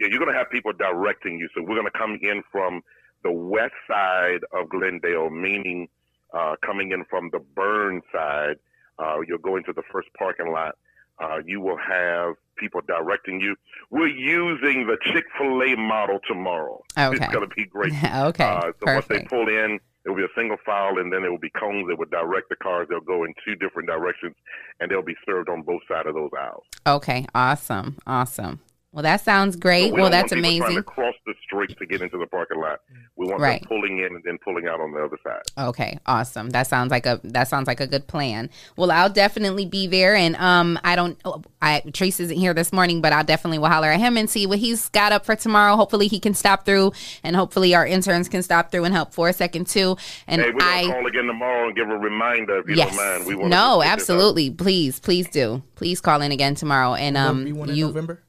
Yeah, 0.00 0.08
you're 0.10 0.18
going 0.18 0.32
to 0.32 0.38
have 0.38 0.50
people 0.50 0.72
directing 0.72 1.38
you. 1.38 1.48
So 1.54 1.62
we're 1.62 1.76
going 1.76 1.90
to 1.92 1.98
come 1.98 2.18
in 2.20 2.42
from 2.50 2.82
the 3.22 3.30
west 3.30 3.74
side 3.88 4.40
of 4.52 4.68
Glendale, 4.68 5.30
meaning 5.30 5.88
uh, 6.34 6.56
coming 6.64 6.90
in 6.90 7.04
from 7.08 7.30
the 7.32 7.38
Byrne 7.38 8.02
side. 8.12 8.56
Uh, 8.98 9.20
you'll 9.26 9.38
go 9.38 9.56
into 9.56 9.72
the 9.72 9.82
first 9.92 10.08
parking 10.18 10.50
lot. 10.50 10.76
Uh, 11.20 11.38
you 11.44 11.60
will 11.60 11.76
have 11.78 12.34
people 12.56 12.80
directing 12.86 13.40
you. 13.40 13.56
We're 13.90 14.06
using 14.08 14.86
the 14.86 14.96
Chick 15.12 15.24
Fil 15.36 15.62
A 15.62 15.76
model 15.76 16.20
tomorrow. 16.28 16.82
Okay. 16.96 17.16
It's 17.16 17.32
going 17.32 17.48
to 17.48 17.54
be 17.54 17.66
great. 17.66 17.92
Okay, 18.04 18.44
Uh, 18.44 18.72
so 18.84 18.94
once 18.94 19.06
they 19.06 19.22
pull 19.24 19.48
in, 19.48 19.78
it 20.04 20.08
will 20.08 20.16
be 20.16 20.22
a 20.24 20.28
single 20.36 20.56
file, 20.64 20.98
and 20.98 21.12
then 21.12 21.22
there 21.22 21.30
will 21.30 21.38
be 21.38 21.50
cones 21.50 21.86
that 21.88 21.98
will 21.98 22.06
direct 22.06 22.48
the 22.48 22.56
cars. 22.56 22.86
They'll 22.88 23.00
go 23.00 23.24
in 23.24 23.34
two 23.44 23.54
different 23.56 23.88
directions, 23.88 24.34
and 24.80 24.90
they'll 24.90 25.02
be 25.02 25.16
served 25.26 25.48
on 25.48 25.62
both 25.62 25.82
sides 25.88 26.08
of 26.08 26.14
those 26.14 26.30
aisles. 26.38 26.64
Okay, 26.86 27.26
awesome, 27.34 27.98
awesome. 28.06 28.60
Well, 28.98 29.04
that 29.04 29.20
sounds 29.20 29.54
great. 29.54 29.90
So 29.90 29.94
we 29.94 30.00
well, 30.00 30.10
don't 30.10 30.10
that's 30.10 30.32
want 30.32 30.44
people 30.44 30.66
Trying 30.66 30.76
to 30.78 30.82
cross 30.82 31.14
the 31.24 31.34
street 31.46 31.78
to 31.78 31.86
get 31.86 32.02
into 32.02 32.18
the 32.18 32.26
parking 32.26 32.60
lot. 32.60 32.80
We 33.14 33.28
want 33.28 33.40
Right. 33.40 33.60
them 33.60 33.68
pulling 33.68 33.98
in 34.00 34.06
and 34.06 34.24
then 34.24 34.38
pulling 34.38 34.66
out 34.66 34.80
on 34.80 34.90
the 34.90 35.04
other 35.04 35.16
side. 35.22 35.42
Okay, 35.56 36.00
awesome. 36.04 36.50
That 36.50 36.66
sounds 36.66 36.90
like 36.90 37.06
a 37.06 37.20
that 37.22 37.46
sounds 37.46 37.68
like 37.68 37.78
a 37.78 37.86
good 37.86 38.08
plan. 38.08 38.50
Well, 38.76 38.90
I'll 38.90 39.08
definitely 39.08 39.66
be 39.66 39.86
there, 39.86 40.16
and 40.16 40.34
um, 40.34 40.80
I 40.82 40.96
don't, 40.96 41.16
oh, 41.24 41.42
I 41.62 41.84
Trace 41.92 42.18
isn't 42.18 42.36
here 42.36 42.52
this 42.52 42.72
morning, 42.72 43.00
but 43.00 43.12
I'll 43.12 43.22
definitely 43.22 43.58
will 43.58 43.68
holler 43.68 43.86
at 43.86 44.00
him 44.00 44.16
and 44.16 44.28
see 44.28 44.48
what 44.48 44.58
he's 44.58 44.88
got 44.88 45.12
up 45.12 45.24
for 45.24 45.36
tomorrow. 45.36 45.76
Hopefully, 45.76 46.08
he 46.08 46.18
can 46.18 46.34
stop 46.34 46.64
through, 46.64 46.90
and 47.22 47.36
hopefully, 47.36 47.76
our 47.76 47.86
interns 47.86 48.28
can 48.28 48.42
stop 48.42 48.72
through 48.72 48.82
and 48.82 48.92
help 48.92 49.14
for 49.14 49.28
a 49.28 49.32
second 49.32 49.68
too. 49.68 49.96
And 50.26 50.42
hey, 50.42 50.50
we're 50.50 50.58
I, 50.60 50.86
call 50.90 51.06
again 51.06 51.26
tomorrow 51.26 51.68
and 51.68 51.76
give 51.76 51.88
a 51.88 51.96
reminder 51.96 52.58
if 52.58 52.68
you 52.68 52.74
yes, 52.74 52.88
don't 52.88 52.96
mind. 52.96 53.26
We 53.28 53.36
want 53.36 53.50
no, 53.50 53.80
absolutely, 53.80 54.50
please, 54.50 54.98
please 54.98 55.28
do, 55.30 55.62
please 55.76 56.00
call 56.00 56.20
in 56.20 56.32
again 56.32 56.56
tomorrow, 56.56 56.94
and 56.94 57.16
um, 57.16 57.44
be 57.44 57.52
one 57.52 57.70
in 57.70 57.76
you. 57.76 57.86
November? 57.86 58.22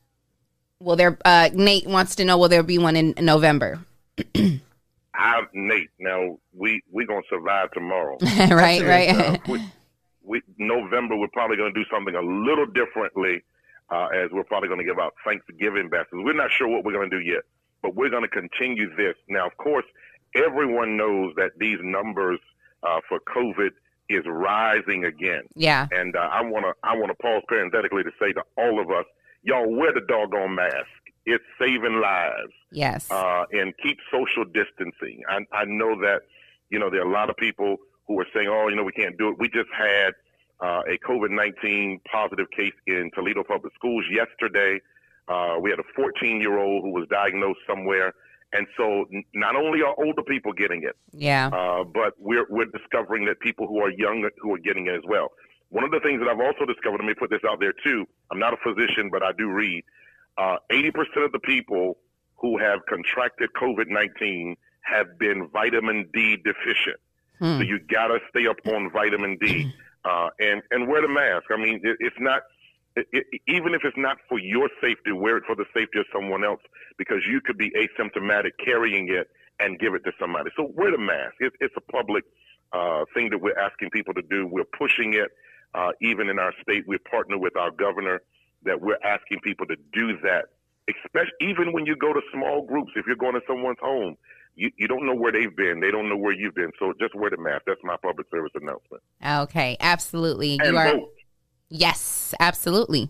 Well, 0.82 0.96
there. 0.96 1.18
Uh, 1.26 1.50
Nate 1.54 1.88
wants 1.88 2.16
to 2.16 2.26
know 2.26 2.38
will 2.38 2.48
there 2.48 2.64
be 2.64 2.78
one 2.78 2.96
in 2.96 3.14
November? 3.20 3.80
I, 5.14 5.42
Nate. 5.54 5.90
Now 6.00 6.38
we 6.54 6.82
we 6.90 7.06
gonna 7.06 7.22
survive 7.30 7.72
tomorrow. 7.72 8.18
Right, 8.50 8.82
right. 8.82 9.10
Uh, 9.10 9.38
we, 9.50 9.62
we, 10.24 10.42
November, 10.58 11.18
we're 11.18 11.28
probably 11.28 11.58
gonna 11.58 11.74
do 11.74 11.84
something 11.92 12.16
a 12.16 12.22
little 12.22 12.66
differently, 12.66 13.44
uh, 13.90 14.08
as 14.08 14.32
we're 14.32 14.46
probably 14.46 14.70
gonna 14.70 14.86
give 14.86 15.00
out 15.00 15.16
Thanksgiving 15.26 15.90
baskets. 15.90 16.14
We're 16.14 16.34
not 16.34 16.50
sure 16.50 16.70
what 16.70 16.86
we're 16.86 16.94
gonna 16.94 17.10
do 17.10 17.20
yet, 17.20 17.44
but 17.82 17.96
we're 17.96 18.10
gonna 18.10 18.30
continue 18.30 18.96
this. 18.96 19.16
Now, 19.28 19.48
of 19.48 19.58
course, 19.58 19.86
everyone 20.34 20.96
knows 20.96 21.34
that 21.36 21.60
these 21.60 21.80
numbers 21.82 22.40
uh, 22.84 23.02
for 23.10 23.20
COVID 23.20 23.72
is 24.08 24.24
rising 24.26 25.04
again. 25.04 25.44
Yeah. 25.56 25.88
And 25.92 26.16
uh, 26.16 26.30
I 26.32 26.42
wanna 26.42 26.72
I 26.84 26.96
wanna 26.96 27.16
pause 27.16 27.44
parenthetically 27.50 28.04
to 28.04 28.12
say 28.18 28.32
to 28.32 28.44
all 28.58 28.80
of 28.80 28.90
us, 28.90 29.06
y'all 29.44 29.70
wear 29.70 29.94
the 29.94 30.02
doggone 30.02 30.56
mask. 30.56 30.88
It's 31.26 31.44
saving 31.60 32.00
lives 32.02 32.54
Yes. 32.72 33.10
uh, 33.12 33.46
and 33.52 33.74
keep 33.84 33.98
social 34.12 34.46
distancing. 34.46 35.22
I, 35.30 35.40
I 35.54 35.66
know 35.66 36.00
that, 36.02 36.22
you 36.70 36.80
know, 36.80 36.90
there 36.90 37.02
are 37.02 37.08
a 37.10 37.12
lot 37.12 37.30
of 37.30 37.38
people 37.38 37.78
who 38.08 38.20
are 38.20 38.26
saying, 38.34 38.48
oh, 38.50 38.68
you 38.70 38.76
know, 38.76 38.84
we 38.84 38.92
can't 38.92 39.18
do 39.18 39.30
it. 39.30 39.36
We 39.38 39.48
just 39.50 39.70
had 39.78 40.14
uh, 40.62 40.82
a 40.88 40.98
COVID 41.08 41.30
19 41.30 42.02
positive 42.12 42.48
case 42.56 42.74
in 42.88 43.12
Toledo 43.14 43.44
Public 43.44 43.74
Schools 43.76 44.06
yesterday. 44.12 44.80
Uh, 45.28 45.58
we 45.62 45.70
had 45.70 45.80
a 45.80 45.84
14 45.96 46.42
year 46.42 46.58
old 46.58 46.84
who 46.84 46.92
was 46.92 47.08
diagnosed 47.10 47.60
somewhere. 47.68 48.14
And 48.52 48.66
so 48.76 49.06
n- 49.14 49.24
not 49.36 49.56
only 49.56 49.84
are 49.84 49.94
older 50.04 50.24
people 50.24 50.54
getting 50.54 50.82
it, 50.84 50.96
Yeah. 51.12 51.48
uh, 51.54 51.84
but 51.84 52.14
we're, 52.18 52.48
we're 52.50 52.66
discovering 52.66 53.26
that 53.26 53.40
people 53.40 53.68
who 53.68 53.80
are 53.80 53.92
young 53.92 54.28
who 54.42 54.56
are 54.56 54.58
getting 54.58 54.88
it 54.88 54.96
as 54.96 55.04
well. 55.08 55.30
One 55.70 55.84
of 55.84 55.92
the 55.92 56.00
things 56.00 56.20
that 56.20 56.28
I've 56.28 56.40
also 56.40 56.66
discovered, 56.66 57.00
let 57.00 57.08
me 57.08 57.14
put 57.14 57.30
this 57.30 57.42
out 57.48 57.60
there 57.60 57.74
too. 57.84 58.08
I'm 58.32 58.40
not 58.40 58.54
a 58.54 58.58
physician, 58.58 59.10
but 59.12 59.22
I 59.24 59.32
do 59.38 59.50
read. 59.50 59.84
Uh, 60.38 60.58
80% 60.72 61.26
of 61.26 61.32
the 61.32 61.40
people 61.40 61.98
who 62.38 62.58
have 62.58 62.80
contracted 62.88 63.50
COVID 63.54 63.88
19 63.88 64.56
have 64.82 65.20
been 65.20 65.48
vitamin 65.50 66.10
D 66.14 66.38
deficient. 66.38 66.98
Hmm. 67.40 67.58
So 67.58 67.62
you 67.62 67.80
got 67.80 68.08
to 68.08 68.20
stay 68.30 68.48
up 68.48 68.58
on 68.66 68.90
vitamin 68.92 69.38
D 69.42 69.72
uh, 70.06 70.30
and, 70.40 70.62
and 70.72 70.88
wear 70.88 71.02
the 71.02 71.08
mask. 71.08 71.46
I 71.52 71.58
mean, 71.58 71.82
it, 71.84 71.98
it's 72.00 72.16
not, 72.20 72.42
it, 72.96 73.08
it, 73.12 73.42
even 73.48 73.74
if 73.74 73.82
it's 73.84 73.98
not 73.98 74.18
for 74.28 74.40
your 74.40 74.70
safety, 74.82 75.12
wear 75.12 75.38
it 75.38 75.44
for 75.46 75.56
the 75.56 75.66
safety 75.74 76.00
of 76.00 76.06
someone 76.14 76.44
else 76.44 76.62
because 76.98 77.20
you 77.30 77.42
could 77.42 77.58
be 77.58 77.72
asymptomatic 77.72 78.52
carrying 78.64 79.10
it 79.10 79.30
and 79.60 79.78
give 79.80 79.94
it 79.94 80.04
to 80.06 80.12
somebody. 80.20 80.50
So 80.56 80.72
wear 80.76 80.92
the 80.92 80.98
mask. 80.98 81.36
It, 81.40 81.54
it's 81.60 81.76
a 81.78 81.92
public 81.92 82.24
uh, 82.72 83.06
thing 83.14 83.30
that 83.30 83.40
we're 83.42 83.58
asking 83.58 83.90
people 83.92 84.14
to 84.14 84.22
do. 84.22 84.48
We're 84.48 84.64
pushing 84.64 85.14
it. 85.14 85.30
Uh, 85.74 85.92
even 86.02 86.30
in 86.30 86.40
our 86.40 86.54
state, 86.62 86.88
we 86.88 86.98
partner 86.98 87.38
with 87.38 87.56
our 87.56 87.72
governor 87.72 88.22
that 88.64 88.82
we're 88.82 88.98
asking 89.04 89.40
people 89.42 89.66
to 89.68 89.76
do 89.94 90.18
that. 90.24 90.46
Especially 91.06 91.32
even 91.42 91.72
when 91.72 91.86
you 91.86 91.96
go 91.96 92.14
to 92.14 92.22
small 92.34 92.64
groups, 92.64 92.92
if 92.96 93.06
you're 93.06 93.16
going 93.16 93.36
to 93.36 93.42
someone's 93.48 93.78
home, 93.80 94.18
you, 94.56 94.72
you 94.78 94.88
don't 94.88 95.06
know 95.06 95.14
where 95.14 95.32
they've 95.32 95.56
been. 95.56 95.80
They 95.80 95.92
don't 95.92 96.10
know 96.10 96.18
where 96.18 96.34
you've 96.34 96.56
been. 96.56 96.72
So 96.80 96.94
just 97.00 97.14
wear 97.16 97.30
the 97.30 97.38
mask. 97.38 97.64
That's 97.68 97.80
my 97.84 97.96
public 98.02 98.28
service 98.32 98.52
announcement. 98.56 99.04
Okay, 99.26 99.78
absolutely. 99.80 100.58
And 100.60 100.72
you 100.72 100.78
are 100.78 100.92
vote. 100.92 101.14
Yes, 101.70 102.34
absolutely. 102.40 103.10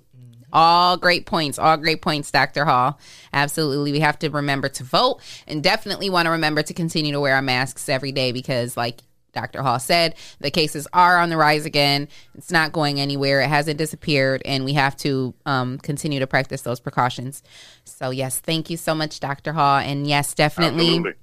All 0.52 0.98
great 0.98 1.26
points. 1.26 1.60
All 1.60 1.78
great 1.78 2.02
points, 2.02 2.32
Dr. 2.32 2.66
Hall. 2.66 3.00
Absolutely. 3.34 3.92
We 3.92 4.00
have 4.00 4.18
to 4.20 4.30
remember 4.30 4.68
to 4.70 4.84
vote 4.84 5.22
and 5.48 5.64
definitely 5.64 6.10
want 6.10 6.26
to 6.26 6.32
remember 6.32 6.64
to 6.64 6.74
continue 6.74 7.14
to 7.14 7.20
wear 7.20 7.36
our 7.36 7.42
masks 7.42 7.88
every 7.88 8.12
day 8.12 8.32
because, 8.32 8.76
like 8.76 9.02
Dr. 9.34 9.62
Hall 9.62 9.80
said, 9.80 10.16
the 10.40 10.52
cases 10.52 10.88
are 10.94 11.20
on 11.20 11.30
the 11.30 11.38
rise 11.38 11.66
again. 11.66 12.08
It's 12.36 12.52
not 12.52 12.72
going 12.72 13.00
anywhere. 13.00 13.42
It 13.42 13.50
hasn't 13.50 13.78
disappeared, 13.78 14.42
and 14.46 14.66
we 14.66 14.74
have 14.74 14.96
to 14.98 15.34
um, 15.46 15.78
continue 15.80 16.20
to 16.20 16.28
practice 16.28 16.62
those 16.62 16.80
precautions. 16.80 17.44
So, 17.84 18.10
yes, 18.10 18.40
thank 18.40 18.70
you 18.70 18.78
so 18.78 18.96
much, 18.96 19.20
Dr. 19.20 19.54
Hall. 19.54 19.78
And 19.78 20.08
yes, 20.08 20.34
definitely. 20.34 20.88
Absolutely. 20.88 21.14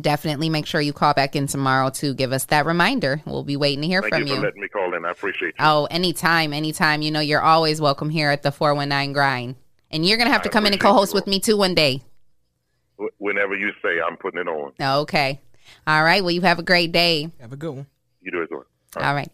Definitely 0.00 0.50
make 0.50 0.66
sure 0.66 0.80
you 0.80 0.92
call 0.92 1.14
back 1.14 1.36
in 1.36 1.46
tomorrow 1.46 1.90
to 1.90 2.12
give 2.12 2.32
us 2.32 2.46
that 2.46 2.66
reminder. 2.66 3.22
We'll 3.24 3.44
be 3.44 3.56
waiting 3.56 3.82
to 3.82 3.86
hear 3.86 4.02
Thank 4.02 4.14
from 4.14 4.26
you 4.26 4.34
for 4.34 4.40
letting 4.42 4.60
me 4.60 4.68
call 4.68 4.92
in. 4.94 5.04
I 5.04 5.12
appreciate 5.12 5.54
you. 5.58 5.64
Oh, 5.64 5.86
anytime, 5.90 6.52
anytime. 6.52 7.02
You 7.02 7.12
know, 7.12 7.20
you're 7.20 7.40
always 7.40 7.80
welcome 7.80 8.10
here 8.10 8.30
at 8.30 8.42
the 8.42 8.50
419 8.50 9.12
grind. 9.12 9.54
And 9.90 10.04
you're 10.04 10.18
going 10.18 10.26
to 10.26 10.32
have 10.32 10.42
to 10.42 10.48
I 10.48 10.52
come 10.52 10.66
in 10.66 10.72
and 10.72 10.82
co 10.82 10.92
host 10.92 11.14
with 11.14 11.26
me 11.26 11.40
too 11.40 11.56
one 11.56 11.74
day. 11.74 12.02
Whenever 13.18 13.54
you 13.54 13.72
say, 13.82 14.00
I'm 14.06 14.16
putting 14.16 14.40
it 14.40 14.48
on. 14.48 14.72
Okay. 14.80 15.40
All 15.86 16.02
right. 16.02 16.22
Well, 16.22 16.32
you 16.32 16.40
have 16.42 16.58
a 16.58 16.62
great 16.62 16.92
day. 16.92 17.30
Have 17.40 17.52
a 17.52 17.56
good 17.56 17.74
one. 17.74 17.86
You 18.20 18.30
do 18.32 18.42
as 18.42 18.48
well. 18.50 18.64
All 18.96 19.02
right. 19.02 19.08
All 19.08 19.14
right, 19.14 19.30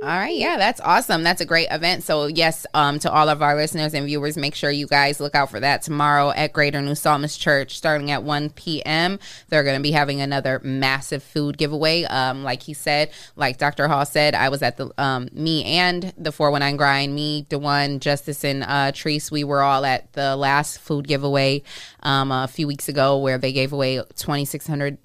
yeah, 0.00 0.56
that's 0.58 0.80
awesome. 0.80 1.24
That's 1.24 1.40
a 1.40 1.44
great 1.44 1.66
event. 1.72 2.04
So, 2.04 2.26
yes, 2.26 2.66
um, 2.72 3.00
to 3.00 3.10
all 3.10 3.28
of 3.28 3.42
our 3.42 3.56
listeners 3.56 3.94
and 3.94 4.06
viewers, 4.06 4.36
make 4.36 4.54
sure 4.54 4.70
you 4.70 4.86
guys 4.86 5.18
look 5.18 5.34
out 5.34 5.50
for 5.50 5.58
that 5.58 5.82
tomorrow 5.82 6.30
at 6.30 6.52
Greater 6.52 6.80
New 6.80 6.94
Psalmist 6.94 7.40
Church, 7.40 7.76
starting 7.76 8.12
at 8.12 8.22
1 8.22 8.50
p.m. 8.50 9.18
They're 9.48 9.64
going 9.64 9.76
to 9.76 9.82
be 9.82 9.90
having 9.90 10.20
another 10.20 10.60
massive 10.62 11.24
food 11.24 11.58
giveaway. 11.58 12.04
Um, 12.04 12.44
like 12.44 12.62
he 12.62 12.74
said, 12.74 13.10
like 13.34 13.58
Dr. 13.58 13.88
Hall 13.88 14.06
said, 14.06 14.36
I 14.36 14.50
was 14.50 14.62
at 14.62 14.76
the 14.76 14.92
um, 14.98 15.30
me 15.32 15.64
and 15.64 16.12
the 16.16 16.30
419 16.30 16.76
grind, 16.76 17.14
me, 17.16 17.42
Dewan, 17.48 17.98
Justice, 17.98 18.44
and 18.44 18.62
uh, 18.62 18.92
Treese. 18.92 19.32
We 19.32 19.42
were 19.42 19.62
all 19.62 19.84
at 19.84 20.12
the 20.12 20.36
last 20.36 20.78
food 20.78 21.08
giveaway 21.08 21.64
um, 22.04 22.30
a 22.30 22.46
few 22.46 22.68
weeks 22.68 22.88
ago, 22.88 23.18
where 23.18 23.36
they 23.36 23.52
gave 23.52 23.72
away 23.72 23.96
2,600 23.96 24.98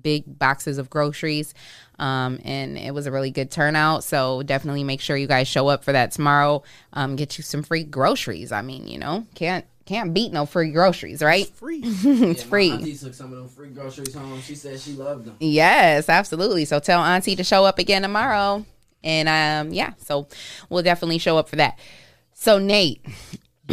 big 0.00 0.38
boxes 0.38 0.78
of 0.78 0.88
groceries. 0.88 1.52
Um, 1.98 2.38
and 2.44 2.78
it 2.78 2.92
was 2.94 3.06
a 3.06 3.12
really 3.12 3.30
good 3.30 3.50
turnout. 3.50 4.04
So 4.04 4.42
definitely 4.42 4.84
make 4.84 5.00
sure 5.00 5.16
you 5.16 5.26
guys 5.26 5.48
show 5.48 5.68
up 5.68 5.84
for 5.84 5.92
that 5.92 6.12
tomorrow. 6.12 6.62
Um, 6.92 7.16
get 7.16 7.38
you 7.38 7.44
some 7.44 7.62
free 7.62 7.84
groceries. 7.84 8.52
I 8.52 8.62
mean, 8.62 8.86
you 8.86 8.98
know, 8.98 9.26
can't 9.34 9.64
can't 9.88 10.12
beat 10.12 10.32
no 10.32 10.44
free 10.44 10.70
groceries, 10.70 11.22
right? 11.22 11.48
It's 11.48 11.58
free. 11.58 11.80
it's 11.84 12.42
free. 12.42 12.68
My 12.68 12.76
auntie 12.76 12.94
took 12.94 13.14
some 13.14 13.32
of 13.32 13.38
them 13.38 13.48
free 13.48 13.70
groceries 13.70 14.14
home. 14.14 14.40
She 14.42 14.54
said 14.54 14.78
she 14.78 14.92
loved 14.92 15.24
them. 15.24 15.36
Yes, 15.40 16.10
absolutely. 16.10 16.66
So 16.66 16.78
tell 16.78 17.00
Auntie 17.00 17.36
to 17.36 17.42
show 17.42 17.64
up 17.64 17.78
again 17.78 18.02
tomorrow. 18.02 18.66
And 19.02 19.28
um, 19.28 19.72
yeah, 19.72 19.94
so 19.96 20.28
we'll 20.68 20.82
definitely 20.82 21.18
show 21.18 21.38
up 21.38 21.48
for 21.48 21.56
that. 21.56 21.78
So 22.34 22.58
Nate, 22.58 23.04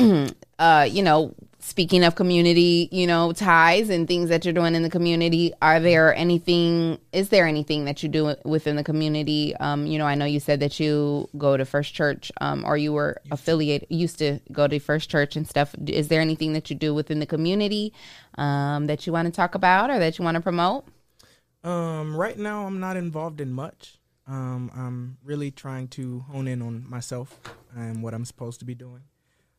uh, 0.60 0.88
you 0.89 1.03
know, 1.03 1.35
speaking 1.66 2.04
of 2.04 2.14
community, 2.14 2.88
you 2.92 3.08
know, 3.08 3.34
ties 3.34 3.90
and 3.90 4.08
things 4.08 4.30
that 4.30 4.46
you're 4.46 4.54
doing 4.54 4.76
in 4.76 4.84
the 4.84 4.90
community, 4.90 5.52
are 5.64 5.80
there 5.80 6.14
anything 6.14 7.00
is 7.12 7.30
there 7.30 7.48
anything 7.48 7.86
that 7.86 8.04
you 8.04 8.10
do 8.10 8.36
within 8.46 8.76
the 8.76 8.84
community? 8.84 9.56
Um, 9.56 9.88
you 9.88 9.98
know, 9.98 10.06
I 10.06 10.14
know 10.14 10.26
you 10.26 10.40
said 10.40 10.60
that 10.60 10.80
you 10.80 11.28
go 11.40 11.58
to 11.58 11.66
First 11.66 11.96
Church, 11.96 12.32
um, 12.40 12.64
or 12.66 12.78
you 12.78 12.94
were 12.94 13.20
affiliated 13.32 13.88
used 13.90 14.20
to 14.20 14.40
go 14.52 14.68
to 14.68 14.78
First 14.80 15.10
Church 15.10 15.36
and 15.36 15.48
stuff. 15.48 15.74
Is 15.88 16.08
there 16.08 16.22
anything 16.22 16.54
that 16.54 16.70
you 16.70 16.76
do 16.76 16.94
within 16.94 17.20
the 17.20 17.26
community 17.26 17.94
um 18.38 18.86
that 18.86 19.08
you 19.08 19.14
want 19.14 19.26
to 19.26 19.32
talk 19.32 19.56
about 19.56 19.90
or 19.90 19.98
that 19.98 20.20
you 20.20 20.24
want 20.24 20.36
to 20.36 20.42
promote? 20.42 20.86
Um, 21.64 22.16
right 22.16 22.38
now, 22.38 22.68
I'm 22.68 22.80
not 22.80 22.96
involved 22.96 23.42
in 23.42 23.52
much. 23.52 23.98
Um, 24.28 24.70
I'm 24.76 25.18
really 25.24 25.50
trying 25.50 25.88
to 25.90 26.20
hone 26.32 26.48
in 26.48 26.62
on 26.62 26.88
myself 26.88 27.40
and 27.76 28.04
what 28.04 28.14
I'm 28.14 28.26
supposed 28.26 28.60
to 28.60 28.66
be 28.66 28.76
doing. 28.76 29.02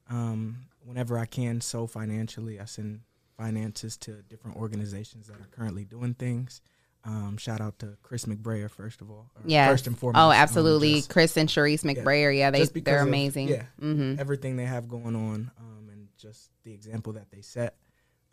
Um, 0.08 0.66
whenever 0.86 1.18
I 1.18 1.26
can, 1.26 1.60
so 1.60 1.86
financially, 1.86 2.60
I 2.60 2.64
send 2.64 3.00
finances 3.36 3.96
to 3.98 4.22
different 4.22 4.56
organizations 4.56 5.26
that 5.26 5.34
are 5.34 5.48
currently 5.50 5.84
doing 5.84 6.14
things. 6.14 6.60
Um, 7.04 7.36
shout 7.36 7.60
out 7.60 7.78
to 7.80 7.96
Chris 8.02 8.24
McBrayer, 8.24 8.70
first 8.70 9.00
of 9.00 9.10
all. 9.10 9.30
Yeah. 9.44 9.68
First 9.68 9.86
and 9.86 9.96
foremost. 9.96 10.20
Oh, 10.20 10.26
um, 10.28 10.32
absolutely. 10.32 10.94
just- 10.94 11.10
Chris 11.10 11.36
and 11.36 11.48
Sharice 11.48 11.82
McBrayer. 11.84 12.36
Yeah, 12.36 12.50
they 12.50 12.64
they're 12.64 13.02
of, 13.02 13.08
amazing. 13.08 13.48
yeah, 13.48 13.66
Mhm. 13.80 14.18
everything 14.18 14.56
they 14.56 14.64
have 14.64 14.88
going 14.88 15.14
on, 15.14 15.50
um, 15.58 15.88
and 15.92 16.08
just 16.16 16.50
the 16.64 16.72
example 16.72 17.12
that 17.12 17.30
they 17.30 17.42
set. 17.42 17.76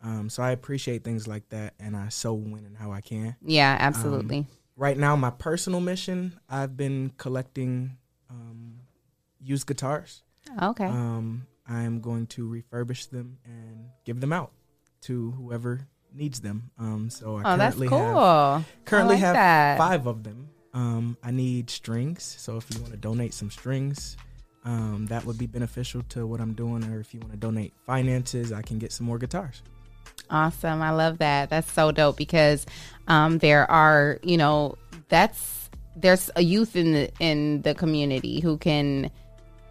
Um, 0.02 0.28
so 0.28 0.42
I 0.42 0.50
appreciate 0.50 1.04
things 1.04 1.28
like 1.28 1.48
that, 1.50 1.74
and 1.78 1.96
I 1.96 2.08
so 2.08 2.34
when 2.34 2.64
and 2.66 2.76
how 2.76 2.90
I 2.92 3.00
can. 3.00 3.36
Yeah, 3.42 3.76
absolutely. 3.78 4.38
Um, 4.38 4.46
right 4.76 4.98
now, 4.98 5.14
my 5.16 5.30
personal 5.30 5.80
mission, 5.80 6.38
I've 6.48 6.76
been 6.76 7.12
collecting 7.16 7.96
um, 8.28 8.80
used 9.40 9.66
guitars. 9.66 10.22
Okay. 10.60 10.84
Um, 10.86 11.46
I'm 11.68 12.00
going 12.00 12.26
to 12.28 12.46
refurbish 12.48 13.10
them 13.10 13.38
and 13.44 13.86
give 14.04 14.20
them 14.20 14.32
out 14.32 14.52
to 15.02 15.30
whoever 15.32 15.86
needs 16.14 16.40
them. 16.40 16.70
Um, 16.78 17.10
so 17.10 17.36
I 17.38 17.54
Oh, 17.54 17.56
that's 17.56 17.76
currently 17.76 17.88
cool. 17.88 17.98
have 17.98 18.62
I 18.62 18.64
currently 18.84 19.14
like 19.16 19.24
have 19.24 19.34
that. 19.34 19.78
five 19.78 20.06
of 20.06 20.22
them. 20.22 20.48
Um, 20.72 21.16
I 21.22 21.30
need 21.30 21.70
strings, 21.70 22.22
so 22.38 22.56
if 22.56 22.66
you 22.74 22.80
want 22.80 22.92
to 22.92 22.98
donate 22.98 23.32
some 23.32 23.50
strings, 23.50 24.16
um, 24.64 25.06
that 25.06 25.24
would 25.24 25.38
be 25.38 25.46
beneficial 25.46 26.02
to 26.10 26.26
what 26.26 26.40
I'm 26.40 26.52
doing. 26.54 26.84
Or 26.84 26.98
if 27.00 27.14
you 27.14 27.20
want 27.20 27.32
to 27.32 27.38
donate 27.38 27.72
finances, 27.86 28.52
I 28.52 28.62
can 28.62 28.78
get 28.78 28.90
some 28.92 29.06
more 29.06 29.18
guitars. 29.18 29.62
Awesome. 30.30 30.82
I 30.82 30.90
love 30.90 31.18
that. 31.18 31.50
That's 31.50 31.70
so 31.70 31.92
dope 31.92 32.16
because 32.16 32.66
um, 33.08 33.38
there 33.38 33.70
are, 33.70 34.18
you 34.22 34.36
know, 34.36 34.76
that's 35.08 35.70
there's 35.96 36.28
a 36.34 36.42
youth 36.42 36.74
in 36.76 36.92
the 36.92 37.10
in 37.20 37.62
the 37.62 37.74
community 37.74 38.40
who 38.40 38.56
can 38.58 39.10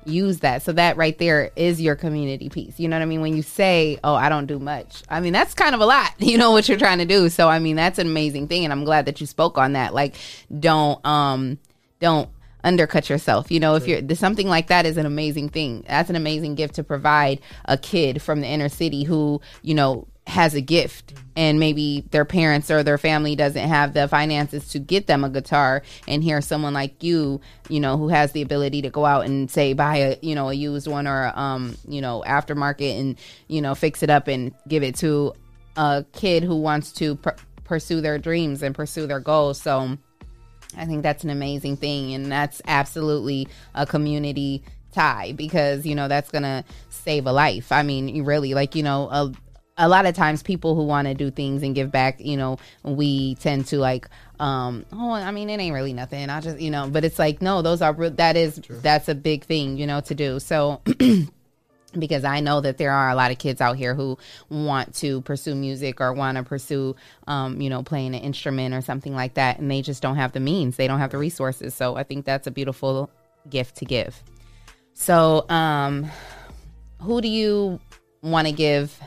use 0.07 0.39
that. 0.39 0.61
So 0.61 0.71
that 0.73 0.97
right 0.97 1.17
there 1.17 1.51
is 1.55 1.81
your 1.81 1.95
community 1.95 2.49
piece. 2.49 2.79
You 2.79 2.87
know 2.87 2.95
what 2.97 3.03
I 3.03 3.05
mean? 3.05 3.21
When 3.21 3.35
you 3.35 3.41
say, 3.41 3.99
"Oh, 4.03 4.15
I 4.15 4.29
don't 4.29 4.45
do 4.45 4.59
much." 4.59 5.03
I 5.09 5.19
mean, 5.19 5.33
that's 5.33 5.53
kind 5.53 5.75
of 5.75 5.81
a 5.81 5.85
lot. 5.85 6.11
You 6.33 6.39
know 6.39 6.51
what 6.51 6.67
you're 6.67 6.79
trying 6.79 6.97
to 6.97 7.05
do. 7.05 7.29
So 7.29 7.47
I 7.47 7.59
mean, 7.59 7.75
that's 7.75 7.99
an 7.99 8.07
amazing 8.07 8.47
thing 8.47 8.63
and 8.63 8.73
I'm 8.73 8.85
glad 8.85 9.05
that 9.05 9.21
you 9.21 9.27
spoke 9.27 9.59
on 9.59 9.73
that. 9.73 9.93
Like 9.93 10.15
don't 10.59 11.05
um 11.05 11.59
don't 11.99 12.29
undercut 12.63 13.09
yourself. 13.09 13.51
You 13.51 13.59
know, 13.59 13.75
if 13.75 13.87
you're 13.87 14.01
something 14.15 14.47
like 14.47 14.67
that 14.67 14.85
is 14.85 14.97
an 14.97 15.05
amazing 15.05 15.49
thing. 15.49 15.83
That's 15.87 16.09
an 16.09 16.15
amazing 16.15 16.55
gift 16.55 16.75
to 16.75 16.83
provide 16.83 17.41
a 17.65 17.77
kid 17.77 18.21
from 18.21 18.41
the 18.41 18.47
inner 18.47 18.69
city 18.69 19.03
who, 19.03 19.41
you 19.61 19.75
know, 19.75 20.07
has 20.27 20.53
a 20.53 20.61
gift 20.61 21.13
and 21.35 21.59
maybe 21.59 22.05
their 22.11 22.25
parents 22.25 22.71
or 22.71 22.81
their 22.81 22.97
family 22.97 23.35
doesn't 23.35 23.67
have 23.67 23.93
the 23.93 24.07
finances 24.07 24.69
to 24.69 24.79
get 24.79 25.05
them 25.05 25.23
a 25.23 25.29
guitar 25.29 25.83
and 26.07 26.23
here's 26.23 26.47
someone 26.47 26.73
like 26.73 27.03
you 27.03 27.41
you 27.67 27.79
know 27.79 27.97
who 27.97 28.07
has 28.07 28.31
the 28.31 28.41
ability 28.41 28.81
to 28.81 28.89
go 28.89 29.05
out 29.05 29.25
and 29.25 29.51
say 29.51 29.73
buy 29.73 29.97
a 29.97 30.17
you 30.21 30.33
know 30.33 30.49
a 30.49 30.53
used 30.53 30.87
one 30.87 31.07
or 31.07 31.31
um 31.35 31.75
you 31.87 31.99
know 31.99 32.23
aftermarket 32.25 32.99
and 32.99 33.19
you 33.47 33.61
know 33.61 33.75
fix 33.75 34.01
it 34.01 34.09
up 34.09 34.29
and 34.29 34.53
give 34.67 34.81
it 34.81 34.95
to 34.95 35.33
a 35.75 36.05
kid 36.13 36.41
who 36.41 36.55
wants 36.55 36.93
to 36.93 37.15
pr- 37.15 37.31
pursue 37.65 37.99
their 37.99 38.17
dreams 38.17 38.63
and 38.63 38.73
pursue 38.73 39.05
their 39.05 39.19
goals 39.19 39.61
so 39.61 39.97
I 40.77 40.85
think 40.85 41.03
that's 41.03 41.23
an 41.23 41.29
amazing 41.29 41.77
thing, 41.77 42.13
and 42.13 42.31
that's 42.31 42.61
absolutely 42.65 43.47
a 43.75 43.85
community 43.85 44.63
tie 44.91 45.33
because 45.33 45.85
you 45.85 45.95
know 45.95 46.07
that's 46.07 46.29
gonna 46.31 46.63
save 46.89 47.25
a 47.25 47.31
life. 47.31 47.71
I 47.71 47.83
mean, 47.83 48.23
really 48.23 48.53
like 48.53 48.75
you 48.75 48.83
know 48.83 49.09
a 49.09 49.31
a 49.77 49.87
lot 49.87 50.05
of 50.05 50.15
times 50.15 50.43
people 50.43 50.75
who 50.75 50.83
want 50.83 51.07
to 51.07 51.13
do 51.13 51.31
things 51.31 51.63
and 51.63 51.73
give 51.73 51.91
back, 51.91 52.19
you 52.19 52.37
know, 52.37 52.57
we 52.83 53.35
tend 53.35 53.65
to 53.67 53.77
like, 53.77 54.07
um, 54.39 54.85
oh, 54.93 55.11
I 55.11 55.31
mean, 55.31 55.49
it 55.49 55.59
ain't 55.59 55.73
really 55.73 55.93
nothing. 55.93 56.29
I 56.29 56.41
just, 56.41 56.59
you 56.59 56.69
know, 56.69 56.87
but 56.89 57.03
it's 57.03 57.17
like, 57.17 57.41
no, 57.41 57.61
those 57.61 57.81
are 57.81 57.93
re- 57.93 58.09
that 58.09 58.35
is 58.35 58.61
that's 58.69 59.09
a 59.09 59.15
big 59.15 59.45
thing, 59.45 59.77
you 59.77 59.87
know, 59.87 60.01
to 60.01 60.15
do. 60.15 60.39
So. 60.39 60.81
because 61.99 62.23
I 62.23 62.39
know 62.39 62.59
that 62.61 62.79
there 62.79 62.91
are 62.91 63.09
a 63.09 63.15
lot 63.15 63.29
of 63.29 63.37
kids 63.37 63.61
out 63.61 63.77
here 63.77 63.93
who 63.93 64.17
want 64.49 64.95
to 64.95 65.21
pursue 65.21 65.53
music 65.53 66.01
or 66.01 66.11
want 66.11 66.37
to 66.37 66.43
pursue, 66.43 66.95
um, 67.27 67.61
you 67.61 67.69
know, 67.69 67.83
playing 67.83 68.15
an 68.15 68.21
instrument 68.21 68.73
or 68.73 68.81
something 68.81 69.13
like 69.13 69.35
that, 69.35 69.59
and 69.59 69.69
they 69.69 69.83
just 69.83 70.01
don't 70.01 70.15
have 70.15 70.31
the 70.31 70.39
means, 70.39 70.75
they 70.75 70.87
don't 70.87 70.97
have 70.97 71.11
the 71.11 71.19
resources. 71.19 71.73
So 71.73 71.95
I 71.95 72.01
think 72.01 72.25
that's 72.25 72.47
a 72.47 72.51
beautiful 72.51 73.11
gift 73.47 73.75
to 73.77 73.85
give. 73.85 74.23
So, 74.95 75.47
um, 75.49 76.09
who 76.99 77.21
do 77.21 77.27
you 77.27 77.79
want 78.21 78.47
to 78.47 78.53
give? 78.53 78.99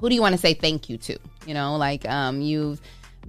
Who 0.00 0.08
do 0.08 0.14
you 0.14 0.20
want 0.20 0.34
to 0.34 0.40
say 0.40 0.54
thank 0.54 0.88
you 0.88 0.96
to? 0.98 1.18
You 1.46 1.54
know, 1.54 1.76
like 1.76 2.08
um, 2.08 2.40
you've 2.40 2.80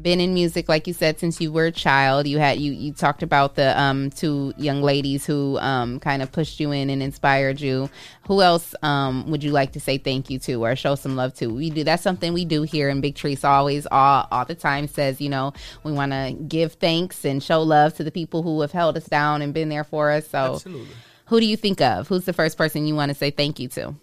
been 0.02 0.20
in 0.20 0.34
music, 0.34 0.70
like 0.70 0.88
you 0.88 0.94
said, 0.94 1.20
since 1.20 1.41
you 1.41 1.52
were 1.52 1.66
a 1.66 1.72
child. 1.72 2.28
You 2.28 2.38
had 2.40 2.60
you 2.60 2.72
you 2.72 2.94
talked 2.94 3.24
about 3.24 3.56
the 3.56 3.80
um, 3.80 4.10
two 4.12 4.54
young 4.58 4.82
ladies 4.82 5.26
who 5.26 5.58
um, 5.60 6.00
kind 6.00 6.22
of 6.22 6.32
pushed 6.32 6.60
you 6.60 6.72
in 6.72 6.90
and 6.90 7.02
inspired 7.02 7.60
you. 7.60 7.90
Who 8.28 8.41
else 8.41 8.76
um, 8.84 9.30
would 9.32 9.44
you 9.44 9.52
like 9.52 9.74
to 9.74 9.80
say 9.80 9.98
thank 9.98 10.30
you 10.30 10.40
to 10.40 10.64
or 10.64 10.76
show 10.76 10.96
some 10.96 11.16
love 11.16 11.34
to? 11.36 11.48
We 11.48 11.70
do 11.70 11.84
that's 11.84 12.04
something 12.04 12.34
we 12.34 12.46
do 12.46 12.64
here 12.64 12.90
in 12.90 13.02
Big 13.02 13.16
Treese. 13.16 13.44
Always, 13.44 13.88
all 13.91 14.28
all 14.32 14.46
the 14.46 14.56
time 14.56 14.88
says 14.88 15.20
you 15.20 15.30
know 15.30 15.54
we 15.84 15.91
want 15.91 16.12
to 16.12 16.36
give 16.48 16.74
thanks 16.74 17.26
and 17.26 17.41
show 17.41 17.62
love 17.62 17.96
to 17.96 18.04
the 18.04 18.12
people 18.12 18.44
who 18.44 18.62
have 18.62 18.72
held 18.72 18.96
us 18.96 19.06
down 19.06 19.41
and 19.41 19.54
been 19.54 19.70
there 19.70 19.84
for 19.84 20.12
us. 20.12 20.28
So, 20.28 20.56
Absolutely. 20.56 20.88
who 21.26 21.40
do 21.40 21.46
you 21.46 21.58
think 21.58 21.82
of? 21.82 22.08
Who's 22.08 22.26
the 22.26 22.34
first 22.34 22.58
person 22.58 22.86
you 22.86 22.96
want 22.96 23.10
to 23.10 23.16
say 23.16 23.32
thank 23.32 23.60
you 23.60 23.68
to? 23.70 23.96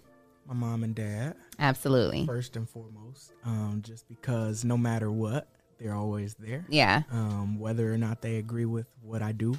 My 0.47 0.53
mom 0.53 0.83
and 0.83 0.95
dad. 0.95 1.35
Absolutely. 1.59 2.25
First 2.25 2.55
and 2.55 2.69
foremost, 2.69 3.33
um, 3.43 3.81
just 3.83 4.07
because 4.07 4.63
no 4.63 4.77
matter 4.77 5.11
what, 5.11 5.47
they're 5.77 5.93
always 5.93 6.35
there. 6.35 6.65
Yeah. 6.69 7.03
Um, 7.11 7.59
whether 7.59 7.93
or 7.93 7.97
not 7.97 8.21
they 8.21 8.37
agree 8.37 8.65
with 8.65 8.87
what 9.01 9.21
I 9.21 9.33
do, 9.33 9.55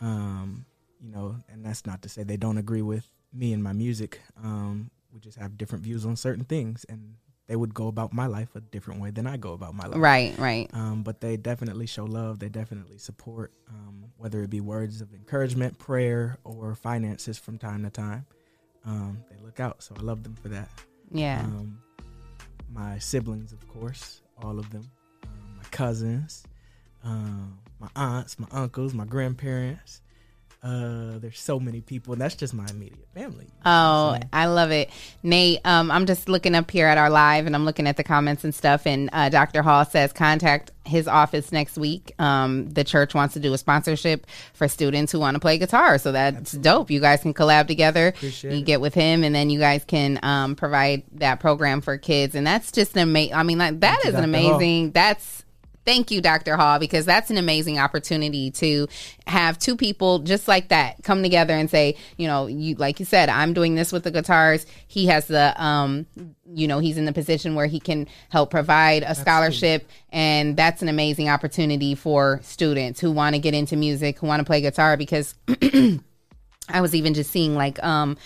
um, 0.00 0.66
you 1.00 1.10
know, 1.10 1.36
and 1.48 1.64
that's 1.64 1.86
not 1.86 2.02
to 2.02 2.08
say 2.08 2.22
they 2.22 2.36
don't 2.36 2.58
agree 2.58 2.82
with 2.82 3.08
me 3.32 3.52
and 3.52 3.62
my 3.62 3.72
music. 3.72 4.20
Um, 4.42 4.90
we 5.12 5.20
just 5.20 5.38
have 5.38 5.56
different 5.56 5.84
views 5.84 6.04
on 6.04 6.16
certain 6.16 6.44
things, 6.44 6.84
and 6.88 7.14
they 7.46 7.56
would 7.56 7.72
go 7.72 7.88
about 7.88 8.12
my 8.12 8.26
life 8.26 8.54
a 8.54 8.60
different 8.60 9.00
way 9.00 9.10
than 9.10 9.26
I 9.26 9.36
go 9.36 9.52
about 9.52 9.74
my 9.74 9.86
life. 9.86 9.98
Right, 9.98 10.36
right. 10.38 10.68
Um, 10.72 11.02
but 11.02 11.20
they 11.20 11.36
definitely 11.36 11.86
show 11.86 12.04
love. 12.04 12.40
They 12.40 12.48
definitely 12.48 12.98
support, 12.98 13.52
um, 13.68 14.06
whether 14.18 14.42
it 14.42 14.50
be 14.50 14.60
words 14.60 15.00
of 15.00 15.14
encouragement, 15.14 15.78
prayer, 15.78 16.38
or 16.44 16.74
finances 16.74 17.38
from 17.38 17.56
time 17.56 17.84
to 17.84 17.90
time. 17.90 18.26
Um, 18.86 19.22
they 19.30 19.36
look 19.44 19.60
out, 19.60 19.82
so 19.82 19.94
I 19.98 20.02
love 20.02 20.22
them 20.22 20.34
for 20.34 20.48
that. 20.48 20.68
Yeah. 21.10 21.40
Um, 21.40 21.78
my 22.72 22.98
siblings, 22.98 23.52
of 23.52 23.66
course, 23.68 24.20
all 24.42 24.58
of 24.58 24.70
them. 24.70 24.88
Um, 25.24 25.56
my 25.56 25.64
cousins, 25.70 26.44
um, 27.04 27.58
my 27.80 27.88
aunts, 27.96 28.38
my 28.38 28.48
uncles, 28.52 28.94
my 28.94 29.04
grandparents. 29.04 30.02
Uh, 30.66 31.18
there's 31.20 31.38
so 31.38 31.60
many 31.60 31.80
people, 31.80 32.12
and 32.12 32.20
that's 32.20 32.34
just 32.34 32.52
my 32.52 32.66
immediate 32.68 33.06
family. 33.14 33.46
Oh, 33.64 34.18
I 34.32 34.46
love 34.46 34.72
it, 34.72 34.90
Nate. 35.22 35.60
Um, 35.64 35.92
I'm 35.92 36.06
just 36.06 36.28
looking 36.28 36.56
up 36.56 36.72
here 36.72 36.88
at 36.88 36.98
our 36.98 37.08
live, 37.08 37.46
and 37.46 37.54
I'm 37.54 37.64
looking 37.64 37.86
at 37.86 37.96
the 37.96 38.02
comments 38.02 38.42
and 38.42 38.52
stuff. 38.52 38.84
And 38.84 39.08
uh, 39.12 39.28
Dr. 39.28 39.62
Hall 39.62 39.84
says 39.84 40.12
contact 40.12 40.72
his 40.84 41.06
office 41.06 41.52
next 41.52 41.78
week. 41.78 42.14
Um, 42.18 42.68
the 42.70 42.82
church 42.82 43.14
wants 43.14 43.34
to 43.34 43.40
do 43.40 43.52
a 43.54 43.58
sponsorship 43.58 44.26
for 44.54 44.66
students 44.66 45.12
who 45.12 45.20
want 45.20 45.36
to 45.36 45.40
play 45.40 45.56
guitar, 45.56 45.98
so 45.98 46.10
that's 46.10 46.50
dope. 46.50 46.90
You 46.90 46.98
guys 46.98 47.22
can 47.22 47.32
collab 47.32 47.68
together. 47.68 48.08
Appreciate 48.08 48.52
you 48.52 48.58
it. 48.58 48.64
get 48.64 48.80
with 48.80 48.94
him, 48.94 49.22
and 49.22 49.32
then 49.32 49.50
you 49.50 49.60
guys 49.60 49.84
can 49.84 50.18
um, 50.24 50.56
provide 50.56 51.04
that 51.12 51.38
program 51.38 51.80
for 51.80 51.96
kids, 51.96 52.34
and 52.34 52.44
that's 52.44 52.72
just 52.72 52.96
an 52.96 53.02
amazing. 53.02 53.34
I 53.34 53.44
mean, 53.44 53.58
like 53.58 53.78
that 53.80 54.00
Thank 54.02 54.14
is 54.14 54.20
an 54.20 54.32
Dr. 54.32 54.42
Hall. 54.42 54.54
amazing. 54.56 54.90
That's 54.90 55.44
Thank 55.86 56.10
you, 56.10 56.20
Dr. 56.20 56.56
Hall, 56.56 56.80
because 56.80 57.06
that's 57.06 57.30
an 57.30 57.38
amazing 57.38 57.78
opportunity 57.78 58.50
to 58.50 58.88
have 59.28 59.56
two 59.56 59.76
people 59.76 60.18
just 60.18 60.48
like 60.48 60.68
that 60.70 60.96
come 61.04 61.22
together 61.22 61.54
and 61.54 61.70
say, 61.70 61.96
you 62.16 62.26
know, 62.26 62.48
you 62.48 62.74
like 62.74 62.98
you 62.98 63.06
said, 63.06 63.28
I'm 63.28 63.52
doing 63.52 63.76
this 63.76 63.92
with 63.92 64.02
the 64.02 64.10
guitars. 64.10 64.66
He 64.88 65.06
has 65.06 65.28
the, 65.28 65.54
um, 65.62 66.06
you 66.44 66.66
know, 66.66 66.80
he's 66.80 66.98
in 66.98 67.04
the 67.04 67.12
position 67.12 67.54
where 67.54 67.66
he 67.66 67.78
can 67.78 68.08
help 68.30 68.50
provide 68.50 69.04
a 69.04 69.14
scholarship, 69.14 69.88
and 70.10 70.56
that's 70.56 70.82
an 70.82 70.88
amazing 70.88 71.28
opportunity 71.28 71.94
for 71.94 72.40
students 72.42 72.98
who 72.98 73.12
want 73.12 73.36
to 73.36 73.38
get 73.38 73.54
into 73.54 73.76
music, 73.76 74.18
who 74.18 74.26
want 74.26 74.40
to 74.40 74.44
play 74.44 74.60
guitar, 74.60 74.96
because 74.96 75.36
I 76.68 76.80
was 76.80 76.96
even 76.96 77.14
just 77.14 77.30
seeing 77.30 77.54
like 77.54 77.82
um 77.84 78.16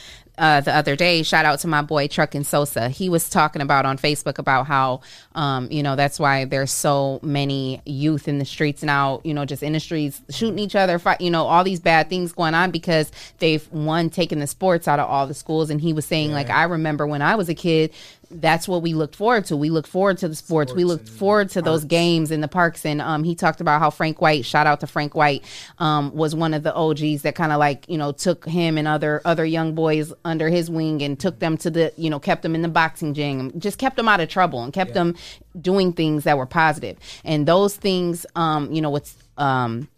uh, 0.41 0.63
the 0.63 0.75
other 0.75 0.97
day, 0.97 1.23
shout 1.23 1.45
out 1.45 1.59
to 1.61 1.69
my 1.69 1.83
boy 1.83 2.09
Truck 2.09 2.35
and 2.35 2.47
Sosa. 2.47 2.89
He 2.89 3.11
was 3.11 3.29
talking 3.29 3.61
about 3.61 3.85
on 3.85 3.99
Facebook 3.99 4.39
about 4.39 4.67
how, 4.67 5.03
um, 5.35 5.71
you 5.71 5.83
know, 5.83 5.97
that's 5.97 6.19
why 6.19 6.47
there's 6.47 6.71
so 6.71 7.21
many 7.23 7.83
youth 7.85 8.27
in 8.27 8.39
the 8.39 8.47
streets 8.47 8.83
now, 8.83 9.21
you 9.23 9.35
know, 9.35 9.45
just 9.45 9.63
in 9.63 9.75
the 9.75 9.81
streets 9.81 10.23
shooting 10.31 10.59
each 10.59 10.75
other, 10.75 10.99
fight, 10.99 11.21
you 11.21 11.31
know, 11.31 11.45
all 11.45 11.63
these 11.63 11.81
bad 11.81 12.09
things 12.09 12.33
going 12.33 12.55
on 12.55 12.71
because 12.71 13.13
they've 13.39 13.71
one 13.71 14.09
taken 14.09 14.39
the 14.39 14.47
sports 14.47 14.89
out 14.89 14.99
of 14.99 15.11
all 15.11 15.27
the 15.27 15.35
schools. 15.35 15.69
And 15.69 15.79
he 15.79 15.93
was 15.93 16.07
saying, 16.07 16.33
like, 16.33 16.49
I 16.49 16.65
remember 16.65 17.07
when 17.07 17.21
I 17.21 17.35
was 17.35 17.51
a 17.51 17.55
kid, 17.55 17.93
that's 18.31 18.69
what 18.69 18.83
we 18.83 18.95
looked 18.95 19.17
forward 19.17 19.45
to. 19.47 19.57
We 19.57 19.71
looked 19.71 19.89
forward 19.89 20.19
to 20.19 20.29
the 20.29 20.35
sports. 20.35 20.73
we 20.73 20.85
looked 20.85 21.09
forward 21.09 21.51
to 21.51 21.63
those 21.63 21.85
games 21.85 22.31
in 22.31 22.41
the 22.41 22.49
parks. 22.49 22.87
And 22.87 23.01
um, 23.01 23.25
he 23.25 23.35
talked 23.35 23.61
about 23.61 23.81
how 23.81 23.91
Frank 23.91 24.21
White, 24.21 24.45
shout 24.45 24.67
out 24.67 24.81
to 24.81 24.87
Frank 24.87 25.15
White, 25.15 25.45
um, 25.79 26.15
was 26.15 26.35
one 26.35 26.55
of 26.55 26.63
the 26.63 26.75
OGs 26.75 27.23
that 27.23 27.35
kind 27.35 27.51
of 27.53 27.59
like 27.59 27.89
you 27.89 27.99
know 27.99 28.13
took 28.13 28.47
him 28.47 28.79
and 28.79 28.87
other 28.87 29.21
other 29.25 29.45
young 29.45 29.75
boys 29.75 30.13
under 30.25 30.49
his 30.49 30.71
wing 30.71 31.03
and 31.03 31.19
took 31.19 31.41
them 31.41 31.57
to 31.59 31.71
the 31.71 31.93
you 31.97 32.09
know 32.09 32.21
kept 32.21 32.43
them 32.43 32.55
in 32.55 32.63
the 32.63 32.69
boxing 32.69 33.15
gym, 33.15 33.59
just 33.59 33.79
kept 33.79 33.97
them 33.97 34.09
out 34.09 34.21
of 34.21 34.29
trouble 34.29 34.63
and 34.63 34.73
kept 34.73 34.95
them 34.95 35.17
doing 35.61 35.93
things 35.93 36.25
that 36.25 36.39
were 36.39 36.47
positive. 36.47 36.99
And 37.25 37.47
those 37.47 37.77
things, 37.77 38.27
um, 38.37 38.73
you 38.73 38.81
know, 38.81 38.91
what's 38.91 39.17
um, 39.37 39.89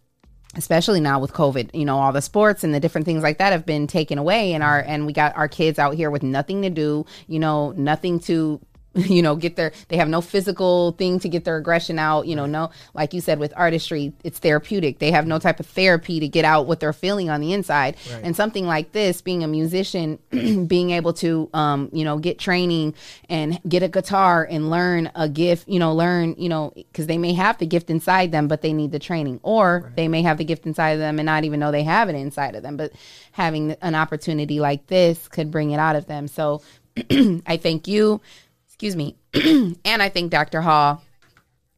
especially 0.57 1.01
now 1.01 1.19
with 1.19 1.33
covid 1.33 1.71
you 1.75 1.85
know 1.85 1.99
all 1.99 2.13
the 2.13 2.23
sports 2.23 2.65
and 2.65 2.75
the 2.75 2.81
different 2.81 3.05
things 3.05 3.23
like 3.23 3.39
that 3.39 3.53
have 3.53 3.65
been 3.65 3.87
taken 3.87 4.19
away 4.19 4.53
and 4.53 4.63
our 4.63 4.81
and 4.81 5.07
we 5.07 5.13
got 5.13 5.37
our 5.37 5.49
kids 5.49 5.79
out 5.79 5.95
here 5.95 6.11
with 6.11 6.23
nothing 6.23 6.63
to 6.63 6.71
do 6.71 7.05
you 7.27 7.39
know 7.39 7.73
nothing 7.73 8.19
to 8.21 8.61
you 9.09 9.23
know 9.23 9.37
get 9.37 9.57
their 9.57 9.73
they 9.89 9.97
have 9.97 10.09
no 10.09 10.21
physical 10.21 10.93
thing 10.93 11.19
to 11.19 11.29
get 11.29 11.45
their 11.45 11.57
aggression 11.57 11.99
out 11.99 12.27
you 12.27 12.37
know 12.37 12.47
no 12.47 12.71
like 12.95 13.15
you 13.15 13.21
said 13.21 13.39
with 13.39 13.53
artistry 13.57 14.13
it's 14.25 14.39
therapeutic. 14.39 14.99
They 14.99 15.11
have 15.11 15.27
no 15.27 15.39
type 15.39 15.61
of 15.61 15.67
therapy 15.67 16.21
to 16.21 16.29
get 16.29 16.45
out 16.45 16.67
what 16.67 16.81
they're 16.81 16.93
feeling 16.93 17.31
on 17.31 17.41
the 17.41 17.53
inside. 17.53 17.97
Right. 18.11 18.23
and 18.25 18.37
something 18.37 18.67
like 18.67 18.93
this 18.93 19.21
being 19.23 19.43
a 19.43 19.49
musician 19.49 20.19
being 20.67 20.91
able 20.91 21.13
to 21.15 21.49
um 21.55 21.89
you 21.93 22.05
know 22.05 22.19
get 22.19 22.39
training 22.39 22.95
and 23.29 23.61
get 23.69 23.83
a 23.83 23.89
guitar 23.89 24.47
and 24.49 24.71
learn 24.71 25.11
a 25.15 25.29
gift 25.29 25.69
you 25.69 25.79
know 25.79 25.95
learn 25.95 26.35
you 26.39 26.49
know 26.49 26.73
because 26.75 27.07
they 27.07 27.19
may 27.19 27.33
have 27.33 27.59
the 27.59 27.67
gift 27.67 27.91
inside 27.91 28.33
them 28.33 28.49
but 28.49 28.63
they 28.63 28.73
need 28.73 28.93
the 28.93 28.99
training. 28.99 29.41
Or 29.43 29.93
they 29.97 30.09
may 30.09 30.23
have 30.23 30.39
the 30.39 30.45
gift 30.45 30.67
inside 30.67 30.91
of 30.91 30.99
them 30.99 31.19
and 31.19 31.27
not 31.27 31.45
even 31.45 31.61
know 31.61 31.71
they 31.71 31.83
have 31.85 32.09
it 32.09 32.15
inside 32.15 32.55
of 32.55 32.63
them. 32.63 32.77
But 32.77 32.93
having 33.33 33.73
an 33.81 33.95
opportunity 33.95 34.61
like 34.61 34.87
this 34.87 35.29
could 35.29 35.51
bring 35.51 35.71
it 35.71 35.79
out 35.79 35.97
of 35.97 36.07
them. 36.07 36.29
So 36.29 36.63
i 37.47 37.57
thank 37.57 37.89
you 37.89 38.21
excuse 38.83 38.97
me 38.97 39.17
and 39.85 40.03
i 40.03 40.09
thank 40.09 40.29
dr 40.33 40.61
hall 40.61 41.01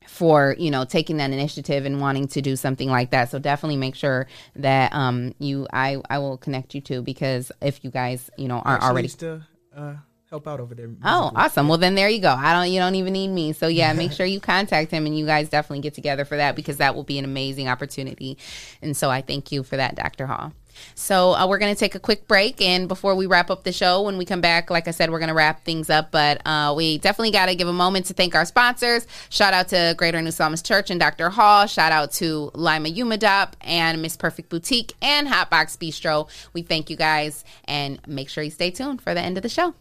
for 0.07 0.57
you 0.59 0.71
know 0.71 0.87
taking 0.87 1.19
that 1.19 1.31
initiative 1.31 1.85
and 1.85 2.01
wanting 2.01 2.27
to 2.27 2.41
do 2.41 2.57
something 2.57 2.89
like 2.89 3.11
that 3.11 3.31
so 3.31 3.39
definitely 3.39 3.77
make 3.77 3.95
sure 3.95 4.27
that 4.57 4.91
um 4.95 5.35
you 5.39 5.67
i 5.71 6.01
i 6.09 6.17
will 6.17 6.39
connect 6.39 6.75
you 6.75 6.81
to 6.81 7.03
because 7.03 7.53
if 7.61 7.85
you 7.85 7.91
guys 7.91 8.31
you 8.39 8.49
know 8.49 8.57
are 8.61 8.81
already 8.81 9.09
to 9.09 9.43
uh, 9.77 9.97
help 10.31 10.49
out 10.49 10.59
over 10.59 10.75
there. 10.75 10.91
Oh, 11.05 11.31
awesome. 11.37 11.69
Well, 11.69 11.79
then 11.79 11.95
there 11.95 12.09
you 12.09 12.21
go. 12.21 12.31
I 12.31 12.53
don't 12.53 12.73
you 12.73 12.81
don't 12.81 12.97
even 12.97 13.13
need 13.13 13.29
me. 13.29 13.53
So 13.53 13.69
yeah, 13.69 13.93
make 13.93 14.11
sure 14.11 14.27
you 14.27 14.41
contact 14.41 14.91
him 14.91 15.07
and 15.07 15.17
you 15.17 15.27
guys 15.27 15.49
definitely 15.49 15.81
get 15.81 15.95
together 15.95 16.25
for 16.25 16.37
that 16.37 16.57
because 16.57 16.79
that 16.79 16.95
will 16.97 17.05
be 17.05 17.19
an 17.19 17.25
amazing 17.25 17.69
opportunity. 17.69 18.39
And 18.83 18.97
so 18.97 19.11
I 19.11 19.21
thank 19.21 19.53
you 19.53 19.63
for 19.63 19.77
that, 19.77 19.95
Dr. 19.95 20.27
Hall. 20.27 20.53
So 20.95 21.35
uh, 21.35 21.47
we're 21.47 21.59
going 21.59 21.75
to 21.75 21.79
take 21.79 21.95
a 21.95 22.01
quick 22.01 22.27
break, 22.29 22.61
and 22.61 22.89
before 22.89 23.15
we 23.15 23.27
wrap 23.27 23.51
up 23.51 23.65
the 23.65 23.73
show, 23.73 24.03
when 24.03 24.19
we 24.19 24.25
come 24.25 24.41
back, 24.41 24.71
like 24.71 24.89
I 24.89 24.91
said, 24.91 25.11
we're 25.11 25.19
going 25.19 25.29
to 25.29 25.35
wrap 25.35 25.65
things 25.65 25.91
up. 25.91 26.11
But 26.11 26.41
uh, 26.47 26.75
we 26.77 26.99
definitely 26.99 27.31
got 27.31 27.47
to 27.47 27.55
give 27.55 27.69
a 27.69 27.73
moment 27.73 28.07
to 28.07 28.15
thank 28.15 28.35
our 28.35 28.45
sponsors. 28.45 29.07
Shout 29.31 29.55
out 29.55 29.69
to 29.69 29.95
Greater 29.97 30.21
New 30.21 30.31
Psalmist 30.31 30.65
Church 30.65 30.91
and 30.91 31.01
Dr. 31.01 31.31
Hall. 31.31 31.67
Shout 31.67 31.93
out 31.93 32.13
to 32.13 32.51
Lima 32.55 32.89
UMADAOP 32.89 33.53
and 33.61 34.03
Miss 34.03 34.17
Perfect 34.17 34.49
Boutique 34.49 34.93
and 35.03 35.29
Hotbox 35.29 35.79
Bistro. 35.79 36.29
We 36.53 36.63
thank 36.63 36.91
you 36.91 36.97
guys, 36.97 37.45
and 37.65 38.01
make 38.07 38.29
sure 38.29 38.45
you 38.45 38.51
stay 38.51 38.71
tuned 38.71 39.01
for 39.01 39.15
the 39.15 39.21
end 39.21 39.37
of 39.37 39.43
the 39.43 39.49
show. 39.49 39.75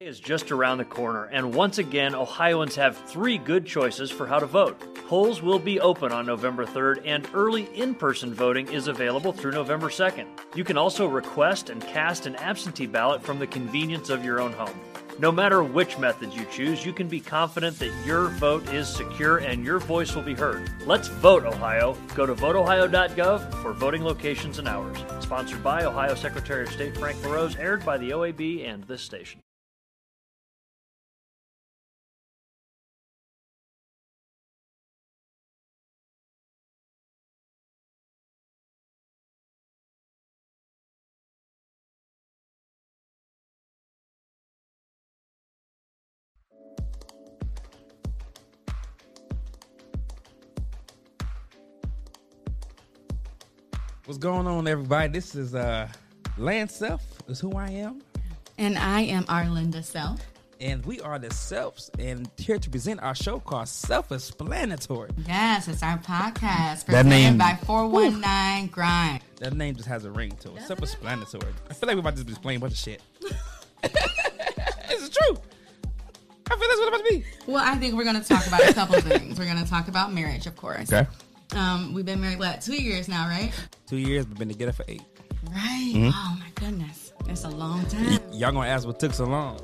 Is 0.00 0.20
just 0.20 0.52
around 0.52 0.78
the 0.78 0.84
corner, 0.84 1.24
and 1.24 1.52
once 1.52 1.78
again, 1.78 2.14
Ohioans 2.14 2.76
have 2.76 2.96
three 2.96 3.36
good 3.36 3.66
choices 3.66 4.12
for 4.12 4.28
how 4.28 4.38
to 4.38 4.46
vote. 4.46 4.78
Polls 5.08 5.42
will 5.42 5.58
be 5.58 5.80
open 5.80 6.12
on 6.12 6.24
November 6.24 6.64
3rd, 6.64 7.02
and 7.04 7.28
early 7.34 7.64
in 7.74 7.96
person 7.96 8.32
voting 8.32 8.68
is 8.68 8.86
available 8.86 9.32
through 9.32 9.50
November 9.50 9.88
2nd. 9.88 10.26
You 10.54 10.62
can 10.62 10.78
also 10.78 11.08
request 11.08 11.68
and 11.68 11.82
cast 11.82 12.26
an 12.26 12.36
absentee 12.36 12.86
ballot 12.86 13.24
from 13.24 13.40
the 13.40 13.48
convenience 13.48 14.08
of 14.08 14.24
your 14.24 14.40
own 14.40 14.52
home. 14.52 14.78
No 15.18 15.32
matter 15.32 15.64
which 15.64 15.98
method 15.98 16.32
you 16.32 16.46
choose, 16.52 16.86
you 16.86 16.92
can 16.92 17.08
be 17.08 17.18
confident 17.18 17.76
that 17.80 18.06
your 18.06 18.28
vote 18.28 18.72
is 18.72 18.86
secure 18.86 19.38
and 19.38 19.64
your 19.64 19.80
voice 19.80 20.14
will 20.14 20.22
be 20.22 20.34
heard. 20.34 20.70
Let's 20.86 21.08
vote, 21.08 21.44
Ohio. 21.44 21.96
Go 22.14 22.24
to 22.24 22.36
voteohio.gov 22.36 23.52
for 23.60 23.72
voting 23.72 24.04
locations 24.04 24.60
and 24.60 24.68
hours. 24.68 24.98
Sponsored 25.18 25.64
by 25.64 25.84
Ohio 25.84 26.14
Secretary 26.14 26.62
of 26.62 26.70
State 26.70 26.96
Frank 26.96 27.20
LaRose, 27.24 27.56
aired 27.56 27.84
by 27.84 27.98
the 27.98 28.10
OAB 28.10 28.64
and 28.64 28.84
this 28.84 29.02
station. 29.02 29.40
What's 54.18 54.24
going 54.24 54.48
on, 54.48 54.66
everybody? 54.66 55.12
This 55.12 55.36
is 55.36 55.54
uh 55.54 55.86
Lance 56.38 56.74
Self 56.74 57.04
is 57.28 57.38
who 57.38 57.52
I 57.56 57.68
am. 57.68 58.02
And 58.58 58.76
I 58.76 59.02
am 59.02 59.22
Arlinda 59.26 59.84
Self. 59.84 60.18
And 60.60 60.84
we 60.84 61.00
are 61.00 61.20
the 61.20 61.28
Selfs, 61.28 61.88
and 62.00 62.28
here 62.36 62.58
to 62.58 62.68
present 62.68 63.00
our 63.00 63.14
show 63.14 63.38
called 63.38 63.68
Self 63.68 64.10
Explanatory. 64.10 65.10
Yes, 65.24 65.68
it's 65.68 65.84
our 65.84 65.98
podcast 65.98 66.86
That 66.86 67.04
presented 67.04 67.10
name- 67.10 67.38
by 67.38 67.60
419 67.64 68.70
Grind. 68.72 69.20
That 69.36 69.52
name 69.52 69.76
just 69.76 69.86
has 69.88 70.04
a 70.04 70.10
ring 70.10 70.32
to 70.40 70.56
it. 70.56 70.62
Self 70.62 70.82
Explanatory. 70.82 71.54
I 71.70 71.74
feel 71.74 71.86
like 71.86 71.94
we're 71.94 72.00
about 72.00 72.16
to 72.16 72.16
just 72.16 72.26
be 72.26 72.32
explaining 72.32 72.56
a 72.56 72.60
bunch 72.62 72.72
of 72.72 72.78
shit. 72.80 73.00
it's 73.84 75.08
true. 75.10 75.36
I 76.50 76.56
feel 76.56 76.58
that's 76.58 76.80
what 76.80 76.88
it's 76.88 76.88
about 76.88 77.04
to 77.06 77.08
be. 77.08 77.24
Well, 77.46 77.62
I 77.64 77.76
think 77.76 77.94
we're 77.94 78.02
going 78.02 78.20
to 78.20 78.28
talk 78.28 78.44
about 78.48 78.68
a 78.68 78.74
couple 78.74 79.00
things. 79.00 79.38
We're 79.38 79.44
going 79.44 79.62
to 79.62 79.70
talk 79.70 79.86
about 79.86 80.12
marriage, 80.12 80.48
of 80.48 80.56
course. 80.56 80.92
Okay. 80.92 81.08
Um, 81.56 81.94
we've 81.94 82.04
been 82.04 82.20
married, 82.20 82.38
what, 82.38 82.60
two 82.60 82.80
years 82.80 83.08
now, 83.08 83.26
right? 83.28 83.50
Two 83.86 83.96
years, 83.96 84.26
we've 84.26 84.38
been 84.38 84.48
together 84.48 84.72
for 84.72 84.84
eight. 84.88 85.02
Right. 85.50 85.92
Mhm. 85.94 86.12
Oh, 86.14 86.36
my 86.38 86.50
goodness. 86.56 87.12
That's 87.26 87.44
a 87.44 87.48
long 87.48 87.84
time. 87.86 88.20
Y'all 88.32 88.52
gonna 88.52 88.68
ask 88.68 88.86
what 88.86 88.98
took 89.00 89.14
so 89.14 89.24
long? 89.24 89.58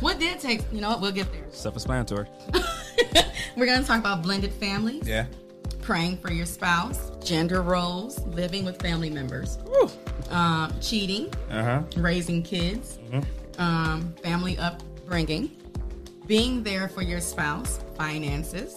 What 0.00 0.18
did 0.18 0.38
take, 0.40 0.62
you 0.72 0.80
know 0.80 0.90
what, 0.90 1.00
we'll 1.00 1.12
get 1.12 1.30
there. 1.32 1.44
Self 1.50 1.74
explanatory. 1.74 2.26
We're 3.56 3.66
going 3.66 3.80
to 3.80 3.86
talk 3.86 3.98
about 3.98 4.22
blended 4.22 4.52
families, 4.52 5.06
Yeah. 5.08 5.26
praying 5.82 6.18
for 6.18 6.32
your 6.32 6.46
spouse, 6.46 7.10
gender 7.24 7.60
roles, 7.62 8.20
living 8.26 8.64
with 8.64 8.80
family 8.80 9.10
members, 9.10 9.58
um, 10.30 10.72
cheating, 10.80 11.32
Uh 11.50 11.64
huh. 11.64 11.82
raising 11.96 12.42
kids, 12.44 12.98
um, 13.58 14.14
family 14.22 14.56
upbringing, 14.58 15.50
being 16.28 16.62
there 16.62 16.88
for 16.88 17.02
your 17.02 17.20
spouse, 17.20 17.80
finances, 17.96 18.76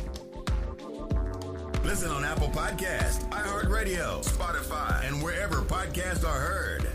Listen 1.83 2.11
on 2.11 2.23
Apple 2.23 2.49
Podcast, 2.49 3.27
iHeartRadio, 3.31 4.23
Spotify, 4.23 5.07
and 5.07 5.21
wherever 5.21 5.61
podcasts 5.61 6.23
are 6.23 6.39
heard. 6.39 6.87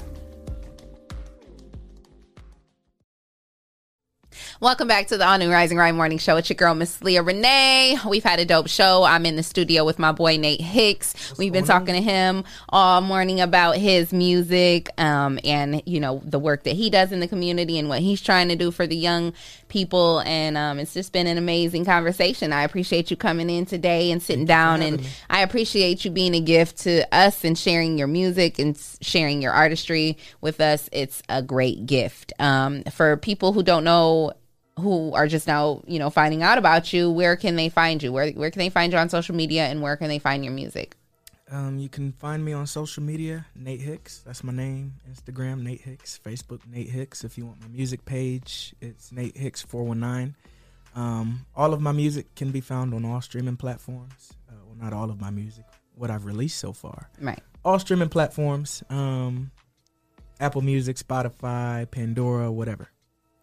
Welcome 4.58 4.88
back 4.88 5.08
to 5.08 5.18
the 5.18 5.26
All 5.26 5.36
New 5.36 5.50
Rise 5.50 5.70
and 5.70 5.76
Grind 5.76 5.98
Morning 5.98 6.16
Show. 6.16 6.36
It's 6.36 6.48
your 6.48 6.54
girl, 6.54 6.74
Miss 6.74 7.02
Leah 7.02 7.22
Renee. 7.22 7.98
We've 8.08 8.24
had 8.24 8.38
a 8.38 8.46
dope 8.46 8.68
show. 8.68 9.02
I'm 9.02 9.26
in 9.26 9.36
the 9.36 9.42
studio 9.42 9.84
with 9.84 9.98
my 9.98 10.12
boy 10.12 10.38
Nate 10.38 10.62
Hicks. 10.62 11.36
We've 11.36 11.52
been 11.52 11.66
talking 11.66 11.94
to 11.94 12.00
him 12.00 12.44
all 12.70 13.02
morning 13.02 13.40
about 13.40 13.76
his 13.76 14.14
music, 14.14 14.88
um, 14.98 15.38
and 15.44 15.82
you 15.84 16.00
know 16.00 16.22
the 16.24 16.38
work 16.38 16.62
that 16.62 16.74
he 16.74 16.88
does 16.88 17.12
in 17.12 17.20
the 17.20 17.28
community 17.28 17.78
and 17.78 17.90
what 17.90 18.00
he's 18.00 18.22
trying 18.22 18.48
to 18.48 18.56
do 18.56 18.70
for 18.70 18.86
the 18.86 18.96
young 18.96 19.34
people. 19.68 20.20
And 20.20 20.56
um, 20.56 20.78
it's 20.78 20.94
just 20.94 21.12
been 21.12 21.26
an 21.26 21.38
amazing 21.38 21.84
conversation. 21.84 22.52
I 22.52 22.62
appreciate 22.62 23.10
you 23.10 23.16
coming 23.16 23.50
in 23.50 23.66
today 23.66 24.10
and 24.10 24.22
sitting 24.22 24.44
down, 24.44 24.82
and 24.82 25.06
I 25.30 25.42
appreciate 25.42 26.04
you 26.04 26.10
being 26.10 26.34
a 26.34 26.40
gift 26.40 26.78
to 26.78 27.06
us 27.14 27.44
and 27.44 27.58
sharing 27.58 27.98
your 27.98 28.08
music 28.08 28.58
and 28.58 28.78
sharing 29.00 29.42
your 29.42 29.52
artistry 29.52 30.18
with 30.40 30.60
us. 30.60 30.88
It's 30.92 31.22
a 31.28 31.42
great 31.42 31.86
gift. 31.86 32.32
Um, 32.38 32.82
for 32.84 33.16
people 33.16 33.52
who 33.52 33.62
don't 33.62 33.84
know 33.84 34.32
who 34.78 35.14
are 35.14 35.26
just 35.26 35.46
now, 35.46 35.82
you 35.86 35.98
know, 35.98 36.10
finding 36.10 36.42
out 36.42 36.58
about 36.58 36.92
you, 36.92 37.10
where 37.10 37.36
can 37.36 37.56
they 37.56 37.68
find 37.68 38.02
you? 38.02 38.12
Where 38.12 38.30
where 38.32 38.50
can 38.50 38.58
they 38.60 38.68
find 38.68 38.92
you 38.92 38.98
on 38.98 39.08
social 39.08 39.34
media 39.34 39.66
and 39.66 39.80
where 39.80 39.96
can 39.96 40.08
they 40.08 40.18
find 40.18 40.44
your 40.44 40.52
music? 40.52 40.95
Um, 41.50 41.78
you 41.78 41.88
can 41.88 42.12
find 42.12 42.44
me 42.44 42.52
on 42.52 42.66
social 42.66 43.02
media, 43.02 43.46
Nate 43.54 43.80
Hicks. 43.80 44.18
That's 44.26 44.42
my 44.42 44.52
name. 44.52 44.94
Instagram, 45.08 45.62
Nate 45.62 45.80
Hicks. 45.80 46.18
Facebook, 46.24 46.60
Nate 46.68 46.88
Hicks. 46.88 47.22
If 47.22 47.38
you 47.38 47.46
want 47.46 47.60
my 47.60 47.68
music 47.68 48.04
page, 48.04 48.74
it's 48.80 49.12
Nate 49.12 49.36
Hicks 49.36 49.62
four 49.62 49.84
one 49.84 50.00
nine. 50.00 50.34
Um, 50.96 51.46
all 51.54 51.72
of 51.72 51.80
my 51.80 51.92
music 51.92 52.34
can 52.34 52.50
be 52.50 52.60
found 52.60 52.94
on 52.94 53.04
all 53.04 53.20
streaming 53.20 53.56
platforms. 53.56 54.32
Uh, 54.48 54.54
well, 54.66 54.76
not 54.76 54.92
all 54.92 55.10
of 55.10 55.20
my 55.20 55.30
music. 55.30 55.64
What 55.94 56.10
I've 56.10 56.24
released 56.24 56.58
so 56.58 56.72
far. 56.72 57.10
Right. 57.20 57.40
All 57.64 57.78
streaming 57.78 58.08
platforms. 58.08 58.82
Um, 58.90 59.50
Apple 60.40 60.62
Music, 60.62 60.96
Spotify, 60.96 61.90
Pandora, 61.90 62.50
whatever, 62.50 62.88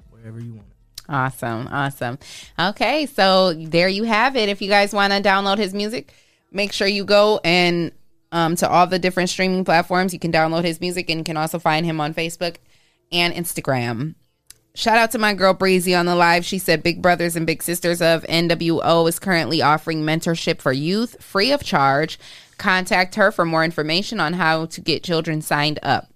wherever 0.09 0.39
you 0.39 0.53
want 0.53 0.67
it. 0.67 1.03
Awesome, 1.09 1.67
awesome. 1.71 2.19
Okay, 2.59 3.07
so 3.07 3.53
there 3.53 3.87
you 3.87 4.03
have 4.03 4.35
it. 4.35 4.49
If 4.49 4.61
you 4.61 4.69
guys 4.69 4.93
want 4.93 5.11
to 5.11 5.21
download 5.21 5.57
his 5.57 5.73
music, 5.73 6.13
make 6.53 6.71
sure 6.71 6.87
you 6.87 7.03
go 7.03 7.39
and 7.43 7.91
um, 8.31 8.55
to 8.57 8.69
all 8.69 8.87
the 8.87 8.99
different 8.99 9.29
streaming 9.29 9.63
platforms. 9.63 10.13
You 10.13 10.19
can 10.19 10.31
download 10.31 10.63
his 10.63 10.81
music 10.81 11.09
and 11.09 11.25
can 11.25 11.37
also 11.37 11.59
find 11.59 11.85
him 11.85 12.01
on 12.01 12.13
Facebook 12.13 12.57
and 13.11 13.33
Instagram. 13.33 14.15
Shout 14.75 14.97
out 14.97 15.11
to 15.11 15.19
my 15.19 15.35
girl 15.35 15.53
Breezy 15.53 15.93
on 15.93 16.07
the 16.07 16.15
live. 16.15 16.43
She 16.43 16.57
said 16.57 16.81
Big 16.81 16.99
Brothers 16.99 17.35
and 17.35 17.45
Big 17.45 17.61
Sisters 17.61 18.01
of 18.01 18.23
NWO 18.23 19.07
is 19.07 19.19
currently 19.19 19.61
offering 19.61 20.01
mentorship 20.01 20.61
for 20.61 20.71
youth 20.71 21.21
free 21.21 21.51
of 21.51 21.63
charge. 21.63 22.17
Contact 22.57 23.13
her 23.15 23.31
for 23.31 23.45
more 23.45 23.63
information 23.63 24.19
on 24.19 24.33
how 24.33 24.65
to 24.65 24.81
get 24.81 25.03
children 25.03 25.43
signed 25.43 25.77
up. 25.83 26.12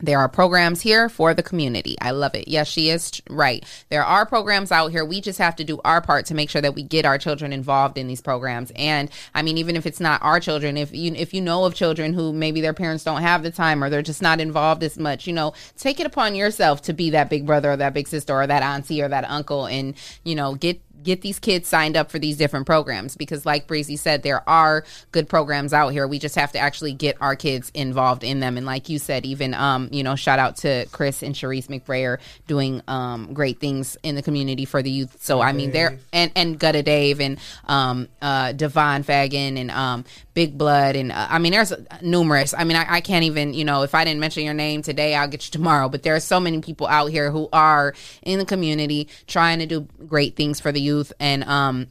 There 0.00 0.18
are 0.20 0.28
programs 0.28 0.80
here 0.80 1.08
for 1.08 1.34
the 1.34 1.42
community. 1.42 1.96
I 2.00 2.12
love 2.12 2.34
it. 2.34 2.46
Yes, 2.46 2.68
she 2.68 2.88
is 2.90 3.20
right. 3.28 3.64
There 3.88 4.04
are 4.04 4.24
programs 4.24 4.70
out 4.70 4.92
here. 4.92 5.04
We 5.04 5.20
just 5.20 5.38
have 5.38 5.56
to 5.56 5.64
do 5.64 5.80
our 5.84 6.00
part 6.00 6.26
to 6.26 6.34
make 6.34 6.50
sure 6.50 6.62
that 6.62 6.74
we 6.74 6.84
get 6.84 7.04
our 7.04 7.18
children 7.18 7.52
involved 7.52 7.98
in 7.98 8.06
these 8.06 8.20
programs. 8.20 8.70
And 8.76 9.10
I 9.34 9.42
mean, 9.42 9.58
even 9.58 9.74
if 9.74 9.86
it's 9.86 9.98
not 9.98 10.22
our 10.22 10.38
children, 10.38 10.76
if 10.76 10.94
you 10.94 11.12
if 11.14 11.34
you 11.34 11.40
know 11.40 11.64
of 11.64 11.74
children 11.74 12.12
who 12.12 12.32
maybe 12.32 12.60
their 12.60 12.74
parents 12.74 13.02
don't 13.02 13.22
have 13.22 13.42
the 13.42 13.50
time 13.50 13.82
or 13.82 13.90
they're 13.90 14.02
just 14.02 14.22
not 14.22 14.40
involved 14.40 14.84
as 14.84 14.98
much, 14.98 15.26
you 15.26 15.32
know, 15.32 15.52
take 15.76 15.98
it 15.98 16.06
upon 16.06 16.36
yourself 16.36 16.82
to 16.82 16.92
be 16.92 17.10
that 17.10 17.28
big 17.28 17.44
brother 17.44 17.72
or 17.72 17.76
that 17.76 17.94
big 17.94 18.06
sister 18.06 18.34
or 18.34 18.46
that 18.46 18.62
auntie 18.62 19.02
or 19.02 19.08
that 19.08 19.28
uncle, 19.28 19.66
and 19.66 19.94
you 20.22 20.36
know, 20.36 20.54
get 20.54 20.80
get 21.02 21.22
these 21.22 21.38
kids 21.38 21.68
signed 21.68 21.96
up 21.96 22.10
for 22.10 22.18
these 22.18 22.36
different 22.36 22.66
programs 22.66 23.16
because 23.16 23.46
like 23.46 23.66
breezy 23.66 23.96
said 23.96 24.22
there 24.22 24.46
are 24.48 24.84
good 25.12 25.28
programs 25.28 25.72
out 25.72 25.90
here. 25.90 26.06
We 26.06 26.18
just 26.18 26.34
have 26.34 26.52
to 26.52 26.58
actually 26.58 26.92
get 26.92 27.16
our 27.20 27.36
kids 27.36 27.70
involved 27.74 28.24
in 28.24 28.40
them. 28.40 28.56
And 28.56 28.66
like 28.66 28.88
you 28.88 28.98
said 28.98 29.24
even 29.24 29.54
um 29.54 29.88
you 29.92 30.02
know 30.02 30.16
shout 30.16 30.38
out 30.38 30.56
to 30.58 30.86
chris 30.92 31.22
and 31.22 31.34
Sharice 31.34 31.68
mcbrayer 31.68 32.18
doing 32.46 32.82
um 32.88 33.32
great 33.32 33.60
things 33.60 33.96
in 34.02 34.14
the 34.14 34.22
community 34.22 34.64
for 34.64 34.82
the 34.82 34.90
youth. 34.90 35.16
So 35.20 35.40
i 35.40 35.52
mean 35.52 35.70
they're 35.70 35.98
and 36.12 36.32
and 36.34 36.58
gutta 36.58 36.82
dave 36.82 37.20
and 37.20 37.38
um 37.66 38.08
uh 38.20 38.52
devon 38.52 39.02
fagan 39.02 39.56
and 39.56 39.70
um 39.70 40.04
big 40.38 40.56
blood 40.56 40.94
and 40.94 41.10
uh, 41.10 41.26
i 41.30 41.36
mean 41.40 41.50
there's 41.50 41.72
numerous. 42.00 42.54
I 42.54 42.62
mean 42.62 42.76
I, 42.76 42.86
I 42.88 43.00
can't 43.00 43.24
even 43.24 43.54
you 43.54 43.64
know 43.64 43.82
if 43.82 43.92
i 43.92 44.04
didn't 44.04 44.20
mention 44.20 44.44
your 44.44 44.54
name 44.54 44.82
today 44.82 45.16
i'll 45.16 45.26
get 45.26 45.44
you 45.44 45.50
tomorrow. 45.50 45.88
But 45.88 46.04
there 46.04 46.14
are 46.14 46.20
so 46.20 46.38
many 46.38 46.60
people 46.60 46.86
out 46.86 47.06
here 47.06 47.32
who 47.32 47.48
are 47.52 47.92
in 48.22 48.38
the 48.38 48.44
community 48.44 49.08
trying 49.26 49.58
to 49.58 49.66
do 49.66 49.88
great 50.06 50.36
things 50.36 50.60
for 50.60 50.70
the 50.70 50.80
youth 50.80 51.12
and 51.18 51.42
um 51.42 51.88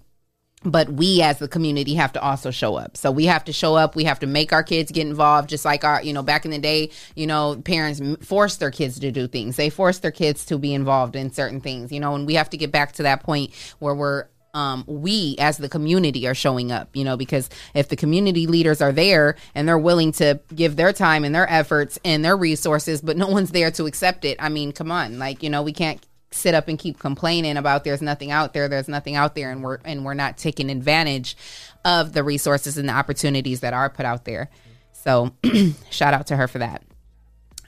but 0.63 0.89
we 0.89 1.21
as 1.21 1.39
the 1.39 1.49
community 1.49 1.95
have 1.95 2.13
to 2.13 2.21
also 2.21 2.49
show 2.49 2.75
up. 2.75 2.95
So 2.97 3.11
we 3.11 3.25
have 3.25 3.43
to 3.45 3.53
show 3.53 3.75
up. 3.75 3.95
We 3.95 4.05
have 4.05 4.19
to 4.19 4.27
make 4.27 4.51
our 4.53 4.63
kids 4.63 4.91
get 4.91 5.05
involved 5.05 5.49
just 5.49 5.65
like 5.65 5.83
our 5.83 6.01
you 6.01 6.13
know 6.13 6.23
back 6.23 6.45
in 6.45 6.51
the 6.51 6.57
day 6.57 6.91
you 7.15 7.27
know 7.27 7.61
parents 7.65 8.01
forced 8.25 8.61
their 8.61 8.71
kids 8.71 8.97
to 8.99 9.11
do 9.11 9.27
things. 9.27 9.57
They 9.57 9.69
forced 9.69 10.03
their 10.03 10.11
kids 10.11 10.45
to 10.45 10.57
be 10.57 10.73
involved 10.73 11.17
in 11.17 11.33
certain 11.33 11.59
things 11.59 11.91
you 11.91 11.99
know 11.99 12.15
and 12.15 12.25
we 12.25 12.35
have 12.35 12.49
to 12.51 12.57
get 12.57 12.71
back 12.71 12.93
to 12.93 13.03
that 13.03 13.23
point 13.23 13.53
where 13.79 13.93
we're 13.93 14.27
um, 14.57 14.83
we 14.87 15.35
as 15.37 15.57
the 15.57 15.69
community 15.69 16.27
are 16.27 16.33
showing 16.33 16.71
up, 16.71 16.89
you 16.95 17.03
know, 17.03 17.15
because 17.15 17.47
if 17.75 17.89
the 17.89 17.95
community 17.95 18.47
leaders 18.47 18.81
are 18.81 18.91
there 18.91 19.35
and 19.53 19.67
they're 19.67 19.77
willing 19.77 20.11
to 20.13 20.39
give 20.55 20.75
their 20.75 20.91
time 20.91 21.23
and 21.23 21.35
their 21.35 21.47
efforts 21.47 21.99
and 22.03 22.25
their 22.25 22.35
resources, 22.35 22.99
but 22.99 23.17
no 23.17 23.27
one's 23.27 23.51
there 23.51 23.69
to 23.69 23.85
accept 23.85 24.25
it, 24.25 24.35
I 24.41 24.49
mean, 24.49 24.71
come 24.71 24.91
on, 24.91 25.19
like, 25.19 25.43
you 25.43 25.51
know, 25.51 25.61
we 25.61 25.73
can't 25.73 26.03
sit 26.31 26.55
up 26.55 26.69
and 26.69 26.79
keep 26.79 26.97
complaining 26.97 27.55
about 27.55 27.83
there's 27.83 28.01
nothing 28.01 28.31
out 28.31 28.53
there 28.53 28.67
there's 28.67 28.89
nothing 28.89 29.15
out 29.15 29.33
there 29.33 29.49
and 29.49 29.63
we're 29.63 29.79
and 29.85 30.03
we're 30.03 30.13
not 30.13 30.37
taking 30.37 30.69
advantage 30.69 31.37
of 31.85 32.11
the 32.11 32.21
resources 32.21 32.77
and 32.77 32.89
the 32.89 32.93
opportunities 32.93 33.61
that 33.61 33.73
are 33.73 33.89
put 33.91 34.05
out 34.07 34.25
there. 34.25 34.49
So 34.91 35.35
shout 35.91 36.15
out 36.15 36.27
to 36.27 36.35
her 36.35 36.47
for 36.47 36.57
that 36.57 36.81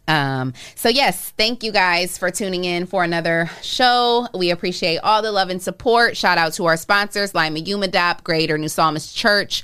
Um, 0.09 0.53
so 0.73 0.89
yes, 0.89 1.29
thank 1.37 1.63
you 1.63 1.71
guys 1.71 2.17
for 2.17 2.31
tuning 2.31 2.65
in 2.65 2.87
for 2.87 3.03
another 3.03 3.49
show. 3.61 4.27
We 4.33 4.49
appreciate 4.49 4.97
all 4.97 5.21
the 5.21 5.31
love 5.31 5.49
and 5.49 5.61
support. 5.61 6.17
Shout 6.17 6.39
out 6.39 6.53
to 6.53 6.65
our 6.65 6.77
sponsors, 6.77 7.35
Lima 7.35 7.59
UMADAOP, 7.59 8.23
Greater 8.23 8.57
New 8.57 8.69
Psalmist 8.69 9.15
Church. 9.15 9.63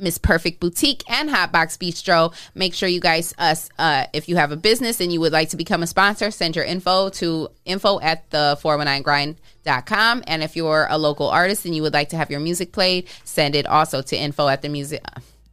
Miss 0.00 0.18
Perfect 0.18 0.58
Boutique 0.58 1.04
and 1.08 1.30
Hotbox 1.30 1.78
Bistro. 1.78 2.34
Make 2.56 2.74
sure 2.74 2.88
you 2.88 2.98
guys, 2.98 3.32
us, 3.38 3.70
uh, 3.78 4.06
if 4.12 4.28
you 4.28 4.34
have 4.34 4.50
a 4.50 4.56
business 4.56 5.00
and 5.00 5.12
you 5.12 5.20
would 5.20 5.32
like 5.32 5.50
to 5.50 5.56
become 5.56 5.84
a 5.84 5.86
sponsor, 5.86 6.32
send 6.32 6.56
your 6.56 6.64
info 6.64 7.10
to 7.10 7.48
info 7.64 8.00
at 8.00 8.28
the 8.30 8.58
419grind.com. 8.60 10.24
And 10.26 10.42
if 10.42 10.56
you're 10.56 10.88
a 10.90 10.98
local 10.98 11.28
artist 11.28 11.64
and 11.64 11.76
you 11.76 11.82
would 11.82 11.94
like 11.94 12.08
to 12.08 12.16
have 12.16 12.28
your 12.28 12.40
music 12.40 12.72
played, 12.72 13.08
send 13.22 13.54
it 13.54 13.66
also 13.66 14.02
to 14.02 14.16
info 14.16 14.48
at 14.48 14.62
the 14.62 14.68
music 14.68 15.00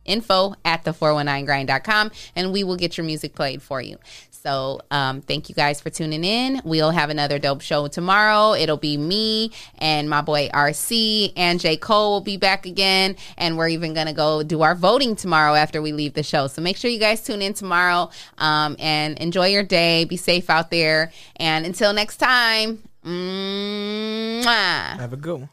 info 0.06 0.56
at 0.66 0.84
the 0.84 0.92
419grind.com 0.92 2.12
and 2.36 2.52
we 2.52 2.64
will 2.64 2.76
get 2.76 2.98
your 2.98 3.06
music 3.06 3.36
played 3.36 3.62
for 3.62 3.82
you. 3.82 3.98
So 4.42 4.82
um, 4.90 5.22
thank 5.22 5.50
you 5.50 5.56
guys 5.56 5.80
for 5.80 5.92
tuning 5.92 6.24
in. 6.24 6.62
We'll 6.66 6.90
have 6.90 7.12
another 7.12 7.38
dope 7.38 7.62
show 7.62 7.88
tomorrow. 7.88 8.54
It'll 8.54 8.76
be 8.76 8.98
me 8.98 9.52
and 9.78 10.10
my 10.10 10.22
boy 10.22 10.50
RC 10.50 11.34
and 11.36 11.60
J. 11.60 11.78
Cole 11.78 12.14
will 12.14 12.22
be 12.22 12.38
back 12.38 12.66
again. 12.66 13.18
And 13.38 13.56
we're 13.56 13.68
even 13.68 13.94
going 13.94 14.08
to 14.08 14.14
go 14.14 14.42
do 14.42 14.64
our 14.64 14.74
voting 14.74 15.16
tomorrow 15.16 15.54
after 15.54 15.80
we 15.80 15.92
leave 15.94 16.16
the 16.16 16.24
show. 16.24 16.48
So 16.48 16.62
make 16.62 16.78
sure 16.78 16.90
you 16.90 17.00
guys 17.00 17.24
tune 17.24 17.44
in 17.44 17.54
tomorrow 17.54 18.10
um, 18.40 18.76
and 18.80 19.18
enjoy 19.20 19.48
your 19.48 19.64
day. 19.64 20.06
Be 20.06 20.18
safe 20.18 20.50
out 20.50 20.72
there. 20.72 21.12
And 21.36 21.64
until 21.64 21.94
next 21.94 22.18
time, 22.18 22.82
mwah. 23.06 25.00
Have 25.00 25.14
a 25.14 25.18
good 25.18 25.40
one. 25.42 25.50